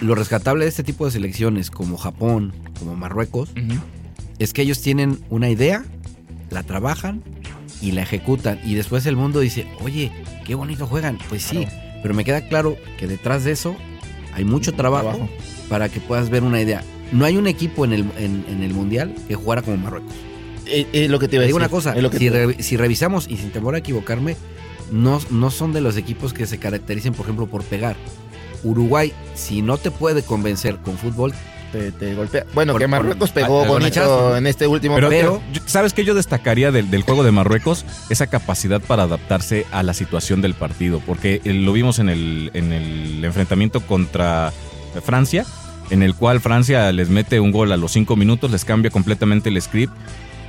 Lo 0.00 0.14
rescatable 0.14 0.64
de 0.64 0.68
este 0.70 0.82
tipo 0.82 1.04
de 1.04 1.10
selecciones, 1.10 1.70
como 1.70 1.96
Japón, 1.98 2.52
como 2.78 2.96
Marruecos, 2.96 3.50
es 4.38 4.52
que 4.52 4.62
ellos 4.62 4.80
tienen 4.80 5.18
una 5.30 5.50
idea, 5.50 5.84
la 6.50 6.62
trabajan 6.62 7.22
y 7.82 7.92
la 7.92 8.02
ejecutan. 8.02 8.60
Y 8.64 8.74
después 8.74 9.04
el 9.06 9.16
mundo 9.16 9.40
dice, 9.40 9.66
oye, 9.82 10.10
qué 10.46 10.54
bonito 10.54 10.86
juegan. 10.86 11.18
Pues 11.28 11.42
sí, 11.42 11.66
pero 12.02 12.14
me 12.14 12.24
queda 12.24 12.48
claro 12.48 12.76
que 12.98 13.06
detrás 13.06 13.44
de 13.44 13.52
eso 13.52 13.76
hay 14.32 14.44
mucho 14.44 14.72
trabajo, 14.72 15.10
Trabajo. 15.10 15.28
para 15.68 15.88
que 15.88 16.00
puedas 16.00 16.30
ver 16.30 16.42
una 16.42 16.60
idea. 16.60 16.82
No 17.12 17.24
hay 17.24 17.36
un 17.36 17.46
equipo 17.46 17.84
en 17.84 17.92
el, 17.92 18.00
en, 18.18 18.44
en 18.48 18.62
el 18.62 18.74
Mundial 18.74 19.14
que 19.28 19.34
jugara 19.36 19.62
como 19.62 19.76
Marruecos. 19.76 20.12
Eh, 20.66 20.86
eh, 20.92 21.08
lo 21.08 21.18
que 21.18 21.28
te 21.28 21.36
iba 21.36 21.42
a 21.42 21.44
Te 21.44 21.46
digo 21.48 21.58
decir. 21.58 21.66
una 21.66 21.68
cosa, 21.68 21.94
es 21.94 22.02
lo 22.02 22.10
que 22.10 22.18
si, 22.18 22.30
te- 22.30 22.46
re- 22.46 22.62
si 22.62 22.76
revisamos, 22.76 23.26
y 23.28 23.36
sin 23.36 23.50
temor 23.50 23.74
a 23.74 23.78
equivocarme, 23.78 24.36
no, 24.90 25.20
no 25.30 25.50
son 25.50 25.72
de 25.72 25.80
los 25.80 25.96
equipos 25.96 26.32
que 26.32 26.46
se 26.46 26.58
caractericen, 26.58 27.12
por 27.14 27.26
ejemplo, 27.26 27.46
por 27.46 27.62
pegar. 27.64 27.96
Uruguay, 28.62 29.12
si 29.34 29.62
no 29.62 29.76
te 29.78 29.90
puede 29.90 30.22
convencer 30.22 30.76
con 30.78 30.96
fútbol, 30.96 31.32
te, 31.72 31.90
te 31.92 32.14
golpea. 32.14 32.46
Bueno, 32.54 32.72
Por- 32.72 32.80
que 32.80 32.86
Marruecos 32.88 33.30
por- 33.30 33.42
pegó 33.42 33.64
bonito 33.66 34.36
en 34.36 34.46
este 34.46 34.66
último 34.66 34.94
Pero, 34.94 35.08
partido. 35.08 35.42
yo- 35.52 35.60
¿sabes 35.66 35.92
qué 35.92 36.04
yo 36.04 36.14
destacaría 36.14 36.70
del, 36.70 36.90
del 36.90 37.02
juego 37.02 37.24
de 37.24 37.32
Marruecos? 37.32 37.84
Esa 38.10 38.26
capacidad 38.28 38.80
para 38.80 39.02
adaptarse 39.02 39.66
a 39.72 39.82
la 39.82 39.92
situación 39.92 40.40
del 40.40 40.54
partido, 40.54 41.00
porque 41.04 41.40
eh, 41.44 41.52
lo 41.52 41.72
vimos 41.72 41.98
en 41.98 42.08
el, 42.08 42.50
en 42.54 42.72
el 42.72 43.22
enfrentamiento 43.24 43.80
contra 43.80 44.52
Francia, 45.04 45.44
en 45.90 46.02
el 46.02 46.14
cual 46.14 46.40
Francia 46.40 46.90
les 46.92 47.10
mete 47.10 47.40
un 47.40 47.50
gol 47.52 47.70
a 47.72 47.76
los 47.76 47.92
cinco 47.92 48.16
minutos, 48.16 48.50
les 48.50 48.64
cambia 48.64 48.90
completamente 48.90 49.48
el 49.50 49.60
script 49.60 49.92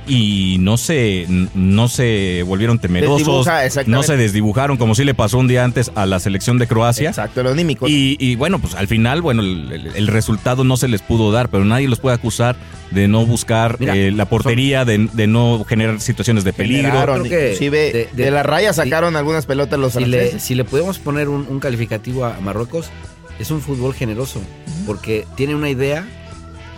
y 0.06 0.56
no 0.60 0.76
se, 0.76 1.26
no 1.54 1.88
se 1.88 2.42
volvieron 2.46 2.78
temerosos, 2.78 3.46
no 3.86 4.02
se 4.02 4.16
desdibujaron 4.16 4.76
como 4.76 4.94
sí 4.94 5.04
le 5.04 5.14
pasó 5.14 5.38
un 5.38 5.48
día 5.48 5.64
antes 5.64 5.90
a 5.94 6.06
la 6.06 6.20
selección 6.20 6.58
de 6.58 6.66
Croacia. 6.66 7.08
Exacto, 7.10 7.42
lo 7.42 7.50
anímico. 7.50 7.88
Y, 7.88 8.16
y 8.20 8.36
bueno, 8.36 8.58
pues 8.58 8.74
al 8.74 8.86
final, 8.88 9.22
bueno, 9.22 9.42
el, 9.42 9.72
el- 9.72 9.86
el 9.96 10.06
resultado 10.08 10.64
no 10.64 10.76
se 10.76 10.88
les 10.88 11.02
pudo 11.02 11.32
dar, 11.32 11.48
pero 11.48 11.64
nadie 11.64 11.88
los 11.88 12.00
puede 12.00 12.14
acusar 12.16 12.56
de 12.90 13.08
no 13.08 13.26
buscar 13.26 13.76
Mira, 13.80 13.96
eh, 13.96 14.12
la 14.12 14.26
portería, 14.28 14.84
de, 14.84 15.08
de 15.12 15.26
no 15.26 15.64
generar 15.68 16.00
situaciones 16.00 16.44
de 16.44 16.52
peligro. 16.52 16.92
Creo 17.02 17.22
que 17.24 17.44
inclusive 17.46 17.78
de- 17.92 18.08
de, 18.14 18.24
de- 18.24 18.30
la 18.30 18.42
raya 18.42 18.72
sacaron 18.72 19.16
algunas 19.16 19.46
pelotas 19.46 19.78
los 19.78 19.94
si 19.94 20.04
le, 20.04 20.38
si 20.38 20.54
le 20.54 20.64
podemos 20.64 20.98
poner 20.98 21.28
un, 21.28 21.46
un 21.48 21.58
calificativo 21.60 22.24
a 22.24 22.38
Marruecos, 22.40 22.90
es 23.38 23.50
un 23.50 23.60
fútbol 23.60 23.92
generoso, 23.94 24.40
porque 24.86 25.26
tiene 25.36 25.54
una 25.54 25.68
idea, 25.68 26.06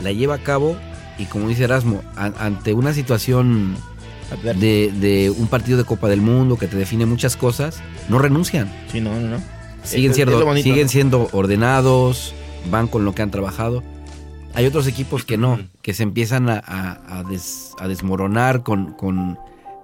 la 0.02 0.12
lleva 0.12 0.36
a 0.36 0.38
cabo 0.38 0.76
y 1.18 1.24
como 1.26 1.48
dice 1.48 1.64
Erasmo, 1.64 2.02
an- 2.16 2.34
ante 2.38 2.72
una 2.74 2.92
situación 2.94 3.76
de, 4.42 4.92
de 4.92 5.30
un 5.30 5.46
partido 5.48 5.78
de 5.78 5.84
Copa 5.84 6.08
del 6.08 6.20
Mundo 6.20 6.56
que 6.56 6.66
te 6.66 6.76
define 6.76 7.06
muchas 7.06 7.36
cosas, 7.36 7.80
no 8.08 8.18
renuncian. 8.18 8.70
Sí, 8.92 9.00
no, 9.00 9.18
no, 9.18 9.28
no. 9.28 9.42
Siguen 9.82 10.10
Es- 10.10 10.16
siendo, 10.16 10.34
es 10.34 10.40
lo 10.40 10.46
bonito, 10.46 10.64
siguen 10.64 10.84
¿no? 10.86 10.88
siendo 10.90 11.28
ordenados, 11.32 12.34
van 12.70 12.88
con 12.88 13.04
lo 13.04 13.14
que 13.14 13.22
han 13.22 13.30
trabajado. 13.30 13.82
Hay 14.54 14.66
otros 14.66 14.86
equipos 14.86 15.24
que 15.24 15.36
no, 15.38 15.58
que 15.82 15.94
se 15.94 16.02
empiezan 16.02 16.48
a, 16.50 16.62
a- 16.66 17.18
a 17.18 17.22
des- 17.24 17.72
a 17.78 17.88
desmoronar 17.88 18.62
con, 18.62 18.92
con, 18.92 19.38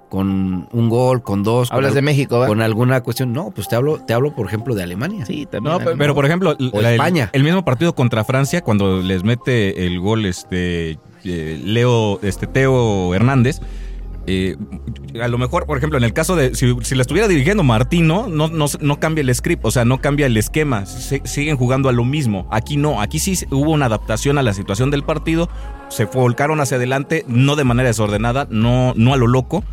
con 0.08 0.68
un 0.72 0.88
gol, 0.88 1.22
con 1.22 1.42
dos. 1.42 1.70
Hablas 1.72 1.94
de 1.94 2.02
México. 2.02 2.44
Con 2.46 2.60
alguna 2.62 3.00
cuestión. 3.02 3.32
No, 3.32 3.50
pues 3.50 3.68
te 3.68 3.76
hablo, 3.76 3.98
te 3.98 4.12
hablo 4.14 4.34
por 4.34 4.46
ejemplo, 4.46 4.74
de 4.74 4.82
Alemania. 4.82 5.26
Sí, 5.26 5.46
también. 5.46 5.78
No, 5.78 5.96
pero 5.98 6.14
por 6.14 6.24
ejemplo, 6.26 6.56
O 6.72 6.80
la- 6.80 6.90
el, 6.90 6.94
España. 6.94 7.30
el 7.32 7.42
mismo 7.44 7.64
partido 7.64 7.94
contra 7.94 8.24
Francia, 8.24 8.60
cuando 8.62 9.00
les 9.02 9.24
mete 9.24 9.86
el 9.86 9.98
gol 10.00 10.24
este 10.26 10.98
eh, 11.24 11.60
Leo, 11.64 12.20
este 12.22 12.46
Teo 12.46 13.14
Hernández, 13.14 13.60
eh, 14.26 14.56
a 15.20 15.28
lo 15.28 15.38
mejor, 15.38 15.66
por 15.66 15.76
ejemplo, 15.78 15.98
en 15.98 16.04
el 16.04 16.12
caso 16.12 16.36
de 16.36 16.54
si, 16.54 16.66
la 16.94 17.02
estuviera 17.02 17.28
dirigiendo 17.28 17.62
Martino, 17.62 18.26
no, 18.28 18.48
no, 18.48 18.66
no 18.80 19.00
cambia 19.00 19.22
el 19.22 19.34
script, 19.34 19.64
o 19.64 19.70
sea, 19.70 19.84
no 19.84 20.00
cambia 20.00 20.26
el 20.26 20.36
esquema, 20.36 20.86
siguen 20.86 21.56
jugando 21.56 21.88
a 21.88 21.92
lo 21.92 22.04
mismo. 22.04 22.48
Aquí 22.50 22.76
no, 22.76 23.00
aquí 23.00 23.18
sí 23.18 23.38
hubo 23.50 23.70
una 23.70 23.86
adaptación 23.86 24.38
a 24.38 24.42
la 24.42 24.54
situación 24.54 24.90
del 24.90 25.02
partido, 25.02 25.48
se 25.88 26.06
volcaron 26.06 26.60
hacia 26.60 26.76
adelante, 26.76 27.24
no 27.28 27.56
de 27.56 27.64
manera 27.64 27.88
desordenada, 27.88 28.46
no, 28.50 28.94
no 28.96 29.14
a 29.14 29.16
lo 29.16 29.26
loco. 29.26 29.64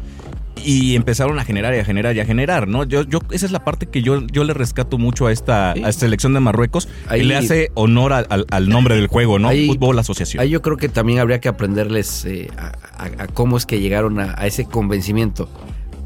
Y 0.63 0.95
empezaron 0.95 1.37
a 1.39 1.43
generar 1.45 1.73
y 1.75 1.79
a 1.79 1.85
generar 1.85 2.15
y 2.15 2.19
a 2.19 2.25
generar, 2.25 2.67
¿no? 2.67 2.83
Yo, 2.83 3.03
yo, 3.03 3.19
esa 3.31 3.45
es 3.45 3.51
la 3.51 3.63
parte 3.63 3.87
que 3.87 4.01
yo, 4.01 4.25
yo 4.27 4.43
le 4.43 4.53
rescato 4.53 4.97
mucho 4.97 5.27
a 5.27 5.31
esta, 5.31 5.73
Sí. 5.73 5.83
a 5.83 5.89
esta 5.89 6.01
selección 6.01 6.33
de 6.33 6.39
Marruecos. 6.39 6.87
Ahí- 7.07 7.21
y 7.21 7.23
le 7.23 7.35
hace 7.35 7.71
honor 7.75 8.13
al- 8.13 8.27
al, 8.29 8.45
al 8.51 8.69
nombre 8.69 8.95
del 8.95 9.07
juego, 9.07 9.39
¿no? 9.39 9.47
Ahí- 9.49 9.67
Fútbol 9.67 9.97
Asociación. 9.99 10.41
Ahí 10.41 10.49
yo 10.49 10.61
creo 10.61 10.77
que 10.77 10.89
también 10.89 11.19
habría 11.19 11.39
que 11.39 11.49
aprenderles 11.49 12.25
eh, 12.25 12.49
a, 12.57 12.67
a- 12.97 13.23
a 13.23 13.27
cómo 13.27 13.57
es 13.57 13.65
que 13.65 13.79
llegaron 13.79 14.19
a, 14.19 14.35
a 14.37 14.47
ese 14.47 14.65
convencimiento. 14.65 15.49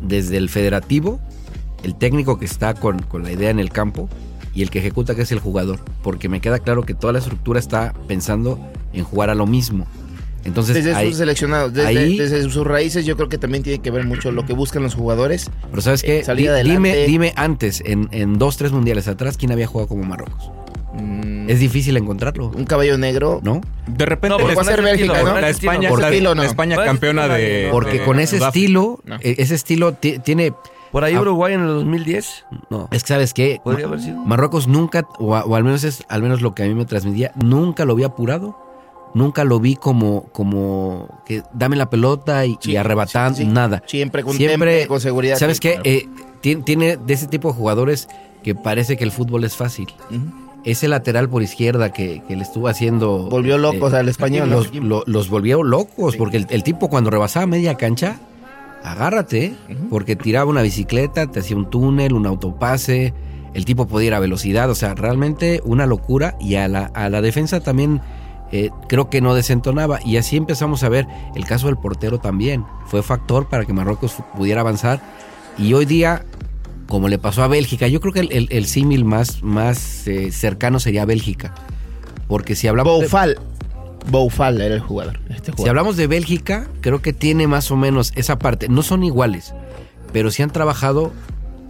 Desde 0.02 0.38
el 0.38 0.50
federativo, 0.50 1.20
el 1.84 1.96
técnico 1.96 2.38
que 2.38 2.46
está 2.46 2.74
con, 2.74 3.00
con 3.02 3.24
la 3.24 3.32
idea 3.32 3.50
en 3.50 3.60
el 3.60 3.70
campo 3.72 4.10
y 4.54 4.62
el 4.62 4.70
que 4.70 4.80
ejecuta 4.80 5.16
que 5.16 5.24
es 5.24 5.32
el 5.32 5.40
jugador. 5.40 5.80
Porque 6.04 6.30
me 6.30 6.40
queda 6.42 6.60
claro 6.60 6.84
que 6.84 6.94
toda 6.94 7.14
la 7.14 7.20
estructura 7.20 7.60
está 7.60 7.94
pensando 8.08 8.60
en 8.94 9.04
jugar 9.04 9.30
a 9.30 9.36
lo 9.36 9.46
mismo. 9.48 9.86
Entonces, 10.46 10.76
Desde 10.76 10.94
ahí- 10.96 11.10
sus 11.10 11.18
seleccionados, 11.18 11.74
desde, 11.74 11.88
ahí- 11.90 12.18
desde 12.18 12.44
sus 12.50 12.66
raíces, 12.66 13.06
yo 13.06 13.18
creo 13.18 13.28
que 13.30 13.38
también 13.38 13.64
tiene 13.64 13.80
que 13.80 13.92
ver 13.92 14.06
mucho 14.06 14.32
lo 14.32 14.46
que 14.46 14.54
buscan 14.54 14.84
los 14.84 14.94
jugadores. 14.96 15.50
pero 15.70 15.82
¿sabes 15.82 16.04
qué? 16.04 16.20
eh, 16.20 16.24
salir 16.24 16.50
adelante. 16.50 16.90
dime, 16.90 17.06
dime 17.08 17.34
antes, 17.36 17.82
en, 17.86 18.08
en 18.12 18.38
dos, 18.38 18.56
tres 18.58 18.72
mundiales 18.72 19.08
atrás, 19.08 19.38
¿quién 19.38 19.52
había 19.52 19.68
jugado 19.68 19.88
como 19.90 20.04
Marruecos? 20.04 20.52
Mm, 20.94 21.50
Es 21.50 21.60
difícil 21.60 21.98
encontrarlo, 21.98 22.52
un 22.56 22.64
caballo 22.66 22.98
negro. 22.98 23.40
¿no? 23.44 23.60
De 23.88 24.06
repente, 24.06 24.38
No, 24.38 24.48
ser 24.48 24.56
con 24.56 24.68
ese 24.70 24.82
Bélgica, 24.82 25.14
estilo, 25.14 25.34
¿no? 25.34 25.42
la 25.42 25.50
España, 25.50 25.90
estilo, 25.90 26.36
no. 26.36 26.42
la 26.44 26.48
España 26.48 26.76
campeona 26.86 27.28
de. 27.28 27.68
Porque 27.72 28.02
con 28.04 28.20
ese 28.20 28.38
estilo, 28.38 29.00
No. 29.04 29.16
eh, 29.22 29.36
ese 29.40 29.56
estilo 29.56 29.94
ti- 29.94 30.20
tiene... 30.20 30.54
Por 30.92 31.04
ahí 31.04 31.16
Ah. 31.16 31.22
Uruguay 31.22 31.54
en 31.56 31.62
el 31.62 31.68
2010. 31.68 32.46
No. 32.70 32.88
Es 32.92 33.04
que, 33.04 33.10
¿sabes 33.10 33.34
qué? 33.34 33.60
Podría 33.62 33.86
haber 33.88 34.00
sido. 34.00 34.16
Marruecos 34.24 34.68
nunca, 34.70 35.06
o, 35.20 35.36
o 35.36 35.56
al 35.58 35.64
menos 35.66 35.84
es 35.84 36.04
al 36.08 36.22
menos 36.22 36.42
lo 36.42 36.56
que 36.56 36.64
a 36.64 36.68
mí 36.68 36.74
me 36.74 36.86
transmitía, 36.86 37.32
nunca 37.36 37.84
lo 37.84 37.96
vi 37.96 38.04
apurado, 38.06 38.58
nunca 39.16 39.44
lo 39.44 39.60
vi 39.60 39.76
como, 39.76 40.26
como 40.32 41.08
que 41.26 41.42
dame 41.54 41.76
la 41.76 41.90
pelota 41.90 42.46
y, 42.46 42.58
Sí, 42.62 42.74
y 42.74 42.76
arrebatando, 42.76 43.38
sí, 43.40 43.46
sí. 43.46 43.50
nada. 43.50 43.82
Siempre 43.88 44.22
con 44.22 44.36
Siempre, 44.38 44.86
con 44.86 45.02
seguridad. 45.02 45.38
¿Sabes 45.40 45.60
qué? 45.60 45.80
Eh, 45.84 46.08
tien- 46.44 46.64
tiene 46.64 46.98
de 46.98 47.14
ese 47.16 47.26
tipo 47.26 47.48
de 47.48 47.56
jugadores 47.56 48.08
que 48.44 48.54
parece 48.54 48.96
que 48.98 49.04
el 49.04 49.12
fútbol 49.12 49.44
es 49.44 49.56
fácil. 49.56 49.88
Ese 50.64 50.88
lateral 50.88 51.30
por 51.30 51.42
izquierda 51.44 51.92
que, 51.94 52.22
que 52.28 52.36
le 52.36 52.44
estuvo 52.44 52.68
haciendo... 52.68 53.30
Volvió 53.30 53.58
locos 53.58 53.94
eh, 53.94 53.98
al 53.98 54.10
español. 54.10 54.50
los, 54.50 54.74
lo- 54.76 55.04
los 55.08 55.30
volvió 55.30 55.64
locos, 55.64 56.16
porque 56.16 56.38
el, 56.38 56.48
el 56.50 56.62
tipo 56.64 56.90
cuando 56.90 57.10
rebasaba 57.10 57.46
media 57.48 57.76
cancha, 57.76 58.20
agárrate, 58.84 59.46
¿eh? 59.46 59.56
porque 59.90 60.16
tiraba 60.16 60.50
una 60.50 60.62
bicicleta, 60.62 61.28
te 61.28 61.40
hacía 61.40 61.56
un 61.58 61.70
túnel, 61.70 62.14
un 62.14 62.26
autopase, 62.26 63.14
el 63.54 63.66
tipo 63.66 63.88
podía 63.88 64.08
ir 64.08 64.14
a 64.14 64.20
velocidad, 64.20 64.70
o 64.70 64.76
sea, 64.76 64.94
realmente 64.96 65.62
una 65.66 65.86
locura 65.86 66.36
y 66.40 66.56
a 66.56 66.68
la, 66.68 66.86
a 66.94 67.10
la 67.10 67.22
defensa 67.22 67.62
también 67.62 68.02
eh, 68.56 68.70
creo 68.88 69.10
que 69.10 69.20
no 69.22 69.34
desentonaba 69.36 70.00
y 70.06 70.18
así 70.18 70.38
empezamos 70.38 70.84
a 70.84 70.90
ver 70.90 71.08
el 71.36 71.46
caso 71.46 71.68
del 71.68 71.78
portero 71.78 72.20
también, 72.20 72.64
fue 72.88 73.02
factor 73.04 73.50
para 73.50 73.66
que 73.66 73.74
Marruecos 73.74 74.16
pudiera 74.36 74.62
avanzar 74.62 75.02
y 75.58 75.74
hoy 75.74 75.86
día... 75.86 76.24
Como 76.88 77.08
le 77.08 77.18
pasó 77.18 77.42
a 77.42 77.48
Bélgica, 77.48 77.88
yo 77.88 78.00
creo 78.00 78.14
que 78.14 78.20
el, 78.20 78.32
el- 78.32 78.48
el 78.52 78.68
símil 78.68 79.06
más, 79.06 79.42
más 79.42 80.08
eh, 80.08 80.32
cercano 80.32 80.80
sería 80.80 81.04
Bélgica. 81.04 81.56
Porque 82.28 82.54
si 82.56 82.68
hablamos. 82.68 83.00
de- 83.00 83.06
Boufal. 83.06 83.38
Boufal 84.12 84.62
era 84.62 84.76
el 84.76 84.82
jugador. 84.82 85.20
Este 85.30 85.46
si 85.46 85.52
jugador. 85.54 85.70
hablamos 85.70 85.98
de 85.98 86.06
Bélgica, 86.06 86.68
creo 86.82 87.02
que 87.02 87.12
tiene 87.12 87.48
más 87.48 87.72
o 87.72 87.76
menos 87.76 88.14
esa 88.16 88.38
parte. 88.38 88.70
No 88.70 88.84
son 88.84 89.04
iguales, 89.04 89.56
pero 90.14 90.30
sí 90.30 90.44
han 90.44 90.52
trabajado 90.52 91.12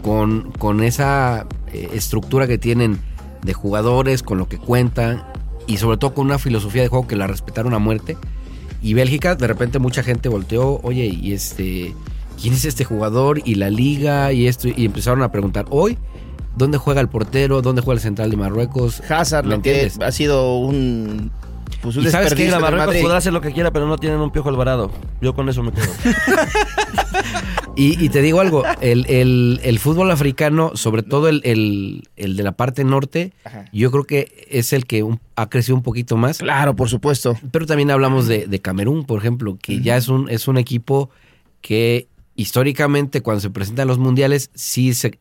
con, 0.03 0.51
con 0.59 0.83
esa 0.83 1.47
eh, 1.71 1.91
estructura 1.93 2.45
que 2.45 2.57
tienen 2.57 2.99
de 3.41 3.53
jugadores, 3.53 4.21
con 4.21 4.38
lo 4.38 4.49
que 4.49 4.57
cuentan 4.57 5.23
y 5.68 5.78
sobre 5.78 5.97
todo 5.97 6.13
con 6.13 6.26
una 6.26 6.39
filosofía 6.39 6.82
de 6.82 6.88
juego 6.88 7.07
que 7.07 7.16
la 7.16 7.28
respetaron 7.28 7.74
a 7.74 7.80
muerte. 7.80 8.18
Y 8.82 8.93
Bélgica, 8.93 9.36
de 9.36 9.47
repente 9.47 9.80
mucha 9.80 10.03
gente 10.03 10.30
volteó, 10.30 10.80
oye, 10.84 11.05
y 11.05 11.34
este, 11.34 11.95
¿quién 12.39 12.53
es 12.53 12.66
este 12.66 12.84
jugador? 12.84 13.41
Y 13.43 13.55
la 13.55 13.70
liga 13.70 14.32
y 14.32 14.47
esto, 14.47 14.68
y 14.68 14.86
empezaron 14.86 15.24
a 15.24 15.32
preguntar, 15.32 15.66
hoy, 15.70 15.97
¿dónde 16.55 16.78
juega 16.78 17.01
el 17.01 17.09
portero? 17.09 17.61
¿Dónde 17.61 17.82
juega 17.82 17.95
el 17.97 18.01
central 18.01 18.30
de 18.30 18.38
Marruecos? 18.38 19.01
Hazard, 19.09 19.45
¿Me 19.45 19.55
lo 19.55 19.61
que 19.61 19.82
entiendes? 19.82 19.99
ha 20.07 20.11
sido 20.11 20.57
un. 20.57 21.32
Pues 21.82 21.97
un 21.97 22.05
¿Y 22.05 22.09
sabes 22.09 22.36
Mira, 22.38 22.55
de 22.55 22.61
Marruecos 22.61 22.95
podrá 22.97 23.18
hacer 23.18 23.34
lo 23.34 23.41
que 23.41 23.51
quiera, 23.51 23.72
pero 23.72 23.88
no 23.88 23.97
tienen 23.97 24.20
un 24.20 24.32
piojo 24.32 24.49
alvarado. 24.49 24.91
Yo 25.22 25.34
con 25.34 25.49
eso 25.49 25.63
me 25.63 25.72
quedo. 25.72 25.86
Y, 27.78 28.01
y 28.03 28.09
te 28.09 28.21
digo 28.21 28.39
algo, 28.39 28.63
el, 28.82 29.05
el- 29.09 29.59
el 29.63 29.80
fútbol 29.80 30.09
africano, 30.11 30.71
sobre 30.76 31.03
todo 31.03 31.28
el, 31.28 31.41
el- 31.43 32.07
el 32.15 32.38
de 32.38 32.43
la 32.43 32.53
parte 32.53 32.84
norte, 32.84 33.34
Ajá. 33.43 33.65
yo 33.73 33.91
creo 33.91 34.05
que 34.05 34.45
es 34.49 34.71
el 34.73 34.86
que 34.86 35.03
un- 35.03 35.19
ha 35.36 35.49
crecido 35.49 35.76
un 35.76 35.84
poquito 35.84 36.15
más. 36.15 36.38
Claro, 36.38 36.76
por 36.76 36.89
supuesto. 36.89 37.38
Pero 37.51 37.65
también 37.65 37.91
hablamos 37.91 38.28
de, 38.28 38.47
de 38.47 38.59
Camerún, 38.59 39.05
por 39.05 39.19
ejemplo, 39.19 39.57
que 39.61 39.82
ya 39.82 39.97
es 39.97 40.07
un, 40.07 40.30
es 40.30 40.47
un 40.47 40.57
equipo 40.57 41.09
que 41.61 42.07
históricamente 42.38 43.21
cuando 43.21 43.41
se 43.41 43.49
presentan 43.49 43.88
los 43.88 43.97
mundiales 43.97 44.51
sí 44.53 44.93
se- 44.93 45.17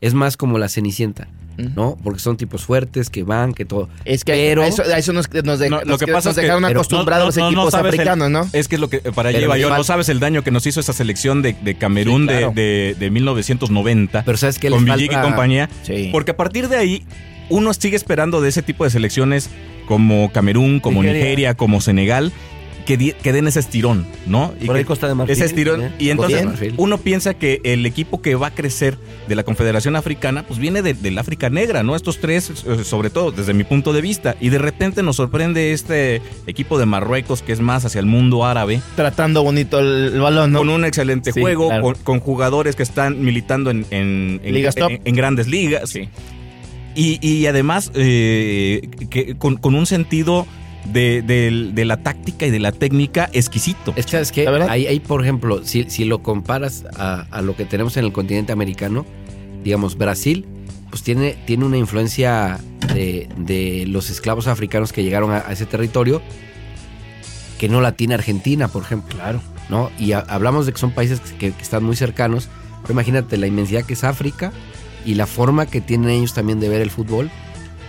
es 0.00 0.14
más 0.14 0.36
como 0.36 0.58
la 0.58 0.68
cenicienta, 0.68 1.28
¿no? 1.74 1.96
Porque 2.02 2.20
son 2.20 2.36
tipos 2.36 2.64
fuertes, 2.64 3.10
que 3.10 3.24
van, 3.24 3.52
que 3.52 3.64
todo. 3.64 3.88
Es 4.04 4.24
que 4.24 4.32
Pero- 4.32 4.62
a 4.62 4.66
eso, 4.68 4.82
a 4.82 4.96
eso 4.98 5.12
nos, 5.12 5.28
nos, 5.44 5.58
de- 5.58 5.68
No, 5.70 5.80
lo 5.80 5.84
nos- 5.84 5.98
que 6.00 6.06
pasa 6.06 6.28
nos 6.30 6.36
es 6.36 6.40
que- 6.40 6.40
dejaron 6.42 6.62
pero- 6.64 6.78
acostumbrados 6.80 7.36
No, 7.36 7.42
no, 7.42 7.50
los 7.50 7.54
no 7.56 7.60
equipos 7.68 7.80
el- 7.80 7.86
africanos, 7.86 8.30
¿no? 8.30 8.48
Es 8.52 8.68
que 8.68 8.76
es 8.76 8.80
lo 8.80 8.88
que 8.88 8.98
para 9.00 9.30
allá 9.30 9.40
iba 9.40 9.58
yo. 9.58 9.68
No 9.68 9.84
sabes 9.84 10.08
el 10.08 10.20
daño 10.20 10.42
que 10.44 10.50
nos 10.50 10.66
hizo 10.66 10.80
esa 10.80 10.92
selección 10.92 11.42
de, 11.42 11.54
de 11.62 11.74
Camerún 11.76 12.22
Sí, 12.22 12.28
claro. 12.28 12.52
de, 12.54 12.62
de, 12.62 12.94
de 12.98 13.10
1990 13.10 14.22
Pero 14.24 14.38
¿sabes 14.38 14.58
qué? 14.58 14.70
con 14.70 14.84
Les 14.84 14.94
Villic 14.96 15.12
y 15.12 15.16
compañía. 15.20 15.68
Sí. 15.82 16.08
Porque 16.12 16.30
a 16.32 16.36
partir 16.36 16.68
de 16.68 16.76
ahí, 16.76 17.04
uno 17.48 17.72
sigue 17.74 17.96
esperando 17.96 18.40
de 18.40 18.48
ese 18.50 18.62
tipo 18.62 18.84
de 18.84 18.90
selecciones 18.90 19.50
como 19.86 20.30
Camerún, 20.32 20.80
como 20.80 21.02
Nigeria. 21.02 21.22
Nigeria, 21.24 21.54
como 21.54 21.80
Senegal, 21.80 22.32
que, 22.88 22.96
di- 22.96 23.12
que 23.12 23.34
den 23.34 23.46
ese 23.46 23.60
estirón, 23.60 24.06
¿no? 24.26 24.54
Y 24.58 24.64
Por 24.64 24.76
ahí 24.76 24.82
que- 24.82 24.86
Costa 24.86 25.06
de 25.08 25.14
Marfil. 25.14 25.34
ese 25.34 25.44
estirón. 25.44 25.82
¿eh? 25.82 25.92
Y 25.98 26.08
entonces 26.08 26.72
uno 26.78 26.96
piensa 26.96 27.34
que 27.34 27.60
el 27.64 27.84
equipo 27.84 28.22
que 28.22 28.34
va 28.34 28.46
a 28.46 28.50
crecer 28.54 28.96
de 29.28 29.34
la 29.36 29.42
Confederación 29.42 29.94
Africana, 29.94 30.44
pues 30.48 30.58
viene 30.58 30.80
de- 30.80 30.94
del 30.94 31.18
África 31.18 31.50
Negra, 31.50 31.82
¿no? 31.82 31.94
Estos 31.94 32.18
tres, 32.18 32.50
eh, 32.66 32.84
sobre 32.84 33.10
todo 33.10 33.30
desde 33.30 33.52
mi 33.52 33.64
punto 33.64 33.92
de 33.92 34.00
vista. 34.00 34.36
Y 34.40 34.48
de 34.48 34.56
repente 34.58 35.02
nos 35.02 35.16
sorprende 35.16 35.72
este 35.74 36.22
equipo 36.46 36.78
de 36.78 36.86
Marruecos 36.86 37.42
que 37.42 37.52
es 37.52 37.60
más 37.60 37.84
hacia 37.84 37.98
el 38.00 38.06
mundo 38.06 38.46
árabe. 38.46 38.80
Tratando 38.96 39.42
bonito 39.42 39.78
el, 39.80 40.14
el 40.14 40.20
balón, 40.20 40.52
¿no? 40.52 40.60
Con 40.60 40.70
un 40.70 40.86
excelente 40.86 41.32
Sí, 41.32 41.40
juego, 41.42 41.68
claro. 41.68 41.82
con, 41.82 41.94
con 41.96 42.20
jugadores 42.20 42.74
que 42.74 42.82
están 42.84 43.22
militando 43.22 43.70
en, 43.70 43.84
en- 43.90 44.40
en- 44.42 44.54
Ligas 44.54 44.74
top. 44.74 44.90
en- 44.92 45.02
en 45.04 45.14
grandes 45.14 45.46
ligas. 45.46 45.94
Y, 46.94 47.18
y 47.20 47.46
además, 47.46 47.92
eh, 47.94 48.88
que, 49.10 49.36
con, 49.36 49.56
con 49.58 49.74
un 49.74 49.86
sentido 49.86 50.46
de, 50.86 51.22
de- 51.22 51.70
de 51.72 51.84
la 51.84 51.98
táctica 52.02 52.46
y 52.46 52.50
de 52.50 52.58
la 52.60 52.72
técnica 52.72 53.28
exquisito. 53.32 53.92
Es 53.96 54.06
que. 54.32 54.44
La 54.44 54.50
verdad. 54.50 54.68
Ahí, 54.70 54.86
ahí, 54.86 55.00
por 55.00 55.22
ejemplo, 55.22 55.64
si, 55.64 55.84
si 55.90 56.04
lo 56.04 56.22
comparas 56.22 56.84
a, 56.96 57.26
a 57.30 57.42
lo 57.42 57.56
que 57.56 57.64
tenemos 57.64 57.96
en 57.96 58.04
el 58.04 58.12
continente 58.12 58.52
americano, 58.52 59.04
digamos, 59.64 59.96
Brasil, 59.98 60.46
pues 60.90 61.02
tiene, 61.02 61.36
tiene 61.46 61.64
una 61.66 61.76
influencia 61.76 62.58
de, 62.94 63.28
de 63.36 63.84
los 63.86 64.08
esclavos 64.10 64.46
africanos 64.46 64.92
que 64.92 65.02
llegaron 65.02 65.30
a, 65.32 65.38
a 65.46 65.52
ese 65.52 65.66
territorio 65.66 66.22
que 67.58 67.68
no 67.68 67.80
la 67.80 67.92
tiene 67.92 68.14
Argentina, 68.14 68.68
por 68.68 68.82
ejemplo. 68.82 69.16
Claro. 69.16 69.40
¿no? 69.68 69.90
Y 69.98 70.12
a- 70.12 70.20
hablamos 70.20 70.64
de 70.66 70.72
que 70.72 70.78
son 70.78 70.92
países 70.92 71.20
que, 71.20 71.52
que 71.52 71.62
están 71.62 71.84
muy 71.84 71.96
cercanos, 71.96 72.48
pero 72.82 72.92
imagínate 72.92 73.36
la 73.36 73.46
inmensidad 73.46 73.84
que 73.84 73.92
es 73.94 74.04
África 74.04 74.52
y 75.04 75.14
la 75.14 75.26
forma 75.26 75.66
que 75.66 75.80
tienen 75.80 76.08
ellos 76.10 76.32
también 76.34 76.60
de 76.60 76.68
ver 76.68 76.80
el 76.80 76.90
fútbol, 76.90 77.30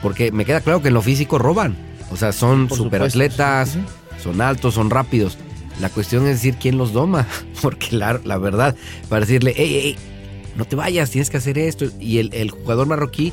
porque 0.02 0.32
me 0.32 0.44
queda 0.44 0.60
claro 0.61 0.82
que 0.82 0.90
en 0.90 0.94
lo 0.95 1.02
físico 1.02 1.38
roban. 1.38 1.78
O 2.11 2.18
sea, 2.18 2.31
son 2.31 2.69
superatletas, 2.69 3.69
supuesto, 3.72 4.23
son 4.23 4.41
altos, 4.41 4.73
son 4.73 4.90
rápidos. 4.90 5.38
La 5.80 5.90
cuestión 5.90 6.23
es 6.27 6.38
decir 6.38 6.56
quién 6.60 6.77
los 6.77 6.91
doma, 6.91 7.27
porque 7.61 7.95
la, 7.95 8.19
la 8.23 8.38
verdad, 8.38 8.76
para 9.07 9.22
decirle, 9.22 9.53
hey, 9.56 9.80
hey, 9.84 9.95
no 10.56 10.65
te 10.65 10.76
vayas, 10.76 11.11
tienes 11.11 11.30
que 11.30 11.38
hacer 11.38 11.57
esto. 11.57 11.86
Y 11.99 12.18
el, 12.18 12.34
el 12.34 12.52
jugador 12.52 12.88
marroquí, 12.88 13.31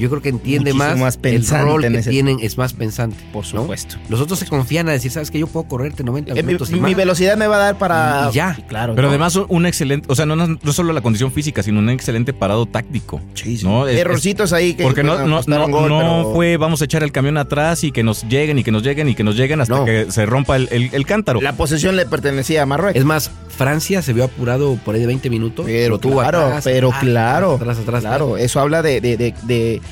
yo 0.00 0.10
creo 0.10 0.22
que 0.22 0.30
entiende 0.30 0.72
Muchísimo 0.72 1.04
más, 1.04 1.18
más 1.18 1.18
el 1.32 1.46
rol 1.46 1.82
que 1.82 2.02
tienen, 2.02 2.38
es 2.40 2.58
más 2.58 2.72
pensante. 2.72 3.16
Por 3.32 3.44
¿no? 3.54 3.62
supuesto. 3.62 3.96
Los 4.08 4.20
otros 4.20 4.38
se 4.38 4.46
confían 4.46 4.88
a 4.88 4.92
decir, 4.92 5.10
sabes 5.10 5.30
que 5.30 5.38
yo 5.38 5.46
puedo 5.46 5.66
correrte 5.68 6.02
90 6.02 6.32
Eh, 6.32 6.34
mi, 6.36 6.42
minutos 6.48 6.70
y 6.70 6.74
mi 6.74 6.80
más". 6.80 6.96
velocidad 6.96 7.36
me 7.36 7.46
va 7.46 7.56
a 7.56 7.58
dar 7.58 7.78
para. 7.78 8.28
Y 8.30 8.34
ya. 8.34 8.54
Sí, 8.56 8.62
claro. 8.62 8.94
Pero 8.94 9.06
¿no? 9.06 9.10
además 9.10 9.36
un 9.36 9.66
excelente, 9.66 10.06
o 10.10 10.14
sea, 10.14 10.26
no, 10.26 10.34
no, 10.36 10.46
no 10.60 10.72
solo 10.72 10.92
la 10.92 11.00
condición 11.00 11.30
física, 11.32 11.62
sino 11.62 11.78
un 11.78 11.90
excelente 11.90 12.32
parado 12.32 12.66
táctico. 12.66 13.20
Sí, 13.34 13.58
sí. 13.58 13.64
¿no? 13.66 13.86
Es- 13.86 13.98
Errorcitos 13.98 14.52
ahí 14.52 14.74
que. 14.74 14.82
Porque 14.82 15.02
no, 15.02 15.18
no, 15.26 15.42
gol, 15.68 15.88
no 15.88 15.98
pero- 15.98 16.32
fue 16.34 16.56
vamos 16.56 16.80
a 16.82 16.84
echar 16.86 17.02
el 17.02 17.12
camión 17.12 17.36
atrás 17.36 17.84
y 17.84 17.92
que 17.92 18.02
nos 18.02 18.22
lleguen 18.28 18.58
y 18.58 18.64
que 18.64 18.70
nos 18.72 18.82
lleguen 18.82 19.08
y 19.08 19.14
que 19.14 19.24
nos 19.24 19.36
lleguen 19.36 19.60
hasta 19.60 19.74
No. 19.76 19.84
que 19.84 20.06
se 20.10 20.26
rompa 20.26 20.56
el, 20.56 20.68
el- 20.70 20.90
el 20.92 21.06
cántaro. 21.06 21.40
La 21.40 21.52
posesión 21.52 21.96
le 21.96 22.06
pertenecía 22.06 22.62
a 22.62 22.66
Marruecos. 22.66 22.98
Es 22.98 23.04
más, 23.04 23.30
Francia 23.56 24.00
se 24.00 24.12
vio 24.14 24.24
apurado 24.24 24.76
por 24.84 24.94
ahí 24.94 25.00
de 25.02 25.06
20 25.06 25.28
minutos. 25.28 25.66
Pero 25.66 25.98
tuvo 25.98 26.20
claro, 26.20 26.46
atrás, 26.46 26.64
pero 26.64 26.88
atrás, 26.88 27.02
claro, 27.04 27.54
Atrás, 27.56 27.78
atrás, 27.78 28.00
claro, 28.00 28.28
atrás. 28.30 28.44
eso 28.44 28.60
habla 28.60 28.80
de, 28.82 29.00
de, 29.00 29.16
de, 29.18 29.34
de- 29.42 29.82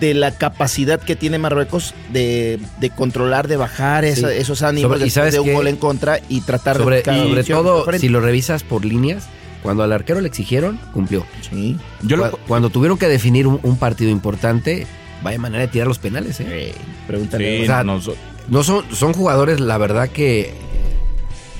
de 0.00 0.14
la 0.14 0.32
capacidad 0.32 1.00
que 1.00 1.14
tiene 1.14 1.38
Marruecos 1.38 1.94
de, 2.12 2.58
de 2.80 2.90
controlar, 2.90 3.46
de 3.46 3.56
bajar 3.56 4.04
esa- 4.04 4.30
Sí. 4.30 4.34
esos 4.38 4.62
ánimos 4.62 4.88
Sobre- 4.90 5.00
y 5.00 5.04
después 5.04 5.12
sabes 5.12 5.34
de 5.34 5.40
un 5.40 5.52
gol 5.54 5.68
en 5.68 5.76
contra 5.76 6.18
y 6.28 6.40
tratar 6.40 6.76
Sobre, 6.78 7.02
de 7.02 7.12
y 7.16 7.22
sobre 7.28 7.44
todo, 7.44 7.92
si 7.98 8.08
lo 8.08 8.20
revisas 8.20 8.64
por 8.64 8.84
líneas, 8.84 9.24
cuando 9.62 9.84
al 9.84 9.92
arquero 9.92 10.20
le 10.20 10.26
exigieron, 10.26 10.78
cumplió. 10.92 11.24
Sí. 11.48 11.76
Yo 12.02 12.16
lo- 12.16 12.32
Cu- 12.32 12.38
Cuando 12.48 12.70
tuvieron 12.70 12.98
que 12.98 13.06
definir 13.06 13.46
un, 13.46 13.60
un 13.62 13.76
partido 13.76 14.10
importante, 14.10 14.88
vaya 15.22 15.38
manera 15.38 15.60
de 15.62 15.68
tirar 15.68 15.86
los 15.86 16.00
penales, 16.00 16.40
¿eh? 16.40 16.74
Pregúntale. 17.06 17.58
Sí, 17.58 17.62
o 17.62 17.66
sea, 17.66 17.84
no, 17.84 18.00
No 18.48 18.64
son, 18.64 18.84
son 18.92 19.12
jugadores, 19.12 19.60
la 19.60 19.78
verdad 19.78 20.08
que 20.08 20.52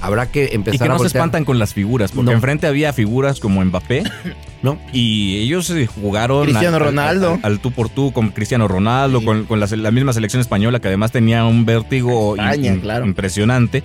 habrá 0.00 0.32
que 0.32 0.46
empezar 0.52 0.74
y 0.74 0.78
que 0.78 0.84
a 0.84 0.88
no 0.88 0.98
se 0.98 1.06
espantan 1.06 1.44
con 1.44 1.60
las 1.60 1.74
figuras, 1.74 2.10
porque 2.10 2.30
No. 2.32 2.32
enfrente 2.32 2.66
había 2.66 2.92
figuras 2.92 3.38
como 3.38 3.64
Mbappé 3.64 4.02
No. 4.62 4.78
y 4.92 5.38
ellos 5.38 5.68
eh, 5.70 5.86
jugaron 5.86 6.44
Cristiano 6.44 6.76
al- 6.76 6.82
al- 6.82 6.88
Ronaldo. 6.88 7.32
al, 7.42 7.52
al 7.54 7.58
tú 7.60 7.72
por 7.72 7.88
tú 7.88 8.12
con 8.12 8.28
Cristiano 8.30 8.68
Ronaldo, 8.68 9.18
Sí. 9.20 9.24
con, 9.24 9.44
con 9.44 9.58
la, 9.60 9.66
misma 9.90 10.12
selección 10.12 10.40
española 10.40 10.78
que 10.80 10.88
además 10.88 11.10
tenía 11.10 11.44
un 11.44 11.64
vértigo 11.64 12.36
claro. 12.80 13.04
impresionante. 13.04 13.82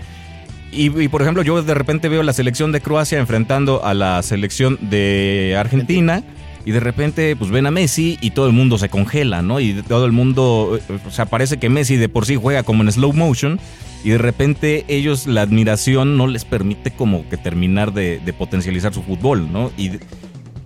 Y, 0.71 1.01
y, 1.01 1.07
por 1.07 1.21
ejemplo, 1.21 1.41
yo 1.43 1.63
de 1.63 1.73
repente 1.73 2.09
veo 2.09 2.21
la 2.23 2.33
selección 2.33 2.71
de 2.71 2.81
Croacia 2.81 3.17
enfrentando 3.17 3.83
a 3.85 3.93
la 3.93 4.21
selección 4.21 4.77
de 4.81 5.55
Argentina. 5.57 6.23
Y 6.65 6.71
de 6.71 6.81
repente, 6.81 7.35
pues 7.37 7.49
ven 7.49 7.65
a 7.65 7.71
Messi 7.71 8.17
y 8.19 8.31
todo 8.31 8.45
el 8.47 8.51
mundo 8.51 8.77
se 8.77 8.89
congela, 8.89 9.41
¿no? 9.41 9.61
Y 9.61 9.71
todo 9.87 10.05
el 10.05 10.11
mundo, 10.11 10.77
eh, 10.89 10.99
o 11.07 11.11
sea, 11.11 11.25
parece 11.25 11.57
que 11.57 11.69
Messi 11.69 11.95
de 11.95 12.09
por 12.09 12.25
sí 12.25 12.35
juega 12.35 12.63
como 12.63 12.83
en 12.83 12.91
slow 12.91 13.13
motion. 13.13 13.57
Y 14.03 14.09
de 14.09 14.17
repente 14.17 14.83
ellos, 14.89 15.25
la 15.27 15.41
admiración 15.43 16.17
no 16.17 16.27
les 16.27 16.43
permite 16.43 16.91
como 16.91 17.27
que 17.29 17.37
terminar 17.37 17.93
de, 17.93 18.19
de 18.19 18.33
potencializar 18.33 18.93
su 18.93 19.01
fútbol, 19.01 19.49
¿no? 19.51 19.71
Y, 19.77 19.91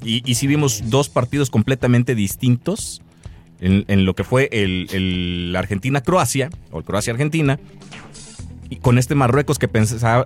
y, 0.03 0.29
y 0.29 0.35
sí 0.35 0.47
vimos 0.47 0.83
dos 0.89 1.09
partidos 1.09 1.49
completamente 1.49 2.15
distintos 2.15 3.01
en, 3.61 4.05
lo 4.05 4.15
que 4.15 4.23
fue 4.23 4.49
el, 4.51 5.53
Argentina-Croacia, 5.55 6.49
o 6.71 6.79
el 6.79 6.83
Croacia-Argentina, 6.83 7.59
y 8.69 8.77
con 8.77 8.97
este 8.97 9.15
Marruecos 9.15 9.59
que 9.59 9.69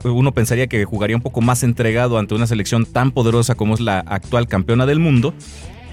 uno 0.05 0.33
pensaría 0.33 0.67
que 0.67 0.85
jugaría 0.85 1.15
un 1.15 1.21
poco 1.21 1.41
más 1.41 1.63
entregado 1.63 2.17
ante 2.17 2.35
una 2.35 2.47
selección 2.47 2.85
tan 2.85 3.11
poderosa 3.11 3.55
como 3.55 3.73
es 3.73 3.81
la 3.81 3.99
actual 3.99 4.47
campeona 4.47 4.85
del 4.85 4.99
mundo, 4.99 5.33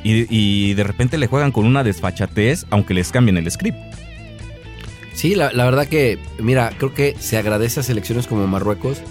y, 0.04 0.26
y 0.30 0.74
de 0.74 0.84
repente 0.84 1.18
le 1.18 1.26
juegan 1.26 1.52
con 1.52 1.66
una 1.66 1.82
desfachatez, 1.82 2.66
aunque 2.70 2.94
les 2.94 3.10
cambien 3.10 3.36
el 3.36 3.50
script. 3.50 3.78
Sí, 5.14 5.34
la, 5.34 5.52
la 5.52 5.64
verdad 5.64 5.86
que, 5.86 6.18
mira, 6.38 6.72
creo 6.76 6.94
que 6.94 7.16
se 7.18 7.36
agradece 7.36 7.80
a 7.80 7.82
selecciones 7.82 8.26
como 8.26 8.46
Marruecos 8.46 9.02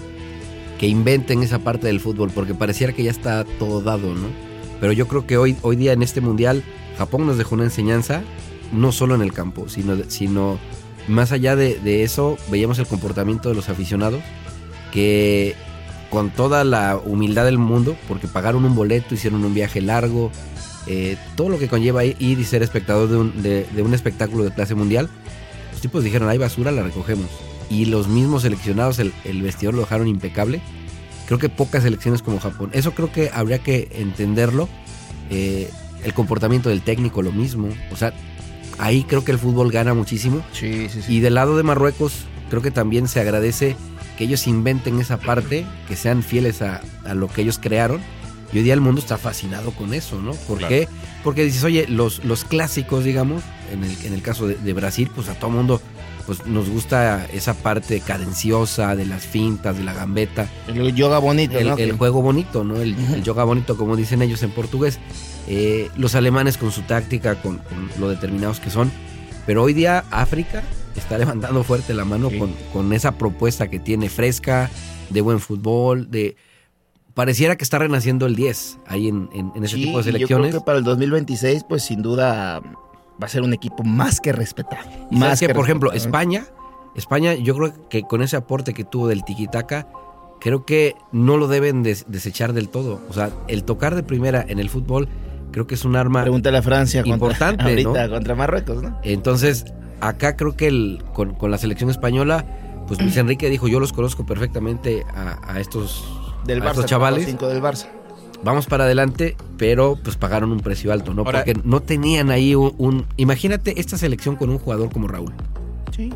que 0.79 0.87
inventen 0.87 1.43
esa 1.43 1.59
parte 1.59 1.87
del 1.87 1.99
fútbol, 1.99 2.31
porque 2.33 2.55
pareciera 2.55 2.93
que 2.93 3.03
ya 3.03 3.11
está 3.11 3.43
todo 3.59 3.81
dado, 3.81 4.15
¿no? 4.15 4.50
Pero 4.81 4.91
yo 4.91 5.07
creo 5.07 5.25
que 5.25 5.37
hoy, 5.37 5.55
hoy 5.61 5.77
día 5.77 5.93
en 5.93 6.01
este 6.03 6.19
mundial, 6.19 6.63
Japón 6.97 7.25
nos 7.25 7.37
dejó 7.37 7.55
una 7.55 7.63
enseñanza, 7.63 8.21
no 8.73 8.91
solo 8.91 9.15
en 9.15 9.21
el 9.21 9.31
campo, 9.31 9.69
sino, 9.69 9.95
sino 10.09 10.59
más 11.07 11.31
allá 11.31 11.55
de, 11.55 11.79
de 11.79 12.03
eso, 12.03 12.37
veíamos 12.49 12.79
el 12.79 12.87
comportamiento 12.87 13.47
de 13.47 13.55
los 13.55 13.69
aficionados, 13.69 14.21
que 14.91 15.55
con 16.09 16.29
toda 16.29 16.63
la 16.65 16.97
humildad 16.97 17.45
del 17.45 17.57
mundo, 17.57 17.95
porque 18.07 18.27
pagaron 18.27 18.65
un 18.65 18.75
boleto, 18.75 19.13
hicieron 19.15 19.45
un 19.45 19.53
viaje 19.53 19.79
largo, 19.81 20.31
eh, 20.87 21.15
todo 21.35 21.49
lo 21.49 21.59
que 21.59 21.67
conlleva 21.69 22.03
ir 22.03 22.17
y 22.19 22.43
ser 22.43 22.63
espectador 22.63 23.07
de 23.09 23.17
un, 23.17 23.41
de- 23.43 23.67
un 23.81 23.93
espectáculo 23.93 24.43
de 24.43 24.51
clase 24.51 24.75
mundial, 24.75 25.09
los 25.71 25.79
tipos 25.79 26.03
dijeron, 26.03 26.27
hay 26.27 26.37
basura, 26.37 26.71
la 26.71 26.83
recogemos. 26.83 27.27
Y 27.69 27.85
los 27.85 28.09
mismos 28.09 28.41
seleccionados, 28.41 28.99
el, 28.99 29.13
el 29.23 29.41
vestidor 29.41 29.73
lo 29.75 29.81
dejaron 29.81 30.07
impecable. 30.09 30.59
Creo 31.31 31.39
que 31.39 31.47
pocas 31.47 31.83
selecciones 31.83 32.21
como 32.21 32.41
Japón. 32.41 32.71
Eso 32.73 32.91
creo 32.91 33.09
que 33.09 33.31
habría 33.33 33.59
que 33.59 33.87
entenderlo. 33.93 34.67
Eh, 35.29 35.69
el 36.03 36.13
comportamiento 36.13 36.67
del 36.67 36.81
técnico, 36.81 37.21
lo 37.21 37.31
mismo. 37.31 37.69
O 37.89 37.95
sea, 37.95 38.11
ahí 38.79 39.05
creo 39.05 39.23
que 39.23 39.31
el 39.31 39.39
fútbol 39.39 39.71
gana 39.71 39.93
muchísimo. 39.93 40.43
Sí, 40.51 40.89
sí, 40.89 41.01
sí. 41.01 41.13
Y 41.15 41.19
del 41.21 41.35
lado 41.35 41.55
de 41.55 41.63
Marruecos, 41.63 42.25
creo 42.49 42.61
que 42.61 42.69
también 42.69 43.07
se 43.07 43.21
agradece 43.21 43.77
que 44.17 44.25
ellos 44.25 44.45
inventen 44.45 44.99
esa 44.99 45.21
parte, 45.21 45.65
que 45.87 45.95
sean 45.95 46.21
fieles 46.21 46.61
a, 46.61 46.81
a 47.05 47.13
lo 47.13 47.29
que 47.29 47.43
ellos 47.43 47.59
crearon. 47.59 48.01
Y 48.51 48.57
hoy 48.57 48.63
día 48.65 48.73
el 48.73 48.81
mundo 48.81 48.99
está 48.99 49.17
fascinado 49.17 49.71
con 49.71 49.93
eso, 49.93 50.21
¿no? 50.21 50.33
¿Por 50.33 50.57
Claro. 50.57 50.67
qué? 50.67 50.89
Porque 51.23 51.45
dices, 51.45 51.63
oye, 51.63 51.85
los, 51.87 52.25
los 52.25 52.43
clásicos, 52.43 53.05
digamos, 53.05 53.41
en 53.71 53.85
el, 53.85 53.95
en 54.05 54.11
el 54.13 54.21
caso 54.21 54.47
de, 54.47 54.55
de 54.55 54.73
Brasil, 54.73 55.09
pues 55.15 55.29
a 55.29 55.35
todo 55.35 55.49
mundo 55.49 55.81
pues 56.37 56.45
nos 56.47 56.69
gusta 56.69 57.25
esa 57.33 57.53
parte 57.53 57.99
cadenciosa 57.99 58.95
de 58.95 59.05
las 59.05 59.25
fintas, 59.25 59.77
de 59.77 59.83
la 59.83 59.91
gambeta, 59.93 60.47
El 60.67 60.95
yoga 60.95 61.19
bonito, 61.19 61.57
el, 61.59 61.67
¿no? 61.67 61.77
el 61.77 61.91
juego 61.93 62.21
bonito, 62.21 62.63
¿no? 62.63 62.77
El, 62.79 62.95
el 63.13 63.21
yoga 63.21 63.43
bonito, 63.43 63.75
como 63.75 63.97
dicen 63.97 64.21
ellos 64.21 64.41
en 64.43 64.51
portugués. 64.51 64.97
Eh, 65.47 65.89
los 65.97 66.15
alemanes 66.15 66.57
con 66.57 66.71
su 66.71 66.83
táctica, 66.83 67.41
con, 67.41 67.57
con 67.57 67.89
lo 67.99 68.07
determinados 68.07 68.61
que 68.61 68.69
son. 68.69 68.89
Pero 69.45 69.63
hoy 69.63 69.73
día 69.73 70.05
África 70.09 70.63
está 70.95 71.17
levantando 71.17 71.63
fuerte 71.65 71.93
la 71.93 72.05
mano 72.05 72.29
Sí. 72.29 72.37
con, 72.39 72.53
con 72.71 72.93
esa 72.93 73.11
propuesta 73.17 73.69
que 73.69 73.79
tiene 73.79 74.07
fresca, 74.07 74.69
de 75.09 75.19
buen 75.19 75.41
fútbol, 75.41 76.09
de... 76.11 76.37
Pareciera 77.13 77.57
que 77.57 77.65
está 77.65 77.77
renaciendo 77.77 78.25
el 78.25 78.37
10 78.37 78.77
ahí 78.87 79.09
en, 79.09 79.27
en- 79.33 79.51
en 79.53 79.63
ese 79.65 79.75
Sí, 79.75 79.83
tipo 79.83 79.97
de 79.97 80.03
y 80.03 80.05
Yo 80.05 80.11
selecciones. 80.13 80.49
creo 80.51 80.61
que 80.61 80.65
para 80.65 80.77
el 80.77 80.85
2026, 80.85 81.65
pues 81.67 81.83
sin 81.83 82.01
duda 82.01 82.61
va 83.21 83.27
a 83.27 83.29
ser 83.29 83.41
un 83.43 83.53
equipo 83.53 83.83
más 83.83 84.19
que 84.19 84.31
sabes 84.31 85.11
Más 85.11 85.39
que, 85.39 85.49
por 85.53 85.65
ejemplo. 85.65 85.91
España, 85.93 86.45
España, 86.95 87.33
yo 87.35 87.55
creo 87.55 87.89
que 87.89 88.03
con 88.03 88.21
ese 88.21 88.35
aporte 88.37 88.73
que 88.73 88.83
tuvo 88.83 89.07
del 89.07 89.23
tiquitaca, 89.23 89.87
creo 90.39 90.65
que 90.65 90.95
no 91.11 91.37
lo 91.37 91.47
deben 91.47 91.83
des- 91.83 92.05
desechar 92.07 92.53
del 92.53 92.69
todo. 92.69 92.99
O 93.09 93.13
sea, 93.13 93.29
el 93.47 93.63
tocar 93.63 93.95
de 93.95 94.03
primera 94.03 94.43
en 94.47 94.59
el 94.59 94.69
fútbol, 94.69 95.07
creo 95.51 95.67
que 95.67 95.75
es 95.75 95.85
un 95.85 95.95
arma. 95.95 96.21
Pregúntale 96.23 96.57
a 96.57 96.61
Francia 96.61 97.01
contra, 97.03 97.15
Importante, 97.15 97.63
ahorita 97.69 98.07
¿no? 98.07 98.13
contra 98.13 98.35
Marruecos, 98.35 98.81
¿no? 98.83 98.97
Entonces, 99.03 99.65
acá 99.99 100.35
creo 100.35 100.55
que 100.57 100.67
el, 100.67 101.03
con, 101.13 101.33
con 101.35 101.51
la 101.51 101.57
selección 101.57 101.89
española, 101.89 102.45
pues 102.87 102.99
Luis 103.01 103.15
Enrique 103.17 103.49
dijo: 103.49 103.67
Yo 103.67 103.79
los 103.79 103.93
conozco 103.93 104.25
perfectamente 104.25 105.05
a, 105.15 105.39
a 105.53 105.59
estos, 105.59 106.03
Del 106.45 106.61
a 106.61 106.65
Barça, 106.65 106.69
estos 106.71 106.85
chavales. 106.87 107.25
cinco 107.25 107.47
del 107.47 107.61
Barça. 107.61 107.87
Vamos 108.43 108.65
para 108.65 108.85
adelante, 108.85 109.35
pero 109.57 109.97
pues 110.03 110.15
pagaron 110.17 110.51
un 110.51 110.59
precio 110.61 110.91
alto, 110.91 111.13
¿no? 111.13 111.21
Ahora- 111.23 111.43
Porque 111.45 111.59
no 111.63 111.79
tenían 111.81 112.31
ahí 112.31 112.55
un, 112.55 112.73
un- 112.77 113.05
Imagínate 113.17 113.79
esta 113.79 113.97
selección 113.97 114.35
con 114.35 114.49
un 114.49 114.57
jugador 114.57 114.91
como 114.91 115.07
Raúl. 115.07 115.31
Sí. 115.95 116.11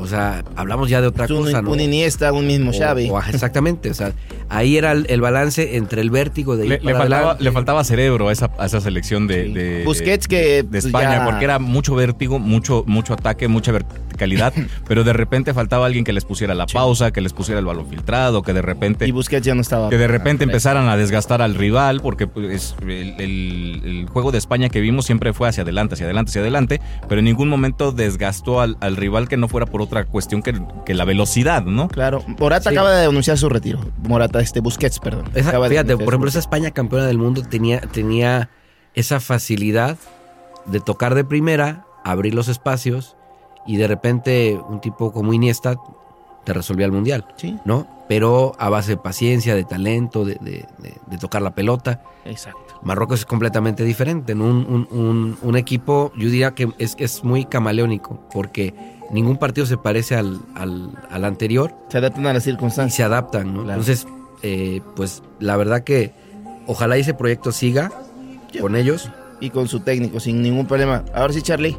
O 0.00 0.06
sea, 0.06 0.42
hablamos 0.56 0.88
ya 0.88 1.00
de 1.00 1.06
otra 1.08 1.26
un, 1.30 1.44
cosa, 1.44 1.62
¿no? 1.62 1.70
un 1.70 1.80
Iniesta, 1.80 2.32
un 2.32 2.46
mismo 2.46 2.72
Xavi. 2.72 3.08
o- 3.10 3.20
exactamente, 3.20 3.90
o 3.90 3.94
sea, 3.94 4.12
ahí 4.48 4.76
era 4.76 4.92
el, 4.92 5.06
el 5.08 5.20
balance 5.20 5.76
entre 5.76 6.00
el 6.00 6.10
vértigo 6.10 6.56
de 6.56 6.66
Le, 6.66 6.80
le 6.80 6.94
faltaba, 6.94 7.36
le 7.38 7.52
faltaba 7.52 7.84
cerebro 7.84 8.28
a 8.28 8.32
esa, 8.32 8.50
a 8.58 8.66
esa 8.66 8.80
selección 8.80 9.26
de, 9.26 9.48
de- 9.50 9.84
Busquets 9.84 10.26
que 10.26 10.62
de 10.62 10.64
pues, 10.64 10.84
España, 10.86 11.18
ya- 11.18 11.24
porque 11.24 11.44
era 11.44 11.58
mucho 11.58 11.94
vértigo, 11.94 12.38
mucho, 12.38 12.84
mucho 12.86 13.14
ataque, 13.14 13.46
mucha 13.48 13.72
verticalidad, 13.72 14.52
pero 14.88 15.04
de 15.04 15.12
repente 15.12 15.54
faltaba 15.54 15.86
alguien 15.86 16.04
que 16.04 16.12
les 16.12 16.24
pusiera 16.24 16.54
la 16.54 16.66
pausa, 16.66 17.10
que 17.12 17.20
les 17.20 17.32
pusiera 17.32 17.58
el 17.58 17.66
balón 17.66 17.86
filtrado, 17.88 18.42
que 18.42 18.52
de 18.52 18.62
repente 18.62 19.06
y 19.06 19.10
Busquets 19.12 19.44
ya 19.46 19.54
no 19.54 19.60
estaba. 19.60 19.90
que 19.90 19.98
de 19.98 20.08
repente 20.08 20.44
empezaran 20.44 20.88
a 20.88 20.96
desgastar 20.96 21.42
al 21.42 21.54
rival, 21.54 22.00
porque 22.02 22.26
pues, 22.26 22.74
el, 22.82 22.90
el- 23.18 23.80
el 23.84 24.06
juego 24.08 24.32
de 24.32 24.38
España 24.38 24.68
que 24.68 24.80
vimos 24.80 25.04
siempre 25.06 25.32
fue 25.32 25.48
hacia 25.48 25.62
adelante, 25.62 25.94
hacia 25.94 26.06
adelante, 26.06 26.30
hacia 26.30 26.40
adelante, 26.42 26.80
pero 27.08 27.18
en 27.18 27.24
ningún 27.26 27.48
momento 27.48 27.92
desgastó 27.92 28.60
al, 28.60 28.76
al 28.80 28.96
rival 28.96 29.28
que 29.28 29.36
no 29.36 29.48
fuera 29.48 29.66
por 29.66 29.80
otra 29.90 30.04
cuestión 30.04 30.42
que, 30.42 30.54
que 30.86 30.94
la 30.94 31.04
velocidad, 31.04 31.62
¿no? 31.64 31.88
Claro, 31.88 32.22
Morata 32.38 32.70
Sí. 32.70 32.76
acaba 32.76 32.92
de 32.94 33.06
anunciar 33.06 33.36
su 33.38 33.48
retiro. 33.48 33.80
Morata, 34.06 34.40
este 34.40 34.60
Busquets, 34.60 34.98
perdón. 35.00 35.26
Esa- 35.34 35.50
fíjate, 35.68 35.96
por 35.96 36.08
ejemplo, 36.08 36.28
esa. 36.28 36.38
España 36.38 36.70
campeona 36.70 37.06
del 37.06 37.18
mundo 37.18 37.42
tenía, 37.42 37.80
tenía 37.80 38.50
esa 38.94 39.20
facilidad 39.20 39.96
de 40.66 40.80
tocar 40.80 41.14
de 41.14 41.24
primera, 41.24 41.84
abrir 42.04 42.34
los 42.34 42.48
espacios 42.48 43.16
y 43.66 43.76
de 43.76 43.86
repente 43.88 44.58
un 44.68 44.80
tipo 44.80 45.12
como 45.12 45.32
Iniesta 45.32 45.76
te 46.44 46.52
resolvía 46.54 46.86
el 46.86 46.92
mundial, 46.92 47.26
Sí, 47.36 47.58
¿no? 47.64 47.86
Pero 48.08 48.52
a 48.58 48.68
base 48.70 48.92
de 48.92 48.96
paciencia, 48.96 49.54
de 49.54 49.64
talento, 49.64 50.24
de, 50.24 50.34
de- 50.40 50.66
de- 50.78 50.96
de 51.06 51.18
tocar 51.18 51.42
la 51.42 51.50
pelota. 51.54 52.02
exacto. 52.24 52.69
Marruecos 52.82 53.20
es 53.20 53.26
completamente 53.26 53.84
diferente. 53.84 54.34
¿no? 54.34 54.44
Un, 54.46 54.86
un- 54.90 54.98
un- 54.98 55.38
un 55.42 55.56
equipo, 55.56 56.12
yo 56.16 56.28
diría 56.28 56.52
que 56.52 56.68
es, 56.78 56.96
es 56.98 57.24
muy 57.24 57.44
camaleónico, 57.44 58.20
porque 58.32 58.74
ningún 59.10 59.36
partido 59.36 59.66
se 59.66 59.76
parece 59.76 60.16
al, 60.16 60.40
al- 60.54 60.90
al 61.10 61.24
anterior 61.24 61.74
Se 61.88 61.98
adaptan 61.98 62.26
a 62.26 62.32
las 62.32 62.42
y 62.46 62.50
circunstancias. 62.50 62.96
se 62.96 63.02
adaptan, 63.02 63.48
¿no? 63.54 63.64
Claro. 63.64 63.80
Entonces, 63.80 64.06
eh, 64.42 64.80
pues 64.96 65.22
la 65.38 65.56
verdad 65.56 65.82
que 65.84 66.12
ojalá 66.66 66.96
ese 66.96 67.12
proyecto 67.14 67.52
siga 67.52 67.90
con 68.60 68.76
ellos. 68.76 69.10
Y 69.40 69.50
con 69.50 69.68
su 69.68 69.80
técnico, 69.80 70.20
sin 70.20 70.42
ningún 70.42 70.66
problema. 70.66 71.04
Ahora 71.14 71.32
sí, 71.32 71.40
Charlie. 71.42 71.76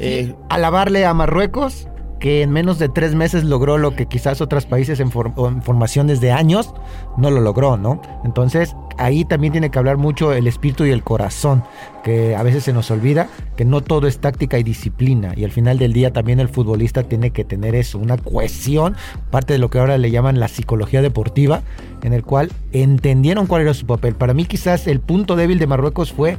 Eh, 0.00 0.34
alabarle 0.48 1.04
a 1.06 1.14
Marruecos 1.14 1.86
que 2.20 2.42
en 2.42 2.50
menos 2.50 2.78
de 2.78 2.88
tres 2.88 3.14
meses 3.14 3.44
logró 3.44 3.76
lo 3.76 3.94
que 3.94 4.06
quizás 4.06 4.40
otros 4.40 4.64
países 4.66 5.00
en, 5.00 5.10
form- 5.10 5.34
o 5.36 5.48
en 5.48 5.62
formación 5.62 6.06
desde 6.06 6.32
años 6.32 6.74
no 7.18 7.30
lo 7.30 7.40
logró, 7.40 7.76
¿no? 7.76 8.00
Entonces 8.24 8.74
ahí 8.96 9.24
también 9.24 9.52
tiene 9.52 9.70
que 9.70 9.78
hablar 9.78 9.96
mucho 9.96 10.32
el 10.32 10.46
espíritu 10.46 10.84
y 10.84 10.90
el 10.90 11.02
corazón, 11.02 11.64
que 12.02 12.36
a 12.36 12.42
veces 12.42 12.64
se 12.64 12.72
nos 12.72 12.90
olvida 12.90 13.28
que 13.56 13.64
no 13.64 13.80
todo 13.82 14.06
es 14.06 14.18
táctica 14.18 14.58
y 14.58 14.62
disciplina 14.62 15.34
y 15.36 15.44
al 15.44 15.50
final 15.50 15.78
del 15.78 15.92
día 15.92 16.12
también 16.12 16.40
el 16.40 16.48
futbolista 16.48 17.02
tiene 17.02 17.30
que 17.30 17.44
tener 17.44 17.74
eso, 17.74 17.98
una 17.98 18.16
cohesión, 18.16 18.96
parte 19.30 19.52
de 19.52 19.58
lo 19.58 19.68
que 19.68 19.78
ahora 19.78 19.98
le 19.98 20.10
llaman 20.10 20.40
la 20.40 20.48
psicología 20.48 21.02
deportiva, 21.02 21.62
en 22.02 22.12
el 22.12 22.22
cual 22.22 22.50
entendieron 22.72 23.46
cuál 23.46 23.62
era 23.62 23.74
su 23.74 23.86
papel. 23.86 24.14
Para 24.14 24.32
mí 24.34 24.44
quizás 24.44 24.86
el 24.86 25.00
punto 25.00 25.36
débil 25.36 25.58
de 25.58 25.66
Marruecos 25.66 26.12
fue 26.12 26.38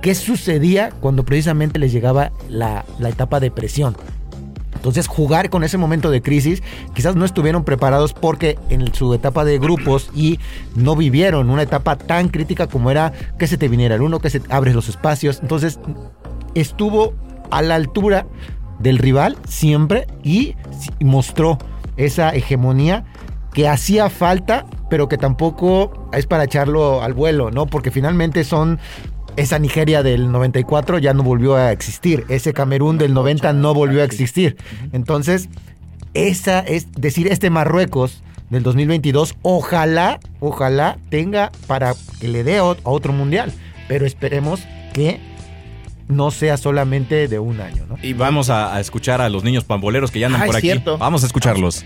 qué 0.00 0.14
sucedía 0.14 0.90
cuando 1.00 1.24
precisamente 1.24 1.78
les 1.78 1.92
llegaba 1.92 2.32
la 2.48 2.84
etapa 3.08 3.40
de 3.40 3.50
presión. 3.50 3.96
Entonces 4.80 5.08
jugar 5.08 5.50
con 5.50 5.62
ese 5.62 5.76
momento 5.76 6.10
de 6.10 6.22
crisis, 6.22 6.62
quizás 6.94 7.14
no 7.14 7.26
estuvieron 7.26 7.64
preparados 7.64 8.14
porque 8.14 8.58
en 8.70 8.94
su 8.94 9.12
etapa 9.12 9.44
de 9.44 9.58
grupos 9.58 10.10
y 10.14 10.40
no 10.74 10.96
vivieron 10.96 11.50
una 11.50 11.62
etapa 11.62 11.96
tan 11.96 12.30
crítica 12.30 12.66
como 12.66 12.90
era 12.90 13.12
que 13.38 13.46
se 13.46 13.58
te 13.58 13.68
viniera 13.68 13.96
el 13.96 14.00
uno, 14.00 14.20
que 14.20 14.30
se 14.30 14.40
abres 14.48 14.74
los 14.74 14.88
espacios. 14.88 15.40
Entonces 15.42 15.78
estuvo 16.54 17.12
a 17.50 17.60
la 17.60 17.74
altura 17.74 18.26
del 18.78 18.96
rival 18.96 19.36
siempre 19.46 20.06
y 20.22 20.56
mostró 21.00 21.58
esa 21.98 22.30
hegemonía 22.30 23.04
que 23.52 23.68
hacía 23.68 24.08
falta, 24.08 24.64
pero 24.88 25.08
que 25.08 25.18
tampoco 25.18 26.08
es 26.14 26.26
para 26.26 26.44
echarlo 26.44 27.02
al 27.02 27.12
vuelo, 27.12 27.50
¿no? 27.50 27.66
Porque 27.66 27.90
finalmente 27.90 28.44
son 28.44 28.78
esa 29.40 29.58
Nigeria 29.58 30.02
del 30.02 30.30
94 30.30 30.98
ya 30.98 31.14
no 31.14 31.22
volvió 31.22 31.56
a 31.56 31.72
existir, 31.72 32.24
ese 32.28 32.52
Camerún 32.52 32.98
del 32.98 33.14
90 33.14 33.52
no 33.54 33.74
volvió 33.74 34.00
a 34.02 34.04
existir. 34.04 34.56
Entonces, 34.92 35.48
esa 36.14 36.60
es 36.60 36.88
decir, 36.92 37.28
este 37.28 37.50
Marruecos 37.50 38.22
del 38.50 38.62
2022, 38.62 39.36
ojalá, 39.42 40.18
ojalá 40.40 40.98
tenga 41.08 41.52
para 41.66 41.94
que 42.20 42.28
le 42.28 42.42
dé 42.44 42.58
a 42.58 42.64
otro 42.64 43.12
mundial, 43.12 43.52
pero 43.88 44.06
esperemos 44.06 44.60
que 44.92 45.20
no 46.08 46.32
sea 46.32 46.56
solamente 46.56 47.28
de 47.28 47.38
un 47.38 47.60
año, 47.60 47.86
¿no? 47.88 47.96
Y 48.02 48.12
vamos 48.14 48.50
a, 48.50 48.74
a 48.74 48.80
escuchar 48.80 49.20
a 49.20 49.28
los 49.28 49.44
niños 49.44 49.62
pamboleros 49.62 50.10
que 50.10 50.18
ya 50.18 50.26
andan 50.26 50.42
Ah, 50.42 50.46
por 50.46 50.54
es 50.56 50.58
aquí. 50.58 50.66
cierto. 50.66 50.98
Vamos 50.98 51.22
a 51.22 51.26
escucharlos. 51.26 51.84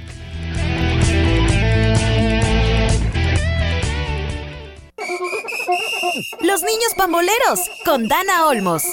Los 6.14 6.62
niños 6.62 6.94
pamboleros 6.96 7.70
con 7.84 8.06
Dana 8.06 8.46
Olmos. 8.46 8.84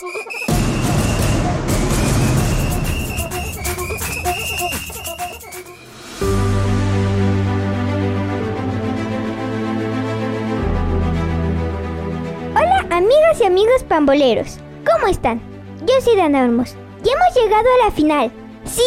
Hola 12.55 12.87
amigas 12.89 13.39
y 13.39 13.43
amigos 13.43 13.83
pamboleros, 13.87 14.57
¿cómo 14.91 15.05
están? 15.05 15.39
Yo 15.85 15.93
soy 16.03 16.15
Dana 16.15 16.45
Olmos 16.45 16.75
y 17.03 17.09
hemos 17.09 17.35
llegado 17.35 17.67
a 17.71 17.85
la 17.85 17.91
final. 17.91 18.31
Sí, 18.65 18.81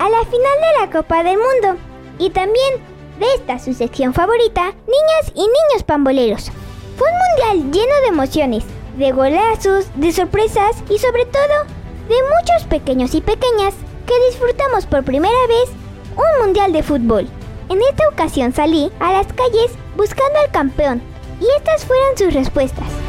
a 0.00 0.08
la 0.08 0.24
final 0.24 0.34
de 0.34 0.80
la 0.80 0.90
Copa 0.90 1.22
del 1.22 1.36
Mundo. 1.36 1.80
Y 2.18 2.30
también 2.30 2.80
de 3.20 3.32
esta 3.34 3.60
su 3.60 3.74
sección 3.74 4.12
favorita, 4.12 4.74
niñas 4.88 5.32
y 5.36 5.42
niños 5.42 5.84
pamboleros. 5.86 6.50
Fue 6.96 7.06
un 7.08 7.52
mundial 7.52 7.72
lleno 7.72 7.94
de 8.02 8.08
emociones, 8.08 8.64
de 8.96 9.12
golazos, 9.12 9.86
de 9.94 10.12
sorpresas 10.12 10.76
y 10.88 10.98
sobre 10.98 11.26
todo 11.26 11.64
de 12.08 12.16
muchos 12.34 12.66
pequeños 12.68 13.14
y 13.14 13.20
pequeñas 13.20 13.74
que 14.06 14.14
disfrutamos 14.30 14.86
por 14.86 15.04
primera 15.04 15.46
vez 15.48 15.70
un 16.16 16.44
mundial 16.44 16.72
de 16.72 16.82
fútbol. 16.82 17.28
En 17.68 17.82
esta 17.82 18.08
ocasión 18.08 18.52
salí 18.52 18.90
a 19.00 19.12
las 19.12 19.26
calles 19.26 19.72
buscando 19.96 20.38
al 20.38 20.50
campeón 20.50 21.02
y 21.40 21.46
estas 21.58 21.84
fueron 21.84 22.16
sus 22.16 22.32
respuestas. 22.32 23.05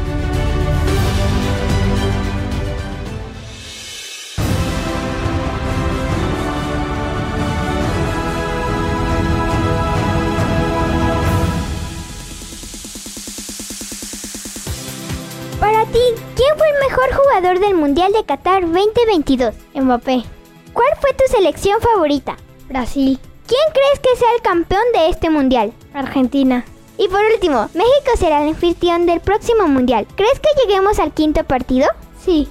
¿Quién 15.92 16.56
fue 16.56 16.68
el 16.68 16.88
mejor 16.88 17.14
jugador 17.14 17.60
del 17.60 17.74
Mundial 17.74 18.12
de 18.12 18.24
Qatar 18.24 18.62
2022? 18.62 19.54
Mbappé. 19.74 20.24
¿Cuál 20.72 20.88
fue 21.00 21.12
tu 21.14 21.24
selección 21.32 21.80
favorita? 21.80 22.36
Brasil. 22.68 23.18
¿Quién 23.46 23.60
crees 23.72 24.00
que 24.00 24.16
sea 24.18 24.34
el 24.34 24.42
campeón 24.42 24.82
de 24.92 25.08
este 25.08 25.30
Mundial? 25.30 25.72
Argentina. 25.94 26.64
Y 26.98 27.08
por 27.08 27.20
último, 27.32 27.68
México 27.74 28.10
será 28.18 28.42
el 28.42 28.50
anfitrión 28.50 29.06
del 29.06 29.20
próximo 29.20 29.66
Mundial. 29.68 30.06
¿Crees 30.16 30.38
que 30.40 30.48
lleguemos 30.62 30.98
al 30.98 31.12
quinto 31.12 31.44
partido? 31.44 31.88
Sí. 32.24 32.48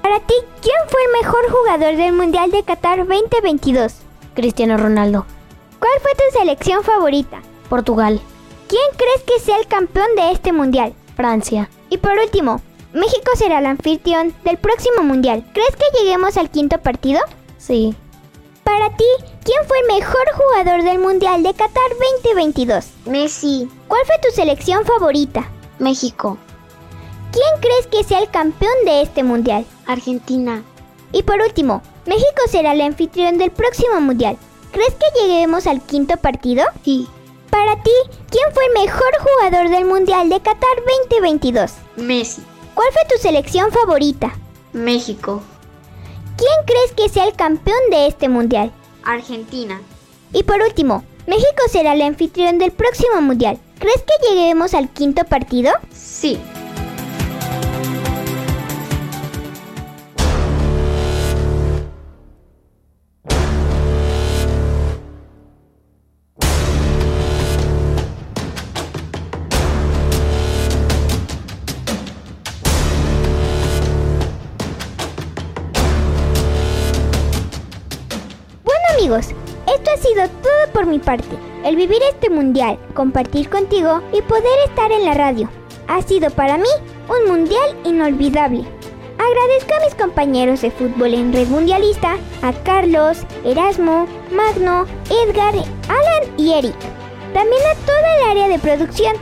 Para 0.00 0.20
ti, 0.20 0.34
¿quién 0.60 0.76
fue 0.88 1.00
el 1.04 1.24
mejor 1.24 1.50
jugador 1.50 1.96
del 1.96 2.12
Mundial 2.12 2.50
de 2.50 2.62
Qatar 2.62 2.98
2022? 3.06 3.94
Cristiano 4.34 4.76
Ronaldo. 4.76 5.26
¿Cuál 5.78 5.92
fue 6.00 6.12
tu 6.12 6.38
selección 6.38 6.82
favorita? 6.82 7.42
Portugal. 7.68 8.20
¿Quién 8.68 8.82
crees 8.96 9.22
que 9.26 9.44
sea 9.44 9.58
el 9.58 9.66
campeón 9.66 10.08
de 10.16 10.32
este 10.32 10.52
mundial? 10.52 10.94
Francia. 11.16 11.68
Y 11.92 11.98
por 11.98 12.18
último, 12.18 12.62
México 12.94 13.32
será 13.36 13.58
el 13.58 13.66
anfitrión 13.66 14.34
del 14.44 14.56
próximo 14.56 15.02
mundial. 15.02 15.44
¿Crees 15.52 15.76
que 15.76 15.98
lleguemos 15.98 16.38
al 16.38 16.48
quinto 16.48 16.78
partido? 16.78 17.20
Sí. 17.58 17.94
Para 18.64 18.96
ti, 18.96 19.04
¿quién 19.44 19.58
fue 19.68 19.78
el 19.80 20.00
mejor 20.00 20.24
jugador 20.34 20.84
del 20.84 20.98
mundial 20.98 21.42
de 21.42 21.52
Qatar 21.52 21.90
2022? 22.22 22.86
Messi. 23.04 23.68
¿Cuál 23.88 24.00
fue 24.06 24.14
tu 24.26 24.34
selección 24.34 24.86
favorita? 24.86 25.50
México. 25.80 26.38
¿Quién 27.30 27.60
crees 27.60 27.86
que 27.88 28.08
sea 28.08 28.20
el 28.20 28.30
campeón 28.30 28.72
de 28.86 29.02
este 29.02 29.22
mundial? 29.22 29.66
Argentina. 29.84 30.64
Y 31.12 31.24
por 31.24 31.42
último, 31.42 31.82
México 32.06 32.40
será 32.48 32.72
el 32.72 32.80
anfitrión 32.80 33.36
del 33.36 33.50
próximo 33.50 34.00
mundial. 34.00 34.38
¿Crees 34.72 34.94
que 34.94 35.20
lleguemos 35.20 35.66
al 35.66 35.82
quinto 35.82 36.16
partido? 36.16 36.64
Sí. 36.86 37.06
Para 37.52 37.76
ti, 37.82 37.90
¿quién 38.30 38.44
fue 38.54 38.64
el 38.64 38.86
mejor 38.86 39.12
jugador 39.20 39.68
del 39.68 39.84
mundial 39.84 40.30
de 40.30 40.40
Qatar 40.40 40.74
2022? 41.10 41.72
Messi. 41.96 42.42
¿Cuál 42.72 42.88
fue 42.92 43.02
tu 43.14 43.20
selección 43.20 43.70
favorita? 43.70 44.32
México. 44.72 45.42
¿Quién 46.38 46.50
crees 46.64 46.92
que 46.92 47.12
sea 47.12 47.26
el 47.26 47.34
campeón 47.34 47.78
de 47.90 48.06
este 48.06 48.30
mundial? 48.30 48.72
Argentina. 49.04 49.82
Y 50.32 50.44
por 50.44 50.62
último, 50.62 51.04
México 51.26 51.62
será 51.70 51.92
el 51.92 52.00
anfitrión 52.00 52.58
del 52.58 52.72
próximo 52.72 53.20
mundial. 53.20 53.58
¿Crees 53.78 54.02
que 54.02 54.28
lleguemos 54.30 54.72
al 54.72 54.88
quinto 54.88 55.24
partido? 55.24 55.72
Sí. 55.92 56.38
Esto 79.16 79.90
ha 79.92 79.96
sido 79.98 80.28
todo 80.42 80.72
por 80.72 80.86
mi 80.86 80.98
parte. 80.98 81.36
El 81.64 81.76
vivir 81.76 82.00
este 82.10 82.30
mundial, 82.30 82.78
compartir 82.94 83.48
contigo 83.50 84.00
y 84.12 84.22
poder 84.22 84.58
estar 84.66 84.90
en 84.90 85.04
la 85.04 85.14
radio. 85.14 85.50
Ha 85.88 86.00
sido 86.02 86.30
para 86.30 86.56
mí 86.56 86.68
un 87.08 87.30
mundial 87.30 87.76
inolvidable. 87.84 88.64
Agradezco 89.18 89.74
a 89.74 89.84
mis 89.84 89.94
compañeros 89.94 90.62
de 90.62 90.70
fútbol 90.70 91.14
en 91.14 91.32
Red 91.32 91.48
Mundialista, 91.48 92.16
a 92.42 92.52
Carlos, 92.64 93.18
Erasmo, 93.44 94.06
Magno, 94.32 94.86
Edgar, 95.10 95.54
Alan 95.54 96.38
y 96.38 96.54
Eric. 96.54 96.74
También 97.34 97.62
a 97.70 97.86
toda 97.86 98.16
el 98.16 98.30
área 98.30 98.48
de 98.48 98.58
producción 98.58 99.14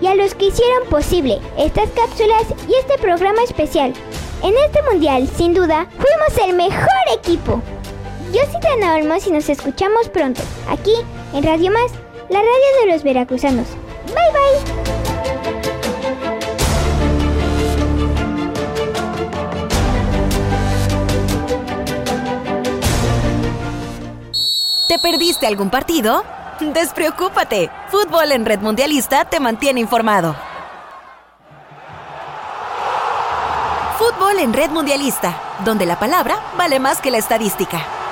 y 0.00 0.06
a 0.06 0.14
los 0.14 0.34
que 0.34 0.46
hicieron 0.46 0.88
posible 0.88 1.38
estas 1.58 1.90
cápsulas 1.90 2.44
y 2.68 2.74
este 2.74 2.98
programa 2.98 3.42
especial. 3.42 3.92
En 4.42 4.54
este 4.56 4.82
mundial, 4.90 5.28
sin 5.36 5.54
duda, 5.54 5.86
fuimos 5.90 6.48
el 6.48 6.56
mejor 6.56 6.88
equipo. 7.14 7.62
Yo 8.34 8.40
soy 8.50 8.60
Dana 8.60 8.96
Olmos 8.96 9.24
y 9.28 9.30
nos 9.30 9.48
escuchamos 9.48 10.08
pronto, 10.08 10.42
aquí 10.68 10.92
en 11.34 11.44
Radio 11.44 11.70
Más, 11.70 11.92
la 12.28 12.40
radio 12.40 12.80
de 12.80 12.92
los 12.92 13.04
veracruzanos. 13.04 13.68
Bye 14.06 14.14
bye. 14.32 14.74
¿Te 24.88 24.98
perdiste 24.98 25.46
algún 25.46 25.70
partido? 25.70 26.24
Despreocúpate. 26.58 27.70
Fútbol 27.92 28.32
en 28.32 28.44
Red 28.44 28.58
Mundialista 28.58 29.26
te 29.26 29.38
mantiene 29.38 29.78
informado. 29.78 30.34
Fútbol 33.96 34.40
en 34.40 34.52
Red 34.52 34.70
Mundialista, 34.70 35.40
donde 35.64 35.86
la 35.86 36.00
palabra 36.00 36.40
vale 36.58 36.80
más 36.80 37.00
que 37.00 37.12
la 37.12 37.18
estadística. 37.18 38.03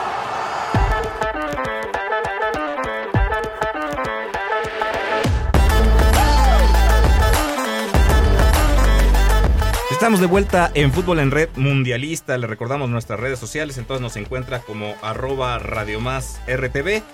Estamos 10.02 10.18
de 10.18 10.26
vuelta 10.26 10.68
en 10.74 10.92
Fútbol 10.92 11.20
en 11.20 11.30
Red 11.30 11.50
Mundialista. 11.54 12.36
Le 12.36 12.48
recordamos 12.48 12.90
nuestras 12.90 13.20
redes 13.20 13.38
sociales. 13.38 13.78
Entonces 13.78 14.02
nos 14.02 14.16
encuentra 14.16 14.58
como 14.58 14.96
arroba 15.00 15.60
Radio 15.60 16.00
Más 16.00 16.40
RTV. 16.48 17.04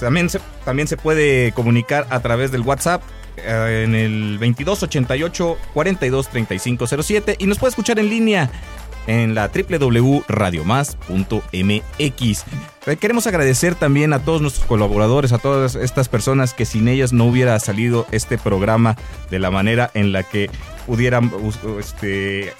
También 0.00 0.28
se, 0.28 0.40
también 0.64 0.88
se 0.88 0.96
puede 0.96 1.52
comunicar 1.52 2.04
a 2.10 2.18
través 2.18 2.50
del 2.50 2.62
WhatsApp 2.62 3.00
eh, 3.36 3.84
en 3.86 3.94
el 3.94 4.40
2288 4.40 5.56
423507 5.72 7.36
y 7.38 7.46
nos 7.46 7.60
puede 7.60 7.70
escuchar 7.70 8.00
en 8.00 8.10
línea 8.10 8.50
en 9.06 9.34
la 9.34 9.50
www.radiomás.mx. 9.50 12.44
Eh, 12.86 12.96
Queremos 12.96 13.26
agradecer 13.26 13.74
también 13.74 14.12
a 14.12 14.20
todos 14.20 14.40
nuestros 14.40 14.66
colaboradores, 14.66 15.32
a 15.32 15.38
todas 15.38 15.74
estas 15.74 16.08
personas 16.08 16.54
que 16.54 16.64
sin 16.64 16.88
ellas 16.88 17.12
no 17.12 17.26
hubiera 17.26 17.58
salido 17.58 18.06
este 18.12 18.38
programa 18.38 18.96
de 19.30 19.38
la 19.38 19.50
manera 19.50 19.90
en 19.94 20.12
la 20.12 20.22
que 20.22 20.50
pudieran, 20.86 21.32
este, 21.78 22.52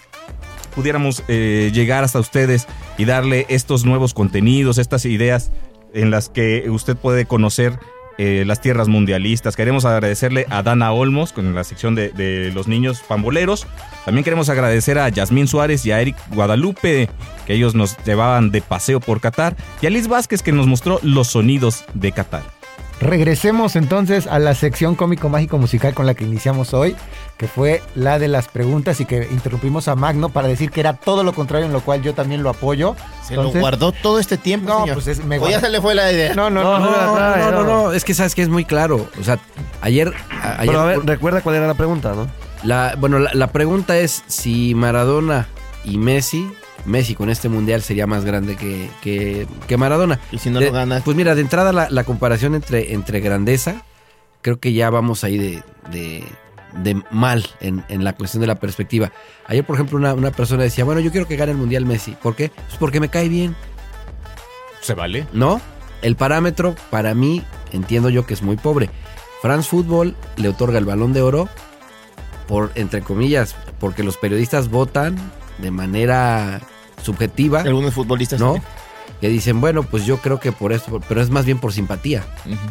pudiéramos 0.74 1.23
eh, 1.28 1.70
llegar 1.73 2.05
hasta 2.05 2.20
ustedes 2.20 2.66
y 2.98 3.05
darle 3.05 3.47
estos 3.48 3.85
nuevos 3.85 4.14
contenidos, 4.14 4.78
estas 4.78 5.05
ideas 5.05 5.51
en 5.94 6.10
las 6.10 6.28
que 6.28 6.68
usted 6.68 6.97
puede 6.97 7.27
conocer 7.27 7.78
eh, 8.18 8.44
las 8.47 8.60
tierras 8.60 8.88
mundialistas. 8.88 9.56
Queremos 9.56 9.84
agradecerle 9.84 10.47
a 10.51 10.62
Dana 10.62 10.93
Olmos 10.93 11.32
con 11.32 11.55
la 11.55 11.64
sección 11.64 11.94
de, 11.94 12.10
de 12.10 12.51
los 12.52 12.68
niños 12.68 13.02
pamboleros. 13.06 13.66
También 14.05 14.24
queremos 14.24 14.48
agradecer 14.48 14.98
a 14.98 15.09
Yasmín 15.09 15.48
Suárez 15.48 15.84
y 15.84 15.93
a 15.93 16.01
Eric 16.01 16.16
Guadalupe, 16.32 17.09
que 17.47 17.55
ellos 17.55 17.74
nos 17.74 17.97
llevaban 18.05 18.51
de 18.51 18.62
paseo 18.62 19.01
por 19.01 19.20
Qatar, 19.20 19.56
y 19.80 19.86
a 19.86 19.90
Liz 19.90 20.09
Vázquez, 20.09 20.43
que 20.43 20.52
nos 20.52 20.66
mostró 20.66 21.01
los 21.02 21.28
sonidos 21.28 21.84
de 21.94 22.12
Qatar. 22.12 22.56
Regresemos 23.01 23.77
entonces 23.77 24.27
a 24.27 24.39
la 24.39 24.55
sección 24.55 24.94
cómico 24.94 25.28
mágico 25.28 25.59
musical 25.59 25.93
con 25.93 26.06
la 26.06 26.14
que 26.14 26.24
iniciamos 26.24 26.73
hoy, 26.73 26.97
que 27.36 27.47
fue 27.47 27.82
la 27.94 28.18
de 28.18 28.27
las 28.28 28.48
preguntas 28.48 29.01
y 29.01 29.05
que 29.05 29.28
interrumpimos 29.31 29.86
a 29.89 29.94
Magno 29.97 30.31
para 30.31 30.48
decir 30.48 30.70
que 30.70 30.81
era 30.81 30.94
todo 30.94 31.23
lo 31.23 31.35
contrario, 31.35 31.66
en 31.66 31.74
lo 31.74 31.82
cual 31.82 32.01
yo 32.02 32.14
también 32.14 32.43
lo 32.43 32.48
apoyo. 32.48 32.97
Se 33.23 33.35
lo 33.35 33.51
guardó 33.51 33.93
todo 33.93 34.18
este 34.18 34.39
tiempo, 34.39 34.70
No, 34.70 34.81
señor. 34.81 34.94
pues 34.94 35.09
es, 35.09 35.24
me 35.24 35.39
O 35.39 35.48
ya 35.48 35.60
se 35.60 35.68
le 35.68 35.81
fue 35.82 35.94
la 35.94 36.10
idea. 36.10 36.35
No, 36.35 36.48
no, 36.48 36.62
No, 36.62 36.78
no, 36.78 36.90
no, 36.90 37.36
no, 37.36 37.51
no, 37.51 37.64
no, 37.64 37.93
es 37.93 38.02
que 38.02 38.14
sabes 38.14 38.35
que 38.35 38.40
es 38.43 38.48
muy 38.48 38.64
claro. 38.64 39.06
O 39.20 39.24
sea, 39.24 39.39
ayer. 39.82 40.14
a- 40.43 40.52
ayer 40.62 40.66
Pero 40.68 40.81
a 40.81 40.85
ver, 40.86 40.98
recuerda 41.05 41.43
cuál 41.43 41.56
era 41.56 41.66
la 41.66 41.74
pregunta, 41.74 42.14
¿no? 42.14 42.27
la, 42.62 42.94
bueno, 42.98 43.18
la, 43.18 43.31
la 43.35 43.48
pregunta 43.48 43.98
es 43.98 44.24
si 44.27 44.74
Maradona 44.74 45.47
y 45.85 45.98
Messi, 45.98 46.51
Messi 46.86 47.14
con 47.14 47.30
este 47.30 47.48
mundial 47.48 47.82
sería 47.82 48.06
más 48.06 48.24
grande 48.24 48.56
que, 48.56 48.88
que, 49.02 49.46
que 49.66 49.76
Maradona. 49.76 50.18
Y 50.32 50.38
si 50.38 50.50
no 50.50 50.60
De- 50.60 50.66
lo 50.66 50.72
gana. 50.72 51.00
Pues 51.04 51.16
mira, 51.16 51.34
de 51.34 51.40
entrada 51.42 51.72
la, 51.72 51.88
la 51.90 52.04
comparación 52.04 52.54
entre, 52.54 52.92
entre 52.94 53.20
grandeza, 53.20 53.82
creo 54.42 54.58
que 54.60 54.72
ya 54.72 54.88
vamos 54.90 55.24
ahí 55.24 55.36
de, 55.38 55.62
de, 55.90 56.24
de 56.82 57.02
mal 57.10 57.46
en, 57.60 57.84
en 57.88 58.04
la 58.04 58.12
cuestión 58.14 58.40
de 58.40 58.46
la 58.46 58.54
perspectiva. 58.56 59.12
Ayer, 59.46 59.64
por 59.64 59.76
ejemplo, 59.76 59.98
una, 59.98 60.14
una 60.14 60.30
persona 60.30 60.62
decía, 60.62 60.84
bueno, 60.84 61.00
yo 61.00 61.10
quiero 61.10 61.26
que 61.26 61.36
gane 61.36 61.52
el 61.52 61.58
mundial 61.58 61.84
Messi. 61.86 62.12
¿Por 62.22 62.36
qué? 62.36 62.48
Pues 62.50 62.76
porque 62.78 63.00
me 63.00 63.08
cae 63.08 63.28
bien. 63.28 63.56
¿Se 64.80 64.94
vale? 64.94 65.26
¿No? 65.32 65.60
El 66.02 66.14
parámetro, 66.16 66.76
para 66.90 67.14
mí, 67.14 67.42
entiendo 67.72 68.08
yo 68.10 68.26
que 68.26 68.34
es 68.34 68.42
muy 68.42 68.56
pobre. 68.56 68.90
France 69.42 69.68
Football 69.68 70.14
le 70.36 70.48
otorga 70.48 70.78
el 70.78 70.84
balón 70.84 71.12
de 71.12 71.22
oro 71.22 71.48
por, 72.46 72.70
entre 72.76 73.02
comillas, 73.02 73.56
porque 73.80 74.04
los 74.04 74.16
periodistas 74.16 74.68
votan 74.70 75.16
de 75.58 75.70
manera 75.70 76.60
subjetiva, 77.02 77.60
Algunos 77.60 77.94
futbolistas. 77.94 78.40
¿no? 78.40 78.56
Que 79.20 79.28
dicen, 79.28 79.60
bueno, 79.62 79.82
pues 79.82 80.05
yo 80.05 80.18
creo 80.18 80.39
que 80.40 80.52
por 80.52 80.73
esto, 80.73 81.01
pero 81.09 81.23
es 81.23 81.31
más 81.31 81.47
bien 81.47 81.59
por 81.59 81.73
simpatía, 81.73 82.23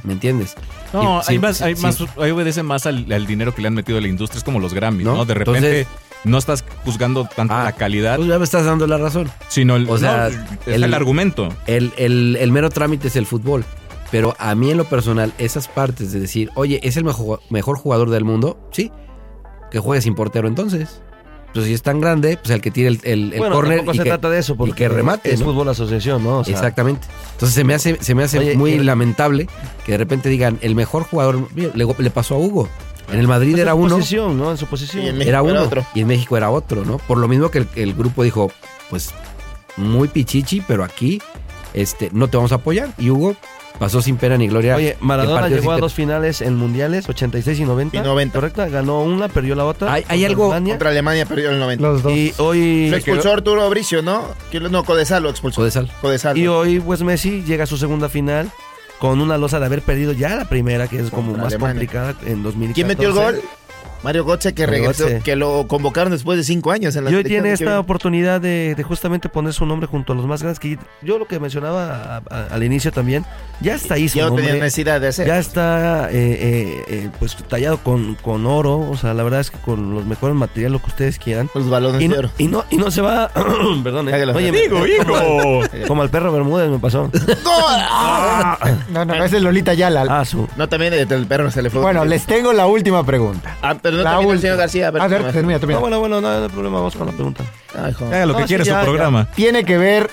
¿me 0.03 0.13
entiendes? 0.13 0.53
No, 0.93 1.21
hay 1.25 1.39
más, 1.39 1.61
hay 1.61 1.75
sí. 1.75 1.81
más, 1.81 1.97
ahí 2.19 2.29
obedece 2.31 2.61
más 2.61 2.85
al, 2.85 3.11
al 3.11 3.25
dinero 3.25 3.55
que 3.55 3.61
le 3.63 3.67
han 3.69 3.73
metido 3.73 3.97
a 3.97 4.01
la 4.01 4.07
industria, 4.07 4.37
es 4.37 4.43
como 4.43 4.59
los 4.59 4.73
Grammys, 4.73 5.05
¿no? 5.05 5.15
¿No? 5.15 5.25
De 5.25 5.33
repente 5.33 5.81
Entonces- 5.81 5.87
no 6.23 6.37
estás 6.37 6.63
juzgando 6.83 7.27
tanto 7.35 7.53
Ah, 7.53 7.63
la 7.63 7.71
calidad, 7.71 8.17
Pues 8.17 8.27
ya 8.27 8.37
me 8.37 8.43
estás 8.43 8.65
dando 8.65 8.85
la 8.85 8.97
razón. 8.97 9.29
sino 9.47 9.75
el, 9.75 9.89
o 9.89 9.97
sea, 9.97 10.29
no, 10.29 10.73
el- 10.73 10.83
el 10.83 10.93
argumento. 10.93 11.49
El, 11.67 11.93
el- 11.97 12.37
el 12.39 12.51
mero 12.51 12.69
trámite 12.69 13.07
es 13.07 13.15
el 13.15 13.25
fútbol. 13.25 13.63
Pero 14.11 14.35
a 14.37 14.53
mí 14.53 14.69
en 14.69 14.77
lo 14.77 14.85
personal, 14.85 15.33
esas 15.39 15.67
partes 15.67 16.11
de 16.13 16.19
decir, 16.19 16.51
oye, 16.55 16.79
es 16.83 16.95
el 16.95 17.03
mejor, 17.03 17.41
mejor 17.49 17.77
jugador 17.77 18.11
del 18.11 18.23
mundo, 18.23 18.57
sí, 18.71 18.91
que 19.71 19.79
juegue 19.79 20.01
sin 20.01 20.13
portero 20.13 20.47
entonces. 20.47 21.01
Pues 21.55 21.65
si 21.67 21.73
es 21.73 21.81
tan 21.81 21.99
grande, 22.01 22.37
pues 22.37 22.49
el 22.51 22.59
que 22.61 22.69
tire 22.69 22.89
el, 22.89 22.99
el, 23.03 23.33
el 23.33 23.39
bueno, 23.39 23.59
y 23.93 23.97
se 23.97 24.03
que- 24.03 24.09
trata 24.09 24.29
de 24.29 24.39
eso, 24.39 24.53
y 24.53 24.55
porque 24.57 24.73
que 24.73 24.89
remate. 24.89 25.33
es 25.33 25.39
¿no? 25.39 25.45
fútbol 25.47 25.69
asociación, 25.69 26.21
¿no? 26.23 26.39
O 26.39 26.43
sea, 26.43 26.53
Exactamente. 26.53 27.07
Entonces 27.31 27.55
se 27.55 27.63
me 27.63 27.73
hace, 27.73 27.97
se 28.01 28.13
me 28.13 28.23
hace 28.23 28.39
Oye, 28.39 28.57
muy 28.57 28.71
y- 28.73 28.79
lamentable 28.83 29.47
que 29.85 29.93
de 29.93 29.97
repente 29.97 30.27
digan, 30.29 30.59
el 30.61 30.75
mejor 30.75 31.03
jugador, 31.03 31.47
le, 31.55 31.71
le 31.97 32.09
pasó 32.11 32.35
a 32.35 32.37
Hugo. 32.39 32.67
En 33.11 33.19
el 33.19 33.27
Madrid 33.27 33.51
pues 33.51 33.61
era 33.61 33.71
en 33.71 33.77
su 33.77 33.83
uno, 33.83 33.95
posición, 33.97 34.37
¿no? 34.37 34.51
En 34.51 34.57
su 34.57 34.65
posición. 34.65 35.05
Y 35.05 35.07
en 35.09 35.17
México 35.17 35.29
era 35.29 35.39
era 35.39 35.43
uno, 35.43 35.61
otro. 35.63 35.85
y 35.95 36.01
en 36.01 36.07
México 36.07 36.35
era 36.37 36.49
otro, 36.49 36.83
¿no? 36.83 36.97
Por 36.97 37.17
lo 37.19 37.27
mismo 37.27 37.49
que 37.49 37.59
el, 37.59 37.67
el 37.75 37.93
grupo 37.93 38.23
dijo, 38.23 38.51
pues 38.89 39.11
muy 39.77 40.07
pichichi, 40.09 40.61
pero 40.61 40.83
aquí 40.83 41.21
este, 41.73 42.09
no 42.11 42.27
te 42.27 42.35
vamos 42.37 42.51
a 42.51 42.55
apoyar. 42.55 42.89
Y 42.97 43.09
Hugo 43.11 43.35
pasó 43.79 44.01
sin 44.01 44.17
pena 44.17 44.37
ni 44.37 44.47
gloria. 44.47 44.75
Oye, 44.75 44.97
Maradona 44.99 45.47
llegó 45.49 45.71
a 45.71 45.77
dos 45.77 45.93
finales 45.93 46.41
en 46.41 46.55
mundiales, 46.55 47.07
86 47.09 47.59
y 47.59 47.63
90. 47.65 47.97
Y 47.97 48.01
90. 48.01 48.33
¿Correcta? 48.39 48.67
Ganó 48.69 49.01
una, 49.03 49.27
perdió 49.27 49.55
la 49.55 49.65
otra. 49.65 49.91
Hay- 49.93 50.25
algo- 50.25 50.45
Alemania. 50.45 50.73
Contra 50.73 50.89
Alemania 50.89 51.25
perdió 51.25 51.51
el 51.51 51.59
90. 51.59 51.81
Los 51.83 52.03
dos. 52.03 52.13
Y 52.13 52.33
hoy, 52.37 52.89
Lo 52.89 52.97
expulsó 52.97 53.31
Arturo 53.33 53.69
Bricio, 53.69 54.01
¿no? 54.01 54.23
No, 54.69 54.83
Codesal 54.83 55.23
lo 55.23 55.29
expulsó. 55.29 55.61
Codesal. 55.61 55.91
Codesal. 56.01 56.37
y 56.37 56.47
hoy, 56.47 56.79
pues 56.79 57.01
Messi 57.03 57.43
llega 57.43 57.65
a 57.65 57.67
su 57.67 57.77
segunda 57.77 58.09
final 58.09 58.51
con 58.99 59.19
una 59.21 59.37
losa 59.37 59.59
de 59.59 59.65
haber 59.65 59.81
perdido 59.81 60.13
ya 60.13 60.35
la 60.35 60.45
primera, 60.47 60.87
que 60.87 60.99
es 60.99 61.09
como 61.09 61.27
Contra 61.33 61.43
más 61.43 61.53
Alemania. 61.53 61.73
complicada 61.73 62.15
en 62.25 62.43
2014. 62.43 62.73
¿Quién 62.73 62.87
metió 62.87 63.07
el 63.09 63.13
gol? 63.13 63.41
Mario 64.05 64.23
Götze, 64.23 64.53
que 64.53 64.65
Mario 64.65 64.81
regresó, 64.83 65.05
Götze. 65.07 65.21
que 65.23 65.35
lo 65.35 65.65
convocaron 65.67 66.11
después 66.13 66.37
de 66.37 66.43
cinco 66.45 66.71
años. 66.71 66.95
En 66.95 67.03
la 67.03 67.11
Y 67.11 67.15
hoy 67.15 67.23
tiene 67.23 67.49
que- 67.49 67.53
esta 67.55 67.79
oportunidad 67.79 68.39
de, 68.39 68.73
de 68.75 68.83
justamente 68.83 69.27
poner 69.27 69.51
su 69.51 69.65
nombre 69.65 69.87
junto 69.87 70.13
a 70.13 70.15
los 70.15 70.25
más 70.25 70.41
grandes. 70.41 70.59
Que 70.59 70.77
yo 71.01 71.17
lo 71.19 71.25
que 71.27 71.39
mencionaba 71.39 72.17
a- 72.17 72.21
a- 72.29 72.45
al 72.51 72.63
inicio 72.63 72.91
también, 72.91 73.25
ya 73.59 73.75
está 73.75 73.95
ahí 73.95 74.07
su 74.07 74.17
Ya 74.19 74.23
no 74.23 74.29
nombre. 74.29 74.45
tenía 74.45 74.63
necesidad 74.63 75.01
de 75.01 75.07
hacer. 75.07 75.27
Ya 75.27 75.39
está 75.39 76.09
eh, 76.11 76.13
eh, 76.13 76.83
eh, 76.87 77.09
pues 77.19 77.35
tallado 77.49 77.79
con, 77.79 78.15
con 78.15 78.45
oro, 78.45 78.77
o 78.79 78.95
sea, 78.95 79.13
la 79.13 79.23
verdad 79.23 79.39
es 79.41 79.49
que 79.51 79.57
con 79.57 79.93
los 79.95 80.05
mejores 80.05 80.35
materiales, 80.35 80.71
lo 80.71 80.79
que 80.79 80.87
ustedes 80.91 81.17
quieran. 81.19 81.49
Los 81.55 81.69
balones 81.69 81.99
Y 82.01 82.07
de 82.07 82.13
no, 82.13 82.19
oro. 82.19 82.29
y 82.37 82.47
no, 82.47 82.63
y 82.69 82.77
no 82.77 82.91
se 82.91 83.01
va, 83.01 83.29
perdón, 83.83 84.09
eh. 84.09 84.25
Oye, 84.33 84.51
me- 84.51 84.61
Digo, 84.61 84.85
hijo. 84.85 85.61
como 85.87 86.01
al 86.03 86.09
perro 86.09 86.31
Bermúdez 86.31 86.69
me 86.69 86.79
pasó. 86.79 87.09
No, 88.91 89.05
no, 89.05 89.13
ese 89.23 89.37
es 89.37 89.41
Lolita 89.43 89.73
Yala. 89.73 90.05
Ah, 90.09 90.25
su. 90.25 90.47
No, 90.57 90.67
también 90.69 90.93
el, 90.93 91.11
el 91.11 91.25
perro 91.27 91.49
se 91.51 91.61
le 91.61 91.69
fue. 91.69 91.81
bueno, 91.81 92.05
les 92.05 92.25
tengo 92.25 92.53
la 92.53 92.67
última 92.67 93.03
pregunta. 93.05 93.57
Ah, 93.61 93.75
pero 93.81 93.94
no 93.97 94.03
La 94.03 94.11
también 94.11 94.31
el 94.31 94.39
señor 94.41 94.57
García. 94.57 94.87
A 94.87 94.91
ver, 95.07 95.31
termina, 95.31 95.59
termina. 95.59 95.75
No, 95.75 95.81
bueno, 95.81 95.99
bueno, 95.99 96.21
no, 96.21 96.37
no 96.39 96.43
hay 96.43 96.49
problema, 96.49 96.77
vamos 96.77 96.95
con 96.95 97.07
la 97.07 97.13
pregunta. 97.13 97.43
Ay, 97.77 97.93
joder. 97.93 98.13
Haga 98.13 98.25
lo 98.25 98.33
que 98.35 98.41
No, 98.41 98.47
quiere 98.47 98.63
sí, 98.63 98.69
su 98.69 98.75
ya, 98.75 98.81
programa. 98.83 99.27
Tiene 99.35 99.63
que 99.65 99.77
ver 99.77 100.09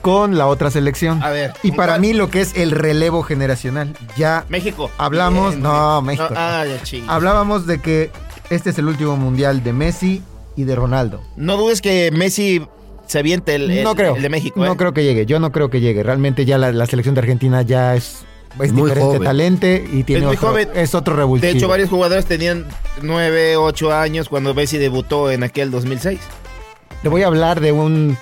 con 0.00 0.36
la 0.36 0.46
otra 0.48 0.70
selección. 0.70 1.22
A 1.22 1.30
ver. 1.30 1.52
Y 1.62 1.72
para 1.72 1.92
¿cuál? 1.92 2.00
mí 2.00 2.12
lo 2.12 2.28
que 2.30 2.40
es 2.40 2.56
el 2.56 2.70
relevo 2.72 3.22
generacional. 3.22 3.94
Ya 4.16 4.44
México. 4.48 4.90
Hablamos- 4.98 5.50
Bien, 5.50 5.62
no, 5.62 6.02
México. 6.02 6.28
ah, 6.36 6.64
ya 6.66 7.02
hablábamos 7.08 7.66
de 7.66 7.80
que 7.80 8.10
este 8.50 8.70
es 8.70 8.78
el 8.78 8.88
último 8.88 9.16
mundial 9.16 9.62
de 9.62 9.72
Messi 9.72 10.22
y 10.56 10.64
de 10.64 10.74
Ronaldo. 10.74 11.22
No 11.36 11.56
dudes 11.56 11.80
que 11.80 12.10
Messi 12.12 12.66
se 13.06 13.18
aviente 13.20 13.54
el, 13.54 13.70
el- 13.70 13.84
no 13.84 13.94
creo. 13.94 14.16
el 14.16 14.22
de 14.22 14.28
México. 14.28 14.58
No 14.58 14.72
¿eh? 14.72 14.76
creo 14.76 14.92
que 14.92 15.04
llegue. 15.04 15.24
Yo 15.26 15.38
no 15.38 15.52
creo 15.52 15.70
que 15.70 15.80
llegue. 15.80 16.02
Realmente 16.02 16.44
ya 16.44 16.58
la, 16.58 16.72
la 16.72 16.86
selección 16.86 17.14
de 17.14 17.20
Argentina 17.20 17.62
ya 17.62 17.94
es, 17.94 18.24
es 18.60 18.72
Muy 18.72 18.82
diferente 18.82 19.00
joven. 19.00 19.22
talente 19.24 19.88
y 19.92 20.02
tiene 20.04 20.26
muy 20.26 20.36
otro, 20.36 20.48
joven. 20.50 20.68
es 20.74 20.94
otro 20.94 21.14
De 21.14 21.20
revulsivo. 21.20 21.52
hecho, 21.52 21.68
varios 21.68 21.88
jugadores 21.90 22.26
tenían 22.26 22.66
9, 23.00 23.56
8 23.56 23.92
años 23.94 24.28
cuando 24.28 24.54
Messi 24.54 24.78
debutó 24.78 25.30
en 25.30 25.42
aquel 25.42 25.70
2006. 25.70 26.20
Le 27.02 27.08
voy 27.08 27.22
a 27.22 27.26
hablar 27.28 27.60
de 27.60 27.72
un, 27.72 28.16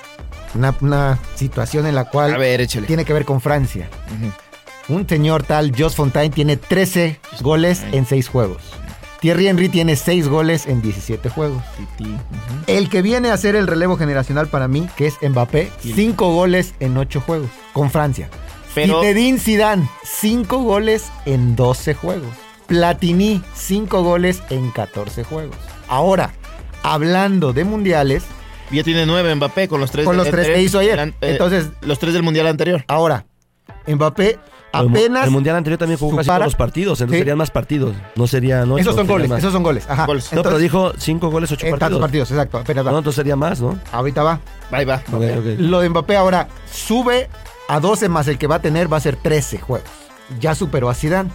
una, 0.54 0.74
una 0.80 1.18
situación 1.34 1.86
en 1.86 1.94
la 1.94 2.04
cual 2.04 2.34
A 2.34 2.38
ver, 2.38 2.60
échale. 2.60 2.86
tiene 2.86 3.04
que 3.04 3.12
ver 3.12 3.24
con 3.24 3.40
Francia. 3.40 3.88
Un 4.88 5.08
señor 5.08 5.42
tal, 5.42 5.72
Jos 5.76 5.94
Fontaine, 5.94 6.34
tiene 6.34 6.56
13 6.56 7.20
goles 7.42 7.82
en 7.92 8.06
6 8.06 8.28
juegos. 8.28 8.62
Thierry 9.20 9.48
Henry 9.48 9.68
tiene 9.68 9.96
6 9.96 10.28
goles 10.28 10.66
en 10.66 10.80
17 10.80 11.28
juegos. 11.28 11.62
El 12.66 12.88
que 12.88 13.02
viene 13.02 13.30
a 13.30 13.36
ser 13.36 13.54
el 13.54 13.66
relevo 13.66 13.96
generacional 13.98 14.48
para 14.48 14.66
mí, 14.66 14.88
que 14.96 15.06
es 15.08 15.14
Mbappé, 15.22 15.70
5 15.82 16.32
goles 16.34 16.74
en 16.80 16.96
8 16.96 17.20
juegos 17.20 17.50
con 17.74 17.90
Francia. 17.90 18.30
Pero- 18.74 19.00
Zinedine 19.00 19.38
Zidane, 19.38 19.88
5 20.04 20.58
goles 20.58 21.10
en 21.26 21.56
12 21.56 21.94
juegos. 21.94 22.28
Platini, 22.66 23.42
5 23.54 24.02
goles 24.02 24.42
en 24.50 24.70
14 24.70 25.24
juegos. 25.24 25.56
Ahora, 25.88 26.30
hablando 26.82 27.52
de 27.52 27.64
mundiales, 27.64 28.22
Ya 28.70 28.84
tiene 28.84 29.04
9 29.04 29.34
Mbappé 29.34 29.66
con 29.66 29.80
los 29.80 29.90
tres 29.90 30.06
Con 30.06 30.16
los 30.16 30.26
del- 30.26 30.32
tres 30.34 30.46
que 30.46 30.52
del- 30.52 30.60
hizo 30.62 30.78
ayer. 30.78 30.96
del- 30.96 31.08
eh, 31.08 31.14
Entonces- 31.32 31.70
los 31.80 31.98
tres 31.98 32.14
del 32.14 32.22
mundial 32.22 32.46
anterior. 32.46 32.84
ahora, 32.86 33.24
Mbappé 33.88 34.38
apenas... 34.72 35.24
El 35.24 35.32
mundial 35.32 35.56
anterior 35.56 35.76
también 35.78 35.98
jugó 35.98 36.16
casi 36.18 36.28
todos 36.28 36.44
los 36.44 36.54
partidos, 36.54 37.00
entonces 37.00 37.16
Sí. 37.16 37.20
serían 37.22 37.38
más 37.38 37.50
partidos. 37.50 37.96
No 38.14 38.28
serían 38.28 38.70
ocho, 38.70 38.80
esos 38.82 38.94
son 38.94 39.08
goles, 39.08 39.28
más. 39.28 39.40
esos 39.40 39.52
son 39.52 39.64
goles. 39.64 39.84
Ajá. 39.90 40.06
Goles. 40.06 40.26
No, 40.26 40.28
pero 40.30 40.40
Entonces, 40.42 40.62
dijo 40.62 40.92
cinco 40.98 41.30
goles, 41.30 41.50
ocho 41.50 41.66
en 41.66 41.72
partidos. 41.72 41.80
tantos 41.90 42.00
partidos, 42.00 42.30
exacto. 42.30 42.58
Apenas 42.58 42.86
va. 42.86 42.92
No, 42.92 42.98
entonces 42.98 43.16
sería 43.16 43.34
más, 43.34 43.60
¿no? 43.60 43.76
Ahorita 43.90 44.22
va. 44.22 44.38
Ahí 44.70 44.84
va. 44.84 45.02
Ok, 45.12 45.14
ok. 45.38 45.44
Lo 45.58 45.80
de 45.80 45.88
Mbappé 45.88 46.16
ahora 46.16 46.46
sube 46.72 47.28
a 47.70 47.78
12 47.80 48.08
más 48.08 48.26
el 48.28 48.36
que 48.36 48.46
va 48.48 48.56
a 48.56 48.60
tener 48.62 48.92
va 48.92 48.96
a 48.96 49.00
ser 49.00 49.14
13 49.16 49.58
juegos. 49.58 49.88
Ya 50.40 50.54
superó 50.54 50.90
a 50.90 50.94
Zidane. 50.94 51.30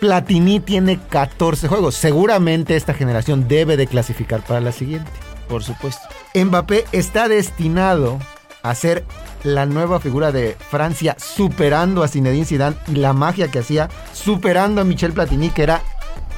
Platini 0.00 0.60
tiene 0.60 0.98
14 1.10 1.68
juegos. 1.68 1.94
Seguramente 1.94 2.76
esta 2.76 2.94
generación 2.94 3.48
debe 3.48 3.76
de 3.76 3.86
clasificar 3.86 4.40
para 4.42 4.60
la 4.60 4.72
siguiente. 4.72 5.10
Por 5.48 5.62
supuesto. 5.62 6.00
Mbappé 6.34 6.84
está 6.92 7.28
destinado 7.28 8.18
a 8.62 8.74
ser 8.74 9.04
la 9.42 9.66
nueva 9.66 10.00
figura 10.00 10.32
de 10.32 10.56
Francia, 10.70 11.16
superando 11.18 12.02
a 12.02 12.08
Zinedine 12.08 12.44
Zidane 12.46 12.76
y 12.86 12.92
la 12.96 13.12
magia 13.12 13.50
que 13.50 13.58
hacía, 13.58 13.88
superando 14.12 14.80
a 14.80 14.84
Michel 14.84 15.12
Platini, 15.12 15.50
que 15.50 15.62
era 15.64 15.82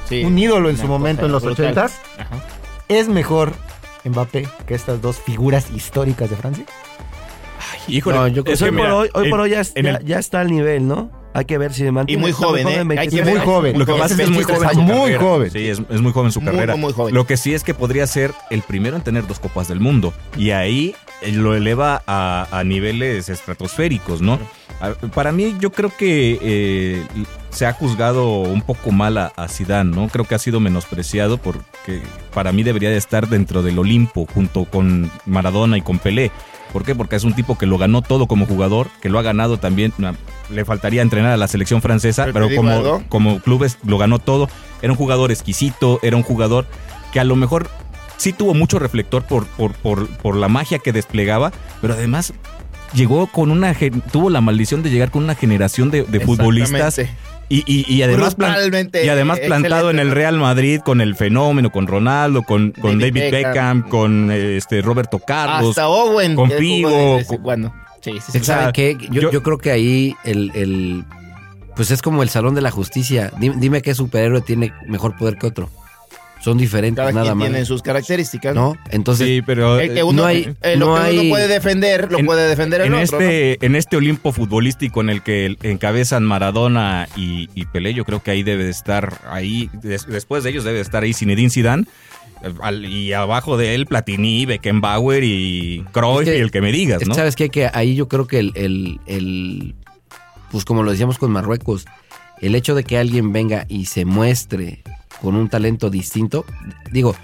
Sí. 0.09 0.23
un 0.25 0.37
ídolo 0.37 0.69
en 0.69 0.77
su 0.77 0.87
momento 0.87 1.25
en 1.25 1.31
los 1.31 1.43
brutal. 1.43 1.73
80s. 1.75 1.91
Ajá. 2.19 2.35
¿Es 2.89 3.07
mejor 3.07 3.53
Mbappé 4.03 4.47
que 4.65 4.73
estas 4.73 5.01
dos 5.01 5.17
figuras 5.17 5.69
históricas 5.71 6.29
de 6.29 6.35
Francia? 6.35 6.65
Híjole, 7.87 8.17
No, 8.17 8.27
yo 8.27 8.43
creo 8.43 8.53
es 8.55 8.61
Hoy 8.61 8.71
por 8.71 8.79
hoy, 8.87 9.09
hoy 9.13 9.23
en- 9.25 9.29
por 9.29 9.39
hoy 9.41 9.49
ya, 9.51 9.61
ya, 9.61 9.71
el- 9.75 10.05
ya 10.05 10.19
está 10.19 10.41
al 10.41 10.49
nivel, 10.51 10.87
¿no? 10.87 11.11
Hay 11.35 11.45
que 11.45 11.57
ver 11.57 11.73
si 11.73 11.83
mantiene. 11.89 12.19
Y 12.19 12.21
muy 12.21 12.29
está 12.31 12.45
joven, 12.45 12.67
¿eh? 12.67 12.77
Hay 12.77 12.85
26 12.85 13.11
que 13.23 13.23
Muy 13.23 13.33
ver- 13.39 13.43
joven. 13.45 13.79
Lo 13.79 13.85
que 13.87 13.91
pasa 13.93 14.05
es 14.13 14.15
que 14.17 14.23
es 14.23 14.29
muy 14.29 14.43
23 14.45 14.71
joven. 14.75 14.85
Muy 14.85 15.13
joven. 15.15 15.51
Sí, 15.51 15.67
es, 15.67 15.81
es 15.89 16.01
muy 16.01 16.11
joven 16.11 16.31
su 16.31 16.41
Muy, 16.41 16.51
carrera. 16.53 16.73
muy, 16.75 16.81
muy 16.83 16.93
joven. 16.93 17.13
Lo 17.15 17.25
que 17.25 17.37
sí 17.37 17.55
es 17.55 17.63
que 17.63 17.73
podría 17.73 18.05
ser 18.05 18.31
el 18.51 18.61
primero 18.61 18.95
en 18.97 19.01
tener 19.01 19.25
dos 19.27 19.39
copas 19.39 19.67
del 19.67 19.79
mundo. 19.79 20.13
Y 20.37 20.51
ahí 20.51 20.95
eh, 21.23 21.31
lo 21.31 21.55
eleva 21.55 22.03
a, 22.05 22.47
a 22.51 22.63
niveles 22.63 23.29
estratosféricos, 23.29 24.21
¿no? 24.21 24.37
Para 25.15 25.31
mí, 25.31 25.55
yo 25.59 25.71
creo 25.71 25.91
que 25.97 26.37
eh, 26.41 27.01
se 27.49 27.65
ha 27.65 27.73
juzgado 27.73 28.41
un 28.41 28.61
poco 28.61 28.91
mal 28.91 29.17
a, 29.17 29.27
a 29.35 29.47
Zidane, 29.47 29.89
¿no? 29.95 30.09
Creo 30.09 30.25
que 30.25 30.35
ha 30.35 30.39
sido 30.39 30.59
menospreciado 30.59 31.37
porque 31.37 32.01
para 32.33 32.51
mí 32.51 32.61
debería 32.63 32.89
de 32.89 32.97
estar 32.97 33.27
dentro 33.29 33.63
del 33.63 33.79
Olimpo 33.79 34.27
junto 34.33 34.65
con 34.65 35.09
Maradona 35.25 35.77
y 35.77 35.81
con 35.81 35.97
Pelé. 35.99 36.31
¿Por 36.73 36.83
qué? 36.83 36.95
Porque 36.95 37.15
es 37.15 37.23
un 37.23 37.33
tipo 37.33 37.55
que 37.55 37.67
lo 37.67 37.77
ganó 37.77 38.01
todo 38.01 38.25
como 38.25 38.47
jugador, 38.47 38.89
que 38.99 39.07
lo 39.07 39.19
ha 39.19 39.21
ganado 39.21 39.57
también. 39.57 39.93
Le 40.49 40.65
faltaría 40.65 41.03
entrenar 41.03 41.31
a 41.31 41.37
la 41.37 41.47
selección 41.47 41.81
francesa, 41.81 42.25
Pero 42.33 42.49
como, 43.09 43.39
clubes 43.39 43.77
lo 43.85 43.99
ganó 43.99 44.17
todo. 44.17 44.49
Era 44.81 44.91
un 44.91 44.97
jugador 44.97 45.31
exquisito, 45.31 45.99
era 46.01 46.17
un 46.17 46.23
jugador 46.23 46.65
que 47.13 47.19
a 47.19 47.23
lo 47.23 47.35
mejor 47.35 47.69
sí 48.17 48.33
tuvo 48.33 48.55
mucho 48.55 48.79
reflector 48.79 49.23
por, 49.23 49.45
por, 49.45 49.73
por, 49.73 50.07
por 50.07 50.35
la 50.35 50.47
magia 50.47 50.79
que 50.79 50.91
desplegaba, 50.91 51.51
pero 51.79 51.93
además 51.93 52.33
llegó 52.93 53.27
con 53.27 53.51
una 53.51 53.75
tuvo 54.11 54.29
la 54.29 54.41
maldición 54.41 54.81
de 54.81 54.89
llegar 54.89 55.11
con 55.11 55.23
una 55.23 55.35
generación 55.35 55.91
de, 55.91 56.03
de 56.03 56.19
futbolistas. 56.19 56.99
Y, 57.57 57.63
y- 57.67 57.93
y 57.93 58.01
además 58.03 58.35
y 58.37 59.07
además 59.09 59.39
plantado 59.39 59.89
en 59.89 59.99
el. 59.99 60.11
Real 60.11 60.37
Madrid 60.37 60.79
con 60.81 61.01
el 61.01 61.15
fenómeno, 61.15 61.71
con 61.71 61.87
Ronaldo, 61.87 62.43
con, 62.43 62.71
con 62.71 62.99
David 62.99 63.19
David, 63.19 63.31
Beckham, 63.31 63.81
Beckham, 63.81 63.89
con 63.89 64.31
este 64.31 64.81
Roberto 64.81 65.19
Carlos. 65.19 65.69
Hasta 65.71 65.87
Owen. 65.87 66.35
con 66.35 66.49
Figo, 66.51 67.19
con- 67.27 67.37
cuando. 67.39 67.73
Sí, 68.01 68.11
sí, 68.13 68.31
sí. 68.33 68.37
O 68.39 68.43
sea, 68.43 68.57
¿Saben 68.57 68.71
qué? 68.73 68.97
Yo, 69.11 69.21
yo- 69.21 69.31
yo 69.31 69.43
creo 69.43 69.57
que 69.57 69.71
ahí 69.71 70.15
el, 70.23 70.51
el- 70.55 71.03
Pues 71.75 71.89
es 71.91 72.01
como 72.01 72.21
el 72.23 72.29
salón 72.29 72.53
de 72.55 72.61
la 72.61 72.69
justicia. 72.71 73.31
Dime, 73.39 73.55
dime 73.57 73.81
qué 73.81 73.95
superhéroe 73.95 74.41
tiene 74.41 74.73
mejor 74.87 75.15
poder 75.15 75.37
que 75.37 75.47
otro. 75.47 75.69
Son 76.43 76.57
diferentes, 76.57 77.01
Cada 77.01 77.11
nada 77.13 77.25
quien 77.27 77.37
más. 77.37 77.47
tiene 77.49 77.65
sus 77.65 77.81
características. 77.81 78.53
¿No? 78.53 78.75
Entonces, 78.91 79.27
sí, 79.27 79.41
pero 79.45 79.79
El 79.79 79.93
que 79.93 79.99
eh, 79.99 80.03
uno, 80.03 80.23
no 80.23 80.27
hay- 80.27 80.53
eh, 80.61 80.75
lo 80.75 80.87
no 80.87 80.95
que 80.95 81.01
hay- 81.01 81.19
uno 81.19 81.29
puede 81.29 81.47
defender, 81.47 82.11
lo 82.11 82.19
en- 82.19 82.25
puede 82.25 82.49
defender 82.49 82.81
el 82.81 82.87
en 82.87 82.93
otro. 82.95 83.17
¿no? 83.19 83.25
este, 83.25 83.65
en 83.65 83.75
este 83.77 83.95
Olimpo 83.95 84.33
futbolístico 84.33 84.99
en 84.99 85.09
el 85.09 85.21
que 85.21 85.55
encabezan 85.63 86.23
Maradona 86.25 87.07
y, 87.15 87.49
y 87.55 87.65
Pelé, 87.67 87.93
yo 87.93 88.03
creo 88.03 88.21
que 88.21 88.31
ahí 88.31 88.43
debe 88.43 88.65
de 88.65 88.71
estar, 88.71 89.21
ahí, 89.29 89.69
des- 89.81 90.05
después 90.07 90.43
de 90.43 90.49
ellos 90.49 90.65
debe 90.65 90.75
de 90.77 90.81
estar 90.83 91.03
ahí 91.03 91.13
Zinedine 91.13 91.49
Zidane, 91.49 91.85
eh, 92.43 92.51
al- 92.61 92.83
y 92.85 93.13
abajo 93.13 93.55
de 93.55 93.73
él 93.75 93.85
Platini, 93.85 94.45
Beckenbauer 94.45 95.23
y 95.23 95.85
Cruyff 95.93 96.23
Es 96.23 96.29
que- 96.33 96.37
y 96.39 96.41
el 96.41 96.51
que 96.51 96.59
me 96.61 96.73
digas, 96.73 97.07
¿no? 97.07 97.13
¿sabes 97.15 97.37
qué? 97.37 97.47
Que 97.47 97.69
ahí 97.73 97.95
yo 97.95 98.09
creo 98.09 98.27
que 98.27 98.39
el, 98.39 98.51
el- 98.55 98.99
el- 99.05 99.75
Pues 100.51 100.65
como 100.65 100.83
lo 100.83 100.91
decíamos 100.91 101.17
con 101.17 101.31
Marruecos, 101.31 101.85
el 102.41 102.53
hecho 102.55 102.75
de 102.75 102.83
que 102.83 102.97
alguien 102.97 103.31
venga 103.31 103.65
y 103.69 103.85
se 103.85 104.03
muestre 104.05 104.83
con 105.21 105.35
un 105.35 105.49
talento 105.49 105.89
distinto, 105.89 106.45
digo, 106.91 107.15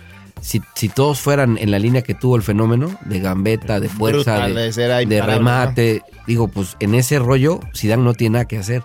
si, 0.41 0.61
si 0.75 0.87
todos 0.89 1.19
fueran 1.19 1.57
en 1.57 1.69
la 1.71 1.79
línea 1.79 2.01
que 2.01 2.13
tuvo 2.15 2.35
el 2.37 2.41
fenómeno, 2.43 2.89
de 3.05 3.19
gambeta, 3.19 3.79
de 3.79 3.89
fuerza, 3.89 4.45
Brutal, 4.47 4.55
de, 5.09 5.21
remate, 5.21 6.01
digo, 6.27 6.47
pues 6.47 6.77
en 6.79 6.95
ese 6.95 7.19
rollo 7.19 7.59
Zidane 7.75 8.03
no 8.03 8.13
tiene 8.13 8.33
nada 8.33 8.45
que 8.45 8.57
hacer. 8.57 8.83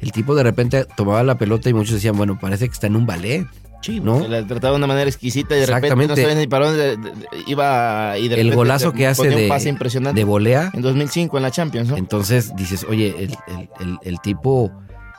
El 0.00 0.12
tipo 0.12 0.34
de 0.34 0.42
repente 0.42 0.84
tomaba 0.96 1.22
la 1.22 1.38
pelota 1.38 1.70
y 1.70 1.74
muchos 1.74 1.94
decían, 1.94 2.16
bueno, 2.16 2.38
parece 2.38 2.66
que 2.68 2.72
está 2.72 2.86
en 2.88 2.96
un 2.96 3.06
ballet. 3.06 3.46
Sí, 3.82 4.00
¿no? 4.00 4.20
Se 4.20 4.28
la 4.28 4.44
trataba 4.44 4.72
de 4.72 4.78
una 4.78 4.86
manera 4.88 5.08
exquisita 5.08 5.56
y 5.56 5.60
de 5.60 5.66
repente 5.66 6.08
no 6.08 6.16
sabía 6.16 6.34
ni 6.34 6.46
para 6.48 6.66
dónde 6.66 6.82
de- 6.82 6.96
de- 6.96 7.10
de- 7.10 7.26
iba 7.46 8.18
y 8.18 8.26
de 8.26 8.40
El 8.40 8.52
golazo 8.54 8.92
que 8.92 9.06
hace 9.06 9.22
un 9.28 9.34
de, 9.36 9.48
pase 9.48 9.68
impresionante 9.68 10.18
de 10.18 10.24
volea. 10.24 10.70
en 10.74 10.82
2005 10.82 11.36
en 11.36 11.42
la 11.44 11.50
Champions, 11.52 11.90
¿no? 11.90 11.96
Entonces 11.96 12.56
dices, 12.56 12.84
oye, 12.88 13.14
el, 13.16 13.36
el- 13.46 13.68
el- 13.78 13.98
el 14.02 14.20
tipo, 14.20 14.72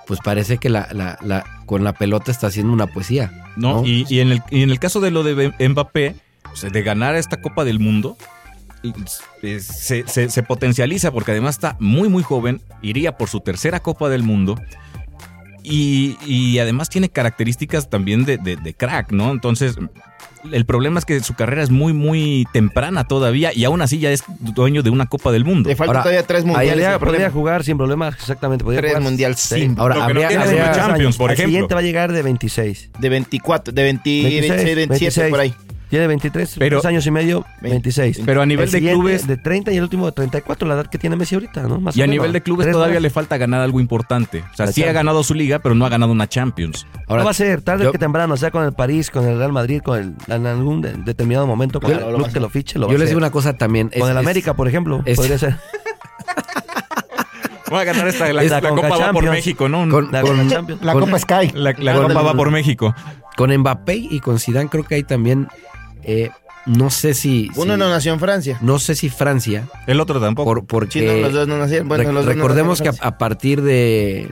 pues 0.07 0.19
parece 0.23 0.57
que 0.57 0.69
la, 0.69 0.87
la- 0.93 1.17
la- 1.21 1.43
con 1.65 1.83
la 1.83 1.93
pelota 1.93 2.31
está 2.31 2.47
haciendo 2.47 2.71
una 2.73 2.87
poesía. 2.87 3.31
No, 3.57 3.85
Y, 3.85 4.05
y 4.09 4.19
en 4.21 4.31
el, 4.31 4.41
y 4.49 4.63
en 4.63 4.69
el 4.71 4.79
caso 4.79 4.99
de 5.01 5.11
lo 5.11 5.23
de 5.23 5.53
Mbappé, 5.69 6.15
pues, 6.43 6.71
de 6.71 6.81
ganar 6.81 7.15
esta 7.15 7.41
Copa 7.41 7.65
del 7.65 7.79
Mundo, 7.79 8.17
se, 9.59 10.07
se- 10.07 10.29
se 10.29 10.43
potencializa 10.43 11.11
porque 11.11 11.31
además 11.31 11.55
está 11.55 11.75
muy, 11.79 12.09
muy 12.09 12.23
joven, 12.23 12.61
iría 12.81 13.17
por 13.17 13.27
su 13.29 13.39
tercera 13.41 13.79
Copa 13.81 14.09
del 14.09 14.23
Mundo. 14.23 14.55
Y, 15.63 16.17
y 16.25 16.59
además 16.59 16.87
tiene 16.89 17.09
características 17.09 17.89
también 17.89 18.23
de, 18.23 18.37
de- 18.37 18.55
de 18.55 18.73
crack, 18.73 19.11
¿no? 19.11 19.31
Entonces, 19.31 19.75
el 20.51 20.65
problema 20.65 20.99
es 20.99 21.05
que 21.05 21.19
su 21.21 21.33
carrera 21.33 21.63
es 21.63 21.69
muy, 21.69 21.93
muy 21.93 22.45
temprana 22.53 23.07
todavía 23.07 23.51
y 23.53 23.63
aún 23.65 23.81
así 23.81 23.99
ya 23.99 24.11
es 24.11 24.23
dueño 24.39 24.83
de 24.83 24.89
una 24.89 25.05
Copa 25.07 25.31
del 25.31 25.45
Mundo. 25.45 25.69
Le 25.69 25.75
faltan 25.75 26.01
todavía 26.03 26.23
tres 26.23 26.41
ahí 26.41 26.47
mundiales. 26.47 26.73
Podría, 26.73 26.93
el 26.93 26.99
podría 26.99 27.31
jugar 27.31 27.63
sin 27.63 27.77
problemas, 27.77 28.15
exactamente. 28.15 28.63
Podría 28.63 28.81
Tres 28.81 28.99
mundiales 29.01 29.39
Sí. 29.39 29.55
sin- 29.61 29.79
Ahora, 29.79 29.95
que 29.95 29.99
no 29.99 30.05
habría, 30.05 30.41
habría- 30.41 30.71
Champions, 30.71 30.99
años. 30.99 31.17
por 31.17 31.31
ejemplo. 31.31 31.47
siguiente 31.49 31.73
va 31.73 31.79
a 31.79 31.83
llegar 31.83 32.11
de 32.11 32.21
26. 32.21 32.89
De 32.99 33.09
24, 33.09 33.73
de 33.73 33.83
20, 33.83 34.09
26, 34.09 34.41
26, 34.41 34.75
27 34.75 35.21
26. 35.21 35.29
por 35.29 35.39
ahí. 35.39 35.53
Tiene 35.89 36.07
23, 36.07 36.55
Pero- 36.59 36.81
años 36.85 37.05
y 37.07 37.11
medio, 37.11 37.45
26. 37.61 38.21
Pero 38.25 38.41
a 38.41 38.45
nivel 38.45 38.65
El 38.65 38.71
de 38.71 38.91
clubes, 38.91 39.25
De 39.25 39.37
30 39.37 39.71
y 39.71 39.77
el 39.77 39.83
último 39.83 40.05
de 40.05 40.11
34, 40.11 40.67
la 40.67 40.73
edad 40.73 40.87
que 40.87 40.97
tiene 40.97 41.15
Messi 41.15 41.35
ahorita, 41.35 41.63
¿no? 41.63 41.79
Más 41.79 41.95
y 41.95 42.01
o 42.01 42.03
a 42.03 42.07
nivel 42.07 42.33
de 42.33 42.41
clubes 42.41 42.69
todavía 42.71 42.95
más. 42.95 43.03
le 43.03 43.09
falta 43.09 43.37
ganar 43.37 43.61
algo 43.61 43.79
importante. 43.79 44.43
O 44.51 44.55
sea, 44.55 44.65
La 44.65 44.71
sí 44.73 44.81
ha 44.81 44.85
Champions. 44.85 44.93
ganado 44.95 45.23
su 45.23 45.33
liga, 45.33 45.59
pero 45.59 45.75
no 45.75 45.85
ha 45.85 45.89
ganado 45.89 46.11
una 46.11 46.27
Champions. 46.27 46.85
ahora, 47.07 47.21
no 47.21 47.25
va 47.25 47.31
a 47.31 47.33
ser 47.33 47.61
tarde 47.61 47.85
yo- 47.85 47.91
que 47.93 47.97
temprano, 47.97 48.35
sea 48.35 48.51
con 48.51 48.63
el 48.65 48.73
París, 48.73 49.09
con 49.09 49.25
el 49.25 49.37
Real 49.37 49.53
Madrid, 49.53 49.81
con 49.81 49.97
el, 49.97 50.13
en 50.33 50.45
algún 50.45 50.81
de- 50.81 50.93
determinado 50.93 51.47
momento, 51.47 51.79
con 51.79 51.91
el 51.91 51.99
lo 51.99 52.05
va 52.11 52.13
club 52.17 52.33
que 52.33 52.39
lo 52.41 52.49
fiche, 52.49 52.77
lo 52.79 52.87
va 52.87 52.91
yo 52.91 52.95
a 52.97 52.99
les 52.99 53.05
hacer. 53.05 53.09
digo 53.15 53.17
una 53.19 53.31
cosa 53.31 53.53
también. 53.57 53.89
es- 53.93 54.01
Con 54.01 54.09
el 54.11 54.17
es- 54.17 54.21
América, 54.23 54.55
por 54.55 54.67
ejemplo, 54.67 55.01
es- 55.05 55.15
podría 55.15 55.37
ser. 55.37 55.55
Va 57.73 57.81
a 57.81 57.83
ganar 57.83 58.07
esta 58.07 58.31
la, 58.31 58.43
Es 58.43 58.49
la 58.51 58.61
la 58.61 58.69
Copa 58.69 58.97
va 58.97 59.11
por. 59.11 59.29
México, 59.29 59.67
¿no? 59.67 59.89
Con- 59.89 60.09
La, 60.11 60.21
con- 60.21 60.37
la 60.37 60.47
Champions. 60.47 60.81
La 60.81 60.93
Con- 60.93 61.01
Copa 61.03 61.19
Sky. 61.19 61.51
la 61.53 61.73
Copa 61.73 62.21
va 62.21 62.33
por 62.33 62.49
México. 62.49 62.95
Con 63.35 63.55
Mbappé 63.55 63.95
y 63.95 64.19
con 64.21 64.39
Zidane 64.39 64.69
creo 64.69 64.85
que 64.85 64.95
hay 64.95 65.03
también, 65.03 65.47
eh, 66.07 66.31
no 66.65 66.89
sé 66.89 67.13
si... 67.13 67.49
Uno 67.55 67.73
si- 67.73 67.79
no 67.79 67.89
nació 67.89 68.13
en 68.13 68.19
Francia. 68.19 68.57
no 68.61 68.79
sé 68.79 68.95
si 68.95 69.09
Francia, 69.09 69.67
El 69.85 69.99
otro 70.01 70.19
tampoco. 70.19 70.49
por, 70.49 70.65
porque... 70.65 70.99
Sí, 70.99 71.05
no, 71.05 71.13
los 71.21 71.33
dos 71.33 71.47
no 71.47 71.57
nacieron. 71.59 71.87
Bueno, 71.87 72.03
Rec- 72.03 72.07
los 72.13 72.25
dos 72.25 72.35
no 72.35 72.41
recordemos 72.41 72.81
que 72.81 72.89
a, 72.99 73.17
partir 73.17 73.61
de 73.61 74.31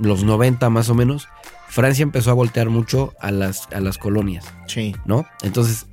los 0.00 0.24
90 0.24 0.70
más 0.70 0.88
o 0.88 0.94
menos, 0.94 1.28
Francia 1.68 2.02
empezó 2.02 2.30
a 2.30 2.34
voltear 2.34 2.68
mucho 2.70 3.12
a 3.20 3.30
las, 3.30 3.68
a 3.72 3.80
las 3.80 3.98
colonias. 3.98 4.44
Sí. 4.66 4.96
¿no? 5.04 5.24
Entonces, 5.42 5.86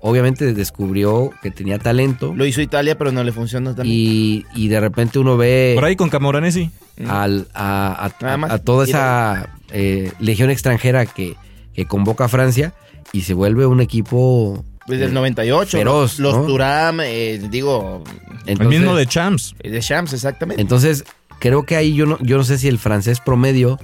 obviamente 0.00 0.52
descubrió 0.52 1.30
que 1.42 1.50
tenía 1.50 1.78
talento. 1.78 2.34
Lo 2.36 2.44
hizo 2.44 2.60
Italia, 2.60 2.98
pero 2.98 3.10
no 3.12 3.24
le 3.24 3.32
funcionó 3.32 3.74
también. 3.74 3.96
Y, 3.98 4.44
y 4.54 4.68
de 4.68 4.80
repente 4.80 5.18
uno 5.18 5.36
ve 5.38 5.72
Por 5.74 5.84
ahí 5.86 5.96
con 5.96 6.10
Camoranesi. 6.10 6.70
al, 7.08 7.48
a, 7.54 8.04
a- 8.06 8.12
Nada 8.24 8.36
más. 8.36 8.50
a 8.50 8.58
toda 8.58 8.84
esa 8.84 9.48
eh, 9.70 10.12
legión 10.20 10.50
extranjera 10.50 11.06
que, 11.06 11.34
que 11.72 11.86
convoca 11.86 12.26
a 12.26 12.28
Francia 12.28 12.74
y 13.14 13.22
se 13.22 13.32
vuelve 13.32 13.64
un 13.66 13.80
equipo 13.80 14.64
Desde 14.86 15.04
el 15.04 15.10
eh, 15.10 15.14
98. 15.14 15.78
feroz, 15.78 16.18
los 16.18 16.34
¿no? 16.36 16.44
Turam, 16.46 17.00
eh, 17.00 17.40
digo, 17.50 18.02
El 18.44 18.52
Entonces- 18.52 18.80
mismo 18.80 18.94
de 18.96 19.06
Champs. 19.06 19.54
de 19.62 19.80
Shams, 19.80 20.12
exactamente. 20.12 20.60
Entonces, 20.60 21.04
creo 21.38 21.62
que 21.64 21.76
ahí 21.76 21.94
yo 21.94 22.04
no, 22.06 22.18
yo 22.20 22.36
no 22.36 22.44
sé 22.44 22.58
si 22.58 22.68
el 22.68 22.78
francés 22.78 23.20
promedio 23.20 23.78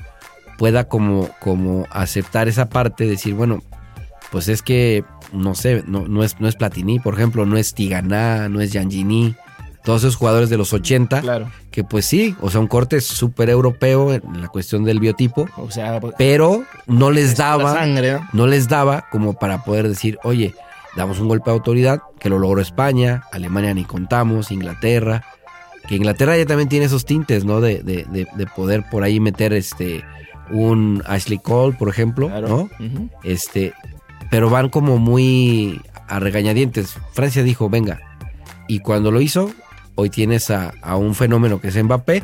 pueda 0.58 0.84
como, 0.88 1.30
como 1.40 1.86
aceptar 1.90 2.48
esa 2.48 2.68
parte, 2.68 3.06
decir, 3.06 3.32
bueno, 3.34 3.62
pues 4.30 4.48
es 4.48 4.60
que, 4.62 5.04
no 5.32 5.54
sé, 5.54 5.82
no, 5.86 6.06
no, 6.06 6.22
es, 6.22 6.38
no 6.40 6.48
es 6.48 6.56
Platini, 6.56 6.98
por 7.00 7.14
ejemplo, 7.14 7.46
no 7.46 7.56
es 7.56 7.72
Tigana, 7.72 8.48
no 8.48 8.60
es 8.60 8.72
Giangini, 8.72 9.34
todos 9.90 10.02
esos 10.04 10.14
jugadores 10.14 10.48
de 10.50 10.56
los 10.56 10.72
80, 10.72 11.20
claro. 11.20 11.50
que 11.72 11.82
pues 11.82 12.04
sí, 12.04 12.36
o 12.40 12.48
sea, 12.48 12.60
un 12.60 12.68
corte 12.68 13.00
súper 13.00 13.50
europeo 13.50 14.14
en 14.14 14.40
la 14.40 14.46
cuestión 14.46 14.84
del 14.84 15.00
biotipo, 15.00 15.48
O 15.56 15.68
sea, 15.68 15.98
pues, 15.98 16.14
pero 16.16 16.62
no 16.86 17.10
les 17.10 17.36
daba, 17.36 17.74
sangre, 17.74 18.12
¿no? 18.12 18.28
no 18.32 18.46
les 18.46 18.68
daba 18.68 19.06
como 19.10 19.34
para 19.34 19.64
poder 19.64 19.88
decir, 19.88 20.16
oye, 20.22 20.54
damos 20.96 21.18
un 21.18 21.26
golpe 21.26 21.50
de 21.50 21.56
autoridad, 21.56 22.02
que 22.20 22.28
lo 22.28 22.38
logró 22.38 22.60
España, 22.60 23.24
Alemania 23.32 23.74
ni 23.74 23.84
contamos, 23.84 24.52
Inglaterra, 24.52 25.24
que 25.88 25.96
Inglaterra 25.96 26.36
ya 26.36 26.46
también 26.46 26.68
tiene 26.68 26.86
esos 26.86 27.04
tintes, 27.04 27.44
¿no? 27.44 27.60
De, 27.60 27.82
de, 27.82 28.06
de, 28.12 28.28
de 28.32 28.46
poder 28.46 28.84
por 28.88 29.02
ahí 29.02 29.18
meter 29.18 29.52
este 29.52 30.04
un 30.52 31.02
Ashley 31.04 31.38
Cole, 31.38 31.76
por 31.76 31.88
ejemplo, 31.88 32.28
Claro. 32.28 32.68
¿no? 32.78 33.10
Este, 33.24 33.72
pero 34.30 34.50
van 34.50 34.68
como 34.68 34.98
muy 34.98 35.80
a 36.06 36.20
regañadientes. 36.20 36.94
Francia 37.12 37.42
dijo, 37.42 37.68
venga, 37.68 37.98
y 38.68 38.78
cuando 38.78 39.10
lo 39.10 39.20
hizo, 39.20 39.50
hoy 40.00 40.10
tienes 40.10 40.50
a, 40.50 40.72
a 40.82 40.96
un 40.96 41.14
fenómeno 41.14 41.60
que 41.60 41.68
es 41.68 41.82
Mbappé, 41.82 42.22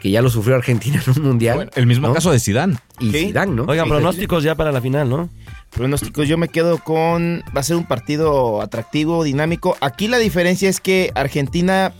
que 0.00 0.10
ya 0.10 0.22
lo 0.22 0.30
sufrió 0.30 0.56
Argentina 0.56 1.02
en 1.06 1.12
un 1.18 1.22
mundial. 1.28 1.70
El 1.74 1.86
mismo 1.86 2.08
¿no? 2.08 2.14
caso 2.14 2.30
de 2.30 2.40
Zidane. 2.40 2.76
Y 3.00 3.10
Sí. 3.10 3.26
Zidane, 3.26 3.52
¿no? 3.52 3.64
Oigan, 3.64 3.86
Sí. 3.86 3.90
pronósticos 3.90 4.42
ya 4.44 4.54
para 4.54 4.72
la 4.72 4.80
final, 4.80 5.08
¿no? 5.08 5.28
Pronósticos, 5.70 6.28
yo 6.28 6.38
me 6.38 6.48
quedo 6.48 6.78
con. 6.78 7.42
Va 7.54 7.60
a 7.60 7.64
ser 7.64 7.76
un 7.76 7.84
partido 7.84 8.62
atractivo, 8.62 9.24
dinámico. 9.24 9.76
Aquí 9.80 10.08
la 10.08 10.18
diferencia 10.18 10.68
es 10.70 10.80
que 10.80 11.10
Argentina, 11.14 11.92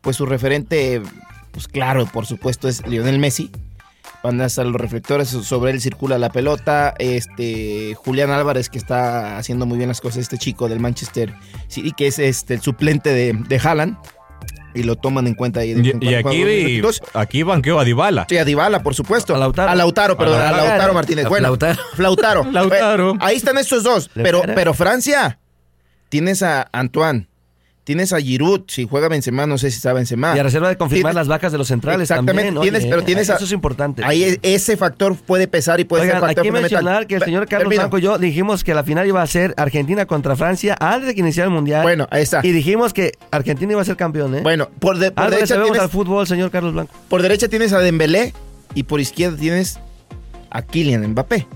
pues 0.00 0.16
su 0.16 0.26
referente, 0.26 1.00
pues 1.52 1.68
claro, 1.68 2.06
por 2.06 2.26
supuesto, 2.26 2.68
es 2.68 2.86
Lionel 2.86 3.18
Messi. 3.18 3.50
Van 4.22 4.40
a 4.40 4.46
estar 4.46 4.66
los 4.66 4.80
reflectores, 4.80 5.28
sobre 5.28 5.70
él 5.70 5.80
circula 5.80 6.18
la 6.18 6.30
pelota. 6.30 6.92
Este 6.98 7.94
Julián 7.94 8.30
Álvarez, 8.30 8.68
que 8.68 8.78
está 8.78 9.38
haciendo 9.38 9.64
muy 9.64 9.78
bien 9.78 9.88
las 9.88 10.00
cosas, 10.00 10.18
este 10.18 10.38
chico 10.38 10.68
del 10.68 10.80
Manchester 10.80 11.32
City, 11.68 11.92
que 11.96 12.08
es 12.08 12.18
este, 12.18 12.54
el 12.54 12.60
suplente 12.60 13.10
de, 13.10 13.32
de 13.32 13.58
Haaland. 13.58 13.96
Y 14.74 14.82
lo 14.82 14.96
toman 14.96 15.26
en 15.26 15.34
cuenta 15.34 15.60
ahí. 15.60 15.72
de 15.74 15.96
Y, 16.00 16.08
y 16.10 16.14
aquí, 16.14 16.44
minutos. 16.44 17.00
aquí 17.14 17.42
banqueó 17.42 17.80
a 17.80 17.84
Dybala. 17.84 18.26
Sí, 18.28 18.36
a 18.36 18.44
Dybala, 18.44 18.82
por 18.82 18.94
supuesto. 18.94 19.34
A 19.34 19.38
Lautaro. 19.38 19.70
A 19.70 19.74
Lautaro, 19.74 20.16
perdón, 20.16 20.40
A 20.40 20.48
a 20.48 20.52
Lautaro. 20.52 20.68
Lautaro 20.68 20.94
Martínez. 20.94 21.26
A 21.26 21.28
Bueno, 21.28 21.48
Lautaro. 21.48 21.82
Flautaro. 21.94 22.44
Lautaro. 22.52 23.14
Eh, 23.14 23.18
Ahí 23.20 23.36
están 23.36 23.56
estos 23.58 23.82
dos. 23.82 24.10
Pero, 24.14 24.42
pero 24.54 24.74
Francia, 24.74 25.38
tienes 26.08 26.42
a 26.42 26.68
Antoine, 26.72 27.27
tienes 27.88 28.12
a 28.12 28.20
Giroud, 28.20 28.64
si 28.66 28.86
juega 28.86 29.08
Benzema, 29.08 29.46
no 29.46 29.56
sé 29.56 29.70
si 29.70 29.78
está 29.78 29.94
Benzema. 29.94 30.36
Y 30.36 30.38
a 30.38 30.42
reserva 30.42 30.68
de 30.68 30.76
confirmar 30.76 31.12
Tienes- 31.12 31.14
las 31.14 31.28
vacas 31.28 31.52
de 31.52 31.56
los 31.56 31.68
centrales 31.68 32.02
Exactamente, 32.02 32.48
también. 32.50 32.62
tienes- 32.62 32.82
oye, 32.82 32.90
pero 32.90 33.02
tienes 33.02 33.30
a- 33.30 33.36
Eso 33.36 33.46
es 33.46 33.52
importante. 33.52 34.04
Ahí 34.04 34.38
ese 34.42 34.76
factor 34.76 35.16
puede 35.16 35.48
pesar 35.48 35.80
y 35.80 35.84
puede 35.84 36.02
Oigan, 36.02 36.16
ser 36.18 36.22
hay 36.24 36.28
factor 36.28 36.42
que 36.44 36.48
fundamental. 36.50 36.84
mencionar 36.84 37.06
que 37.06 37.14
el 37.14 37.22
señor 37.22 37.48
Carlos 37.48 37.62
termino. 37.70 37.80
Blanco 37.84 37.96
y 37.98 38.02
yo 38.02 38.18
dijimos 38.18 38.62
que 38.62 38.74
la 38.74 38.84
final 38.84 39.06
iba 39.08 39.22
a 39.22 39.26
ser 39.26 39.54
Argentina 39.56 40.04
contra 40.04 40.36
Francia 40.36 40.76
antes 40.78 41.06
de 41.06 41.14
que 41.14 41.20
iniciara 41.22 41.48
el 41.48 41.54
Mundial. 41.54 41.82
Bueno, 41.82 42.06
ahí 42.10 42.22
está. 42.22 42.40
Y 42.44 42.52
dijimos 42.52 42.92
que 42.92 43.12
Argentina 43.30 43.72
iba 43.72 43.80
a 43.80 43.84
ser 43.86 43.96
campeón, 43.96 44.34
¿eh? 44.34 44.40
Bueno, 44.42 44.68
por, 44.80 44.98
de- 44.98 45.10
por 45.10 45.24
Algo 45.24 45.30
le 45.30 45.36
derecha 45.36 45.62
tienes, 45.62 45.80
al 45.80 45.88
fútbol, 45.88 46.26
señor 46.26 46.50
Carlos 46.50 46.74
Blanco. 46.74 46.92
por 47.08 47.22
derecha 47.22 47.48
tienes 47.48 47.72
a 47.72 47.78
Dembélé 47.78 48.34
y 48.74 48.82
por 48.82 49.00
izquierda 49.00 49.38
tienes 49.38 49.78
a 50.50 50.60
Kylian 50.60 51.06
Mbappé. 51.12 51.46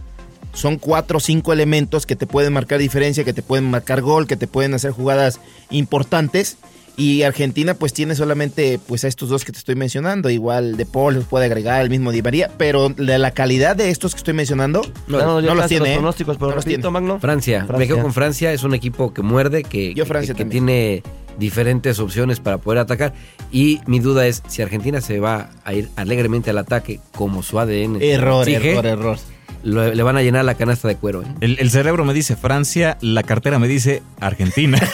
Son 0.53 0.77
cuatro 0.79 1.17
o 1.19 1.21
cinco 1.21 1.53
elementos 1.53 2.07
que 2.07 2.17
te 2.17 2.27
pueden 2.27 2.53
marcar 2.53 2.79
diferencia, 2.79 3.25
que 3.25 3.33
te 3.33 3.43
pueden 3.43 3.71
marcar 3.71 4.03
gol, 4.03 4.27
que 4.27 4.37
te 4.37 4.47
pueden 4.47 4.75
hacer 4.75 4.91
jugadas 4.91 5.41
importantes. 5.71 6.59
Y 6.95 7.23
Argentina 7.23 7.73
pues 7.73 7.95
tiene 7.95 8.15
solamente 8.15 8.79
pues 8.87 9.05
a 9.05 9.09
estos 9.09 9.31
dos 9.31 9.47
que 9.47 9.53
te 9.53 9.57
estoy 9.59 9.77
mencionando. 9.77 10.29
Igual 10.29 10.77
De 10.77 10.85
Paul 10.85 11.15
los 11.15 11.25
puede 11.25 11.47
agregar, 11.47 11.81
el 11.81 11.89
mismo 11.89 12.13
Di 12.13 12.21
María. 12.21 12.51
Pero 12.59 12.91
de 12.91 13.17
la 13.19 13.31
calidad 13.31 13.77
de 13.77 13.89
estos 13.89 14.13
que 14.13 14.19
estoy 14.19 14.35
mencionando, 14.35 14.83
no, 15.09 15.41
Ya 15.41 15.55
los 15.55 15.67
tiene. 15.69 15.93
¿eh? 15.93 15.97
pronósticos, 15.97 16.37
pero 16.37 16.51
No 16.51 16.57
los 16.57 16.65
rapidito, 16.65 16.89
tiene. 16.89 16.93
Magno. 16.93 17.19
Francia. 17.19 17.61
Francia. 17.65 17.79
Me 17.79 17.87
quedo 17.87 18.03
con 18.03 18.13
Francia. 18.13 18.53
Es 18.53 18.63
un 18.63 18.75
equipo 18.75 19.15
que 19.15 19.23
muerde, 19.23 19.65
que, 19.65 19.95
Yo 19.95 20.05
Francia 20.05 20.35
que 20.35 20.45
tiene 20.45 21.03
diferentes 21.39 21.99
opciones 21.99 22.41
para 22.41 22.59
poder 22.59 22.81
atacar. 22.81 23.15
Y 23.51 23.81
mi 23.87 23.99
duda 23.99 24.27
es 24.27 24.43
si 24.47 24.61
Argentina 24.61 25.01
se 25.01 25.19
va 25.19 25.49
a 25.65 25.73
ir 25.73 25.89
alegremente 25.97 26.51
al 26.51 26.59
ataque 26.59 27.01
como 27.15 27.43
su 27.43 27.59
ADN. 27.59 28.03
Error, 28.03 28.47
exige, 28.47 28.73
error, 28.73 28.87
error. 28.87 29.19
Lo- 29.63 29.93
le 29.95 30.03
van 30.03 30.17
a 30.17 30.23
llenar 30.23 30.45
la 30.45 30.55
canasta 30.55 30.89
de 30.89 30.97
cuero. 30.97 31.23
¿eh? 31.23 31.27
El, 31.41 31.57
el 31.61 31.71
cerebro 31.71 32.05
me 32.05 32.13
dice 32.15 32.37
Francia, 32.37 32.99
la 33.01 33.23
cartera 33.23 33.59
me 33.59 33.69
dice 33.69 34.03
Argentina. 34.21 34.79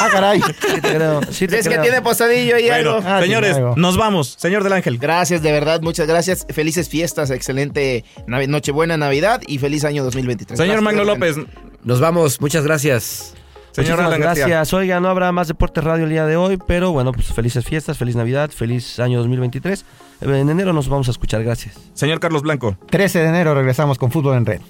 Ah, 0.00 0.08
caray. 0.10 0.42
Sí 0.42 0.52
te 0.82 0.96
creo, 0.96 1.20
sí 1.30 1.46
te 1.46 1.58
Es 1.60 1.68
que 1.68 1.78
tiene 1.78 2.02
posadillo 2.02 2.58
y 2.58 2.66
bueno, 2.66 2.96
algo. 2.96 3.08
Ah, 3.08 3.22
señores, 3.22 3.56
algo. 3.56 3.74
nos 3.76 3.96
vamos. 3.96 4.34
Señor 4.38 4.62
del 4.64 4.72
Ángel. 4.74 4.98
Gracias, 4.98 5.40
de 5.40 5.50
verdad, 5.52 5.80
muchas 5.82 6.06
gracias. 6.08 6.46
Felices 6.50 6.88
fiestas, 6.90 7.30
excelente 7.30 8.04
Navi- 8.26 8.48
Nochebuena, 8.48 8.96
Navidad 8.98 9.40
y 9.46 9.58
feliz 9.58 9.84
año 9.84 10.02
2023. 10.04 10.58
Señor 10.58 10.82
Gracias, 10.82 10.84
Magno. 10.84 11.04
López. 11.04 11.36
Nos 11.84 12.00
vamos. 12.00 12.38
Muchas 12.40 12.64
gracias. 12.64 13.34
Señor 13.70 13.92
Muchísimas 13.92 14.06
Alan 14.06 14.20
García. 14.20 14.46
gracias. 14.48 14.72
Oiga, 14.74 15.00
no 15.00 15.08
habrá 15.08 15.32
más 15.32 15.48
Deportes 15.48 15.82
Radio 15.82 16.04
el 16.04 16.10
día 16.10 16.26
de 16.26 16.36
hoy, 16.36 16.58
pero 16.66 16.92
bueno, 16.92 17.12
pues 17.12 17.28
felices 17.28 17.64
fiestas, 17.64 17.96
feliz 17.96 18.14
Navidad, 18.16 18.50
feliz 18.50 18.98
año 18.98 19.18
2023. 19.20 19.84
En 20.24 20.48
enero 20.48 20.72
nos 20.72 20.88
vamos 20.88 21.08
a 21.08 21.10
escuchar, 21.10 21.44
gracias. 21.44 21.78
Señor 21.92 22.18
Carlos 22.18 22.42
Blanco. 22.42 22.76
13 22.90 23.20
de 23.20 23.28
enero 23.28 23.54
regresamos 23.54 23.98
con 23.98 24.10
Fútbol 24.10 24.36
en 24.36 24.46
Red. 24.46 24.60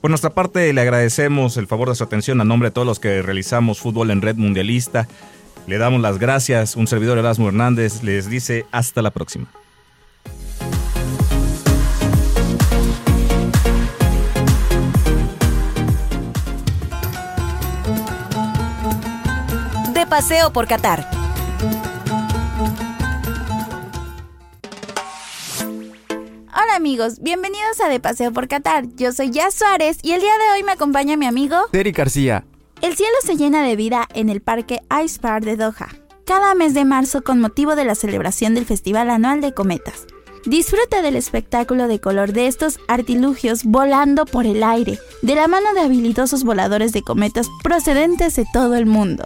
Por 0.00 0.10
nuestra 0.10 0.30
parte, 0.30 0.70
le 0.72 0.80
agradecemos 0.80 1.56
el 1.56 1.66
favor 1.66 1.88
de 1.88 1.94
su 1.94 2.04
atención 2.04 2.40
a 2.40 2.44
nombre 2.44 2.68
de 2.68 2.72
todos 2.72 2.86
los 2.86 3.00
que 3.00 3.22
realizamos 3.22 3.78
fútbol 3.78 4.10
en 4.10 4.20
red 4.20 4.36
mundialista. 4.36 5.08
Le 5.66 5.78
damos 5.78 6.02
las 6.02 6.18
gracias. 6.18 6.76
Un 6.76 6.86
servidor 6.86 7.16
Erasmo 7.16 7.48
Hernández 7.48 8.02
les 8.02 8.28
dice 8.28 8.66
hasta 8.70 9.00
la 9.00 9.10
próxima. 9.12 9.48
De 19.94 20.06
paseo 20.06 20.52
por 20.52 20.66
Qatar. 20.66 21.13
Hola 26.74 26.80
amigos, 26.80 27.20
bienvenidos 27.20 27.80
a 27.80 27.88
De 27.88 28.00
Paseo 28.00 28.32
por 28.32 28.48
Qatar. 28.48 28.86
Yo 28.96 29.12
soy 29.12 29.30
Jazz 29.30 29.54
Suárez 29.54 29.98
y 30.02 30.10
el 30.10 30.20
día 30.20 30.32
de 30.36 30.56
hoy 30.56 30.64
me 30.64 30.72
acompaña 30.72 31.16
mi 31.16 31.24
amigo. 31.24 31.54
Terry 31.70 31.92
García. 31.92 32.44
El 32.82 32.96
cielo 32.96 33.14
se 33.22 33.36
llena 33.36 33.62
de 33.62 33.76
vida 33.76 34.08
en 34.12 34.28
el 34.28 34.42
parque 34.42 34.80
Ice 35.04 35.20
Park 35.20 35.44
de 35.44 35.54
Doha, 35.54 35.86
cada 36.26 36.52
mes 36.56 36.74
de 36.74 36.84
marzo 36.84 37.22
con 37.22 37.40
motivo 37.40 37.76
de 37.76 37.84
la 37.84 37.94
celebración 37.94 38.56
del 38.56 38.66
Festival 38.66 39.08
Anual 39.10 39.40
de 39.40 39.54
Cometas. 39.54 40.08
Disfruta 40.46 41.00
del 41.00 41.14
espectáculo 41.14 41.86
de 41.86 42.00
color 42.00 42.32
de 42.32 42.48
estos 42.48 42.80
artilugios 42.88 43.62
volando 43.62 44.26
por 44.26 44.44
el 44.44 44.64
aire, 44.64 44.98
de 45.22 45.36
la 45.36 45.46
mano 45.46 45.74
de 45.74 45.80
habilidosos 45.82 46.42
voladores 46.42 46.92
de 46.92 47.02
cometas 47.02 47.48
procedentes 47.62 48.34
de 48.34 48.46
todo 48.52 48.74
el 48.74 48.86
mundo. 48.86 49.22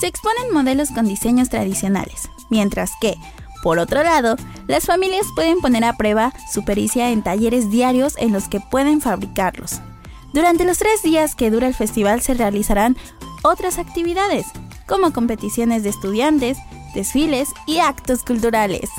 Se 0.00 0.06
exponen 0.06 0.52
modelos 0.52 0.90
con 0.90 1.08
diseños 1.08 1.48
tradicionales, 1.48 2.28
mientras 2.50 2.90
que, 3.00 3.14
por 3.62 3.78
otro 3.78 4.02
lado, 4.02 4.36
las 4.66 4.86
familias 4.86 5.26
pueden 5.34 5.60
poner 5.60 5.84
a 5.84 5.96
prueba 5.96 6.32
su 6.52 6.64
pericia 6.64 7.10
en 7.10 7.22
talleres 7.22 7.70
diarios 7.70 8.14
en 8.18 8.32
los 8.32 8.48
que 8.48 8.60
pueden 8.60 9.00
fabricarlos. 9.00 9.80
Durante 10.32 10.64
los 10.64 10.78
tres 10.78 11.02
días 11.02 11.34
que 11.34 11.50
dura 11.50 11.68
el 11.68 11.74
festival 11.74 12.22
se 12.22 12.34
realizarán 12.34 12.96
otras 13.42 13.78
actividades, 13.78 14.46
como 14.86 15.12
competiciones 15.12 15.82
de 15.82 15.90
estudiantes, 15.90 16.58
desfiles 16.94 17.48
y 17.66 17.78
actos 17.78 18.22
culturales. 18.22 18.90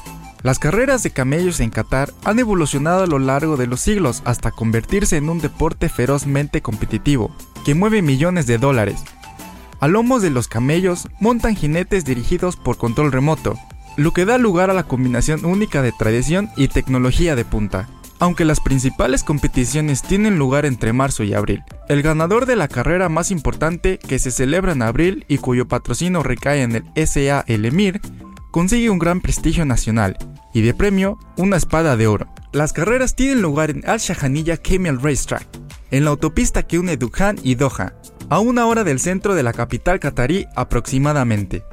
Las 0.44 0.60
carreras 0.60 1.04
de 1.04 1.12
camellos 1.12 1.60
en 1.60 1.70
Qatar 1.70 2.14
han 2.24 2.38
evolucionado 2.38 3.04
a 3.04 3.08
lo 3.08 3.18
largo 3.18 3.56
de 3.56 3.68
los 3.68 3.80
siglos 3.80 4.22
hasta 4.26 4.52
convertirse 4.52 5.18
en 5.18 5.30
un 5.30 5.40
deporte 5.40 5.88
ferozmente 5.90 6.62
competitivo, 6.62 7.32
que 7.66 7.76
mueve 7.76 8.02
millones 8.02 8.46
de 8.46 8.58
dólares. 8.58 9.04
A 9.80 9.88
lomos 9.88 10.22
de 10.22 10.30
los 10.30 10.48
camellos 10.48 11.08
montan 11.20 11.56
jinetes 11.56 12.04
dirigidos 12.06 12.58
por 12.58 12.78
control 12.78 13.12
remoto, 13.12 13.58
lo 13.96 14.12
que 14.12 14.26
da 14.26 14.38
lugar 14.38 14.70
a 14.70 14.74
la 14.74 14.84
combinación 14.84 15.46
única 15.46 15.82
de 15.82 15.92
tradición 15.92 16.50
y 16.58 16.68
tecnología 16.68 17.36
de 17.36 17.46
punta. 17.46 17.90
Aunque 18.20 18.46
las 18.46 18.60
principales 18.60 19.24
competiciones 19.24 20.02
tienen 20.02 20.38
lugar 20.38 20.66
entre 20.66 20.94
marzo 20.94 21.24
y 21.24 21.34
abril, 21.34 21.64
el 21.90 22.02
ganador 22.02 22.46
de 22.46 22.56
la 22.56 22.68
carrera 22.68 23.10
más 23.10 23.32
importante 23.32 24.00
que 24.00 24.20
se 24.20 24.32
celebra 24.32 24.72
en 24.72 24.82
abril 24.82 25.26
y 25.28 25.40
cuyo 25.40 25.68
patrocinio 25.68 26.24
recae 26.24 26.62
en 26.62 26.76
el 26.76 27.08
SA 27.08 27.44
El 27.48 27.66
Emir, 27.66 28.00
consigue 28.52 28.90
un 28.90 29.00
gran 29.00 29.20
prestigio 29.20 29.66
nacional 29.66 30.18
y 30.54 30.62
de 30.62 30.74
premio 30.74 31.20
una 31.38 31.58
espada 31.58 31.98
de 31.98 32.08
oro. 32.08 32.28
Las 32.54 32.72
carreras 32.72 33.16
tienen 33.16 33.42
lugar 33.42 33.72
en 33.72 33.84
Al 33.90 34.00
Shahaniyya 34.00 34.58
Camel 34.58 35.02
Racetrack, 35.02 35.48
en 35.92 36.06
la 36.06 36.12
autopista 36.12 36.64
que 36.64 36.80
une 36.80 36.98
Dukhan 36.98 37.38
y 37.44 37.56
Doha, 37.56 37.94
a 38.30 38.40
una 38.40 38.66
hora 38.68 38.84
del 38.84 39.00
centro 39.00 39.36
de 39.36 39.44
la 39.44 39.54
capital 39.54 40.00
catarí 40.00 40.46
aproximadamente. 40.56 41.64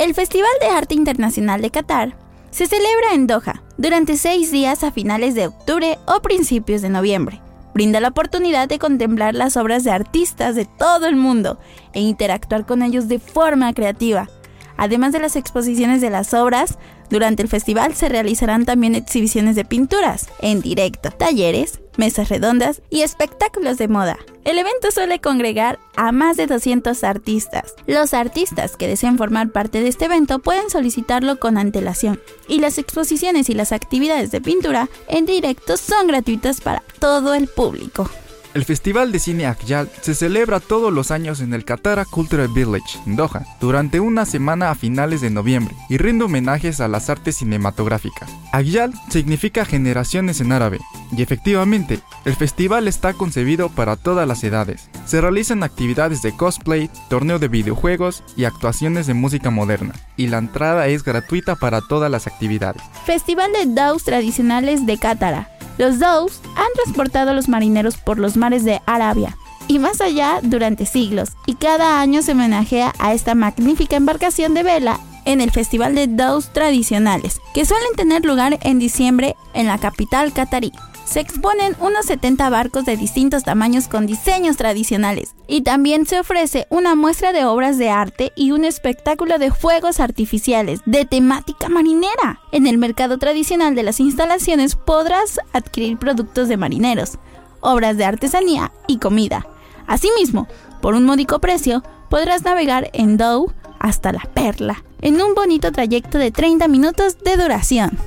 El 0.00 0.14
Festival 0.14 0.48
de 0.62 0.68
Arte 0.68 0.94
Internacional 0.94 1.60
de 1.60 1.68
Qatar 1.68 2.16
se 2.50 2.66
celebra 2.66 3.12
en 3.12 3.26
Doha 3.26 3.62
durante 3.76 4.16
seis 4.16 4.50
días 4.50 4.82
a 4.82 4.92
finales 4.92 5.34
de 5.34 5.48
octubre 5.48 5.98
o 6.06 6.22
principios 6.22 6.80
de 6.80 6.88
noviembre. 6.88 7.42
Brinda 7.74 8.00
la 8.00 8.08
oportunidad 8.08 8.66
de 8.66 8.78
contemplar 8.78 9.34
las 9.34 9.58
obras 9.58 9.84
de 9.84 9.90
artistas 9.90 10.54
de 10.54 10.64
todo 10.64 11.06
el 11.06 11.16
mundo 11.16 11.58
e 11.92 12.00
interactuar 12.00 12.64
con 12.64 12.82
ellos 12.82 13.08
de 13.08 13.18
forma 13.18 13.74
creativa. 13.74 14.30
Además 14.78 15.12
de 15.12 15.18
las 15.18 15.36
exposiciones 15.36 16.00
de 16.00 16.08
las 16.08 16.32
obras, 16.32 16.78
durante 17.10 17.42
el 17.42 17.48
festival 17.48 17.94
se 17.94 18.08
realizarán 18.08 18.64
también 18.64 18.94
exhibiciones 18.94 19.56
de 19.56 19.64
pinturas 19.64 20.28
en 20.40 20.60
directo, 20.60 21.10
talleres, 21.10 21.80
mesas 21.96 22.28
redondas 22.28 22.82
y 22.88 23.02
espectáculos 23.02 23.76
de 23.76 23.88
moda. 23.88 24.18
El 24.44 24.58
evento 24.58 24.90
suele 24.90 25.20
congregar 25.20 25.78
a 25.96 26.12
más 26.12 26.36
de 26.36 26.46
200 26.46 27.04
artistas. 27.04 27.74
Los 27.86 28.14
artistas 28.14 28.76
que 28.76 28.88
deseen 28.88 29.18
formar 29.18 29.50
parte 29.50 29.82
de 29.82 29.88
este 29.88 30.06
evento 30.06 30.38
pueden 30.38 30.70
solicitarlo 30.70 31.38
con 31.38 31.58
antelación 31.58 32.20
y 32.48 32.60
las 32.60 32.78
exposiciones 32.78 33.50
y 33.50 33.54
las 33.54 33.72
actividades 33.72 34.30
de 34.30 34.40
pintura 34.40 34.88
en 35.08 35.26
directo 35.26 35.76
son 35.76 36.06
gratuitas 36.06 36.60
para 36.60 36.82
todo 37.00 37.34
el 37.34 37.48
público. 37.48 38.08
El 38.52 38.64
Festival 38.64 39.12
de 39.12 39.20
Cine 39.20 39.46
Akyal 39.46 39.88
se 40.00 40.12
celebra 40.12 40.58
todos 40.58 40.92
los 40.92 41.12
años 41.12 41.40
en 41.40 41.54
el 41.54 41.64
Katara 41.64 42.04
Cultural 42.04 42.48
Village, 42.48 42.98
en 43.06 43.14
Doha, 43.14 43.46
durante 43.60 44.00
una 44.00 44.26
semana 44.26 44.70
a 44.70 44.74
finales 44.74 45.20
de 45.20 45.30
noviembre 45.30 45.76
y 45.88 45.98
rinde 45.98 46.24
homenajes 46.24 46.80
a 46.80 46.88
las 46.88 47.10
artes 47.10 47.36
cinematográficas. 47.36 48.28
Akyal 48.52 48.92
significa 49.08 49.64
generaciones 49.64 50.40
en 50.40 50.50
árabe, 50.50 50.80
y 51.16 51.22
efectivamente, 51.22 52.00
el 52.24 52.34
festival 52.34 52.88
está 52.88 53.12
concebido 53.12 53.68
para 53.68 53.94
todas 53.94 54.26
las 54.26 54.42
edades. 54.42 54.90
Se 55.06 55.20
realizan 55.20 55.62
actividades 55.62 56.20
de 56.20 56.36
cosplay, 56.36 56.90
torneo 57.08 57.38
de 57.38 57.46
videojuegos 57.46 58.24
y 58.36 58.46
actuaciones 58.46 59.06
de 59.06 59.14
música 59.14 59.50
moderna, 59.50 59.94
y 60.16 60.26
la 60.26 60.38
entrada 60.38 60.88
es 60.88 61.04
gratuita 61.04 61.54
para 61.54 61.82
todas 61.82 62.10
las 62.10 62.26
actividades. 62.26 62.82
Festival 63.06 63.52
de 63.52 63.72
Daus 63.72 64.02
Tradicionales 64.02 64.86
de 64.86 64.98
Cátara. 64.98 65.48
Los 65.80 65.98
Dows 65.98 66.42
han 66.56 66.66
transportado 66.74 67.30
a 67.30 67.32
los 67.32 67.48
marineros 67.48 67.96
por 67.96 68.18
los 68.18 68.36
mares 68.36 68.66
de 68.66 68.82
Arabia 68.84 69.38
y 69.66 69.78
más 69.78 70.02
allá 70.02 70.40
durante 70.42 70.84
siglos, 70.84 71.30
y 71.46 71.54
cada 71.54 72.02
año 72.02 72.20
se 72.20 72.32
homenajea 72.32 72.92
a 72.98 73.14
esta 73.14 73.34
magnífica 73.34 73.96
embarcación 73.96 74.52
de 74.52 74.62
vela 74.62 75.00
en 75.24 75.40
el 75.40 75.50
Festival 75.50 75.94
de 75.94 76.06
Dows 76.06 76.52
Tradicionales, 76.52 77.40
que 77.54 77.64
suelen 77.64 77.94
tener 77.96 78.26
lugar 78.26 78.58
en 78.60 78.78
diciembre 78.78 79.36
en 79.54 79.68
la 79.68 79.78
capital 79.78 80.34
catarí 80.34 80.70
se 81.10 81.18
exponen 81.18 81.74
unos 81.80 82.06
70 82.06 82.48
barcos 82.50 82.84
de 82.84 82.96
distintos 82.96 83.42
tamaños 83.42 83.88
con 83.88 84.06
diseños 84.06 84.56
tradicionales 84.56 85.34
y 85.48 85.62
también 85.62 86.06
se 86.06 86.20
ofrece 86.20 86.68
una 86.70 86.94
muestra 86.94 87.32
de 87.32 87.44
obras 87.44 87.78
de 87.78 87.90
arte 87.90 88.32
y 88.36 88.52
un 88.52 88.64
espectáculo 88.64 89.40
de 89.40 89.50
fuegos 89.50 89.98
artificiales 89.98 90.82
de 90.86 91.04
temática 91.04 91.68
marinera. 91.68 92.38
En 92.52 92.68
el 92.68 92.78
mercado 92.78 93.18
tradicional 93.18 93.74
de 93.74 93.82
las 93.82 93.98
instalaciones 93.98 94.76
podrás 94.76 95.40
adquirir 95.52 95.98
productos 95.98 96.48
de 96.48 96.56
marineros, 96.56 97.18
obras 97.58 97.96
de 97.96 98.04
artesanía 98.04 98.70
y 98.86 98.98
comida. 98.98 99.48
Asimismo, 99.88 100.46
por 100.80 100.94
un 100.94 101.04
módico 101.04 101.40
precio, 101.40 101.82
podrás 102.08 102.44
navegar 102.44 102.88
en 102.92 103.16
Dow 103.16 103.52
hasta 103.80 104.12
la 104.12 104.22
Perla, 104.32 104.84
en 105.00 105.20
un 105.20 105.34
bonito 105.34 105.72
trayecto 105.72 106.18
de 106.18 106.30
30 106.30 106.68
minutos 106.68 107.18
de 107.18 107.36
duración. 107.36 107.98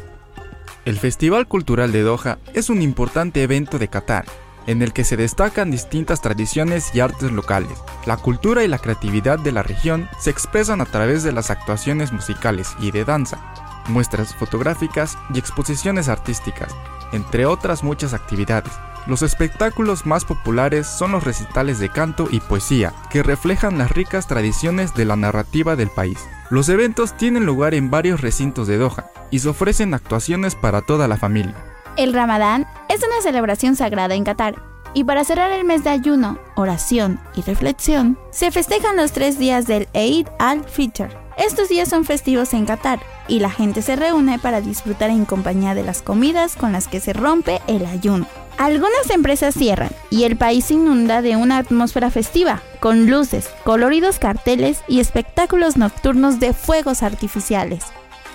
El 0.85 0.99
Festival 0.99 1.47
Cultural 1.47 1.93
de 1.93 2.01
Doha 2.01 2.39
es 2.53 2.69
un 2.69 2.81
importante 2.81 3.41
evento 3.41 3.80
de 3.80 3.88
Qatar, 3.88 4.26
en 4.68 4.81
el 4.81 4.91
que 4.91 5.05
se 5.05 5.15
destacan 5.15 5.72
distintas 5.72 6.19
tradiciones 6.19 6.93
y 6.93 6.99
artes 6.99 7.31
locales. 7.31 7.81
La 8.05 8.18
cultura 8.18 8.65
y 8.65 8.68
la 8.68 8.80
creatividad 8.80 9.39
de 9.39 9.53
la 9.53 9.64
región 9.64 10.10
se 10.19 10.30
expresan 10.30 10.81
a 10.81 10.85
través 10.85 11.23
de 11.23 11.31
las 11.31 11.51
actuaciones 11.51 12.11
musicales 12.11 12.76
y 12.81 12.91
de 12.91 13.05
danza, 13.05 13.39
muestras 13.88 14.35
fotográficas 14.35 15.18
y 15.34 15.39
exposiciones 15.39 16.10
artísticas, 16.10 16.76
entre 17.14 17.45
otras 17.45 17.81
muchas 17.81 18.14
actividades. 18.14 18.73
Los 19.07 19.22
espectáculos 19.22 20.05
más 20.05 20.26
populares 20.26 20.85
son 20.85 21.14
los 21.14 21.23
recitales 21.23 21.80
de 21.80 21.88
canto 21.88 22.27
y 22.30 22.41
poesía, 22.41 22.93
que 23.10 23.23
reflejan 23.23 23.77
las 23.77 23.91
ricas 23.91 24.27
tradiciones 24.27 24.93
de 24.95 25.05
la 25.05 25.15
narrativa 25.15 25.77
del 25.77 25.89
país. 25.89 26.19
Los 26.53 26.69
eventos 26.69 27.17
tienen 27.17 27.47
lugar 27.47 27.73
en 27.73 27.89
varios 27.89 28.21
recintos 28.21 28.67
de 28.67 28.77
Doha 28.77 29.09
y 29.31 29.39
se 29.39 29.49
ofrecen 29.49 29.95
actuaciones 29.95 30.53
para 30.53 30.84
toda 30.84 31.07
la 31.07 31.17
familia. 31.17 31.55
El 31.97 32.13
Ramadán 32.13 32.67
es 32.89 32.97
una 32.97 33.23
celebración 33.23 33.75
sagrada 33.75 34.13
en 34.13 34.23
Qatar 34.23 34.61
y 34.93 35.03
para 35.03 35.23
cerrar 35.23 35.51
el 35.51 35.65
mes 35.65 35.84
de 35.84 35.89
ayuno, 35.89 36.38
oración 36.53 37.19
y 37.35 37.41
reflexión, 37.41 38.19
se 38.30 38.51
festejan 38.51 38.97
los 38.97 39.13
tres 39.13 39.39
días 39.39 39.65
del 39.65 39.88
Eid 39.93 40.27
al-Fitr. 40.38 41.09
Estos 41.39 41.69
días 41.69 41.89
son 41.89 42.05
festivos 42.05 42.53
en 42.53 42.67
Qatar 42.67 42.99
y 43.27 43.39
la 43.39 43.49
gente 43.49 43.81
se 43.81 43.95
reúne 43.95 44.38
para 44.38 44.61
disfrutar 44.61 45.09
en 45.09 45.25
compañía 45.25 45.73
de 45.73 45.81
las 45.81 46.03
comidas 46.03 46.55
con 46.55 46.71
las 46.71 46.88
que 46.88 46.99
se 46.99 47.13
rompe 47.13 47.63
el 47.65 47.84
ayuno. 47.88 48.27
Algunas 48.59 49.09
empresas 49.09 49.55
cierran 49.55 49.89
y 50.11 50.25
el 50.25 50.38
país 50.38 50.65
se 50.65 50.75
inunda 50.75 51.23
de 51.23 51.35
una 51.35 51.57
atmósfera 51.57 52.11
festiva, 52.11 52.61
con 52.84 53.10
luces, 53.10 53.49
coloridos 53.64 54.19
carteles 54.19 54.81
y 54.89 54.99
espectáculos 54.99 55.77
nocturnos 55.77 56.41
de 56.41 56.51
fuegos 56.51 57.01
artificiales. 57.01 57.85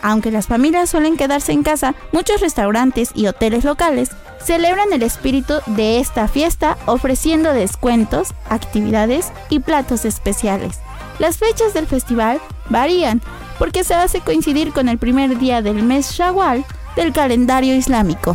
Aunque 0.00 0.30
las 0.30 0.46
familias 0.46 0.88
suelen 0.88 1.18
quedarse 1.18 1.52
en 1.52 1.62
casa, 1.62 1.94
muchos 2.12 2.40
restaurantes 2.40 3.10
y 3.14 3.26
hoteles 3.26 3.64
locales 3.64 4.08
celebran 4.42 4.90
el 4.94 5.02
espíritu 5.02 5.52
de 5.66 5.98
esta 5.98 6.28
fiesta 6.28 6.78
ofreciendo 6.86 7.52
descuentos, 7.52 8.28
actividades 8.48 9.32
y 9.50 9.58
platos 9.58 10.06
especiales. 10.06 10.78
Las 11.18 11.36
fechas 11.36 11.74
del 11.74 11.86
festival 11.86 12.40
varían 12.70 13.20
porque 13.58 13.84
se 13.84 13.92
hace 13.92 14.22
coincidir 14.22 14.72
con 14.72 14.88
el 14.88 14.96
primer 14.96 15.38
día 15.38 15.60
del 15.60 15.82
mes 15.82 16.12
Shawwal 16.12 16.64
del 16.96 17.12
calendario 17.12 17.76
islámico. 17.76 18.34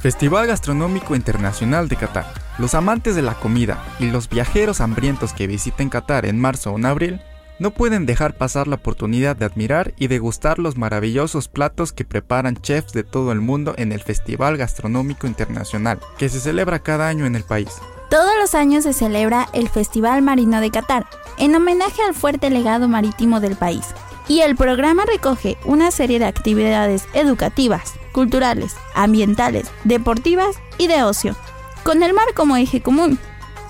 Festival 0.00 0.46
Gastronómico 0.46 1.16
Internacional 1.16 1.88
de 1.88 1.96
Qatar. 1.96 2.43
Los 2.56 2.74
amantes 2.74 3.16
de 3.16 3.22
la 3.22 3.34
comida 3.34 3.82
y 3.98 4.06
los 4.06 4.28
viajeros 4.28 4.80
hambrientos 4.80 5.32
que 5.32 5.48
visiten 5.48 5.88
Qatar 5.88 6.24
en 6.24 6.40
marzo 6.40 6.70
o 6.70 6.78
en 6.78 6.86
abril 6.86 7.20
no 7.58 7.72
pueden 7.72 8.06
dejar 8.06 8.36
pasar 8.36 8.68
la 8.68 8.76
oportunidad 8.76 9.34
de 9.34 9.44
admirar 9.44 9.92
y 9.96 10.06
degustar 10.06 10.60
los 10.60 10.76
maravillosos 10.76 11.48
platos 11.48 11.92
que 11.92 12.04
preparan 12.04 12.56
chefs 12.56 12.92
de 12.92 13.02
todo 13.02 13.32
el 13.32 13.40
mundo 13.40 13.74
en 13.76 13.90
el 13.90 14.00
Festival 14.00 14.56
Gastronómico 14.56 15.26
Internacional, 15.26 15.98
que 16.16 16.28
se 16.28 16.40
celebra 16.40 16.78
cada 16.78 17.08
año 17.08 17.26
en 17.26 17.34
el 17.34 17.42
país. 17.42 17.70
Todos 18.08 18.32
los 18.40 18.54
años 18.54 18.84
se 18.84 18.92
celebra 18.92 19.48
el 19.52 19.68
Festival 19.68 20.22
Marino 20.22 20.60
de 20.60 20.70
Qatar, 20.70 21.06
en 21.38 21.56
homenaje 21.56 22.02
al 22.02 22.14
fuerte 22.14 22.50
legado 22.50 22.86
marítimo 22.86 23.40
del 23.40 23.56
país. 23.56 23.86
Y 24.28 24.40
el 24.40 24.56
programa 24.56 25.04
recoge 25.04 25.58
una 25.64 25.90
serie 25.90 26.18
de 26.18 26.26
actividades 26.26 27.06
educativas, 27.14 27.94
culturales, 28.12 28.76
ambientales, 28.94 29.70
deportivas 29.84 30.56
y 30.78 30.86
de 30.86 31.02
ocio, 31.02 31.36
con 31.84 32.02
el 32.02 32.14
mar 32.14 32.26
como 32.34 32.56
eje 32.56 32.80
común. 32.80 33.18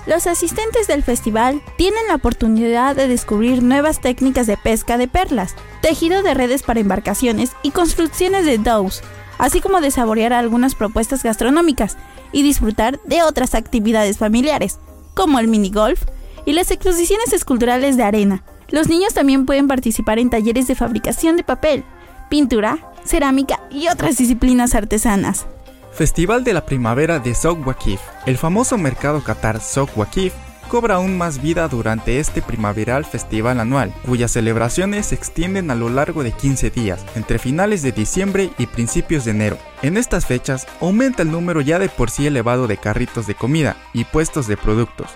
Los 0.07 0.25
asistentes 0.25 0.87
del 0.87 1.03
festival 1.03 1.61
tienen 1.77 2.07
la 2.07 2.15
oportunidad 2.15 2.95
de 2.95 3.07
descubrir 3.07 3.61
nuevas 3.61 3.99
técnicas 4.01 4.47
de 4.47 4.55
pesca 4.57 4.97
de 4.97 5.07
perlas, 5.07 5.55
tejido 5.81 6.23
de 6.23 6.33
redes 6.33 6.63
para 6.63 6.79
embarcaciones 6.79 7.51
y 7.61 7.71
construcciones 7.71 8.45
de 8.45 8.57
dows, 8.57 9.03
así 9.37 9.61
como 9.61 9.81
de 9.81 9.91
saborear 9.91 10.31
algunas 10.31 10.75
propuestas 10.75 11.23
gastronómicas 11.23 11.97
y 12.31 12.41
disfrutar 12.43 12.99
de 13.05 13.23
otras 13.23 13.53
actividades 13.53 14.17
familiares, 14.17 14.79
como 15.13 15.39
el 15.39 15.47
minigolf 15.47 16.03
y 16.45 16.53
las 16.53 16.71
exposiciones 16.71 17.33
esculturales 17.33 17.97
de 17.97 18.03
arena. 18.03 18.43
Los 18.69 18.87
niños 18.87 19.13
también 19.13 19.45
pueden 19.45 19.67
participar 19.67 20.19
en 20.19 20.29
talleres 20.29 20.67
de 20.67 20.75
fabricación 20.75 21.35
de 21.35 21.43
papel, 21.43 21.83
pintura, 22.29 22.91
cerámica 23.03 23.59
y 23.71 23.87
otras 23.87 24.17
disciplinas 24.17 24.73
artesanas. 24.73 25.47
Festival 25.95 26.43
de 26.43 26.51
la 26.51 26.65
Primavera 26.65 27.19
de 27.19 27.33
Souk 27.33 27.65
Wakif. 27.65 28.01
El 28.25 28.37
famoso 28.37 28.77
mercado 28.77 29.23
Qatar 29.23 29.61
Souk 29.61 29.97
Wakif 29.97 30.33
cobra 30.67 30.95
aún 30.95 31.17
más 31.17 31.41
vida 31.41 31.69
durante 31.69 32.19
este 32.19 32.41
primaveral 32.41 33.05
festival 33.05 33.61
anual, 33.61 33.93
cuyas 34.05 34.31
celebraciones 34.31 35.05
se 35.05 35.15
extienden 35.15 35.71
a 35.71 35.75
lo 35.75 35.87
largo 35.87 36.23
de 36.23 36.33
15 36.33 36.69
días, 36.69 37.05
entre 37.15 37.39
finales 37.39 37.81
de 37.81 37.93
diciembre 37.93 38.49
y 38.57 38.65
principios 38.65 39.23
de 39.23 39.31
enero. 39.31 39.57
En 39.83 39.95
estas 39.95 40.25
fechas 40.25 40.67
aumenta 40.81 41.21
el 41.21 41.31
número 41.31 41.61
ya 41.61 41.79
de 41.79 41.87
por 41.87 42.09
sí 42.09 42.27
elevado 42.27 42.67
de 42.67 42.75
carritos 42.75 43.25
de 43.25 43.35
comida 43.35 43.77
y 43.93 44.03
puestos 44.03 44.47
de 44.47 44.57
productos, 44.57 45.11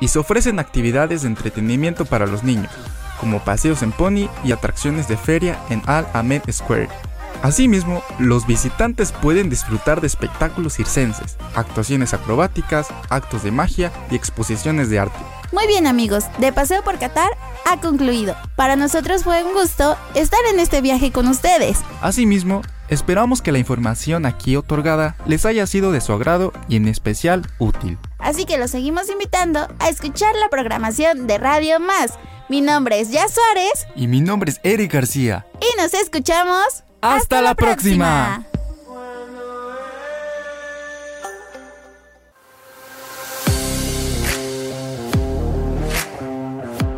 y 0.00 0.08
se 0.08 0.18
ofrecen 0.18 0.58
actividades 0.58 1.22
de 1.22 1.28
entretenimiento 1.28 2.06
para 2.06 2.26
los 2.26 2.42
niños, 2.42 2.72
como 3.20 3.44
paseos 3.44 3.84
en 3.84 3.92
pony 3.92 4.28
y 4.42 4.50
atracciones 4.50 5.06
de 5.06 5.16
feria 5.16 5.60
en 5.70 5.80
Al 5.86 6.08
Ahmed 6.12 6.42
Square. 6.50 7.13
Asimismo, 7.44 8.02
los 8.18 8.46
visitantes 8.46 9.12
pueden 9.12 9.50
disfrutar 9.50 10.00
de 10.00 10.06
espectáculos 10.06 10.76
circenses, 10.76 11.36
actuaciones 11.54 12.14
acrobáticas, 12.14 12.86
actos 13.10 13.42
de 13.42 13.50
magia 13.50 13.92
y 14.10 14.14
exposiciones 14.14 14.88
de 14.88 14.98
arte. 14.98 15.18
Muy 15.52 15.66
bien 15.66 15.86
amigos, 15.86 16.24
de 16.38 16.54
Paseo 16.54 16.82
por 16.82 16.98
Qatar 16.98 17.32
ha 17.66 17.78
concluido. 17.82 18.34
Para 18.56 18.76
nosotros 18.76 19.24
fue 19.24 19.44
un 19.44 19.52
gusto 19.52 19.94
estar 20.14 20.40
en 20.50 20.58
este 20.58 20.80
viaje 20.80 21.12
con 21.12 21.28
ustedes. 21.28 21.76
Asimismo, 22.00 22.62
Esperamos 22.88 23.40
que 23.40 23.50
la 23.50 23.58
información 23.58 24.26
aquí 24.26 24.56
otorgada 24.56 25.16
les 25.26 25.46
haya 25.46 25.66
sido 25.66 25.90
de 25.90 26.02
su 26.02 26.12
agrado 26.12 26.52
y 26.68 26.76
en 26.76 26.86
especial 26.86 27.42
útil. 27.58 27.98
Así 28.18 28.44
que 28.44 28.58
los 28.58 28.70
seguimos 28.70 29.08
invitando 29.10 29.66
a 29.78 29.88
escuchar 29.88 30.34
la 30.36 30.50
programación 30.50 31.26
de 31.26 31.38
Radio 31.38 31.80
Más. 31.80 32.12
Mi 32.50 32.60
nombre 32.60 33.00
es 33.00 33.10
Ya 33.10 33.26
Suárez. 33.26 33.86
Y 33.96 34.06
mi 34.06 34.20
nombre 34.20 34.50
es 34.50 34.60
Eric 34.64 34.92
García. 34.92 35.46
Y 35.62 35.80
nos 35.80 35.94
escuchamos. 35.94 36.84
¡Hasta, 37.04 37.42
la 37.42 37.54
próxima! 37.54 38.46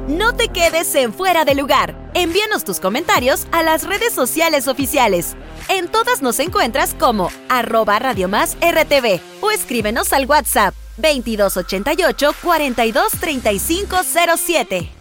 No 0.07 0.33
te 0.37 0.47
quedes 0.47 0.95
en 0.95 1.13
fuera 1.13 1.45
de 1.45 1.57
lugar. 1.57 1.97
Envíanos 2.15 2.63
tus 2.63 2.79
comentarios 2.79 3.49
a 3.51 3.65
las 3.65 3.83
redes 3.83 4.13
sociales 4.13 4.69
oficiales. 4.69 5.35
En 5.69 5.89
todas 5.89 6.23
nos 6.23 6.39
encuentras 6.39 6.95
como 6.95 7.29
arroba 7.49 7.99
Radio 7.99 8.29
Más 8.29 8.57
RTV 8.61 9.21
o 9.41 9.51
escríbenos 9.51 10.13
al 10.13 10.27
WhatsApp 10.27 10.73
2288 10.99 12.33
423507. 12.45 14.96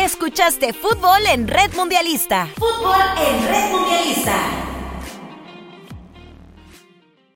Escuchaste 0.00 0.72
Fútbol 0.72 1.26
en 1.26 1.46
Red 1.46 1.74
Mundialista. 1.74 2.48
Fútbol 2.56 2.94
en 3.18 3.48
Red 3.48 3.70
Mundialista. 3.70 4.32